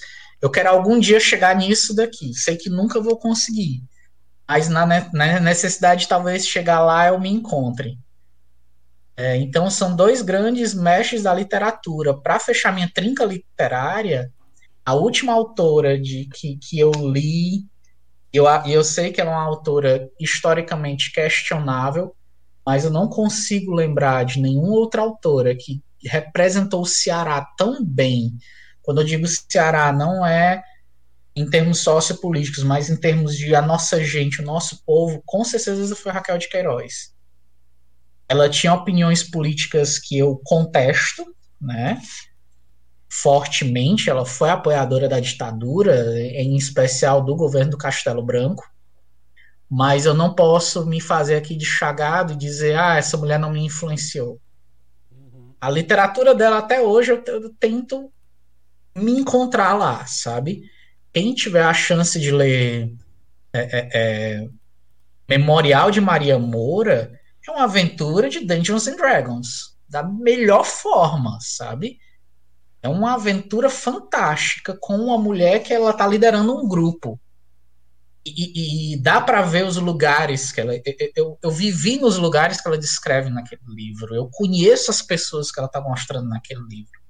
eu 0.40 0.48
quero 0.48 0.68
algum 0.68 1.00
dia 1.00 1.18
chegar 1.18 1.56
nisso 1.56 1.96
daqui. 1.96 2.32
Sei 2.32 2.56
que 2.56 2.70
nunca 2.70 3.00
vou 3.00 3.18
conseguir, 3.18 3.82
mas 4.48 4.68
na, 4.68 4.86
na 4.86 5.40
necessidade 5.40 6.02
de 6.02 6.08
talvez 6.08 6.46
chegar 6.46 6.78
lá 6.80 7.08
eu 7.08 7.18
me 7.18 7.28
encontre. 7.28 7.98
É, 9.16 9.36
então 9.36 9.70
são 9.70 9.96
dois 9.96 10.20
grandes 10.20 10.74
mestres 10.74 11.22
da 11.22 11.32
literatura. 11.32 12.14
Para 12.14 12.38
fechar 12.38 12.72
minha 12.72 12.90
trinca 12.92 13.24
literária, 13.24 14.30
a 14.84 14.94
última 14.94 15.32
autora 15.32 15.98
de 15.98 16.26
que, 16.26 16.58
que 16.58 16.78
eu 16.78 16.92
li, 16.92 17.64
eu, 18.32 18.44
eu 18.66 18.84
sei 18.84 19.10
que 19.10 19.20
ela 19.20 19.32
é 19.32 19.34
uma 19.34 19.44
autora 19.44 20.10
historicamente 20.20 21.10
questionável, 21.12 22.14
mas 22.64 22.84
eu 22.84 22.90
não 22.90 23.08
consigo 23.08 23.72
lembrar 23.72 24.24
de 24.24 24.40
nenhuma 24.40 24.74
outra 24.74 25.00
autora 25.00 25.56
que 25.56 25.80
representou 26.04 26.82
o 26.82 26.86
Ceará 26.86 27.46
tão 27.56 27.82
bem. 27.82 28.36
Quando 28.82 29.00
eu 29.00 29.04
digo 29.04 29.26
Ceará, 29.26 29.92
não 29.92 30.26
é 30.26 30.62
em 31.34 31.48
termos 31.48 31.80
sociopolíticos, 31.80 32.62
mas 32.62 32.90
em 32.90 32.96
termos 32.96 33.36
de 33.36 33.54
a 33.54 33.62
nossa 33.62 34.02
gente, 34.02 34.40
o 34.40 34.44
nosso 34.44 34.82
povo, 34.84 35.22
com 35.24 35.42
certeza 35.44 35.96
foi 35.96 36.12
Raquel 36.12 36.38
de 36.38 36.48
Queiroz. 36.48 37.15
Ela 38.28 38.48
tinha 38.48 38.74
opiniões 38.74 39.22
políticas 39.22 39.98
que 39.98 40.18
eu 40.18 40.40
contesto, 40.44 41.24
né? 41.60 42.00
Fortemente, 43.08 44.10
ela 44.10 44.26
foi 44.26 44.50
apoiadora 44.50 45.08
da 45.08 45.20
ditadura, 45.20 46.20
em 46.20 46.56
especial 46.56 47.24
do 47.24 47.36
governo 47.36 47.72
do 47.72 47.78
Castelo 47.78 48.22
Branco 48.22 48.64
mas 49.68 50.06
eu 50.06 50.14
não 50.14 50.32
posso 50.34 50.86
me 50.86 51.00
fazer 51.00 51.36
aqui 51.36 51.56
de 51.56 51.64
chagado 51.64 52.32
e 52.32 52.36
dizer, 52.36 52.78
ah, 52.78 52.96
essa 52.96 53.16
mulher 53.16 53.38
não 53.38 53.50
me 53.50 53.64
influenciou. 53.64 54.40
Uhum. 55.10 55.54
A 55.60 55.68
literatura 55.68 56.34
dela 56.34 56.58
até 56.58 56.80
hoje 56.80 57.10
eu, 57.10 57.22
eu, 57.26 57.50
tento 57.58 58.10
me 58.94 59.12
encontrar 59.12 59.74
lá, 59.74 60.06
sabe? 60.06 60.62
Quem 61.12 61.34
tiver 61.34 61.64
a 61.64 61.74
chance 61.74 62.18
de 62.20 62.30
ler 62.30 62.92
é, 63.52 63.60
é, 63.60 63.90
é, 63.94 64.48
Memorial 65.28 65.90
de 65.90 66.00
Maria 66.00 66.38
Moura, 66.38 67.18
é 67.50 67.52
uma 67.52 67.64
aventura 67.64 68.28
de 68.28 68.40
Dungeons 68.40 68.86
and 68.86 68.96
Dragons, 68.96 69.76
da 69.88 70.02
melhor 70.02 70.64
forma, 70.64 71.38
sabe? 71.40 71.98
É 72.82 72.88
uma 72.88 73.14
aventura 73.14 73.68
fantástica 73.68 74.76
com 74.80 74.96
uma 74.96 75.18
mulher 75.18 75.62
que 75.62 75.72
ela 75.72 75.92
tá 75.92 76.06
liderando 76.06 76.56
um 76.56 76.68
grupo 76.68 77.20
e, 78.26 78.94
e, 78.94 78.96
dá 78.96 79.20
para 79.20 79.42
ver 79.42 79.64
os 79.64 79.76
lugares 79.76 80.50
que 80.50 80.60
ela. 80.60 80.72
Eu, 81.14 81.38
eu, 81.40 81.50
vivi 81.50 81.98
nos 81.98 82.18
lugares 82.18 82.60
que 82.60 82.66
ela 82.66 82.76
descreve 82.76 83.30
naquele 83.30 83.62
livro. 83.68 84.14
Eu 84.14 84.28
conheço 84.32 84.90
as 84.90 85.00
pessoas 85.00 85.52
que 85.52 85.60
ela 85.60 85.68
está 85.68 85.80
mostrando 85.80 86.28
naquele 86.28 86.62
livro. 86.62 87.00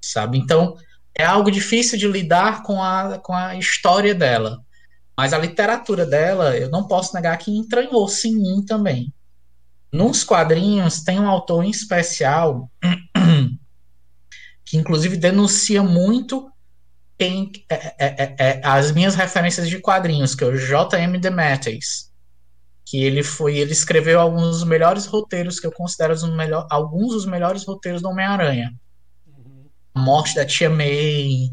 Sabe? 0.00 0.38
Então, 0.38 0.76
é 1.14 1.24
algo 1.24 1.50
difícil 1.50 1.96
de 1.96 2.08
lidar 2.08 2.64
com 2.64 2.82
a, 2.82 3.18
com 3.18 3.32
a 3.32 3.54
história 3.56 4.14
dela. 4.14 4.60
Mas 5.16 5.32
a 5.32 5.38
literatura 5.38 6.04
dela, 6.04 6.56
eu 6.56 6.68
não 6.70 6.88
posso 6.88 7.14
negar 7.14 7.36
que 7.38 7.56
entranhou-se 7.56 8.26
em 8.26 8.34
mim 8.34 8.64
também. 8.64 9.12
Nos 9.92 10.24
quadrinhos, 10.24 11.02
tem 11.02 11.20
um 11.20 11.28
autor 11.28 11.64
em 11.64 11.70
especial 11.70 12.70
que, 14.64 14.78
inclusive, 14.78 15.16
denuncia 15.16 15.82
muito 15.82 16.50
tem 17.18 17.52
é, 17.68 17.74
é, 17.74 17.94
é, 17.98 18.36
é, 18.38 18.60
as 18.64 18.90
minhas 18.90 19.14
referências 19.14 19.68
de 19.68 19.78
quadrinhos, 19.78 20.34
que 20.34 20.42
é 20.42 20.46
o 20.46 20.56
J.M. 20.56 21.18
DeMatteis, 21.18 22.10
que 22.84 23.02
ele 23.02 23.22
foi, 23.22 23.58
ele 23.58 23.72
escreveu 23.72 24.20
alguns 24.20 24.58
dos 24.58 24.64
melhores 24.64 25.06
roteiros 25.06 25.60
que 25.60 25.66
eu 25.66 25.72
considero 25.72 26.12
os 26.12 26.28
melhor, 26.28 26.66
alguns 26.68 27.12
dos 27.12 27.26
melhores 27.26 27.64
roteiros 27.64 28.02
do 28.02 28.08
Homem-Aranha. 28.08 28.74
Uhum. 29.24 29.66
A 29.94 30.00
morte 30.00 30.34
da 30.34 30.44
Tia 30.44 30.68
May, 30.68 31.52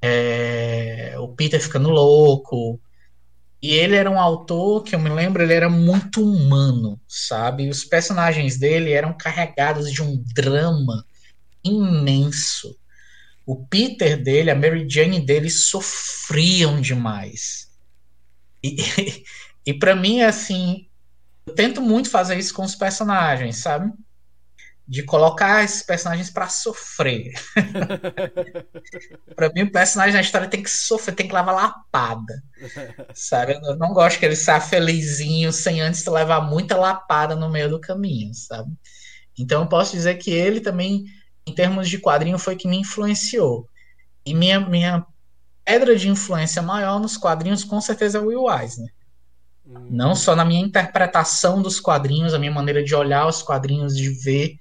é, 0.00 1.14
o 1.18 1.28
Peter 1.28 1.60
ficando 1.60 1.90
louco. 1.90 2.80
E 3.62 3.70
ele 3.70 3.94
era 3.94 4.10
um 4.10 4.18
autor 4.18 4.82
que 4.82 4.94
eu 4.94 4.98
me 4.98 5.08
lembro, 5.08 5.42
ele 5.42 5.54
era 5.54 5.70
muito 5.70 6.22
humano, 6.22 7.00
sabe? 7.06 7.68
Os 7.68 7.84
personagens 7.84 8.58
dele 8.58 8.90
eram 8.90 9.16
carregados 9.16 9.90
de 9.92 10.02
um 10.02 10.22
drama 10.34 11.06
imenso 11.64 12.76
o 13.46 13.66
Peter 13.66 14.22
dele, 14.22 14.50
a 14.50 14.54
Mary 14.54 14.88
Jane 14.88 15.20
dele 15.20 15.50
sofriam 15.50 16.80
demais. 16.80 17.70
E, 18.62 18.76
e 19.66 19.74
para 19.74 19.96
mim, 19.96 20.22
assim, 20.22 20.88
eu 21.46 21.54
tento 21.54 21.80
muito 21.80 22.08
fazer 22.08 22.38
isso 22.38 22.54
com 22.54 22.64
os 22.64 22.74
personagens, 22.74 23.56
sabe? 23.58 23.92
De 24.92 25.02
colocar 25.02 25.64
esses 25.64 25.82
personagens 25.82 26.28
para 26.28 26.48
sofrer. 26.48 27.32
para 29.34 29.50
mim, 29.54 29.62
o 29.62 29.72
personagem 29.72 30.12
na 30.12 30.20
história 30.20 30.48
tem 30.48 30.62
que 30.62 30.68
sofrer, 30.68 31.14
tem 31.14 31.26
que 31.26 31.34
levar 31.34 31.52
lapada. 31.52 32.42
Sabe? 33.14 33.54
Eu 33.54 33.76
não 33.76 33.94
gosto 33.94 34.18
que 34.18 34.26
ele 34.26 34.36
saia 34.36 34.60
felizinho 34.60 35.50
sem 35.50 35.80
antes 35.80 36.04
levar 36.04 36.42
muita 36.42 36.76
lapada 36.76 37.34
no 37.34 37.48
meio 37.48 37.70
do 37.70 37.80
caminho, 37.80 38.34
sabe? 38.34 38.70
Então 39.38 39.62
eu 39.62 39.68
posso 39.68 39.92
dizer 39.92 40.16
que 40.16 40.30
ele 40.30 40.60
também 40.60 41.06
em 41.46 41.54
termos 41.54 41.88
de 41.88 41.98
quadrinho, 41.98 42.38
foi 42.38 42.56
que 42.56 42.68
me 42.68 42.78
influenciou. 42.78 43.68
E 44.24 44.34
minha, 44.34 44.60
minha 44.60 45.04
pedra 45.64 45.96
de 45.96 46.08
influência 46.08 46.62
maior 46.62 47.00
nos 47.00 47.16
quadrinhos, 47.16 47.64
com 47.64 47.80
certeza, 47.80 48.18
é 48.18 48.20
o 48.20 48.26
Will 48.26 48.50
Eisner. 48.50 48.92
Hum. 49.66 49.88
Não 49.90 50.14
só 50.14 50.36
na 50.36 50.44
minha 50.44 50.64
interpretação 50.64 51.60
dos 51.60 51.80
quadrinhos, 51.80 52.34
a 52.34 52.38
minha 52.38 52.52
maneira 52.52 52.82
de 52.82 52.94
olhar 52.94 53.26
os 53.26 53.42
quadrinhos, 53.42 53.96
de 53.96 54.08
ver. 54.08 54.56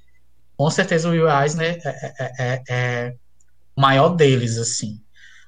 Com 0.61 0.69
certeza, 0.69 1.07
o 1.07 1.11
Will 1.11 1.27
Eisner 1.27 1.81
é, 1.83 1.89
é, 1.89 2.33
é, 2.37 2.63
é 2.69 3.15
o 3.75 3.81
maior 3.81 4.09
deles, 4.09 4.59
assim. 4.59 5.01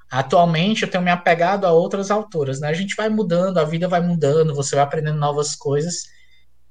Atualmente, 0.10 0.82
eu 0.82 0.90
tenho 0.90 1.04
me 1.04 1.12
apegado 1.12 1.68
a 1.68 1.72
outras 1.72 2.10
autoras, 2.10 2.60
né? 2.60 2.68
A 2.68 2.74
gente 2.74 2.96
vai 2.96 3.10
mudando, 3.10 3.60
a 3.60 3.64
vida 3.64 3.88
vai 3.88 4.02
mudando, 4.02 4.56
você 4.56 4.74
vai 4.76 4.84
aprendendo 4.84 5.20
novas 5.20 5.56
coisas. 5.56 6.06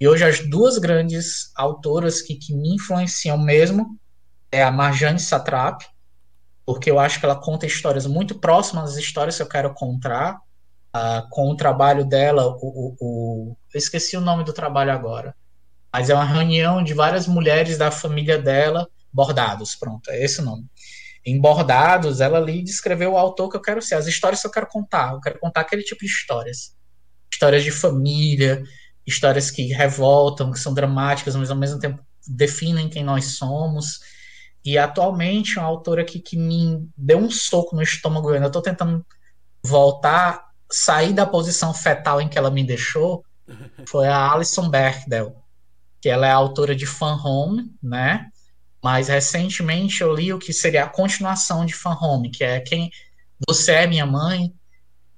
E 0.01 0.09
hoje, 0.09 0.25
as 0.25 0.41
duas 0.51 0.77
grandes 0.77 1.53
autoras 1.55 2.21
que, 2.21 2.35
que 2.35 2.53
me 2.53 2.75
influenciam 2.75 3.39
mesmo 3.39 3.97
é 4.51 4.61
a 4.61 4.73
Marjane 4.73 5.21
Satrap, 5.21 5.83
porque 6.67 6.91
eu 6.91 6.99
acho 6.99 7.21
que 7.21 7.25
ela 7.25 7.41
conta 7.41 7.65
histórias 7.65 8.09
muito 8.09 8.41
próximas 8.41 8.91
às 8.91 8.97
histórias 8.97 9.37
que 9.37 9.43
eu 9.45 9.49
quero 9.49 9.73
contar, 9.73 10.35
uh, 10.97 11.29
com 11.31 11.49
o 11.49 11.57
trabalho 11.57 12.05
dela, 12.05 12.49
o, 12.49 12.57
o, 12.61 12.97
o, 13.01 13.57
eu 13.73 13.79
esqueci 13.79 14.17
o 14.17 14.21
nome 14.21 14.43
do 14.43 14.53
trabalho 14.53 14.91
agora, 14.91 15.33
mas 15.93 16.09
é 16.09 16.15
uma 16.15 16.25
reunião 16.25 16.83
de 16.83 16.95
várias 16.95 17.27
mulheres 17.27 17.77
da 17.77 17.91
família 17.91 18.39
dela, 18.39 18.89
Bordados, 19.13 19.75
pronto, 19.75 20.11
é 20.11 20.25
esse 20.25 20.41
o 20.41 20.45
nome. 20.45 20.65
Em 21.25 21.41
Bordados, 21.41 22.21
ela 22.21 22.39
ali 22.39 22.63
descreveu 22.63 23.13
o 23.13 23.19
autor 23.19 23.51
que 23.51 23.57
eu 23.57 23.61
quero 23.61 23.83
ser, 23.83 23.95
as 23.97 24.07
histórias 24.07 24.41
que 24.41 24.47
eu 24.47 24.51
quero 24.51 24.67
contar, 24.67 25.13
eu 25.13 25.21
quero 25.21 25.39
contar 25.39 25.61
aquele 25.61 25.83
tipo 25.83 26.01
de 26.01 26.11
histórias. 26.11 26.75
histórias 27.31 27.63
de 27.63 27.71
família, 27.71 28.63
histórias 29.07 29.51
que 29.51 29.65
revoltam, 29.67 30.51
que 30.51 30.59
são 30.59 30.73
dramáticas, 30.73 31.37
mas 31.37 31.51
ao 31.51 31.57
mesmo 31.57 31.79
tempo 31.79 32.03
definem 32.27 32.89
quem 32.89 33.05
nós 33.05 33.37
somos. 33.37 34.01
E 34.65 34.79
atualmente, 34.79 35.59
uma 35.59 35.67
autora 35.67 36.05
que, 36.05 36.21
que 36.21 36.37
me 36.37 36.89
deu 36.97 37.19
um 37.19 37.31
soco 37.31 37.75
no 37.75 37.83
estômago, 37.83 38.31
eu 38.31 38.35
ainda 38.35 38.47
estou 38.47 38.63
tentando 38.63 39.05
voltar, 39.63 40.45
sair 40.71 41.13
da 41.13 41.27
posição 41.27 41.75
fetal 41.75 42.21
em 42.21 42.29
que 42.29 42.39
ela 42.39 42.51
me 42.51 42.65
deixou, 42.65 43.25
foi 43.87 44.07
a 44.07 44.33
Alison 44.33 44.69
Bechdel, 44.69 45.42
que 46.03 46.09
ela 46.09 46.27
é 46.27 46.33
autora 46.33 46.75
de 46.75 46.85
Fan 46.85 47.15
Home, 47.25 47.73
né? 47.81 48.29
Mas 48.83 49.07
recentemente 49.07 50.03
eu 50.03 50.13
li 50.13 50.33
o 50.33 50.39
que 50.39 50.53
seria 50.53 50.83
a 50.83 50.89
continuação 50.89 51.65
de 51.65 51.73
Fan 51.73 51.97
Home, 52.01 52.29
que 52.29 52.43
é 52.43 52.59
quem 52.59 52.91
você 53.49 53.73
é 53.73 53.87
minha 53.87 54.05
mãe. 54.05 54.53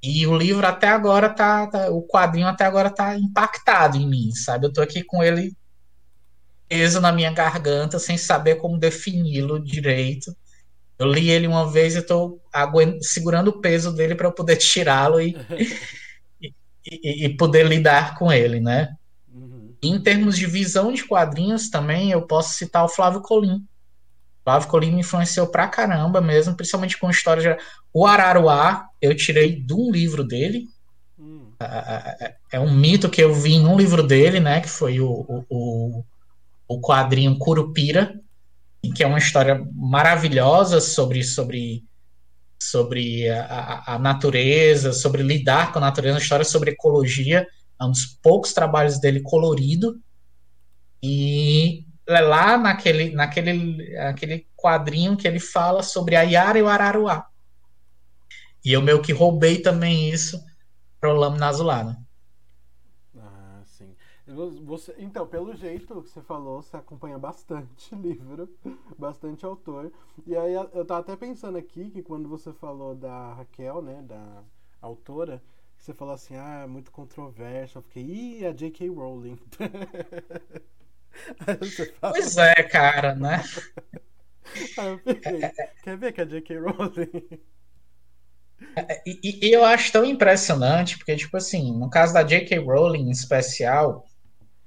E 0.02 0.26
o 0.26 0.36
livro 0.36 0.66
até 0.66 0.88
agora 0.88 1.30
tá, 1.30 1.66
tá 1.66 1.90
o 1.90 2.06
quadrinho 2.06 2.46
até 2.46 2.66
agora 2.66 2.90
tá 2.90 3.16
impactado 3.16 3.96
em 3.96 4.06
mim, 4.06 4.30
sabe? 4.32 4.66
Eu 4.66 4.72
tô 4.72 4.82
aqui 4.82 5.02
com 5.02 5.22
ele 5.24 5.56
preso 6.68 7.00
na 7.00 7.10
minha 7.10 7.32
garganta 7.32 7.98
sem 7.98 8.18
saber 8.18 8.56
como 8.56 8.78
defini-lo 8.78 9.58
direito. 9.58 10.36
Eu 10.98 11.10
li 11.10 11.30
ele 11.30 11.46
uma 11.46 11.70
vez 11.70 11.94
e 11.94 12.00
estou 12.00 12.42
segurando 13.00 13.48
o 13.48 13.60
peso 13.62 13.90
dele 13.90 14.14
para 14.14 14.28
eu 14.28 14.32
poder 14.32 14.56
tirá-lo 14.58 15.18
e, 15.18 15.34
e, 16.84 17.24
e, 17.24 17.36
poder 17.38 17.66
lidar 17.66 18.18
com 18.18 18.30
ele, 18.30 18.60
né? 18.60 18.94
Em 19.86 20.00
termos 20.00 20.36
de 20.38 20.46
visão 20.46 20.92
de 20.92 21.04
quadrinhos 21.04 21.68
também, 21.68 22.10
eu 22.10 22.22
posso 22.22 22.54
citar 22.54 22.84
o 22.84 22.88
Flávio 22.88 23.20
Colim. 23.20 23.64
Flávio 24.42 24.68
Colim 24.68 24.92
me 24.92 25.00
influenciou 25.00 25.46
pra 25.46 25.68
caramba 25.68 26.20
mesmo, 26.20 26.54
principalmente 26.54 26.98
com 26.98 27.10
história 27.10 27.56
de... 27.56 27.62
O 27.92 28.06
Araruá, 28.06 28.86
eu 29.00 29.14
tirei 29.16 29.60
de 29.60 29.72
um 29.72 29.90
livro 29.90 30.24
dele. 30.24 30.66
Uhum. 31.18 31.52
É 32.52 32.60
um 32.60 32.74
mito 32.74 33.08
que 33.08 33.22
eu 33.22 33.34
vi 33.34 33.54
em 33.54 33.66
um 33.66 33.76
livro 33.76 34.02
dele, 34.02 34.40
né? 34.40 34.60
Que 34.60 34.68
foi 34.68 35.00
o, 35.00 35.44
o, 35.48 36.04
o 36.68 36.80
quadrinho 36.80 37.38
Curupira, 37.38 38.18
que 38.94 39.02
é 39.02 39.06
uma 39.06 39.18
história 39.18 39.66
maravilhosa 39.72 40.80
sobre, 40.80 41.22
sobre, 41.22 41.84
sobre 42.58 43.28
a, 43.30 43.94
a, 43.94 43.98
natureza, 43.98 44.92
sobre 44.92 45.22
lidar 45.22 45.72
com 45.72 45.78
a 45.78 45.82
natureza, 45.82 46.16
uma 46.16 46.22
história 46.22 46.44
sobre 46.44 46.72
ecologia, 46.72 47.46
é 47.84 47.88
um 47.88 47.90
dos 47.90 48.06
poucos 48.22 48.52
trabalhos 48.52 48.98
dele 48.98 49.20
colorido, 49.20 50.00
e 51.02 51.84
é 52.06 52.20
lá 52.20 52.56
naquele, 52.56 53.10
naquele, 53.10 53.94
naquele 53.94 54.46
quadrinho 54.56 55.16
que 55.16 55.26
ele 55.26 55.40
fala 55.40 55.82
sobre 55.82 56.16
a 56.16 56.22
Yara 56.22 56.58
e 56.58 56.62
o 56.62 56.68
Araruá. 56.68 57.26
E 58.64 58.72
eu 58.72 58.80
meio 58.80 59.02
que 59.02 59.12
roubei 59.12 59.60
também 59.60 60.08
isso 60.08 60.42
para 60.98 61.12
o 61.12 61.16
Lâmina 61.16 61.48
Azulada. 61.48 61.98
Você, 64.64 64.94
então, 64.98 65.26
pelo 65.26 65.54
jeito 65.54 66.02
que 66.02 66.08
você 66.08 66.22
falou, 66.22 66.62
você 66.62 66.76
acompanha 66.76 67.18
bastante 67.18 67.94
livro, 67.94 68.48
bastante 68.98 69.44
autor. 69.44 69.92
E 70.26 70.34
aí 70.34 70.54
eu 70.54 70.84
tava 70.84 71.00
até 71.00 71.14
pensando 71.14 71.58
aqui 71.58 71.90
que 71.90 72.02
quando 72.02 72.26
você 72.26 72.52
falou 72.52 72.94
da 72.94 73.34
Raquel, 73.34 73.82
né, 73.82 74.00
da 74.02 74.42
autora, 74.80 75.42
que 75.84 75.84
você 75.84 75.94
falou 75.94 76.14
assim, 76.14 76.34
ah, 76.36 76.62
é 76.64 76.66
muito 76.66 76.90
controverso. 76.90 77.76
Eu 77.76 77.82
fiquei, 77.82 78.02
ih, 78.02 78.46
a 78.46 78.52
J.K. 78.52 78.88
Rowling. 78.88 79.38
fala, 82.00 82.14
pois 82.14 82.38
é, 82.38 82.54
cara, 82.62 83.14
né? 83.14 83.44
aí 84.78 84.88
eu 84.88 84.98
quer 85.82 85.98
ver 85.98 86.12
que 86.12 86.22
a 86.22 86.24
J.K. 86.24 86.58
Rowling. 86.58 87.28
É, 88.76 89.02
e, 89.06 89.46
e, 89.46 89.52
eu 89.52 89.62
acho 89.62 89.92
tão 89.92 90.06
impressionante, 90.06 90.96
porque, 90.96 91.14
tipo 91.16 91.36
assim, 91.36 91.70
no 91.76 91.90
caso 91.90 92.14
da 92.14 92.22
J.K. 92.22 92.60
Rowling 92.60 93.08
em 93.08 93.10
especial, 93.10 94.06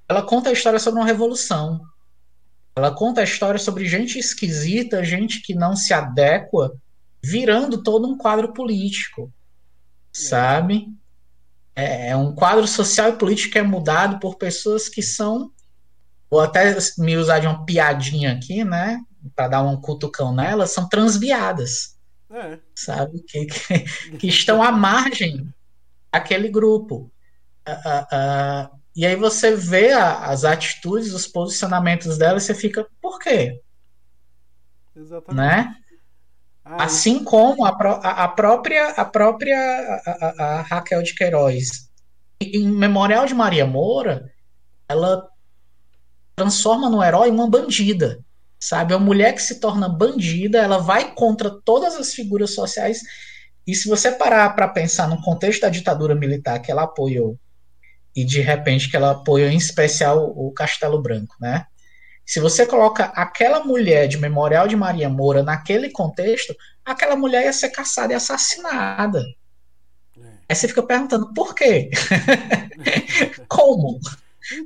ela 0.08 0.22
conta 0.22 0.50
a 0.50 0.52
história 0.52 0.78
sobre 0.78 1.00
uma 1.00 1.06
revolução. 1.06 1.80
Ela 2.76 2.94
conta 2.94 3.22
a 3.22 3.24
história 3.24 3.58
sobre 3.58 3.86
gente 3.86 4.20
esquisita, 4.20 5.02
gente 5.02 5.42
que 5.42 5.52
não 5.52 5.74
se 5.74 5.92
adequa, 5.92 6.80
virando 7.20 7.82
todo 7.82 8.06
um 8.06 8.16
quadro 8.16 8.52
político. 8.52 9.32
Sabe? 10.12 10.96
É, 11.78 12.08
é 12.08 12.16
um 12.16 12.34
quadro 12.34 12.66
social 12.66 13.10
e 13.10 13.16
político 13.16 13.52
que 13.52 13.58
é 13.58 13.62
mudado 13.62 14.18
por 14.18 14.34
pessoas 14.34 14.88
que 14.88 15.00
são. 15.00 15.52
Vou 16.28 16.40
até 16.40 16.76
me 16.98 17.16
usar 17.16 17.38
de 17.38 17.46
uma 17.46 17.64
piadinha 17.64 18.32
aqui, 18.32 18.64
né? 18.64 19.00
Para 19.36 19.46
dar 19.46 19.62
um 19.62 19.80
cutucão 19.80 20.34
nela, 20.34 20.66
são 20.66 20.88
transviadas. 20.88 21.96
É. 22.30 22.58
Sabe? 22.74 23.20
Que, 23.20 23.46
que, 23.46 24.18
que, 24.18 24.26
estão 24.26 24.60
à 24.60 24.72
margem 24.72 25.48
daquele 26.12 26.48
grupo. 26.48 27.12
Uh, 27.66 27.70
uh, 27.70 28.72
uh, 28.72 28.78
e 28.96 29.06
aí 29.06 29.14
você 29.14 29.54
vê 29.54 29.92
a, 29.92 30.24
as 30.24 30.44
atitudes, 30.44 31.14
os 31.14 31.28
posicionamentos 31.28 32.18
dela 32.18 32.38
e 32.38 32.40
você 32.40 32.54
fica, 32.54 32.88
por 33.00 33.20
quê? 33.20 33.62
Exatamente. 34.96 35.36
Né? 35.36 35.76
Assim 36.76 37.24
como 37.24 37.64
a, 37.64 37.70
a, 37.70 38.28
própria, 38.28 38.90
a, 38.90 39.04
própria 39.04 39.58
a, 39.58 40.34
a, 40.38 40.62
Raquel 40.62 41.02
de 41.02 41.14
Queiroz. 41.14 41.88
Em 42.40 42.68
Memorial 42.68 43.26
de 43.26 43.34
Maria 43.34 43.66
Moura, 43.66 44.30
ela 44.88 45.26
transforma 46.36 46.90
no 46.90 47.02
herói 47.02 47.30
uma 47.30 47.48
bandida. 47.48 48.20
Sabe? 48.60 48.92
A 48.92 48.98
mulher 48.98 49.34
que 49.34 49.42
se 49.42 49.60
torna 49.60 49.88
bandida, 49.88 50.58
ela 50.58 50.78
vai 50.78 51.14
contra 51.14 51.50
todas 51.50 51.94
as 51.94 52.12
figuras 52.12 52.54
sociais. 52.54 53.00
E 53.66 53.74
se 53.74 53.88
você 53.88 54.10
parar 54.10 54.50
para 54.54 54.68
pensar 54.68 55.08
no 55.08 55.22
contexto 55.22 55.62
da 55.62 55.68
ditadura 55.68 56.14
militar 56.14 56.60
que 56.60 56.70
ela 56.70 56.82
apoiou 56.82 57.38
e 58.16 58.24
de 58.24 58.40
repente 58.40 58.90
que 58.90 58.96
ela 58.96 59.12
apoia 59.12 59.50
em 59.52 59.56
especial 59.56 60.32
o 60.36 60.50
Castelo 60.52 61.00
Branco, 61.00 61.36
né? 61.40 61.66
Se 62.28 62.40
você 62.40 62.66
coloca 62.66 63.04
aquela 63.16 63.64
mulher 63.64 64.06
de 64.06 64.18
Memorial 64.18 64.68
de 64.68 64.76
Maria 64.76 65.08
Moura 65.08 65.42
naquele 65.42 65.90
contexto, 65.90 66.54
aquela 66.84 67.16
mulher 67.16 67.46
ia 67.46 67.52
ser 67.54 67.70
caçada 67.70 68.12
e 68.12 68.16
assassinada. 68.16 69.24
É. 70.14 70.32
Aí 70.46 70.54
você 70.54 70.68
fica 70.68 70.82
perguntando 70.82 71.32
por 71.32 71.54
quê? 71.54 71.88
Como? 73.48 73.98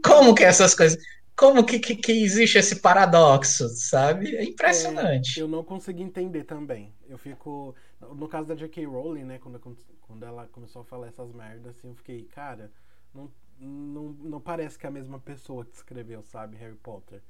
Como 0.05 0.35
que 0.35 0.43
essas 0.43 0.75
coisas. 0.75 1.01
Como 1.37 1.65
que, 1.65 1.79
que, 1.79 1.95
que, 1.95 2.11
existe 2.25 2.59
esse 2.59 2.81
paradoxo, 2.81 3.69
sabe? 3.69 4.35
É 4.35 4.43
impressionante. 4.43 5.39
É, 5.39 5.43
eu 5.45 5.47
não 5.47 5.63
consegui 5.63 6.03
entender 6.03 6.43
também. 6.43 6.93
Eu 7.09 7.17
fico. 7.17 7.77
No 8.01 8.27
caso 8.27 8.49
da 8.49 8.57
J.K. 8.57 8.85
Rowling, 8.87 9.23
né? 9.23 9.39
Quando, 9.39 9.61
quando 10.01 10.25
ela 10.25 10.49
começou 10.49 10.83
a 10.83 10.85
falar 10.85 11.07
essas 11.07 11.33
merdas, 11.33 11.77
assim, 11.77 11.91
eu 11.91 11.95
fiquei, 11.95 12.25
cara, 12.25 12.73
não, 13.15 13.31
não, 13.61 14.17
não 14.19 14.41
parece 14.41 14.77
que 14.77 14.85
é 14.85 14.89
a 14.89 14.93
mesma 14.93 15.21
pessoa 15.21 15.65
que 15.65 15.77
escreveu, 15.77 16.25
sabe, 16.25 16.57
Harry 16.57 16.75
Potter. 16.75 17.23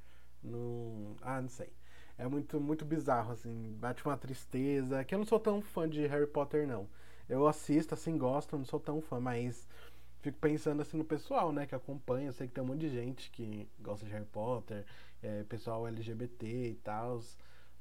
Não, 0.43 1.15
ah, 1.21 1.41
não 1.41 1.49
sei. 1.49 1.69
É 2.17 2.27
muito, 2.27 2.59
muito 2.59 2.85
bizarro, 2.85 3.31
assim, 3.33 3.75
bate 3.79 4.05
uma 4.05 4.17
tristeza. 4.17 5.03
Que 5.03 5.15
eu 5.15 5.19
não 5.19 5.25
sou 5.25 5.39
tão 5.39 5.61
fã 5.61 5.89
de 5.89 6.05
Harry 6.07 6.27
Potter, 6.27 6.67
não. 6.67 6.87
Eu 7.27 7.47
assisto, 7.47 7.93
assim, 7.93 8.17
gosto, 8.17 8.57
não 8.57 8.65
sou 8.65 8.79
tão 8.79 9.01
fã, 9.01 9.19
mas 9.19 9.67
fico 10.21 10.37
pensando 10.39 10.81
assim 10.81 10.97
no 10.97 11.03
pessoal, 11.05 11.51
né, 11.51 11.65
que 11.65 11.75
acompanha. 11.75 12.29
Eu 12.29 12.33
sei 12.33 12.47
que 12.47 12.53
tem 12.53 12.63
um 12.63 12.67
monte 12.67 12.81
de 12.81 12.89
gente 12.89 13.29
que 13.31 13.67
gosta 13.79 14.05
de 14.05 14.11
Harry 14.11 14.25
Potter, 14.25 14.85
é, 15.21 15.43
pessoal 15.43 15.87
LGBT 15.87 16.45
e 16.71 16.75
tal. 16.83 17.21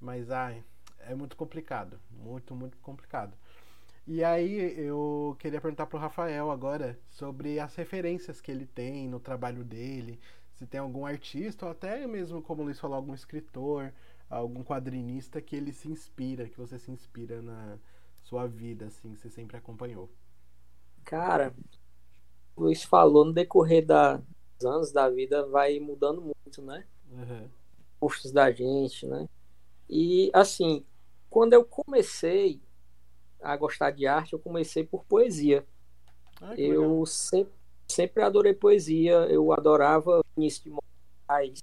Mas, 0.01 0.31
ai, 0.31 0.65
é 1.01 1.15
muito 1.15 1.37
complicado. 1.37 1.99
Muito, 2.11 2.55
muito 2.55 2.79
complicado. 2.79 3.37
E 4.07 4.25
aí 4.25 4.79
eu 4.81 5.37
queria 5.39 5.61
perguntar 5.61 5.87
pro 5.87 5.99
Rafael 5.99 6.51
agora 6.51 6.99
sobre 7.09 7.61
as 7.61 7.75
referências 7.77 8.41
que 8.41 8.51
ele 8.51 8.67
tem 8.67 9.09
no 9.09 9.21
trabalho 9.21 9.63
dele, 9.65 10.19
se 10.63 10.67
tem 10.69 10.81
algum 10.81 11.05
artista, 11.05 11.67
ou 11.67 11.73
até 11.73 12.07
mesmo, 12.07 12.41
como 12.41 12.63
o 12.63 12.65
Luiz 12.67 12.79
falou, 12.79 12.97
algum 12.97 13.13
escritor, 13.13 13.93
algum 14.31 14.63
quadrinista 14.63 15.43
que 15.43 15.57
ele 15.57 15.73
se 15.73 15.89
inspira, 15.89 16.49
que 16.49 16.57
você 16.57 16.79
se 16.79 16.93
inspira 16.93 17.43
na 17.43 17.79
sua 18.23 18.47
vida, 18.47 18.87
assim, 18.87 19.13
que 19.13 19.21
você 19.21 19.29
sempre 19.29 19.57
acompanhou. 19.57 20.09
Cara, 21.05 21.53
o 22.55 22.63
Luiz 22.63 22.85
falou, 22.85 23.25
no 23.25 23.33
decorrer 23.33 23.85
da, 23.85 24.23
dos 24.57 24.65
anos 24.65 24.93
da 24.93 25.11
vida 25.11 25.45
vai 25.49 25.81
mudando 25.81 26.23
muito, 26.23 26.63
né? 26.63 26.87
Uhum. 27.11 27.49
Gostos 28.01 28.31
da 28.31 28.53
gente, 28.53 29.05
né? 29.05 29.29
E 29.91 30.31
assim, 30.33 30.85
quando 31.29 31.55
eu 31.55 31.65
comecei 31.65 32.63
a 33.43 33.57
gostar 33.57 33.91
de 33.91 34.07
arte, 34.07 34.33
eu 34.33 34.39
comecei 34.39 34.85
por 34.85 35.05
poesia. 35.05 35.67
Ah, 36.41 36.55
eu 36.57 37.05
sempre, 37.05 37.53
sempre 37.89 38.23
adorei 38.23 38.55
poesia, 38.55 39.13
eu 39.31 39.53
adorava 39.53 40.23
início 40.37 40.65
de 40.65 40.71
Moraes, 40.71 41.61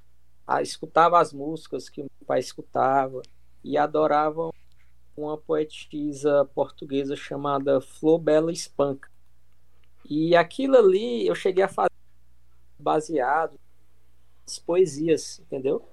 escutava 0.61 1.19
as 1.19 1.33
músicas 1.33 1.89
que 1.89 2.01
meu 2.01 2.09
pai 2.25 2.39
escutava 2.39 3.21
e 3.63 3.77
adorava 3.77 4.51
uma 5.15 5.37
poetisa 5.37 6.45
portuguesa 6.55 7.15
chamada 7.15 7.81
Flor 7.81 8.19
Bela 8.19 8.51
Espanca. 8.51 9.09
E 10.09 10.35
aquilo 10.35 10.77
ali 10.77 11.27
eu 11.27 11.35
cheguei 11.35 11.63
a 11.63 11.67
fazer 11.67 11.89
baseado 12.79 13.59
nas 14.47 14.57
poesias, 14.57 15.39
entendeu? 15.39 15.87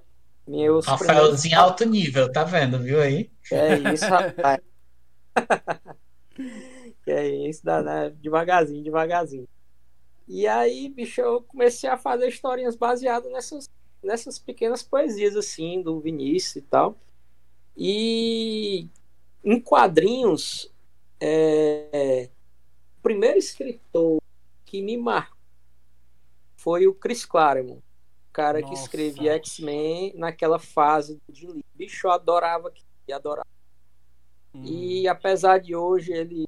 Meus 0.47 0.87
Rafaelzinho 0.87 1.59
alto 1.59 1.85
nível, 1.85 2.31
tá 2.31 2.45
vendo, 2.45 2.79
viu 2.79 3.01
aí? 3.01 3.31
É 3.51 3.77
isso, 3.93 4.07
rapaz. 4.07 4.61
é 7.07 7.29
isso, 7.49 7.65
dá, 7.65 7.83
né? 7.83 8.11
devagarzinho, 8.11 8.83
devagarzinho. 8.83 9.49
E 10.29 10.47
aí, 10.47 10.89
bicho, 10.89 11.21
eu 11.21 11.43
comecei 11.43 11.89
a 11.89 11.97
fazer 11.97 12.29
historinhas 12.29 12.75
baseadas 12.75 13.31
nessas, 13.31 13.71
nessas 14.03 14.39
pequenas 14.39 14.83
poesias, 14.83 15.37
assim, 15.37 15.81
do 15.81 16.01
Vinícius 16.01 16.57
e 16.57 16.63
tal. 16.63 16.97
E 17.77 18.89
em 19.45 19.61
quadrinhos, 19.61 20.73
é, 21.21 22.29
o 22.99 23.03
primeiro 23.03 23.39
escritor 23.39 24.21
que 24.65 24.83
me 24.83 24.97
marcou 24.97 25.37
foi 26.57 26.89
o 26.89 26.95
Chris 26.95 27.25
Claremont, 27.25 27.79
o 27.79 28.33
cara 28.33 28.61
Nossa. 28.61 28.73
que 28.73 28.81
escrevia 28.81 29.35
X-Men 29.35 30.13
naquela 30.17 30.59
fase 30.59 31.21
de 31.29 31.47
bicho, 31.75 32.09
eu 32.09 32.11
adorava, 32.11 32.73
adorava. 33.13 33.47
Hum. 34.53 34.65
E 34.65 35.07
apesar 35.07 35.59
de 35.59 35.77
hoje 35.77 36.13
ele 36.13 36.45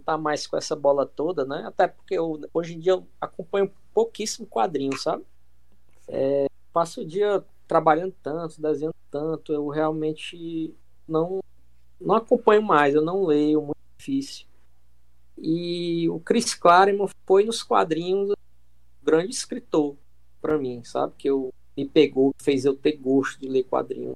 tá 0.00 0.18
mais 0.18 0.46
com 0.46 0.56
essa 0.56 0.74
bola 0.74 1.06
toda, 1.06 1.44
né? 1.44 1.64
Até 1.66 1.86
porque 1.88 2.14
eu, 2.14 2.40
hoje 2.52 2.74
em 2.74 2.78
dia 2.78 2.92
eu 2.92 3.06
acompanho 3.20 3.72
pouquíssimo 3.94 4.46
quadrinho, 4.46 4.96
sabe? 4.96 5.24
É, 6.08 6.46
passo 6.72 7.02
o 7.02 7.06
dia 7.06 7.44
trabalhando 7.68 8.14
tanto, 8.22 8.60
desenhando 8.60 8.94
tanto, 9.10 9.52
eu 9.52 9.68
realmente 9.68 10.74
não 11.06 11.40
não 12.00 12.14
acompanho 12.14 12.62
mais, 12.62 12.94
eu 12.94 13.02
não 13.02 13.24
leio, 13.24 13.60
muito 13.60 13.76
difícil. 13.98 14.46
E 15.36 16.08
o 16.08 16.18
Chris 16.20 16.54
Claremont 16.54 17.12
foi 17.26 17.44
nos 17.44 17.62
quadrinhos 17.62 18.30
um 18.30 19.04
grande 19.04 19.34
escritor 19.34 19.96
para 20.40 20.58
mim, 20.58 20.82
sabe? 20.82 21.12
Que 21.18 21.28
eu 21.28 21.52
me 21.76 21.86
pegou, 21.86 22.34
fez 22.42 22.64
eu 22.64 22.74
ter 22.74 22.96
gosto 22.96 23.38
de 23.40 23.48
ler 23.48 23.64
quadrinhos. 23.64 24.14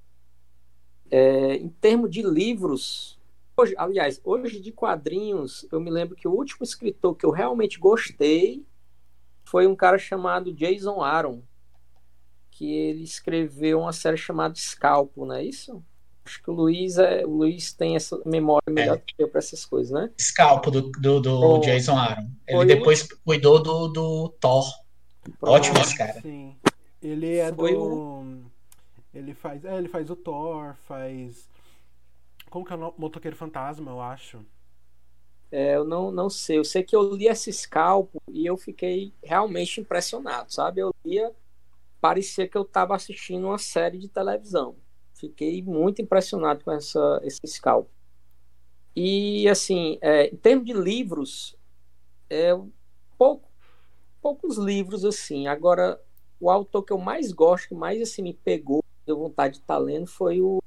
É, 1.11 1.57
em 1.57 1.69
termos 1.69 2.11
de 2.11 2.23
livros, 2.23 3.19
hoje, 3.57 3.75
aliás, 3.77 4.21
hoje 4.25 4.61
de 4.61 4.73
quadrinhos, 4.73 5.67
eu 5.71 5.81
me 5.81 5.91
lembro 5.91 6.17
que 6.17 6.29
o 6.29 6.33
último 6.33 6.63
escritor 6.63 7.15
que 7.15 7.25
eu 7.25 7.31
realmente 7.31 7.79
gostei 7.79 8.65
foi 9.45 9.67
um 9.67 9.77
cara 9.77 9.99
chamado 9.99 10.53
Jason 10.53 11.03
Aaron, 11.03 11.43
que 12.51 12.73
ele 12.73 13.05
escreveu 13.05 13.81
uma 13.81 13.93
série 13.93 14.17
chamada 14.17 14.55
Scalpo, 14.55 15.27
não 15.27 15.35
é 15.35 15.45
isso? 15.45 15.85
Acho 16.25 16.43
que 16.43 16.51
o 16.51 16.55
Luiz, 16.55 16.97
é, 16.97 17.25
o 17.27 17.31
Luiz 17.31 17.73
tem 17.75 17.97
essa 17.97 18.19
memória 18.25 18.71
melhor 18.71 18.97
é. 18.97 19.03
que 19.07 19.15
eu 19.19 19.29
para 19.29 19.41
essas 19.41 19.67
coisas, 19.67 19.93
né? 19.93 20.11
Scalpo 20.19 20.71
do, 20.71 20.91
do, 20.91 21.21
do 21.21 21.61
Jason 21.61 21.99
Aaron. 21.99 22.31
Ele 22.49 22.65
depois 22.65 23.03
o... 23.03 23.19
cuidou 23.25 23.63
do, 23.63 23.89
do 23.89 24.29
Thor. 24.41 24.65
Ótimo 25.43 25.79
esse 25.81 25.97
cara. 25.97 26.21
Sim. 26.23 26.57
Ele 27.03 27.37
é 27.37 27.53
Foi 27.53 27.75
do. 27.75 27.83
O... 27.83 28.43
Ele 29.13 29.35
faz. 29.35 29.65
É, 29.65 29.77
ele 29.77 29.89
faz 29.89 30.09
o 30.09 30.17
Thor, 30.17 30.75
faz. 30.87 31.47
Como 32.55 32.65
que 32.65 32.73
é 32.73 32.77
o 32.77 32.95
Motoqueiro 32.97 33.37
Fantasma, 33.37 33.91
eu 33.91 34.01
acho. 34.01 34.47
É, 35.51 35.75
eu 35.75 35.85
não, 35.85 36.13
não 36.13 36.31
sei. 36.31 36.57
Eu 36.57 36.65
sei 36.65 36.85
que 36.85 36.95
eu 36.95 37.03
li 37.13 37.27
esse 37.27 37.53
scalpo 37.53 38.23
e 38.31 38.47
eu 38.47 38.57
fiquei 38.57 39.13
realmente 39.25 39.81
impressionado, 39.81 40.53
sabe? 40.53 40.81
Eu 40.81 40.95
lia, 41.05 41.35
parecia 42.01 42.47
que 42.47 42.57
eu 42.57 42.63
estava 42.63 42.95
assistindo 42.95 43.49
uma 43.49 43.59
série 43.59 43.99
de 43.99 44.07
televisão. 44.07 44.77
Fiquei 45.15 45.65
muito 45.65 46.01
impressionado 46.01 46.63
com 46.63 46.71
essa, 46.71 47.21
esse 47.25 47.41
scalpo. 47.45 47.91
E, 48.95 49.49
assim, 49.49 49.99
é, 50.01 50.29
em 50.29 50.37
termos 50.37 50.65
de 50.65 50.75
livros, 50.75 51.57
é, 52.31 52.53
pouco, 53.19 53.51
poucos 54.23 54.59
livros, 54.59 55.05
assim. 55.05 55.49
Agora, 55.49 56.01
o 56.39 56.49
autor 56.49 56.85
que 56.85 56.93
eu 56.93 56.99
mais 56.99 57.33
gosto, 57.33 57.71
que 57.71 57.75
mais, 57.75 58.01
assim, 58.01 58.23
me 58.23 58.33
pegou, 58.33 58.81
deu 59.05 59.19
vontade 59.19 59.55
de 59.55 59.61
estar 59.61 59.75
tá 59.75 59.81
lendo, 59.81 60.07
foi 60.07 60.41
o, 60.41 60.63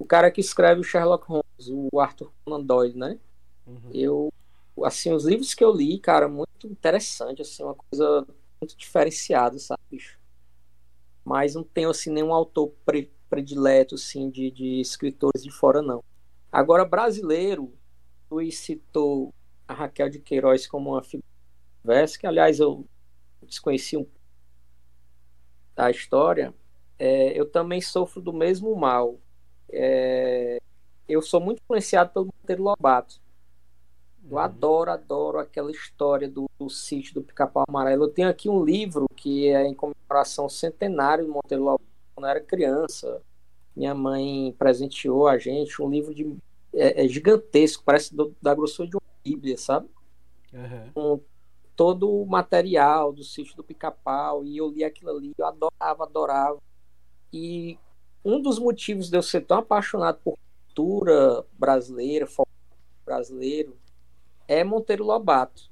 o 0.00 0.04
cara 0.06 0.30
que 0.30 0.40
escreve 0.40 0.80
o 0.80 0.84
Sherlock 0.84 1.26
Holmes, 1.26 1.68
o 1.92 2.00
Arthur 2.00 2.32
Conan 2.42 2.64
Doyle, 2.64 2.98
né? 2.98 3.18
Uhum. 3.66 3.90
Eu, 3.92 4.32
assim, 4.82 5.12
os 5.12 5.26
livros 5.26 5.52
que 5.52 5.62
eu 5.62 5.70
li, 5.70 5.98
cara, 5.98 6.26
muito 6.26 6.66
interessante, 6.66 7.42
assim, 7.42 7.62
uma 7.62 7.74
coisa 7.74 8.26
muito 8.58 8.74
diferenciada, 8.78 9.58
sabe, 9.58 9.82
bicho? 9.90 10.18
Mas 11.22 11.54
não 11.54 11.62
tenho, 11.62 11.90
assim, 11.90 12.10
nenhum 12.10 12.32
autor 12.32 12.72
pre 12.84 13.10
predileto 13.28 13.94
assim, 13.94 14.28
de, 14.28 14.50
de 14.50 14.80
escritores 14.80 15.44
de 15.44 15.52
fora, 15.52 15.80
não. 15.80 16.02
Agora, 16.50 16.84
brasileiro, 16.84 17.72
Luiz 18.28 18.58
citou 18.58 19.32
a 19.68 19.72
Raquel 19.72 20.08
de 20.08 20.18
Queiroz 20.18 20.66
como 20.66 20.90
uma 20.90 21.02
figura 21.02 21.24
que, 22.18 22.26
aliás, 22.26 22.58
eu 22.58 22.84
desconheci 23.42 23.96
um 23.96 24.06
da 25.76 25.90
história. 25.92 26.52
É, 26.98 27.38
eu 27.38 27.48
também 27.48 27.80
sofro 27.80 28.20
do 28.20 28.32
mesmo 28.32 28.74
mal. 28.74 29.20
É, 29.72 30.60
eu 31.08 31.20
sou 31.22 31.40
muito 31.40 31.60
influenciado 31.62 32.10
pelo 32.10 32.26
Monteiro 32.26 32.62
Lobato. 32.62 33.20
Eu 34.28 34.36
uhum. 34.36 34.38
adoro, 34.38 34.90
adoro 34.90 35.38
aquela 35.38 35.70
história 35.70 36.28
do, 36.28 36.48
do 36.58 36.68
sítio 36.68 37.14
do 37.14 37.22
Pica-Pau 37.22 37.64
Amarelo. 37.68 38.04
Eu 38.04 38.10
tenho 38.10 38.28
aqui 38.28 38.48
um 38.48 38.64
livro 38.64 39.06
que 39.16 39.48
é 39.48 39.66
em 39.66 39.74
comemoração 39.74 40.48
centenário 40.48 41.26
do 41.26 41.32
Monteiro 41.32 41.64
Lobato 41.64 41.84
quando 42.14 42.26
eu 42.26 42.30
era 42.30 42.40
criança. 42.40 43.22
Minha 43.74 43.94
mãe 43.94 44.54
presenteou 44.58 45.26
a 45.26 45.38
gente 45.38 45.80
um 45.82 45.88
livro 45.88 46.14
de 46.14 46.36
é, 46.72 47.04
é 47.04 47.08
gigantesco, 47.08 47.82
parece 47.84 48.14
do, 48.14 48.34
da 48.40 48.54
grossura 48.54 48.88
de 48.88 48.96
uma 48.96 49.02
Bíblia, 49.24 49.56
sabe? 49.56 49.88
Uhum. 50.52 50.92
Com 50.92 51.20
todo 51.76 52.10
o 52.10 52.26
material 52.26 53.12
do 53.12 53.24
sítio 53.24 53.56
do 53.56 53.64
Pica-Pau, 53.64 54.44
e 54.44 54.56
eu 54.56 54.68
li 54.68 54.84
aquilo 54.84 55.10
ali, 55.10 55.32
eu 55.36 55.46
adorava, 55.46 56.04
adorava. 56.04 56.58
E 57.32 57.78
um 58.24 58.40
dos 58.40 58.58
motivos 58.58 59.08
de 59.08 59.16
eu 59.16 59.22
ser 59.22 59.42
tão 59.42 59.58
apaixonado 59.58 60.18
por 60.22 60.38
cultura 60.66 61.44
brasileira, 61.58 62.28
brasileiro, 63.04 63.76
é 64.46 64.62
Monteiro 64.64 65.04
Lobato. 65.04 65.70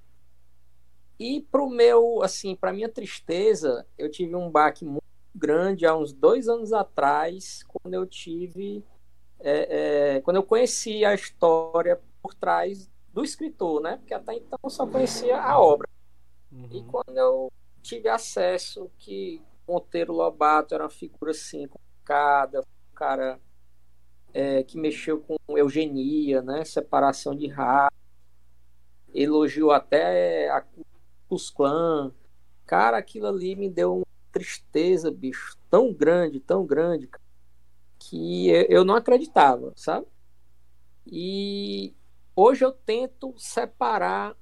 E 1.18 1.40
pro 1.50 1.68
meu, 1.68 2.22
assim, 2.22 2.54
para 2.54 2.72
minha 2.72 2.88
tristeza, 2.88 3.86
eu 3.96 4.10
tive 4.10 4.36
um 4.36 4.50
baque 4.50 4.84
muito 4.84 5.02
grande 5.34 5.84
há 5.84 5.96
uns 5.96 6.12
dois 6.12 6.48
anos 6.48 6.72
atrás, 6.72 7.64
quando 7.68 7.94
eu 7.94 8.06
tive. 8.06 8.84
É, 9.40 10.16
é, 10.16 10.20
quando 10.20 10.36
eu 10.36 10.42
conheci 10.42 11.04
a 11.04 11.14
história 11.14 12.00
por 12.20 12.34
trás 12.34 12.90
do 13.12 13.24
escritor, 13.24 13.80
né? 13.80 13.96
Porque 13.96 14.14
até 14.14 14.34
então 14.34 14.58
eu 14.62 14.70
só 14.70 14.86
conhecia 14.86 15.40
a 15.40 15.60
obra. 15.60 15.88
Uhum. 16.52 16.68
E 16.72 16.82
quando 16.84 17.16
eu 17.16 17.52
tive 17.82 18.08
acesso 18.08 18.90
que 18.98 19.40
Monteiro 19.66 20.12
Lobato 20.12 20.74
era 20.74 20.84
uma 20.84 20.90
figura 20.90 21.30
assim, 21.30 21.68
complicada, 22.08 22.60
um 22.60 22.94
cara 22.94 23.38
é, 24.32 24.62
que 24.62 24.78
mexeu 24.78 25.20
com 25.20 25.36
eugenia, 25.50 26.40
né? 26.40 26.64
Separação 26.64 27.36
de 27.36 27.46
raça, 27.46 27.94
elogiou 29.14 29.70
até 29.70 30.50
a 30.50 30.64
Cus 31.28 31.52
Cara, 32.64 32.96
aquilo 32.96 33.26
ali 33.26 33.54
me 33.54 33.68
deu 33.68 34.02
tristeza, 34.32 35.10
bicho, 35.10 35.56
tão 35.70 35.92
grande, 35.92 36.40
tão 36.40 36.64
grande, 36.64 37.08
que 37.98 38.48
eu 38.68 38.84
não 38.84 38.94
acreditava, 38.94 39.72
sabe? 39.76 40.06
E 41.06 41.94
hoje 42.34 42.64
eu 42.64 42.72
tento 42.72 43.34
separar 43.36 44.36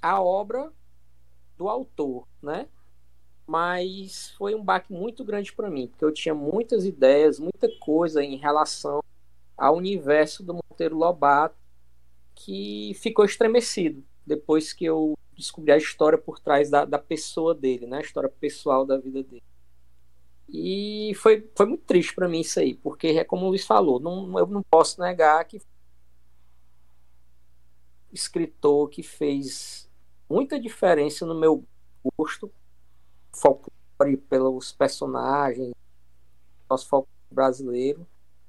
a 0.00 0.20
obra 0.20 0.72
do 1.56 1.68
autor, 1.68 2.26
né? 2.42 2.68
Mas 3.46 4.30
foi 4.38 4.54
um 4.54 4.62
baque 4.62 4.92
muito 4.92 5.22
grande 5.24 5.52
para 5.52 5.70
mim, 5.70 5.86
porque 5.86 6.04
eu 6.04 6.12
tinha 6.12 6.34
muitas 6.34 6.86
ideias, 6.86 7.38
muita 7.38 7.68
coisa 7.78 8.22
em 8.22 8.36
relação 8.36 9.02
ao 9.56 9.76
universo 9.76 10.42
do 10.42 10.54
Monteiro 10.54 10.96
Lobato 10.96 11.56
que 12.34 12.92
ficou 13.00 13.24
estremecido 13.24 14.02
depois 14.26 14.72
que 14.72 14.84
eu 14.84 15.14
descobrir 15.36 15.72
a 15.72 15.76
história 15.76 16.18
por 16.18 16.38
trás 16.40 16.70
da, 16.70 16.84
da 16.84 16.98
pessoa 16.98 17.54
dele, 17.54 17.86
né? 17.86 17.98
A 17.98 18.02
história 18.02 18.28
pessoal 18.28 18.86
da 18.86 18.96
vida 18.96 19.22
dele. 19.22 19.42
E 20.48 21.12
foi, 21.16 21.48
foi 21.54 21.66
muito 21.66 21.84
triste 21.84 22.14
para 22.14 22.28
mim 22.28 22.40
isso 22.40 22.60
aí, 22.60 22.74
porque 22.74 23.08
é 23.08 23.24
como 23.24 23.46
o 23.46 23.48
Luiz 23.48 23.66
falou, 23.66 23.98
não, 23.98 24.38
eu 24.38 24.46
não 24.46 24.62
posso 24.62 25.00
negar 25.00 25.44
que 25.44 25.60
escritor 28.12 28.88
que 28.88 29.02
fez 29.02 29.90
muita 30.28 30.60
diferença 30.60 31.26
no 31.26 31.34
meu 31.34 31.64
gosto 32.16 32.50
folclore 33.34 34.16
pelos 34.28 34.72
personagens, 34.72 35.72
nosso 36.68 36.88
folclore 36.88 37.14
brasileiro, 37.30 38.06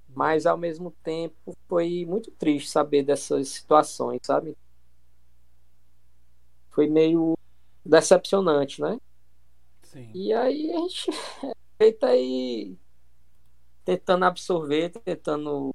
mas 0.09 0.45
ao 0.45 0.57
mesmo 0.57 0.91
tempo 1.03 1.55
foi 1.67 2.05
muito 2.07 2.31
triste 2.31 2.69
saber 2.69 3.03
dessas 3.03 3.49
situações, 3.49 4.21
sabe? 4.23 4.55
foi 6.75 6.87
meio 6.89 7.37
decepcionante, 7.85 8.81
né? 8.81 8.99
Sim. 9.81 10.11
E 10.13 10.33
aí 10.33 10.71
a 10.71 10.77
gente 10.79 11.09
feita 11.79 12.07
aí 12.07 12.77
tentando 13.85 14.25
absorver, 14.25 14.89
tentando 14.89 15.73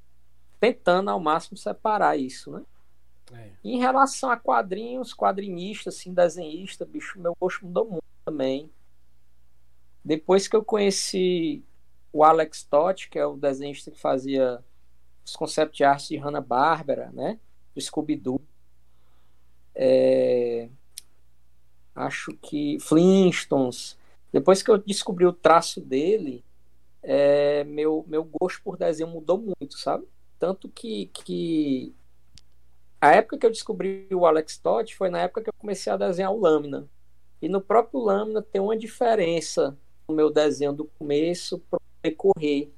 tentando 0.60 1.08
ao 1.08 1.18
máximo 1.18 1.56
separar 1.56 2.18
isso, 2.18 2.50
né? 2.50 2.62
É. 3.32 3.50
Em 3.64 3.78
relação 3.78 4.30
a 4.30 4.36
quadrinhos, 4.36 5.14
quadrinista, 5.14 5.88
assim, 5.88 6.12
desenhista, 6.12 6.84
bicho, 6.84 7.18
meu 7.18 7.34
gosto 7.40 7.64
mudou 7.64 7.86
muito 7.86 8.04
também. 8.26 8.70
Depois 10.04 10.48
que 10.48 10.56
eu 10.56 10.64
conheci 10.64 11.62
o 12.12 12.24
Alex 12.24 12.62
Todd, 12.64 13.08
que 13.08 13.18
é 13.18 13.26
o 13.26 13.36
desenhista 13.36 13.90
que 13.90 14.00
fazia 14.00 14.62
os 15.24 15.36
concept 15.36 15.82
arts 15.84 16.08
de 16.08 16.16
Hanna-Barbera, 16.16 17.10
né? 17.12 17.38
Do 17.74 17.80
Scooby-Doo. 17.80 18.40
É... 19.74 20.68
acho 21.94 22.32
que 22.42 22.78
Flintstones. 22.80 23.96
Depois 24.32 24.62
que 24.62 24.70
eu 24.70 24.78
descobri 24.78 25.26
o 25.26 25.32
traço 25.32 25.80
dele, 25.80 26.44
é, 27.02 27.64
meu, 27.64 28.04
meu 28.06 28.24
gosto 28.24 28.62
por 28.62 28.76
desenho 28.76 29.08
mudou 29.08 29.38
muito, 29.38 29.78
sabe? 29.78 30.06
Tanto 30.38 30.68
que, 30.68 31.06
que 31.06 31.94
a 33.00 33.12
época 33.12 33.38
que 33.38 33.46
eu 33.46 33.50
descobri 33.50 34.08
o 34.12 34.26
Alex 34.26 34.58
Todd 34.58 34.94
foi 34.94 35.10
na 35.10 35.20
época 35.20 35.42
que 35.42 35.48
eu 35.50 35.54
comecei 35.58 35.92
a 35.92 35.96
desenhar 35.96 36.32
o 36.32 36.40
Lâmina. 36.40 36.88
E 37.40 37.48
no 37.48 37.60
próprio 37.60 38.00
Lâmina 38.00 38.42
tem 38.42 38.60
uma 38.60 38.76
diferença 38.76 39.76
no 40.10 40.16
meu 40.16 40.30
desenho 40.30 40.72
do 40.72 40.84
começo 40.84 41.58
para 41.70 41.80
decorrer. 42.02 42.68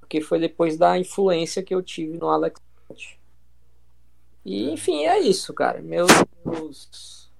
Porque 0.00 0.20
foi 0.20 0.38
depois 0.40 0.76
da 0.76 0.98
influência 0.98 1.62
que 1.62 1.74
eu 1.74 1.82
tive 1.82 2.18
no 2.18 2.28
Alex. 2.28 2.60
E, 4.44 4.70
enfim, 4.70 5.04
é 5.04 5.18
isso, 5.18 5.54
cara. 5.54 5.80
Meus, 5.80 6.10
meus, 6.44 7.30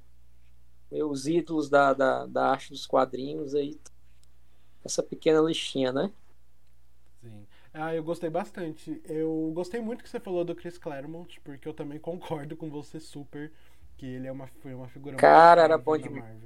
meus 0.91 1.27
ídolos 1.27 1.69
da, 1.69 1.93
da, 1.93 2.27
da 2.27 2.51
arte 2.51 2.71
dos 2.71 2.87
quadrinhos 2.87 3.55
aí. 3.55 3.79
Essa 4.85 5.03
pequena 5.03 5.41
listinha, 5.41 5.93
né? 5.93 6.11
Sim. 7.23 7.47
Ah, 7.73 7.95
eu 7.95 8.05
gostei 8.05 8.31
bastante. 8.31 9.03
Eu 9.05 9.51
gostei 9.55 9.81
muito 9.81 10.03
que 10.03 10.09
você 10.09 10.21
falou 10.21 10.45
do 10.45 10.55
Chris 10.55 10.79
Claremont, 10.79 11.41
porque 11.41 11.67
eu 11.67 11.75
também 11.75 11.99
concordo 11.99 12.57
com 12.57 12.71
você 12.71 13.01
super 13.01 13.51
que 13.97 14.07
ele 14.07 14.27
é 14.27 14.33
uma, 14.33 14.47
foi 14.47 14.75
uma 14.75 14.89
figura 14.89 15.17
Cara, 15.17 15.63
era 15.63 15.79
bom 15.79 15.97
demais. 15.97 16.37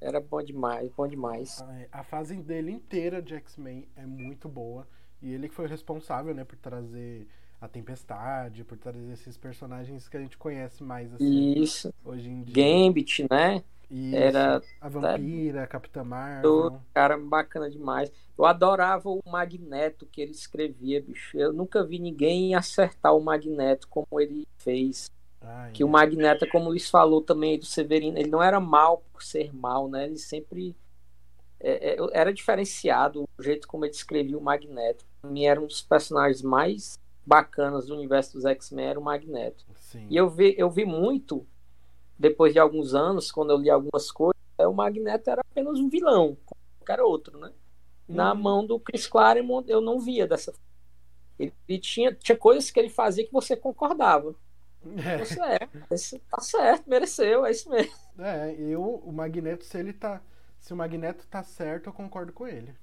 Era 0.00 0.20
bom 0.20 0.42
demais, 0.42 0.90
bom 0.92 1.06
demais. 1.06 1.64
A, 1.90 2.02
fase 2.02 2.36
dele 2.36 2.70
inteira 2.70 3.22
de 3.22 3.34
X-Men 3.34 3.88
é 3.96 4.04
muito 4.04 4.48
boa. 4.48 4.86
E 5.22 5.32
ele 5.32 5.48
que 5.48 5.54
foi 5.54 5.66
responsável, 5.66 6.34
né, 6.34 6.44
por 6.44 6.56
trazer 6.56 7.26
a 7.60 7.66
Tempestade, 7.66 8.64
por 8.64 8.76
trazer 8.76 9.12
esses 9.12 9.36
personagens 9.36 10.08
que 10.08 10.16
a 10.16 10.20
gente 10.20 10.36
conhece 10.36 10.82
mais 10.84 11.12
assim. 11.14 11.54
Isso. 11.54 11.92
Hoje 12.04 12.28
em 12.28 12.42
dia. 12.42 12.54
Gambit, 12.54 13.26
né? 13.30 13.64
Isso, 13.90 14.16
Era 14.16 14.62
a 14.80 14.88
Vampira, 14.88 15.62
a 15.62 15.66
Capitã 15.66 16.02
Marvel. 16.02 16.80
Cara, 16.92 17.16
bacana 17.16 17.70
demais. 17.70 18.10
Eu 18.36 18.44
adorava 18.44 19.08
o 19.08 19.22
Magneto 19.24 20.06
que 20.06 20.20
ele 20.20 20.32
escrevia, 20.32 21.00
bicho. 21.00 21.38
Eu 21.38 21.52
nunca 21.52 21.84
vi 21.84 21.98
ninguém 21.98 22.54
acertar 22.54 23.16
o 23.16 23.20
Magneto 23.20 23.86
como 23.88 24.20
ele 24.20 24.46
fez. 24.58 25.08
Ai, 25.46 25.72
que 25.72 25.84
o 25.84 25.88
Magneto, 25.88 26.46
como 26.48 26.66
o 26.66 26.68
Luiz 26.70 26.88
falou 26.90 27.20
também 27.22 27.58
do 27.58 27.64
Severino, 27.64 28.18
ele 28.18 28.30
não 28.30 28.42
era 28.42 28.58
mal 28.60 29.02
por 29.12 29.22
ser 29.22 29.54
mal, 29.54 29.88
né? 29.88 30.04
Ele 30.06 30.18
sempre 30.18 30.76
é, 31.60 31.94
é, 31.94 31.96
era 32.12 32.32
diferenciado 32.32 33.24
o 33.38 33.42
jeito 33.42 33.66
como 33.68 33.84
ele 33.84 33.92
escrevia 33.92 34.36
o 34.36 34.40
Magneto. 34.42 35.04
Pra 35.20 35.30
mim 35.30 35.44
era 35.44 35.60
um 35.60 35.66
dos 35.66 35.82
personagens 35.82 36.42
mais 36.42 36.98
bacanas 37.24 37.86
do 37.86 37.94
universo 37.94 38.34
dos 38.34 38.44
X-Men, 38.44 38.86
era 38.86 39.00
o 39.00 39.02
Magneto. 39.02 39.64
Sim. 39.74 40.06
E 40.10 40.16
eu 40.16 40.28
vi, 40.28 40.54
eu 40.58 40.70
vi 40.70 40.84
muito 40.84 41.46
depois 42.18 42.52
de 42.52 42.58
alguns 42.58 42.94
anos, 42.94 43.30
quando 43.30 43.50
eu 43.50 43.58
li 43.58 43.68
algumas 43.68 44.10
coisas, 44.10 44.40
é, 44.58 44.66
o 44.66 44.72
Magneto 44.72 45.28
era 45.30 45.42
apenas 45.50 45.78
um 45.78 45.88
vilão, 45.88 46.36
qualquer 46.78 47.02
outro, 47.02 47.38
né? 47.38 47.52
Na 48.08 48.32
Uhum. 48.32 48.40
mão 48.40 48.66
do 48.66 48.78
Chris 48.78 49.06
Claremont, 49.06 49.68
eu 49.68 49.80
não 49.80 49.98
via 50.00 50.26
dessa 50.26 50.52
forma. 50.52 50.64
Ele, 51.38 51.52
ele 51.68 51.78
tinha, 51.78 52.14
tinha 52.14 52.36
coisas 52.38 52.70
que 52.70 52.78
ele 52.80 52.88
fazia 52.88 53.26
que 53.26 53.32
você 53.32 53.54
concordava. 53.56 54.34
Você 55.18 55.40
é, 55.40 55.68
esse 55.90 56.18
tá 56.18 56.40
certo, 56.40 56.88
mereceu, 56.88 57.44
é 57.44 57.50
isso 57.50 57.68
mesmo. 57.70 57.92
É, 58.18 58.54
eu, 58.58 58.82
o 58.82 59.12
Magneto, 59.12 59.64
se 59.64 59.78
ele 59.78 59.92
tá. 59.92 60.22
Se 60.58 60.72
o 60.72 60.76
Magneto 60.76 61.26
tá 61.26 61.42
certo, 61.42 61.88
eu 61.88 61.92
concordo 61.92 62.32
com 62.32 62.46
ele. 62.46 62.74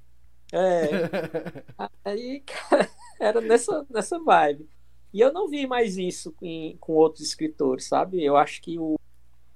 É, 0.52 0.88
aí, 2.06 2.42
cara, 2.42 2.90
era 3.20 3.42
nessa, 3.42 3.86
nessa 3.90 4.20
vibe. 4.20 4.70
E 5.12 5.20
eu 5.20 5.32
não 5.32 5.48
vi 5.48 5.68
mais 5.68 5.98
isso 5.98 6.34
em, 6.42 6.78
com 6.78 6.94
outros 6.94 7.26
escritores, 7.26 7.86
sabe? 7.86 8.24
Eu 8.24 8.38
acho 8.38 8.62
que 8.62 8.80
o 8.80 8.98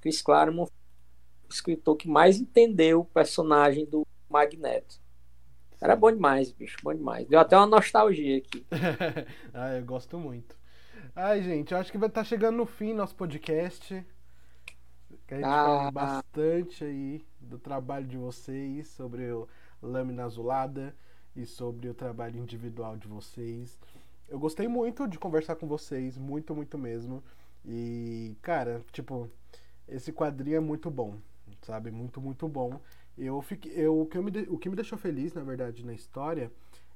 Chris 0.01 0.21
Claremont 0.21 0.69
foi 0.69 1.49
o 1.49 1.53
escritor 1.53 1.95
que 1.95 2.07
mais 2.07 2.39
entendeu 2.39 3.01
o 3.01 3.05
personagem 3.05 3.85
do 3.85 4.05
Magneto. 4.29 4.99
Era 5.79 5.95
bom 5.95 6.11
demais, 6.11 6.51
bicho, 6.51 6.77
bom 6.83 6.93
demais. 6.93 7.27
Deu 7.27 7.39
até 7.39 7.55
uma 7.55 7.67
nostalgia 7.67 8.37
aqui. 8.37 8.65
ah, 9.53 9.73
eu 9.73 9.85
gosto 9.85 10.17
muito. 10.17 10.55
Ai, 11.19 11.41
gente, 11.41 11.71
eu 11.73 11.79
acho 11.79 11.91
que 11.91 11.97
vai 11.97 12.09
estar 12.09 12.23
chegando 12.23 12.57
no 12.57 12.65
fim 12.67 12.93
nosso 12.93 13.15
podcast. 13.15 14.05
Que 15.25 15.33
a 15.33 15.37
gente 15.37 15.45
Ah. 15.47 15.65
fala 15.65 15.91
bastante 15.91 16.83
aí 16.83 17.25
do 17.41 17.57
trabalho 17.57 18.05
de 18.05 18.15
vocês, 18.17 18.87
sobre 18.89 19.31
o 19.31 19.47
Lâmina 19.81 20.25
Azulada 20.25 20.95
e 21.35 21.43
sobre 21.43 21.89
o 21.89 21.93
trabalho 21.95 22.37
individual 22.39 22.95
de 22.97 23.07
vocês. 23.07 23.79
Eu 24.29 24.37
gostei 24.37 24.67
muito 24.67 25.07
de 25.07 25.17
conversar 25.17 25.55
com 25.55 25.67
vocês, 25.67 26.19
muito, 26.19 26.53
muito 26.53 26.77
mesmo. 26.77 27.23
E, 27.65 28.37
cara, 28.43 28.83
tipo, 28.91 29.27
esse 29.87 30.13
quadrinho 30.13 30.57
é 30.57 30.59
muito 30.59 30.91
bom, 30.91 31.15
sabe? 31.63 31.89
Muito, 31.89 32.21
muito 32.21 32.47
bom. 32.47 32.79
Eu 33.17 33.41
fiquei, 33.41 33.71
eu, 33.75 33.99
o, 34.01 34.05
que 34.05 34.19
eu 34.19 34.23
me, 34.23 34.29
o 34.49 34.57
que 34.59 34.69
me 34.69 34.75
deixou 34.75 34.99
feliz, 34.99 35.33
na 35.33 35.41
verdade, 35.41 35.83
na 35.83 35.93
história 35.95 36.51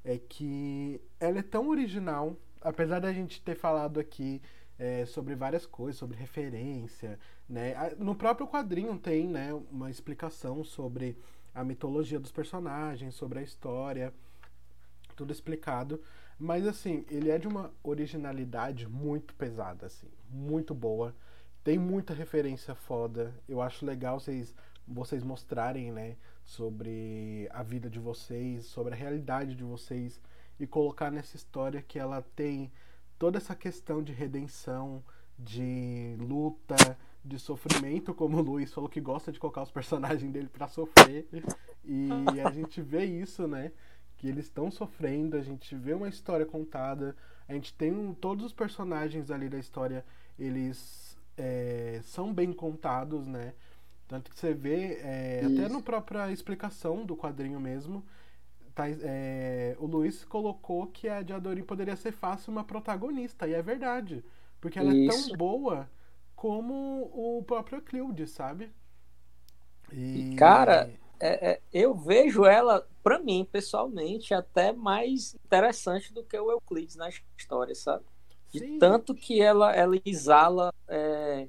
é 0.06 0.20
que 0.20 1.02
ela 1.20 1.40
é 1.40 1.44
tão 1.44 1.70
original, 1.70 2.38
apesar 2.62 3.00
da 3.00 3.12
gente 3.12 3.42
ter 3.42 3.56
falado 3.56 4.00
aqui 4.00 4.42
é, 4.78 5.06
sobre 5.06 5.36
várias 5.36 5.66
coisas, 5.66 5.98
sobre 5.98 6.18
referência, 6.18 7.20
né? 7.48 7.76
No 7.98 8.16
próprio 8.16 8.48
quadrinho 8.48 8.98
tem, 8.98 9.28
né, 9.28 9.54
uma 9.72 9.90
explicação 9.90 10.64
sobre 10.64 11.18
a 11.54 11.64
mitologia 11.64 12.20
dos 12.20 12.32
personagens, 12.32 13.14
sobre 13.16 13.40
a 13.40 13.44
história, 13.44 14.14
tudo 15.16 15.32
explicado. 15.32 16.02
Mas 16.40 16.66
assim, 16.66 17.06
ele 17.10 17.30
é 17.30 17.38
de 17.38 17.48
uma 17.48 17.72
originalidade 17.84 18.88
muito 18.88 19.36
pesada, 19.36 19.86
assim, 19.86 20.08
muito 20.30 20.74
boa. 20.74 21.16
Tem 21.64 21.78
muita 21.78 22.14
referência 22.14 22.74
foda. 22.74 23.36
Eu 23.48 23.62
acho 23.62 23.86
legal 23.86 24.20
vocês, 24.20 24.56
vocês 24.88 25.24
mostrarem, 25.24 25.92
né, 25.92 26.16
sobre 26.44 27.48
a 27.52 27.62
vida 27.62 27.88
de 27.90 28.00
vocês, 28.00 28.66
sobre 28.66 28.94
a 28.94 28.98
realidade 28.98 29.54
de 29.54 29.64
vocês 29.64 30.20
e 30.62 30.68
colocar 30.68 31.10
nessa 31.10 31.36
história 31.36 31.82
que 31.82 31.98
ela 31.98 32.22
tem 32.36 32.72
toda 33.18 33.40
essa 33.40 33.56
questão 33.56 34.04
de 34.04 34.14
redenção, 34.14 35.04
de 35.38 36.16
luta, 36.20 36.76
de 37.26 37.40
sofrimento, 37.40 38.14
como 38.14 38.38
o 38.38 38.42
Luiz 38.42 38.72
falou 38.72 38.88
que 38.88 39.02
gosta 39.02 39.32
de 39.32 39.40
colocar 39.40 39.64
os 39.64 39.72
personagens 39.72 40.32
dele 40.32 40.48
pra 40.48 40.68
sofrer. 40.68 41.28
E 41.84 42.12
a 42.46 42.52
gente 42.52 42.80
vê 42.80 43.06
isso, 43.06 43.48
né? 43.48 43.72
Que 44.18 44.28
eles 44.28 44.46
estão 44.46 44.70
sofrendo, 44.70 45.36
a 45.36 45.42
gente 45.42 45.76
vê 45.76 45.96
uma 45.96 46.08
história 46.08 46.46
contada, 46.46 47.16
a 47.50 47.54
gente 47.54 47.74
tem 47.74 47.92
um, 47.92 48.14
todos 48.14 48.46
os 48.46 48.54
personagens 48.54 49.32
ali 49.32 49.50
da 49.50 49.58
história, 49.58 50.06
eles 50.38 51.18
é, 51.36 52.02
são 52.04 52.32
bem 52.32 52.54
contados, 52.54 53.26
né? 53.26 53.56
Tanto 54.08 54.30
que 54.30 54.38
você 54.38 54.54
vê, 54.54 55.00
é, 55.02 55.42
até 55.44 55.68
na 55.68 55.82
própria 55.82 56.32
explicação 56.32 57.04
do 57.04 57.18
quadrinho 57.18 57.60
mesmo, 57.60 58.06
tá, 58.76 58.86
é, 58.90 59.76
o 59.80 59.86
Luiz 59.86 60.24
colocou 60.26 60.88
que 60.88 61.08
a 61.08 61.22
Diadorim 61.22 61.64
poderia 61.64 61.96
ser 61.96 62.12
fácil 62.12 62.52
uma 62.52 62.64
protagonista, 62.64 63.48
e 63.48 63.54
é 63.54 63.62
verdade. 63.62 64.24
Porque 64.60 64.80
ela 64.80 64.92
é 64.92 64.96
Isso. 64.96 65.06
tão 65.06 65.38
boa 65.38 65.90
como 66.36 67.10
o 67.14 67.44
próprio 67.44 67.78
Euclides, 67.80 68.32
sabe? 68.32 68.72
E, 70.14 70.24
cara, 70.36 70.90
É, 71.20 71.52
é, 71.52 71.62
eu 71.72 71.94
vejo 71.94 72.46
ela, 72.46 72.88
pra 73.04 73.20
mim, 73.20 73.48
pessoalmente, 73.52 74.34
até 74.34 74.74
mais 74.74 75.36
interessante 75.46 76.12
do 76.14 76.24
que 76.24 76.38
o 76.40 76.52
Euclides 76.52 76.96
na 76.96 77.10
história, 77.38 77.76
sabe? 77.76 78.06
De 78.52 78.60
Sim. 78.60 78.78
tanto 78.80 79.14
que 79.16 79.40
ela, 79.42 79.72
ela 79.76 79.96
exala, 80.06 80.74
é, 80.88 81.48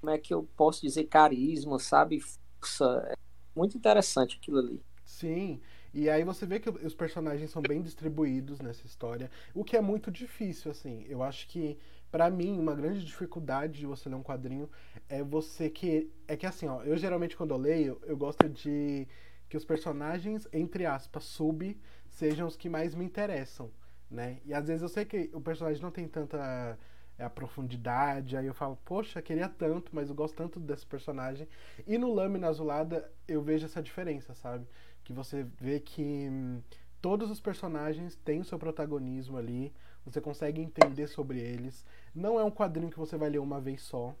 como 0.00 0.10
é 0.12 0.18
que 0.18 0.32
eu 0.34 0.44
posso 0.56 0.80
dizer, 0.82 1.04
carisma, 1.04 1.78
sabe? 1.78 2.20
Força. 2.20 3.06
É 3.10 3.14
muito 3.54 3.76
interessante 3.76 4.36
aquilo 4.36 4.58
ali. 4.58 4.84
Sim, 5.04 5.60
e 5.92 6.08
aí 6.08 6.22
você 6.24 6.46
vê 6.46 6.60
que 6.60 6.70
os 6.70 6.94
personagens 6.94 7.50
são 7.50 7.60
bem 7.62 7.82
distribuídos 7.82 8.60
nessa 8.60 8.86
história, 8.86 9.30
o 9.54 9.64
que 9.64 9.76
é 9.76 9.80
muito 9.80 10.10
difícil, 10.10 10.70
assim. 10.70 11.04
Eu 11.08 11.22
acho 11.22 11.48
que, 11.48 11.78
pra 12.10 12.30
mim, 12.30 12.58
uma 12.58 12.74
grande 12.74 13.04
dificuldade 13.04 13.80
de 13.80 13.86
você 13.86 14.08
ler 14.08 14.14
um 14.14 14.22
quadrinho 14.22 14.70
é 15.08 15.22
você 15.22 15.68
que. 15.68 16.10
É 16.28 16.36
que 16.36 16.46
assim, 16.46 16.66
ó, 16.68 16.82
eu 16.82 16.96
geralmente 16.96 17.36
quando 17.36 17.52
eu 17.52 17.58
leio, 17.58 18.00
eu 18.04 18.16
gosto 18.16 18.48
de 18.48 19.06
que 19.48 19.56
os 19.56 19.64
personagens, 19.64 20.46
entre 20.52 20.86
aspas, 20.86 21.24
sub, 21.24 21.76
sejam 22.08 22.46
os 22.46 22.56
que 22.56 22.68
mais 22.68 22.94
me 22.94 23.04
interessam, 23.04 23.70
né? 24.08 24.38
E 24.44 24.54
às 24.54 24.68
vezes 24.68 24.82
eu 24.82 24.88
sei 24.88 25.04
que 25.04 25.28
o 25.34 25.40
personagem 25.40 25.82
não 25.82 25.90
tem 25.90 26.06
tanta 26.06 26.78
é, 27.18 27.24
a 27.24 27.28
profundidade, 27.28 28.36
aí 28.36 28.46
eu 28.46 28.54
falo, 28.54 28.78
poxa, 28.84 29.20
queria 29.20 29.48
tanto, 29.48 29.90
mas 29.94 30.08
eu 30.08 30.14
gosto 30.14 30.34
tanto 30.34 30.58
desse 30.58 30.86
personagem. 30.86 31.46
E 31.86 31.98
no 31.98 32.12
Lâmina 32.14 32.48
Azulada 32.48 33.12
eu 33.28 33.42
vejo 33.42 33.66
essa 33.66 33.82
diferença, 33.82 34.34
sabe? 34.34 34.66
Que 35.10 35.14
você 35.14 35.42
vê 35.60 35.80
que 35.80 36.28
hum, 36.30 36.62
todos 37.02 37.30
os 37.32 37.40
personagens 37.40 38.14
têm 38.14 38.40
o 38.40 38.44
seu 38.44 38.56
protagonismo 38.60 39.36
ali, 39.36 39.74
você 40.04 40.20
consegue 40.20 40.60
entender 40.60 41.08
sobre 41.08 41.40
eles. 41.40 41.84
Não 42.14 42.38
é 42.38 42.44
um 42.44 42.50
quadrinho 42.50 42.90
que 42.92 42.98
você 42.98 43.16
vai 43.16 43.28
ler 43.28 43.40
uma 43.40 43.60
vez 43.60 43.82
só, 43.82 44.14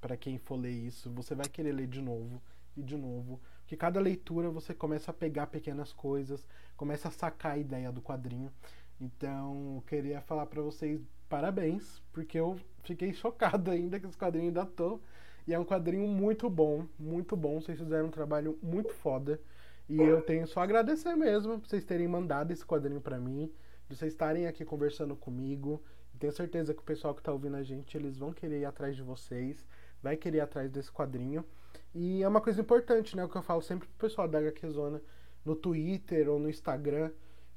para 0.00 0.16
quem 0.16 0.38
for 0.38 0.56
ler 0.56 0.72
isso, 0.72 1.12
você 1.12 1.32
vai 1.36 1.48
querer 1.48 1.70
ler 1.72 1.86
de 1.86 2.02
novo 2.02 2.42
e 2.76 2.82
de 2.82 2.96
novo. 2.96 3.40
Porque 3.60 3.76
cada 3.76 4.00
leitura 4.00 4.50
você 4.50 4.74
começa 4.74 5.12
a 5.12 5.14
pegar 5.14 5.46
pequenas 5.46 5.92
coisas, 5.92 6.44
começa 6.76 7.06
a 7.06 7.12
sacar 7.12 7.52
a 7.52 7.58
ideia 7.58 7.92
do 7.92 8.02
quadrinho. 8.02 8.52
Então, 9.00 9.76
eu 9.76 9.82
queria 9.86 10.20
falar 10.20 10.46
para 10.46 10.60
vocês 10.60 11.00
parabéns, 11.28 12.02
porque 12.12 12.36
eu 12.38 12.58
fiquei 12.82 13.12
chocado 13.14 13.70
ainda 13.70 14.00
que 14.00 14.06
esse 14.06 14.18
quadrinho 14.18 14.48
ainda 14.48 14.66
tô 14.66 15.00
E 15.46 15.54
é 15.54 15.58
um 15.58 15.64
quadrinho 15.64 16.06
muito 16.08 16.50
bom, 16.50 16.86
muito 16.98 17.36
bom. 17.36 17.60
Vocês 17.60 17.78
fizeram 17.78 18.08
um 18.08 18.10
trabalho 18.10 18.58
muito 18.62 18.92
foda. 18.92 19.40
E 19.92 20.00
eu 20.00 20.22
tenho 20.22 20.46
só 20.46 20.60
a 20.60 20.62
agradecer 20.62 21.14
mesmo 21.14 21.60
por 21.60 21.68
vocês 21.68 21.84
terem 21.84 22.08
mandado 22.08 22.50
esse 22.50 22.64
quadrinho 22.64 22.98
para 22.98 23.18
mim, 23.18 23.52
de 23.86 23.94
vocês 23.94 24.14
estarem 24.14 24.46
aqui 24.46 24.64
conversando 24.64 25.14
comigo. 25.14 25.82
Tenho 26.18 26.32
certeza 26.32 26.72
que 26.72 26.80
o 26.80 26.84
pessoal 26.84 27.14
que 27.14 27.22
tá 27.22 27.30
ouvindo 27.30 27.56
a 27.56 27.62
gente, 27.62 27.94
eles 27.94 28.16
vão 28.16 28.32
querer 28.32 28.60
ir 28.60 28.64
atrás 28.64 28.96
de 28.96 29.02
vocês, 29.02 29.66
vai 30.02 30.16
querer 30.16 30.38
ir 30.38 30.40
atrás 30.40 30.70
desse 30.70 30.90
quadrinho. 30.90 31.44
E 31.94 32.22
é 32.22 32.28
uma 32.28 32.40
coisa 32.40 32.62
importante, 32.62 33.14
né? 33.14 33.22
O 33.22 33.28
que 33.28 33.36
eu 33.36 33.42
falo 33.42 33.60
sempre 33.60 33.86
pro 33.86 34.08
pessoal 34.08 34.26
da 34.26 34.38
HQ 34.38 34.70
Zona 34.70 35.02
no 35.44 35.54
Twitter 35.54 36.26
ou 36.26 36.38
no 36.38 36.48
Instagram, 36.48 37.10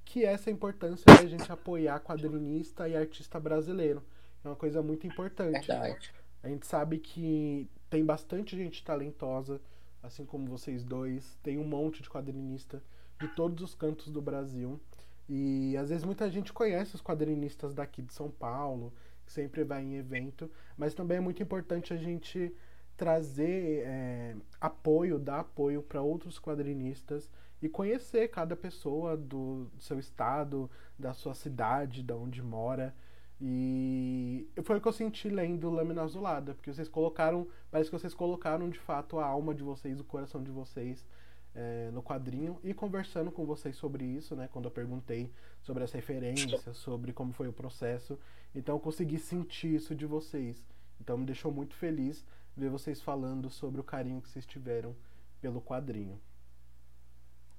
que 0.04 0.26
é 0.26 0.34
essa 0.34 0.52
importância 0.52 1.06
da 1.06 1.26
gente 1.26 1.50
apoiar 1.50 2.02
quadrinista 2.02 2.90
e 2.90 2.98
artista 2.98 3.40
brasileiro. 3.40 4.04
É 4.44 4.48
uma 4.50 4.58
coisa 4.58 4.82
muito 4.82 5.08
importante. 5.08 5.68
Verdade. 5.68 6.14
A 6.44 6.50
gente 6.50 6.68
sabe 6.68 6.98
que 6.98 7.70
tem 7.90 8.04
bastante 8.04 8.58
gente 8.58 8.84
talentosa, 8.84 9.62
assim 10.06 10.26
como 10.26 10.48
vocês 10.48 10.84
dois. 10.84 11.38
Tem 11.44 11.58
um 11.58 11.68
monte 11.68 12.02
de 12.02 12.10
quadrinista 12.10 12.82
de 13.20 13.28
todos 13.30 13.64
os 13.64 13.76
cantos 13.76 14.10
do 14.10 14.22
Brasil. 14.22 14.80
E 15.28 15.76
às 15.78 15.90
vezes 15.90 16.06
muita 16.06 16.30
gente 16.30 16.54
conhece 16.54 16.96
os 16.96 17.02
quadrinistas 17.02 17.74
daqui 17.74 18.02
de 18.02 18.14
São 18.14 18.30
Paulo, 18.30 18.94
sempre 19.26 19.64
vai 19.64 19.84
em 19.84 19.96
evento, 19.96 20.50
mas 20.78 20.94
também 20.94 21.18
é 21.18 21.22
muito 21.22 21.42
importante 21.42 21.94
a 21.94 21.98
gente 21.98 22.54
trazer 22.96 23.84
é, 23.86 24.36
apoio, 24.62 25.20
dar 25.20 25.40
apoio 25.40 25.82
para 25.82 26.02
outros 26.02 26.40
quadrinistas 26.40 27.30
e 27.62 27.68
conhecer 27.68 28.30
cada 28.30 28.56
pessoa 28.56 29.18
do, 29.18 29.66
do 29.66 29.82
seu 29.82 30.00
estado, 30.00 30.70
da 30.98 31.14
sua 31.14 31.34
cidade, 31.34 32.04
da 32.04 32.16
onde 32.16 32.42
mora. 32.42 32.96
E 33.42 34.48
foi 34.64 34.78
o 34.78 34.82
que 34.82 34.88
eu 34.88 34.94
senti 34.94 35.30
lendo 35.30 35.70
Lâmina 35.70 36.04
Azulada, 36.04 36.54
porque 36.54 36.72
vocês 36.74 36.88
colocaram, 36.88 37.48
parece 37.70 37.90
que 37.90 37.98
vocês 37.98 38.14
colocaram 38.14 38.70
de 38.70 38.80
fato 38.80 39.20
a 39.20 39.26
alma 39.26 39.54
de 39.54 39.62
vocês, 39.62 40.00
o 40.00 40.04
coração 40.04 40.42
de 40.42 40.52
vocês 40.52 41.06
é, 41.54 41.90
no 41.92 42.02
quadrinho 42.02 42.60
e 42.64 42.74
conversando 42.74 43.32
com 43.32 43.46
vocês 43.46 43.76
sobre 43.76 44.06
isso, 44.06 44.36
né? 44.36 44.48
Quando 44.52 44.66
eu 44.66 44.72
perguntei 44.72 45.32
sobre 45.62 45.84
as 45.84 45.92
referências, 45.92 46.64
sobre 46.78 47.12
como 47.12 47.34
foi 47.34 47.48
o 47.48 47.54
processo, 47.54 48.18
então 48.54 48.76
eu 48.76 48.80
consegui 48.80 49.20
sentir 49.20 49.76
isso 49.76 49.94
de 49.94 50.06
vocês. 50.06 50.66
Então 51.00 51.18
me 51.18 51.26
deixou 51.26 51.52
muito 51.52 51.76
feliz 51.76 52.24
ver 52.56 52.70
vocês 52.70 53.02
falando 53.02 53.50
sobre 53.50 53.82
o 53.82 53.84
carinho 53.84 54.22
que 54.22 54.30
vocês 54.30 54.46
tiveram 54.46 54.96
pelo 55.42 55.62
quadrinho. 55.62 56.20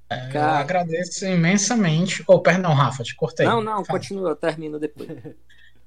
É, 0.08 0.36
eu 0.36 0.40
agradeço 0.40 1.26
imensamente. 1.26 2.22
Oh, 2.26 2.40
perdão, 2.40 2.72
Rafa, 2.72 3.02
te 3.02 3.14
cortei. 3.14 3.44
Não, 3.44 3.60
não, 3.60 3.84
Fala. 3.84 3.98
continua, 3.98 4.30
eu 4.30 4.36
termino 4.36 4.78
depois. 4.78 5.08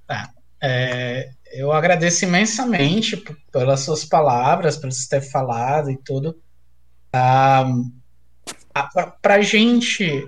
Tá. 0.09 0.33
É, 0.59 1.29
eu 1.51 1.71
agradeço 1.71 2.25
imensamente 2.25 3.15
pelas 3.51 3.81
suas 3.81 4.03
palavras, 4.03 4.75
por 4.75 4.91
você 4.91 5.07
ter 5.07 5.21
falado 5.21 5.91
e 5.91 5.97
tudo. 5.97 6.41
Um, 7.15 7.93
pra, 9.21 9.35
a 9.35 9.41
gente, 9.41 10.25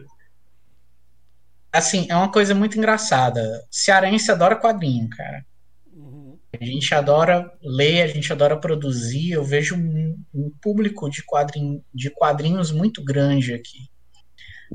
assim, 1.74 2.06
é 2.10 2.16
uma 2.16 2.32
coisa 2.32 2.54
muito 2.54 2.78
engraçada. 2.78 3.66
Cearense 3.72 4.32
adora 4.32 4.56
quadrinho, 4.56 5.10
cara. 5.10 5.44
Uhum. 5.92 6.38
A 6.54 6.64
gente 6.64 6.94
adora 6.94 7.52
ler, 7.60 8.04
a 8.04 8.08
gente 8.08 8.32
adora 8.32 8.56
produzir. 8.60 9.32
Eu 9.32 9.44
vejo 9.44 9.76
um, 9.76 10.16
um 10.32 10.52
público 10.62 11.10
de, 11.10 11.24
quadrinho, 11.24 11.84
de 11.92 12.12
quadrinhos 12.12 12.72
muito 12.72 13.04
grande 13.04 13.52
aqui. 13.52 13.90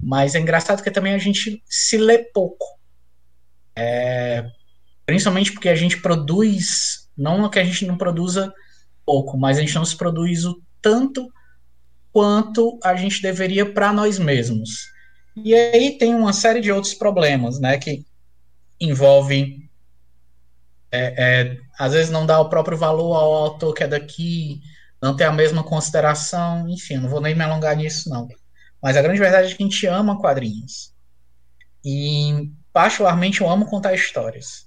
Mas 0.02 0.34
é 0.34 0.40
engraçado 0.40 0.82
que 0.82 0.90
também 0.90 1.14
a 1.14 1.18
gente 1.18 1.62
se 1.64 1.96
lê 1.96 2.18
pouco. 2.18 2.66
É, 3.76 4.44
Principalmente 5.06 5.52
porque 5.52 5.68
a 5.68 5.76
gente 5.76 5.98
produz, 6.02 7.08
não 7.16 7.48
que 7.48 7.60
a 7.60 7.64
gente 7.64 7.86
não 7.86 7.96
produza 7.96 8.52
pouco, 9.06 9.38
mas 9.38 9.56
a 9.56 9.60
gente 9.60 9.74
não 9.76 9.84
se 9.84 9.96
produz 9.96 10.44
o 10.44 10.60
tanto 10.82 11.32
quanto 12.12 12.78
a 12.82 12.96
gente 12.96 13.22
deveria 13.22 13.72
para 13.72 13.92
nós 13.92 14.18
mesmos. 14.18 14.88
E 15.36 15.54
aí 15.54 15.96
tem 15.96 16.12
uma 16.12 16.32
série 16.32 16.60
de 16.60 16.72
outros 16.72 16.92
problemas, 16.92 17.60
né, 17.60 17.78
que 17.78 18.04
envolvem 18.80 19.70
é, 20.90 21.14
é, 21.16 21.56
às 21.78 21.92
vezes 21.92 22.10
não 22.10 22.26
dá 22.26 22.40
o 22.40 22.48
próprio 22.48 22.76
valor 22.76 23.14
ao 23.14 23.34
autor 23.34 23.74
que 23.74 23.84
é 23.84 23.88
daqui, 23.88 24.60
não 25.00 25.14
tem 25.14 25.26
a 25.26 25.32
mesma 25.32 25.62
consideração, 25.62 26.68
enfim, 26.68 26.96
não 26.96 27.08
vou 27.08 27.20
nem 27.20 27.34
me 27.34 27.44
alongar 27.44 27.76
nisso 27.76 28.08
não. 28.08 28.26
Mas 28.82 28.96
a 28.96 29.02
grande 29.02 29.20
verdade 29.20 29.52
é 29.52 29.54
que 29.54 29.62
a 29.62 29.66
gente 29.66 29.86
ama 29.86 30.18
quadrinhos. 30.18 30.92
E 31.84 32.50
particularmente 32.72 33.40
eu 33.40 33.48
amo 33.48 33.66
contar 33.66 33.94
histórias 33.94 34.65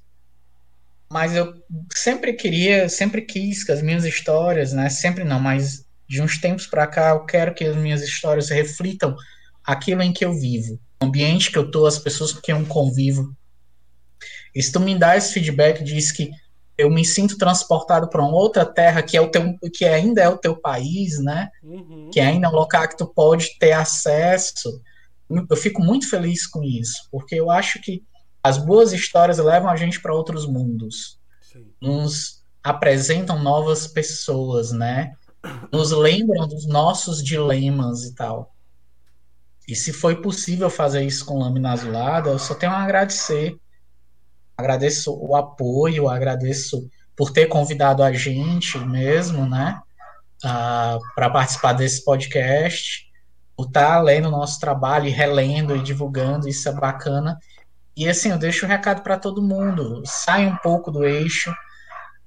mas 1.12 1.36
eu 1.36 1.54
sempre 1.94 2.34
queria, 2.34 2.88
sempre 2.88 3.22
quis 3.22 3.64
que 3.64 3.72
as 3.72 3.82
minhas 3.82 4.06
histórias, 4.06 4.74
né, 4.74 4.90
sempre 4.90 5.24
não, 5.24 5.40
mas 5.40 5.86
de 6.08 6.22
uns 6.22 6.40
tempos 6.40 6.68
para 6.68 6.88
cá 6.88 7.10
eu 7.10 7.26
quero 7.26 7.54
que 7.54 7.64
as 7.64 7.76
minhas 7.76 8.02
histórias 8.02 8.50
reflitam 8.50 9.16
aquilo 9.64 10.02
em 10.02 10.14
que 10.14 10.24
eu 10.24 10.34
vivo, 10.34 10.80
o 11.02 11.06
ambiente 11.06 11.52
que 11.52 11.58
eu 11.58 11.70
tô, 11.70 11.86
as 11.86 12.00
pessoas 12.00 12.32
com 12.32 12.42
quem 12.42 12.56
eu 12.56 12.66
convivo. 12.66 13.36
E 14.54 14.62
se 14.62 14.72
tu 14.72 14.80
me 14.80 14.98
dá 14.98 15.16
esse 15.16 15.34
feedback, 15.34 15.84
diz 15.84 16.12
que 16.12 16.32
eu 16.78 16.90
me 16.90 17.06
sinto 17.06 17.38
transportado 17.38 18.10
para 18.10 18.22
uma 18.22 18.34
outra 18.34 18.66
terra 18.66 19.04
que 19.04 19.18
é 19.18 19.22
o 19.22 19.30
teu, 19.30 19.56
que 19.74 19.86
ainda 19.86 20.22
é 20.22 20.30
o 20.30 20.38
teu 20.38 20.56
país, 20.56 21.20
né? 21.20 21.50
Uhum. 21.62 22.10
Que 22.12 22.20
ainda 22.20 22.48
é 22.48 22.50
um 22.50 22.54
local 22.54 22.88
que 22.88 22.98
tu 22.98 23.06
pode 23.06 23.60
ter 23.60 23.74
acesso. 23.74 24.82
Eu 25.30 25.58
fico 25.58 25.84
muito 25.84 26.10
feliz 26.10 26.48
com 26.48 26.64
isso, 26.64 27.08
porque 27.12 27.36
eu 27.36 27.52
acho 27.52 27.82
que 27.82 28.04
as 28.44 28.58
boas 28.58 28.94
histórias 28.94 29.38
levam 29.38 29.70
a 29.70 29.76
gente 29.76 30.02
para 30.02 30.14
outros 30.14 30.46
mundos. 30.46 31.20
Sim. 31.42 31.72
Nos 31.82 32.44
apresentam 32.64 33.42
novas 33.42 33.88
pessoas, 33.88 34.72
né? 34.72 35.14
Nos 35.72 35.92
lembram 35.92 36.48
dos 36.48 36.68
nossos 36.68 37.24
dilemas 37.24 38.04
e 38.04 38.14
tal. 38.14 38.54
E 39.68 39.76
se 39.76 39.94
foi 39.94 40.22
possível 40.22 40.70
fazer 40.70 41.04
isso 41.04 41.26
com 41.26 41.40
Lâmina 41.40 41.74
Azulada, 41.74 42.30
eu 42.30 42.40
só 42.40 42.56
tenho 42.56 42.72
a 42.72 42.84
agradecer. 42.84 43.56
Agradeço 44.58 45.16
o 45.16 45.36
apoio, 45.36 46.10
agradeço 46.10 46.90
por 47.16 47.32
ter 47.32 47.46
convidado 47.48 48.02
a 48.02 48.12
gente 48.12 48.78
mesmo, 48.80 49.48
né? 49.48 49.80
Uh, 50.44 51.00
para 51.14 51.30
participar 51.30 51.74
desse 51.74 52.04
podcast, 52.04 53.06
por 53.56 53.68
estar 53.68 53.90
tá 53.90 54.02
lendo 54.02 54.30
o 54.30 54.32
nosso 54.32 54.60
trabalho 54.60 55.08
e 55.08 55.12
relendo 55.12 55.76
e 55.76 55.84
divulgando, 55.84 56.48
isso 56.48 56.68
é 56.68 56.74
bacana. 56.74 57.38
E 58.00 58.08
assim, 58.08 58.30
eu 58.30 58.38
deixo 58.38 58.66
um 58.66 58.70
recado 58.70 59.04
para 59.04 59.20
todo 59.20 59.42
mundo: 59.42 60.02
sai 60.06 60.48
um 60.48 60.56
pouco 60.56 60.90
do 60.90 61.04
eixo. 61.04 61.54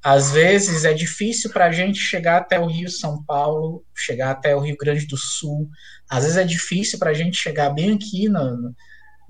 Às 0.05 0.33
vezes 0.33 0.85
é 0.85 0.93
difícil 0.93 1.51
para 1.51 1.65
a 1.65 1.73
gente 1.73 1.99
chegar 1.99 2.37
até 2.37 2.61
o 2.61 2.67
Rio 2.67 2.91
São 2.91 3.25
Paulo, 3.25 3.83
chegar 3.95 4.33
até 4.33 4.55
o 4.55 4.61
Rio 4.61 4.77
Grande 4.79 5.07
do 5.07 5.17
Sul. 5.17 5.71
Às 6.11 6.25
vezes 6.25 6.37
é 6.37 6.45
difícil 6.45 6.99
para 6.99 7.11
a 7.11 7.15
gente 7.15 7.39
chegar 7.39 7.71
bem 7.71 7.95
aqui 7.95 8.29
no, 8.29 8.75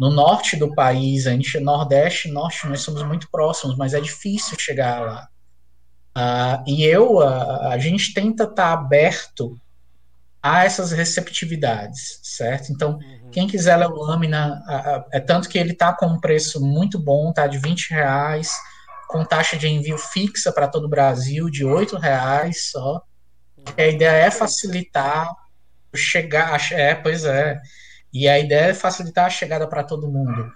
no 0.00 0.10
norte 0.10 0.56
do 0.56 0.74
país. 0.74 1.28
A 1.28 1.30
gente, 1.30 1.60
Nordeste 1.60 2.28
e 2.28 2.32
Norte, 2.32 2.66
nós 2.66 2.80
somos 2.80 3.04
muito 3.04 3.30
próximos, 3.30 3.76
mas 3.76 3.94
é 3.94 4.00
difícil 4.00 4.56
chegar 4.58 5.00
lá. 5.00 5.28
Uh, 6.16 6.64
e 6.66 6.82
eu, 6.82 7.18
uh, 7.18 7.68
a 7.68 7.78
gente 7.78 8.12
tenta 8.12 8.44
estar 8.44 8.54
tá 8.54 8.72
aberto 8.72 9.56
a 10.42 10.64
essas 10.64 10.90
receptividades, 10.90 12.18
certo? 12.24 12.72
Então, 12.72 12.98
uhum. 12.98 13.21
Quem 13.32 13.46
quiser 13.46 13.76
ler 13.76 13.88
o 13.88 13.94
Lâmina, 13.94 14.62
é 15.10 15.18
tanto 15.18 15.48
que 15.48 15.58
ele 15.58 15.72
está 15.72 15.92
com 15.92 16.06
um 16.06 16.20
preço 16.20 16.60
muito 16.60 16.98
bom, 16.98 17.32
tá 17.32 17.46
de 17.46 17.58
20 17.58 17.90
reais, 17.90 18.50
com 19.08 19.24
taxa 19.24 19.56
de 19.56 19.68
envio 19.68 19.98
fixa 19.98 20.52
para 20.52 20.68
todo 20.68 20.84
o 20.84 20.88
Brasil, 20.88 21.50
de 21.50 21.64
8 21.64 21.96
reais 21.96 22.70
só. 22.70 23.02
A 23.76 23.86
ideia 23.86 24.26
é 24.26 24.30
facilitar 24.30 25.28
chegar, 25.94 26.58
é, 26.72 26.94
pois 26.94 27.24
é, 27.24 27.60
e 28.12 28.28
a 28.28 28.38
ideia 28.38 28.70
é 28.70 28.74
facilitar 28.74 29.26
a 29.26 29.30
chegada 29.30 29.66
para 29.66 29.84
todo 29.84 30.10
mundo. 30.10 30.50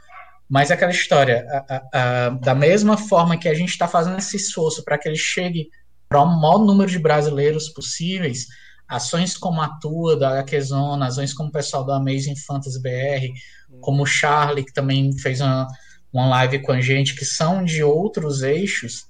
Mas 0.48 0.70
é 0.70 0.74
aquela 0.74 0.92
história, 0.92 1.46
a, 1.50 1.74
a, 1.74 2.26
a, 2.26 2.28
da 2.30 2.54
mesma 2.54 2.96
forma 2.96 3.36
que 3.36 3.48
a 3.48 3.54
gente 3.54 3.70
está 3.70 3.88
fazendo 3.88 4.18
esse 4.18 4.36
esforço 4.36 4.84
para 4.84 4.96
que 4.96 5.08
ele 5.08 5.16
chegue 5.16 5.68
para 6.08 6.22
o 6.22 6.26
maior 6.26 6.58
número 6.58 6.90
de 6.90 6.98
brasileiros 6.98 7.68
possíveis, 7.68 8.46
ações 8.88 9.36
como 9.36 9.60
a 9.60 9.68
tua, 9.78 10.16
da 10.16 10.40
HQZona, 10.40 11.06
ações 11.06 11.32
como 11.32 11.48
o 11.48 11.52
pessoal 11.52 11.84
da 11.84 11.96
Amazing 11.96 12.36
Fantasy 12.36 12.80
BR, 12.80 13.32
como 13.80 14.02
o 14.02 14.06
Charlie, 14.06 14.64
que 14.64 14.72
também 14.72 15.16
fez 15.18 15.40
uma, 15.40 15.66
uma 16.12 16.28
live 16.28 16.60
com 16.60 16.72
a 16.72 16.80
gente, 16.80 17.16
que 17.16 17.24
são 17.24 17.64
de 17.64 17.82
outros 17.82 18.42
eixos, 18.42 19.06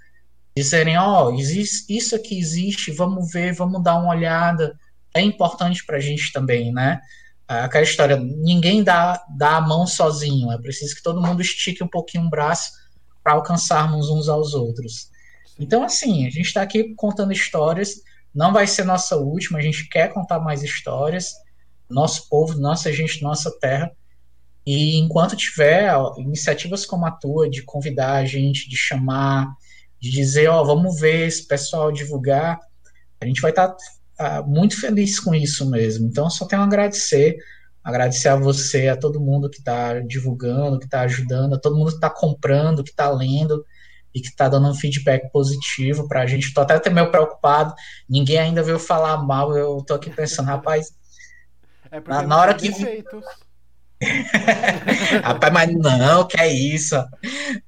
dizerem, 0.57 0.97
ó, 0.97 1.29
oh, 1.29 1.35
isso 1.35 2.17
aqui 2.17 2.39
existe, 2.39 2.91
vamos 2.91 3.31
ver, 3.31 3.53
vamos 3.53 3.83
dar 3.83 3.97
uma 3.97 4.11
olhada, 4.11 4.79
é 5.15 5.21
importante 5.21 5.85
para 5.85 5.99
a 5.99 6.01
gente 6.01 6.33
também, 6.33 6.73
né? 6.73 7.01
Aquela 7.47 7.85
história, 7.85 8.17
ninguém 8.17 8.83
dá, 8.83 9.23
dá 9.37 9.57
a 9.57 9.61
mão 9.61 9.87
sozinho, 9.87 10.51
é 10.51 10.59
preciso 10.59 10.95
que 10.95 11.03
todo 11.03 11.23
mundo 11.23 11.41
estique 11.41 11.85
um 11.85 11.89
pouquinho 11.89 12.25
o 12.25 12.31
braço 12.31 12.73
para 13.23 13.35
alcançarmos 13.35 14.09
uns 14.11 14.29
aos 14.29 14.53
outros. 14.53 15.11
Então, 15.59 15.83
assim, 15.83 16.27
a 16.27 16.31
gente 16.31 16.47
está 16.47 16.63
aqui 16.63 16.95
contando 16.97 17.33
histórias, 17.33 18.03
não 18.37 18.53
vai 18.53 18.67
ser 18.67 18.85
nossa 18.85 19.17
última, 19.17 19.59
a 19.59 19.63
gente 19.63 19.89
quer 19.89 20.13
contar 20.13 20.39
mais 20.39 20.63
histórias, 20.63 21.33
nosso 21.89 22.29
povo, 22.29 22.59
nossa 22.61 22.93
gente, 22.93 23.23
nossa 23.23 23.51
terra. 23.59 23.91
E 24.67 24.99
enquanto 24.99 25.35
tiver 25.35 25.91
iniciativas 26.19 26.85
como 26.85 27.07
a 27.07 27.11
tua, 27.11 27.49
de 27.49 27.63
convidar 27.63 28.17
a 28.17 28.27
gente, 28.27 28.69
de 28.69 28.77
chamar, 28.77 29.49
de 29.99 30.11
dizer, 30.11 30.49
ó, 30.49 30.61
oh, 30.61 30.67
vamos 30.67 31.01
ver 31.01 31.27
esse 31.27 31.47
pessoal 31.49 31.91
divulgar, 31.91 32.61
a 33.23 33.25
gente 33.25 33.41
vai 33.41 33.53
estar 33.53 33.75
tá, 34.19 34.43
uh, 34.43 34.47
muito 34.47 34.79
feliz 34.79 35.19
com 35.19 35.35
isso 35.35 35.71
mesmo. 35.71 36.07
Então, 36.07 36.29
só 36.29 36.45
tenho 36.45 36.61
a 36.61 36.67
agradecer. 36.67 37.39
Agradecer 37.83 38.29
a 38.29 38.37
você, 38.37 38.89
a 38.89 38.97
todo 38.97 39.21
mundo 39.21 39.49
que 39.49 39.61
está 39.61 40.01
divulgando, 40.01 40.79
que 40.79 40.85
está 40.85 41.03
ajudando, 41.03 41.55
a 41.55 41.59
todo 41.59 41.77
mundo 41.77 41.89
que 41.89 41.95
está 41.95 42.11
comprando, 42.11 42.85
que 42.85 42.91
está 42.91 43.09
lendo 43.09 43.65
e 44.17 44.21
que 44.23 44.29
está 44.29 44.49
dando 44.49 44.67
um 44.67 44.75
feedback 44.75 45.31
positivo 45.31 46.09
para 46.09 46.23
a 46.23 46.27
gente. 46.27 46.47
Estou 46.47 46.63
até 46.65 46.89
meio 46.89 47.11
preocupado, 47.11 47.75
ninguém 48.09 48.39
ainda 48.39 48.63
veio 48.63 48.79
falar 48.79 49.19
mal. 49.19 49.55
Eu 49.55 49.77
estou 49.77 49.95
aqui 49.95 50.09
pensando, 50.09 50.47
rapaz, 50.47 50.91
é 51.91 52.01
na, 52.01 52.23
na 52.23 52.41
hora 52.41 52.55
que. 52.55 52.71
Rapaz, 55.23 55.53
mas 55.53 55.73
não, 55.73 56.27
que 56.27 56.39
é 56.39 56.49
isso. 56.49 56.97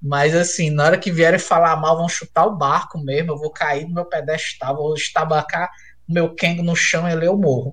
Mas 0.01 0.35
assim, 0.35 0.71
na 0.71 0.85
hora 0.85 0.99
que 0.99 1.11
vierem 1.11 1.39
falar 1.39 1.77
mal, 1.77 1.97
vão 1.97 2.09
chutar 2.09 2.47
o 2.47 2.57
barco 2.57 2.99
mesmo. 2.99 3.33
Eu 3.33 3.39
vou 3.39 3.51
cair 3.51 3.87
no 3.87 3.95
meu 3.95 4.05
pedestal, 4.07 4.77
vou 4.77 4.95
estabacar 4.95 5.71
o 6.09 6.13
meu 6.13 6.35
Kengo 6.35 6.63
no 6.63 6.77
chão 6.77 7.09
e 7.09 7.15
ler 7.15 7.31
o 7.31 7.37
morro. 7.37 7.73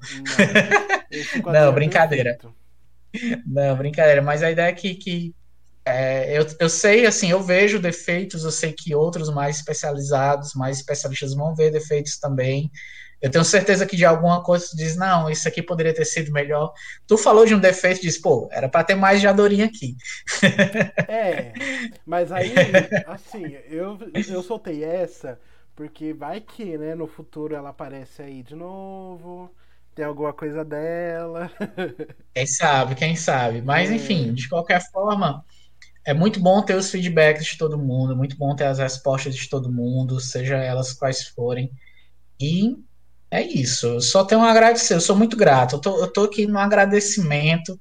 Não, 1.46 1.54
não 1.54 1.74
brincadeira. 1.74 2.38
Não, 3.46 3.76
brincadeira. 3.76 4.22
Mas 4.22 4.44
a 4.44 4.52
ideia 4.52 4.68
é 4.68 4.74
que, 4.74 4.96
que 4.96 5.36
é, 5.86 6.38
eu, 6.38 6.46
eu 6.60 6.70
sei, 6.70 7.06
assim, 7.06 7.30
eu 7.30 7.42
vejo 7.42 7.80
defeitos, 7.80 8.44
eu 8.44 8.52
sei 8.52 8.74
que 8.74 8.96
outros 8.96 9.30
mais 9.30 9.58
especializados, 9.58 10.54
mais 10.56 10.78
especialistas 10.78 11.34
vão 11.36 11.56
ver 11.56 11.72
defeitos 11.72 12.18
também. 12.18 12.72
Eu 13.22 13.32
tenho 13.32 13.46
certeza 13.46 13.86
que 13.86 13.96
de 13.96 14.06
alguma 14.06 14.44
coisa 14.44 14.68
tu 14.70 14.76
diz, 14.76 14.96
não, 14.96 15.30
isso 15.30 15.48
aqui 15.48 15.62
poderia 15.62 15.94
ter 15.94 16.06
sido 16.06 16.32
melhor. 16.32 16.74
Tu 17.08 17.18
falou 17.18 17.46
de 17.46 17.56
um 17.56 17.60
defeito 17.60 18.00
e 18.00 18.04
diz, 18.04 18.20
pô, 18.20 18.50
era 18.52 18.68
para 18.68 18.84
ter 18.84 18.96
mais 18.96 19.22
de 19.22 19.28
Adorinha 19.28 19.66
aqui. 19.66 19.96
É, 21.08 21.54
mas 22.06 22.32
aí, 22.32 22.54
assim, 23.08 23.56
eu, 23.70 23.98
eu 24.14 24.44
soltei 24.44 24.84
essa 24.84 25.40
porque 25.76 26.14
vai 26.14 26.40
que, 26.40 26.78
né, 26.78 26.96
no 26.96 27.06
futuro 27.06 27.54
ela 27.54 27.70
aparece 27.70 28.22
aí 28.22 28.42
de 28.42 28.56
novo, 28.56 29.54
tem 29.94 30.06
alguma 30.06 30.34
coisa 30.34 30.64
dela. 30.64 31.52
Quem 32.34 32.46
sabe, 32.46 32.96
quem 32.96 33.16
sabe. 33.16 33.62
Mas, 33.62 33.90
é. 33.90 33.96
enfim, 33.96 34.34
de 34.34 34.50
qualquer 34.50 34.82
forma, 34.92 35.44
é 36.06 36.14
muito 36.14 36.40
bom 36.40 36.62
ter 36.62 36.76
os 36.76 36.92
feedbacks 36.92 37.46
de 37.46 37.58
todo 37.58 37.78
mundo, 37.78 38.14
é 38.14 38.16
muito 38.16 38.38
bom 38.38 38.56
ter 38.56 38.66
as 38.66 38.78
respostas 38.78 39.36
de 39.36 39.50
todo 39.50 39.72
mundo, 39.72 40.20
seja 40.20 40.56
elas 40.58 40.94
quais 40.94 41.28
forem. 41.30 41.72
E 42.40 42.76
é 43.32 43.42
isso. 43.42 43.88
Eu 43.88 44.02
só 44.02 44.24
tenho 44.24 44.42
a 44.42 44.52
agradecer. 44.52 44.94
Eu 44.94 45.02
sou 45.02 45.16
muito 45.16 45.36
grato. 45.36 45.76
Eu 45.76 45.80
tô, 45.80 46.00
eu 46.00 46.08
tô 46.08 46.24
aqui 46.24 46.46
no 46.46 46.60
agradecimento. 46.60 47.80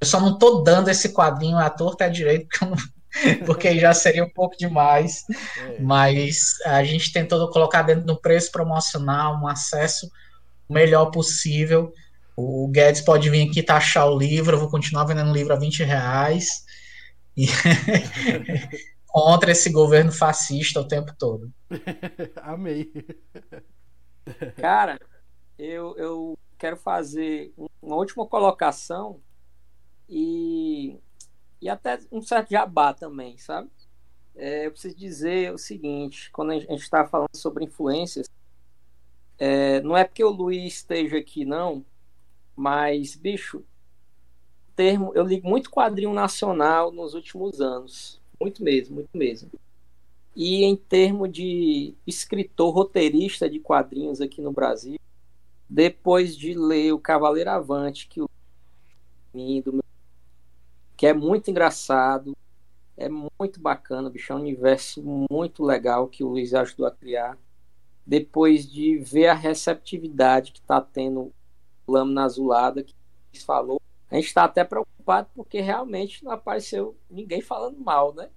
Eu 0.00 0.06
só 0.06 0.20
não 0.20 0.36
tô 0.36 0.62
dando 0.62 0.88
esse 0.88 1.10
quadrinho 1.10 1.58
à 1.58 1.70
torta 1.70 2.06
à 2.06 2.08
direito, 2.08 2.48
porque, 2.48 2.64
não, 2.64 2.76
porque 3.46 3.78
já 3.78 3.94
seria 3.94 4.24
um 4.24 4.30
pouco 4.30 4.56
demais. 4.58 5.22
É. 5.58 5.80
Mas 5.80 6.54
a 6.66 6.82
gente 6.82 7.12
tentou 7.12 7.48
colocar 7.50 7.82
dentro 7.82 8.04
do 8.04 8.20
preço 8.20 8.50
promocional 8.50 9.40
um 9.40 9.46
acesso 9.46 10.10
o 10.68 10.74
melhor 10.74 11.06
possível. 11.06 11.92
O 12.36 12.68
Guedes 12.68 13.02
pode 13.02 13.28
vir 13.30 13.48
aqui 13.48 13.62
taxar 13.62 14.08
o 14.08 14.18
livro. 14.18 14.56
Eu 14.56 14.60
vou 14.60 14.70
continuar 14.70 15.04
vendendo 15.04 15.30
o 15.30 15.34
livro 15.34 15.52
a 15.52 15.58
20 15.58 15.84
reais. 15.84 16.64
Contra 19.06 19.50
esse 19.50 19.70
governo 19.70 20.12
fascista 20.12 20.80
o 20.80 20.86
tempo 20.86 21.12
todo. 21.18 21.52
Amei. 22.42 22.92
Cara, 24.56 25.00
eu, 25.58 25.96
eu 25.96 26.38
quero 26.56 26.76
fazer 26.76 27.52
uma 27.82 27.96
última 27.96 28.24
colocação 28.26 29.20
e, 30.08 30.96
e 31.60 31.68
até 31.68 31.98
um 32.12 32.22
certo 32.22 32.50
jabá 32.50 32.94
também, 32.94 33.36
sabe? 33.38 33.70
É, 34.36 34.66
eu 34.66 34.70
preciso 34.70 34.96
dizer 34.96 35.52
o 35.52 35.58
seguinte: 35.58 36.30
quando 36.30 36.52
a 36.52 36.58
gente 36.58 36.74
está 36.74 37.06
falando 37.06 37.34
sobre 37.34 37.64
influências, 37.64 38.28
é, 39.38 39.80
não 39.80 39.96
é 39.96 40.04
porque 40.04 40.22
o 40.22 40.30
Luiz 40.30 40.74
esteja 40.74 41.18
aqui, 41.18 41.44
não, 41.44 41.84
mas, 42.54 43.16
bicho, 43.16 43.64
termo, 44.80 45.12
eu 45.14 45.24
ligo 45.24 45.46
muito 45.46 45.70
quadrinho 45.70 46.14
nacional 46.14 46.90
nos 46.90 47.12
últimos 47.12 47.60
anos. 47.60 48.18
Muito 48.40 48.64
mesmo, 48.64 48.94
muito 48.94 49.10
mesmo. 49.12 49.50
E 50.34 50.64
em 50.64 50.74
termos 50.74 51.30
de 51.30 51.92
escritor, 52.06 52.74
roteirista 52.74 53.50
de 53.50 53.58
quadrinhos 53.58 54.22
aqui 54.22 54.40
no 54.40 54.52
Brasil, 54.52 54.98
depois 55.68 56.34
de 56.34 56.54
ler 56.54 56.92
o 56.92 56.98
Cavaleiro 56.98 57.50
Avante, 57.50 58.08
que, 58.08 58.22
o... 58.22 58.30
que 60.96 61.06
é 61.06 61.12
muito 61.12 61.50
engraçado, 61.50 62.34
é 62.96 63.06
muito 63.10 63.60
bacana, 63.60 64.08
bicho, 64.08 64.32
é 64.32 64.36
um 64.36 64.40
universo 64.40 65.02
muito 65.30 65.62
legal 65.62 66.08
que 66.08 66.24
o 66.24 66.28
Luiz 66.28 66.54
ajudou 66.54 66.86
a 66.86 66.90
criar. 66.90 67.36
Depois 68.06 68.66
de 68.66 68.96
ver 68.96 69.26
a 69.26 69.34
receptividade 69.34 70.52
que 70.52 70.60
está 70.60 70.80
tendo 70.80 71.30
Lâmina 71.86 72.24
Azulada, 72.24 72.82
que 72.82 73.44
falou, 73.44 73.79
a 74.10 74.16
gente 74.16 74.26
está 74.26 74.44
até 74.44 74.64
preocupado 74.64 75.28
porque 75.34 75.60
realmente 75.60 76.24
não 76.24 76.32
apareceu 76.32 76.96
ninguém 77.08 77.40
falando 77.40 77.78
mal, 77.78 78.12
né? 78.12 78.28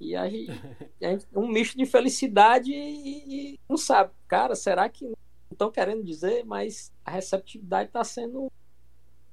E 0.00 0.14
aí, 0.14 0.46
um 1.34 1.48
misto 1.48 1.76
de 1.76 1.84
felicidade 1.84 2.72
e, 2.72 3.54
e, 3.54 3.60
não 3.68 3.76
sabe, 3.76 4.12
cara, 4.28 4.54
será 4.54 4.88
que 4.88 5.04
não 5.04 5.16
estão 5.50 5.70
querendo 5.70 6.04
dizer, 6.04 6.44
mas 6.44 6.92
a 7.04 7.10
receptividade 7.10 7.88
está 7.88 8.04
sendo 8.04 8.50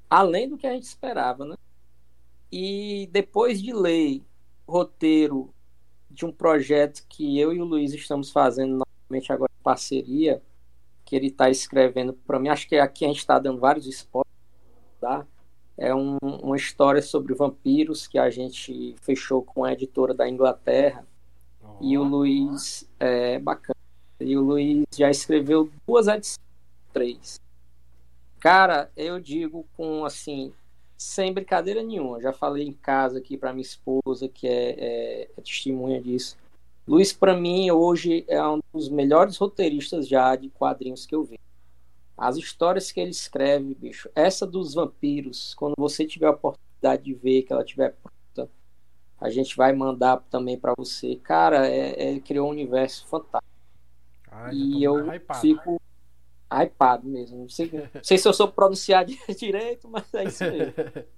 além 0.10 0.50
do 0.50 0.58
que 0.58 0.66
a 0.66 0.74
gente 0.74 0.84
esperava, 0.84 1.46
né? 1.46 1.56
E 2.52 3.08
depois 3.12 3.62
de 3.62 3.74
ler 3.74 4.24
roteiro 4.68 5.54
de 6.10 6.26
um 6.26 6.32
projeto 6.32 7.06
que 7.08 7.38
eu 7.38 7.54
e 7.54 7.62
o 7.62 7.66
Luiz 7.66 7.94
estamos 7.94 8.32
fazendo 8.32 8.80
novamente 8.80 9.32
agora 9.32 9.52
em 9.60 9.64
parceria, 9.64 10.42
que 11.04 11.16
ele 11.16 11.28
está 11.28 11.50
escrevendo 11.50 12.14
para 12.14 12.40
mim, 12.40 12.50
acho 12.50 12.68
que 12.68 12.78
aqui 12.78 13.06
a 13.06 13.08
gente 13.10 13.20
está 13.20 13.38
dando 13.38 13.60
vários 13.60 13.86
spoilers, 13.86 14.32
tá? 15.00 15.28
É 15.78 15.94
um, 15.94 16.18
uma 16.22 16.56
história 16.56 17.02
sobre 17.02 17.34
vampiros 17.34 18.08
que 18.08 18.18
a 18.18 18.30
gente 18.30 18.96
fechou 19.02 19.44
com 19.44 19.64
a 19.64 19.74
editora 19.74 20.14
da 20.14 20.28
Inglaterra. 20.28 21.06
Oh, 21.62 21.84
e 21.84 21.98
o 21.98 22.04
Luiz 22.04 22.88
é 23.00 23.40
bacana. 23.40 23.76
E 24.20 24.38
o 24.38 24.42
Luiz 24.42 24.86
já 24.96 25.10
escreveu 25.10 25.70
duas 25.86 26.08
edições, 26.08 26.40
três. 26.94 27.40
Cara, 28.40 28.90
eu 28.96 29.20
digo 29.20 29.66
com 29.76 30.06
assim, 30.06 30.54
sem 30.98 31.34
brincadeira 31.34 31.84
nenhuma. 31.84 32.22
Já 32.22 32.32
falei 32.32 32.68
em 32.68 32.74
casa 32.74 33.18
aqui 33.18 33.38
para 33.38 33.52
minha 33.52 33.62
esposa, 33.62 34.30
que 34.30 34.48
é, 34.48 34.70
é, 34.78 35.30
é 35.38 35.42
testemunha 35.42 36.02
disso. 36.02 36.38
Luiz, 36.88 37.12
para 37.12 37.36
mim, 37.36 37.70
hoje 37.72 38.24
é 38.28 38.42
um 38.48 38.60
dos 38.72 38.90
melhores 38.90 39.38
roteiristas 39.38 40.08
já 40.08 40.36
de 40.36 40.50
quadrinhos 40.50 41.06
que 41.06 41.16
eu 41.16 41.24
vi. 41.24 41.40
As 42.18 42.38
histórias 42.38 42.92
que 42.92 43.00
ele 43.00 43.12
escreve, 43.12 43.76
bicho. 43.76 44.10
Essa 44.16 44.48
dos 44.48 44.74
vampiros, 44.74 45.54
quando 45.54 45.74
você 45.78 46.06
tiver 46.06 46.28
a 46.28 46.32
oportunidade 46.32 47.04
de 47.04 47.14
ver, 47.14 47.44
que 47.44 47.52
ela 47.52 47.64
tiver 47.64 47.96
pronta, 48.02 48.50
a 49.20 49.30
gente 49.30 49.56
vai 49.56 49.74
mandar 49.74 50.18
também 50.30 50.58
para 50.58 50.74
você. 50.78 51.18
Cara, 51.18 51.68
é, 51.68 52.16
é, 52.16 52.20
criou 52.20 52.48
um 52.48 52.52
universo 52.52 53.06
fantástico. 53.08 53.54
Ai, 54.32 54.54
e 54.54 54.84
eu 54.84 55.14
hypado. 55.14 55.42
fico 55.42 55.82
hypado 56.52 57.08
mesmo. 57.08 57.40
Não 57.40 57.50
sei, 57.50 57.70
não 57.72 58.04
sei 58.04 58.18
se 58.18 58.28
eu 58.28 58.34
sou 58.34 58.48
pronunciar 58.48 59.06
direito, 59.38 59.90
mas 59.90 60.14
é 60.14 60.24
isso 60.24 60.44
mesmo. 60.44 60.74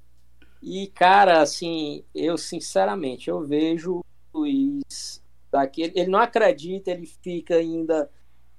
E, 0.59 0.87
cara, 0.87 1.41
assim, 1.41 2.03
eu 2.15 2.35
sinceramente, 2.35 3.29
eu 3.29 3.45
vejo 3.45 3.99
o 4.33 4.39
Luiz 4.39 5.23
daqui. 5.51 5.83
Ele 5.83 6.09
não 6.09 6.19
acredita, 6.19 6.89
ele 6.89 7.05
fica 7.05 7.55
ainda, 7.55 8.09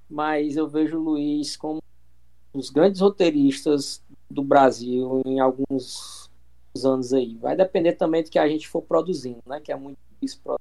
mas 0.09 0.57
eu 0.57 0.69
vejo 0.69 0.97
o 0.97 1.03
Luiz 1.03 1.57
como 1.57 1.83
os 2.53 2.71
grandes 2.71 3.01
roteiristas 3.01 4.03
do 4.31 4.43
Brasil 4.43 5.23
em 5.25 5.41
alguns 5.41 6.31
anos 6.85 7.13
aí. 7.13 7.37
Vai 7.37 7.57
depender 7.57 7.95
também 7.95 8.23
do 8.23 8.31
que 8.31 8.39
a 8.39 8.49
gente 8.49 8.69
for 8.69 8.83
produzindo, 8.83 9.43
né? 9.47 9.61
Que 9.61 9.73
é 9.73 9.77
muito 9.77 9.99
difícil 10.13 10.41
para 10.43 10.55
o 10.55 10.59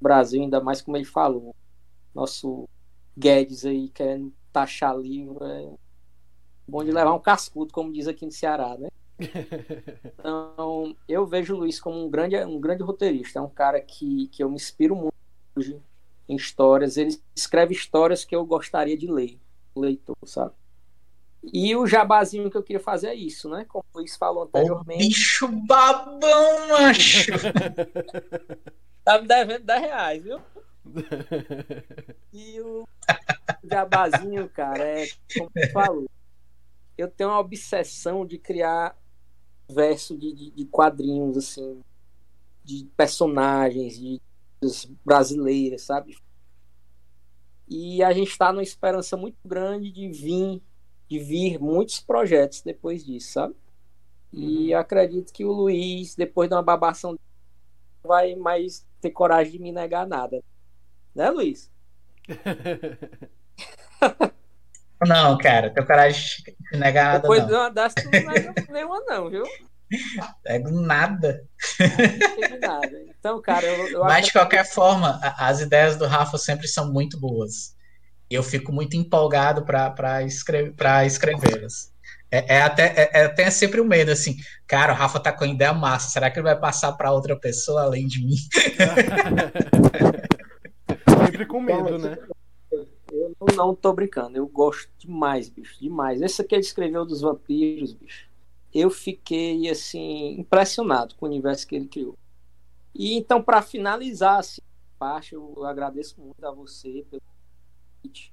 Brasil, 0.00 0.42
ainda 0.42 0.60
mais 0.60 0.82
como 0.82 0.96
ele 0.96 1.04
falou. 1.04 1.54
Nosso 2.14 2.68
Guedes 3.16 3.64
aí 3.64 3.88
querendo 3.88 4.32
taxar 4.52 4.96
livro 4.96 5.44
é 5.44 5.72
bom 6.66 6.84
de 6.84 6.90
levar 6.90 7.12
um 7.14 7.20
cascudo, 7.20 7.72
como 7.72 7.92
diz 7.92 8.06
aqui 8.08 8.24
no 8.24 8.32
Ceará, 8.32 8.76
né? 8.78 8.88
Então, 10.18 10.96
eu 11.08 11.26
vejo 11.26 11.54
o 11.54 11.58
Luiz 11.58 11.80
como 11.80 12.04
um 12.04 12.10
grande, 12.10 12.36
um 12.44 12.60
grande 12.60 12.82
roteirista. 12.82 13.38
É 13.38 13.42
um 13.42 13.48
cara 13.48 13.80
que, 13.80 14.28
que 14.28 14.42
eu 14.42 14.48
me 14.48 14.56
inspiro 14.56 14.94
muito 14.94 15.14
hoje 15.56 15.80
em 16.28 16.36
histórias. 16.36 16.96
Ele 16.96 17.18
escreve 17.34 17.74
histórias 17.74 18.24
que 18.24 18.34
eu 18.34 18.44
gostaria 18.44 18.96
de 18.96 19.10
ler, 19.10 19.38
leitor, 19.76 20.16
sabe? 20.24 20.54
E 21.42 21.74
o 21.74 21.86
jabazinho 21.86 22.50
que 22.50 22.56
eu 22.56 22.62
queria 22.62 22.80
fazer 22.80 23.08
é 23.08 23.14
isso, 23.14 23.48
né? 23.48 23.64
Como 23.66 23.84
o 23.92 23.98
Luiz 23.98 24.16
falou 24.16 24.44
anteriormente. 24.44 25.06
Bicho 25.08 25.48
babão, 25.48 26.68
macho! 26.68 27.32
tá 29.02 29.20
me 29.20 29.26
devendo 29.26 29.64
10 29.64 29.80
reais, 29.80 30.22
viu? 30.22 30.40
E 32.32 32.60
o 32.60 32.86
jabazinho, 33.64 34.48
cara, 34.48 34.84
é 34.84 35.08
como 35.36 35.50
você 35.52 35.68
falou. 35.72 36.08
Eu 36.96 37.08
tenho 37.08 37.30
uma 37.30 37.40
obsessão 37.40 38.24
de 38.24 38.38
criar 38.38 38.96
verso 39.68 40.16
de, 40.16 40.32
de, 40.32 40.50
de 40.50 40.64
quadrinhos, 40.66 41.36
assim, 41.36 41.82
de 42.64 42.88
personagens, 42.96 43.98
de 43.98 44.20
brasileiras, 45.04 45.82
sabe? 45.82 46.16
E 47.70 48.02
a 48.02 48.12
gente 48.12 48.30
está 48.30 48.52
numa 48.52 48.64
esperança 48.64 49.16
muito 49.16 49.38
grande 49.44 49.92
de 49.92 50.08
vir, 50.08 50.60
de 51.08 51.18
vir 51.20 51.60
muitos 51.60 52.00
projetos 52.00 52.62
depois 52.62 53.04
disso, 53.04 53.32
sabe? 53.32 53.54
E 54.32 54.74
uhum. 54.74 54.80
acredito 54.80 55.32
que 55.32 55.44
o 55.44 55.52
Luiz, 55.52 56.16
depois 56.16 56.48
de 56.48 56.54
uma 56.56 56.62
babação, 56.62 57.16
vai 58.02 58.34
mais 58.34 58.84
ter 59.00 59.10
coragem 59.10 59.52
de 59.52 59.58
me 59.60 59.70
negar 59.70 60.04
nada. 60.04 60.42
Né, 61.14 61.30
Luiz? 61.30 61.70
Não, 65.06 65.38
cara, 65.38 65.70
tenho 65.70 65.86
coragem 65.86 66.44
de 66.72 66.78
negar 66.78 67.04
nada. 67.04 67.20
Depois 67.20 67.40
não. 67.40 67.48
de 67.48 67.54
uma 67.54 67.70
dessas, 67.70 68.04
tu 68.04 68.10
não 68.10 68.32
nega 68.32 68.54
nenhuma, 68.70 69.00
não, 69.08 69.30
viu? 69.30 69.44
Pego 70.42 70.70
nada. 70.70 71.44
Não 71.80 72.58
nada. 72.60 73.02
Então, 73.18 73.42
cara, 73.42 73.66
eu, 73.66 73.88
eu 73.88 74.00
Mas 74.00 74.26
de 74.26 74.32
qualquer 74.32 74.64
forma, 74.64 75.20
as 75.36 75.60
ideias 75.60 75.96
do 75.96 76.06
Rafa 76.06 76.38
sempre 76.38 76.68
são 76.68 76.92
muito 76.92 77.18
boas. 77.18 77.74
E 78.30 78.34
eu 78.34 78.42
fico 78.42 78.72
muito 78.72 78.96
empolgado 78.96 79.64
para 79.64 80.22
escrever, 80.22 80.74
escrevê-las. 81.04 81.92
É, 82.30 82.56
é, 82.56 82.62
até, 82.62 82.94
é, 82.96 83.10
é, 83.12 83.24
até 83.24 83.50
sempre 83.50 83.80
o 83.80 83.84
um 83.84 83.88
medo, 83.88 84.12
assim, 84.12 84.36
cara, 84.64 84.92
o 84.92 84.96
Rafa 84.96 85.18
tá 85.18 85.32
com 85.32 85.44
ideia 85.44 85.72
massa, 85.72 86.10
será 86.10 86.30
que 86.30 86.38
ele 86.38 86.44
vai 86.44 86.56
passar 86.56 86.92
para 86.92 87.10
outra 87.10 87.36
pessoa 87.36 87.82
além 87.82 88.06
de 88.06 88.24
mim? 88.24 88.36
sempre 91.26 91.44
com 91.44 91.60
medo, 91.60 91.98
né? 91.98 92.16
Eu 93.12 93.34
não 93.56 93.74
tô 93.74 93.92
brincando, 93.92 94.36
eu 94.36 94.46
gosto 94.46 94.88
demais, 94.96 95.48
bicho, 95.48 95.80
demais. 95.80 96.22
Esse 96.22 96.42
aqui 96.42 96.54
ele 96.54 96.62
escreveu 96.62 97.04
dos 97.04 97.20
vampiros, 97.20 97.92
bicho. 97.92 98.29
Eu 98.72 98.90
fiquei, 98.90 99.68
assim, 99.68 100.38
impressionado 100.38 101.14
com 101.16 101.26
o 101.26 101.28
universo 101.28 101.66
que 101.66 101.76
ele 101.76 101.86
criou. 101.86 102.16
E 102.94 103.16
então, 103.16 103.42
para 103.42 103.62
finalizar, 103.62 104.38
assim, 104.38 104.60
parte, 104.98 105.34
eu 105.34 105.64
agradeço 105.64 106.20
muito 106.20 106.44
a 106.44 106.50
você 106.50 107.04
pelo 107.10 107.22
convite. 108.02 108.32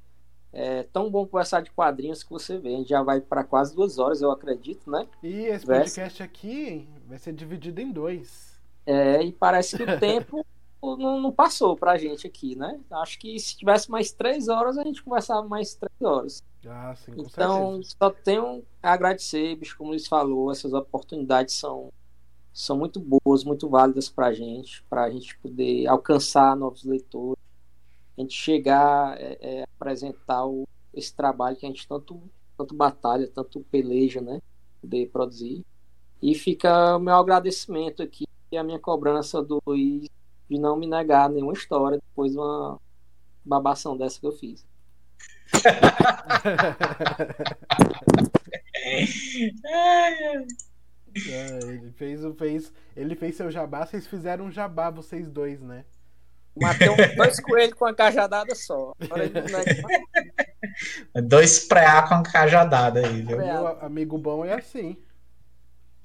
É 0.51 0.83
tão 0.83 1.09
bom 1.09 1.25
conversar 1.25 1.61
de 1.61 1.71
quadrinhos 1.71 2.23
que 2.23 2.29
você 2.29 2.57
vê. 2.57 2.73
A 2.73 2.77
gente 2.77 2.89
já 2.89 3.01
vai 3.01 3.21
para 3.21 3.43
quase 3.43 3.75
duas 3.75 3.99
horas, 3.99 4.21
eu 4.21 4.31
acredito, 4.31 4.89
né? 4.89 5.07
E 5.23 5.45
esse 5.45 5.65
podcast 5.65 6.23
aqui 6.23 6.87
vai 7.07 7.17
ser 7.17 7.33
dividido 7.33 7.79
em 7.79 7.91
dois. 7.91 8.59
É, 8.85 9.21
e 9.21 9.31
parece 9.31 9.77
que 9.77 9.83
o 9.83 9.85
tempo 9.99 10.45
não, 10.81 11.19
não 11.19 11.31
passou 11.31 11.75
pra 11.75 11.97
gente 11.97 12.27
aqui, 12.27 12.55
né? 12.55 12.79
Acho 12.91 13.17
que 13.19 13.39
se 13.39 13.57
tivesse 13.57 13.89
mais 13.89 14.11
três 14.11 14.47
horas, 14.47 14.77
a 14.77 14.83
gente 14.83 15.03
conversava 15.03 15.47
mais 15.47 15.75
três 15.75 16.01
horas. 16.01 16.43
Ah, 16.65 16.93
sim, 16.95 17.13
com 17.13 17.21
então, 17.21 17.81
certeza. 17.83 17.95
só 17.99 18.09
tenho 18.09 18.63
a 18.81 18.93
agradecer, 18.93 19.55
bicho, 19.55 19.77
como 19.77 19.93
eles 19.93 20.07
falou, 20.07 20.51
essas 20.51 20.73
oportunidades 20.73 21.55
são, 21.55 21.91
são 22.53 22.77
muito 22.77 22.99
boas, 22.99 23.43
muito 23.43 23.69
válidas 23.69 24.09
pra 24.09 24.33
gente, 24.33 24.83
pra 24.83 25.09
gente 25.09 25.37
poder 25.39 25.87
alcançar 25.87 26.55
novos 26.55 26.83
leitores, 26.83 27.41
a 28.17 28.21
gente 28.21 28.33
chegar, 28.33 29.19
é, 29.19 29.37
é, 29.41 29.63
apresentar 29.63 30.45
o, 30.45 30.67
esse 30.93 31.15
trabalho 31.15 31.55
que 31.55 31.65
a 31.65 31.69
gente 31.69 31.87
tanto, 31.87 32.21
tanto 32.57 32.75
batalha, 32.75 33.29
tanto 33.33 33.61
peleja, 33.71 34.21
né? 34.21 34.41
Poder 34.81 35.09
produzir. 35.09 35.65
E 36.21 36.33
fica 36.33 36.97
o 36.97 36.99
meu 36.99 37.15
agradecimento 37.15 38.01
aqui 38.01 38.25
e 38.51 38.57
a 38.57 38.63
minha 38.63 38.79
cobrança 38.79 39.41
do 39.41 39.61
Luiz 39.65 40.07
de 40.49 40.59
não 40.59 40.77
me 40.77 40.87
negar 40.87 41.29
nenhuma 41.29 41.53
história 41.53 41.97
depois 41.97 42.31
de 42.31 42.37
uma 42.37 42.79
babação 43.43 43.97
dessa 43.97 44.19
que 44.19 44.25
eu 44.27 44.31
fiz. 44.31 44.65
é, 51.29 51.59
ele 51.63 51.91
fez, 51.91 52.21
fez, 52.37 52.73
ele 52.95 53.15
fez 53.15 53.35
seu 53.35 53.49
jabá, 53.49 53.85
vocês 53.85 54.05
fizeram 54.07 54.45
um 54.45 54.51
jabá, 54.51 54.89
vocês 54.89 55.29
dois, 55.29 55.61
né? 55.61 55.85
Matei 56.59 56.89
um, 56.89 56.95
dois 57.15 57.39
coelhos 57.39 57.73
com 57.75 57.85
uma 57.85 57.93
cajadada 57.93 58.55
só. 58.55 58.93
dois 61.23 61.67
preá 61.67 62.07
com 62.07 62.15
uma 62.15 62.23
cajadada 62.23 62.99
aí, 62.99 63.21
viu? 63.21 63.37
Meu 63.37 63.67
amigo 63.81 64.17
bom 64.17 64.43
é 64.43 64.53
assim. 64.53 64.97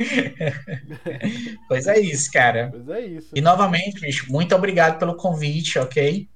pois 1.68 1.86
é 1.86 1.98
isso, 1.98 2.30
cara. 2.30 2.70
Pois 2.70 2.88
é 2.88 3.00
isso. 3.00 3.30
E 3.34 3.40
novamente, 3.40 4.00
bicho, 4.00 4.30
muito 4.30 4.54
obrigado 4.54 4.98
pelo 4.98 5.16
convite, 5.16 5.78
ok? 5.78 6.28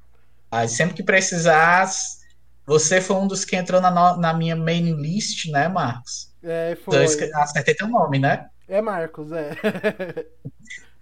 Ah, 0.51 0.67
sempre 0.69 0.95
que 0.95 1.03
precisar, 1.03 1.89
você 2.67 3.01
foi 3.01 3.17
um 3.17 3.27
dos 3.27 3.45
que 3.45 3.57
entrou 3.57 3.81
na, 3.81 3.91
no, 3.91 4.21
na 4.21 4.33
minha 4.33 4.57
main 4.57 4.95
list, 4.95 5.51
né, 5.51 5.69
Marcos? 5.69 6.33
É, 6.43 6.77
foi. 6.85 7.05
Então, 7.05 7.43
acertei 7.43 7.75
teu 7.75 7.89
nome, 7.89 8.19
né? 8.19 8.49
É 8.69 8.81
Marcos, 8.81 9.31
é. 9.33 9.51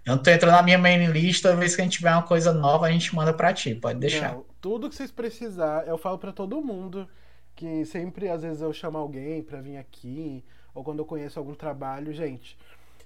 Então 0.05 0.19
tu 0.19 0.29
entrou 0.29 0.51
na 0.51 0.61
minha 0.61 0.77
main 0.77 1.07
list, 1.07 1.41
toda 1.41 1.55
vez 1.55 1.75
que 1.75 1.81
a 1.81 1.83
gente 1.83 1.97
tiver 1.97 2.11
uma 2.11 2.21
coisa 2.21 2.53
nova, 2.53 2.85
a 2.85 2.91
gente 2.91 3.15
manda 3.15 3.33
para 3.33 3.51
ti, 3.51 3.73
pode 3.73 3.99
deixar. 3.99 4.33
Não, 4.33 4.45
tudo 4.61 4.87
que 4.87 4.93
vocês 4.93 5.09
precisar, 5.09 5.87
eu 5.87 5.97
falo 5.97 6.19
para 6.19 6.31
todo 6.31 6.61
mundo 6.61 7.09
que 7.55 7.83
sempre 7.85 8.29
às 8.29 8.43
vezes 8.43 8.61
eu 8.61 8.71
chamo 8.71 8.99
alguém 8.99 9.41
para 9.41 9.61
vir 9.61 9.77
aqui, 9.77 10.45
ou 10.75 10.83
quando 10.83 10.99
eu 10.99 11.05
conheço 11.05 11.39
algum 11.39 11.55
trabalho, 11.55 12.13
gente. 12.13 12.55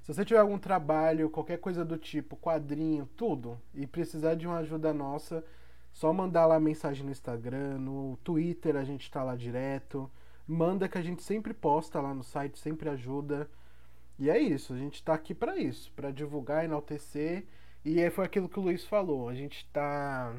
Se 0.02 0.14
você 0.14 0.26
tiver 0.26 0.40
algum 0.40 0.58
trabalho, 0.58 1.30
qualquer 1.30 1.60
coisa 1.60 1.86
do 1.86 1.98
tipo, 1.98 2.36
quadrinho, 2.36 3.08
tudo, 3.16 3.62
e 3.76 3.86
precisar 3.86 4.34
de 4.34 4.48
uma 4.48 4.58
ajuda 4.58 4.92
nossa, 4.92 5.46
só 5.94 6.12
mandar 6.12 6.48
lá 6.48 6.60
mensagem 6.60 7.06
no 7.06 7.12
Instagram, 7.12 7.78
no 7.78 8.18
Twitter 8.24 8.76
a 8.76 8.84
gente 8.84 9.10
tá 9.12 9.24
lá 9.24 9.36
direto. 9.36 10.10
Manda 10.48 10.90
que 10.90 10.98
a 10.98 11.02
gente 11.02 11.22
sempre 11.22 11.54
posta 11.54 12.02
lá 12.02 12.12
no 12.14 12.24
site, 12.24 12.58
sempre 12.58 12.90
ajuda. 12.90 13.48
E 14.18 14.30
é 14.30 14.40
isso, 14.40 14.74
a 14.74 14.78
gente 14.78 15.04
tá 15.04 15.14
aqui 15.14 15.34
para 15.36 15.58
isso, 15.58 15.92
para 15.96 16.12
divulgar, 16.12 16.66
enaltecer. 16.66 17.46
E 17.86 18.10
foi 18.10 18.26
aquilo 18.26 18.50
que 18.50 18.60
o 18.60 18.64
Luiz 18.64 18.86
falou, 18.86 19.30
a 19.30 19.36
gente 19.36 19.66
tá 19.72 20.36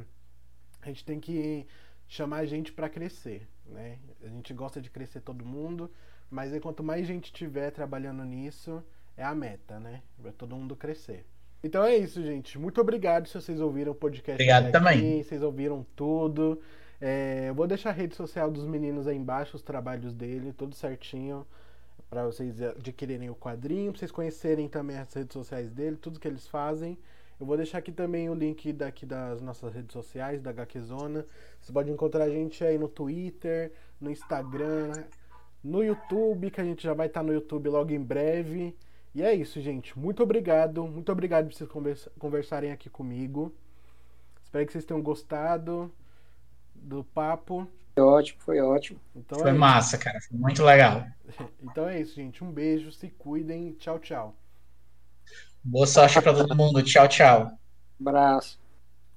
a 0.83 0.87
gente 0.89 1.05
tem 1.05 1.21
que 1.21 1.67
chamar 2.09 2.39
a 2.39 2.47
gente 2.47 2.73
para 2.73 2.89
crescer, 2.89 3.47
né? 3.67 3.99
A 4.23 4.29
gente 4.29 4.53
gosta 4.53 4.81
de 4.81 4.91
crescer 4.91 5.21
todo 5.21 5.45
mundo, 5.45 5.91
mas 6.31 6.53
aí, 6.53 6.61
quanto 6.61 6.83
mais 6.83 7.07
gente 7.07 7.33
tiver 7.33 7.71
trabalhando 7.71 8.25
nisso, 8.25 8.83
é 9.17 9.25
a 9.25 9.35
meta, 9.35 9.81
né? 9.81 10.03
Pra 10.23 10.33
todo 10.33 10.55
mundo 10.55 10.77
crescer. 10.77 11.27
Então 11.63 11.85
é 11.85 11.97
isso, 11.97 12.23
gente. 12.23 12.59
Muito 12.59 12.81
obrigado 12.81 13.29
se 13.29 13.35
vocês 13.35 13.61
ouviram 13.61 13.93
o 13.93 13.95
podcast. 13.95 14.35
Obrigado 14.35 14.65
aqui, 14.65 14.73
também. 14.73 15.23
Vocês 15.23 15.43
ouviram 15.43 15.85
tudo. 15.95 16.61
É, 17.01 17.47
eu 17.49 17.55
vou 17.55 17.67
deixar 17.67 17.91
a 17.91 17.93
rede 17.93 18.15
social 18.15 18.51
dos 18.51 18.65
meninos 18.65 19.07
aí 19.07 19.17
embaixo, 19.17 19.57
os 19.57 19.63
trabalhos 19.63 20.15
dele, 20.15 20.53
tudo 20.53 20.75
certinho. 20.75 21.47
para 22.09 22.25
vocês 22.25 22.61
adquirirem 22.61 23.31
o 23.31 23.35
quadrinho, 23.35 23.93
pra 23.93 24.01
vocês 24.01 24.11
conhecerem 24.11 24.69
também 24.69 24.99
as 24.99 25.13
redes 25.13 25.33
sociais 25.33 25.71
dele, 25.71 25.97
tudo 25.97 26.19
que 26.19 26.27
eles 26.27 26.47
fazem. 26.47 26.99
Eu 27.39 27.47
vou 27.47 27.57
deixar 27.57 27.79
aqui 27.79 27.93
também 27.93 28.29
o 28.29 28.35
link 28.35 28.73
daqui 28.73 29.07
das 29.07 29.41
nossas 29.41 29.73
redes 29.73 29.93
sociais, 29.93 30.43
da 30.43 30.51
HQ 30.51 30.81
Zona. 30.81 31.25
Você 31.61 31.73
pode 31.73 31.91
encontrar 31.91 32.25
a 32.25 32.29
gente 32.29 32.63
aí 32.63 32.77
no 32.77 32.89
Twitter, 32.89 33.73
no 33.99 34.11
Instagram, 34.11 34.93
no 35.63 35.83
YouTube, 35.83 36.51
que 36.51 36.61
a 36.61 36.65
gente 36.65 36.83
já 36.83 36.95
vai 36.95 37.07
estar 37.07 37.23
no 37.23 37.33
YouTube 37.33 37.69
logo 37.69 37.93
em 37.93 38.01
breve. 38.01 38.77
E 39.15 39.23
é 39.23 39.35
isso, 39.35 39.61
gente. 39.61 39.99
Muito 39.99 40.23
obrigado. 40.23 40.87
Muito 40.87 41.11
obrigado 41.11 41.47
por 41.47 41.55
vocês 41.55 42.09
conversarem 42.19 42.73
aqui 42.73 42.89
comigo. 42.89 43.53
Espero 44.45 44.67
que 44.67 44.73
vocês 44.73 44.85
tenham 44.85 45.03
gostado 45.03 45.93
do 46.75 47.05
papo. 47.05 47.69
Foi 47.95 48.03
ótimo, 48.03 48.41
foi 48.41 48.61
ótimo. 48.61 49.01
Então 49.15 49.39
foi 49.39 49.51
é 49.51 49.53
massa, 49.53 49.99
cara. 49.99 50.21
Foi 50.21 50.39
muito 50.39 50.63
legal. 50.65 51.05
Então 51.63 51.89
é 51.89 52.01
isso, 52.01 52.17
gente. 52.17 52.43
Um 52.43 52.51
beijo, 52.51 52.91
se 52.91 53.09
cuidem. 53.09 53.73
Tchau, 53.75 54.01
tchau. 54.01 54.35
Boa 55.63 55.87
sorte 55.87 56.21
para 56.21 56.35
todo 56.35 56.57
mundo. 56.57 56.83
Tchau, 56.83 57.07
tchau. 57.07 57.53
Abraço. 58.01 58.59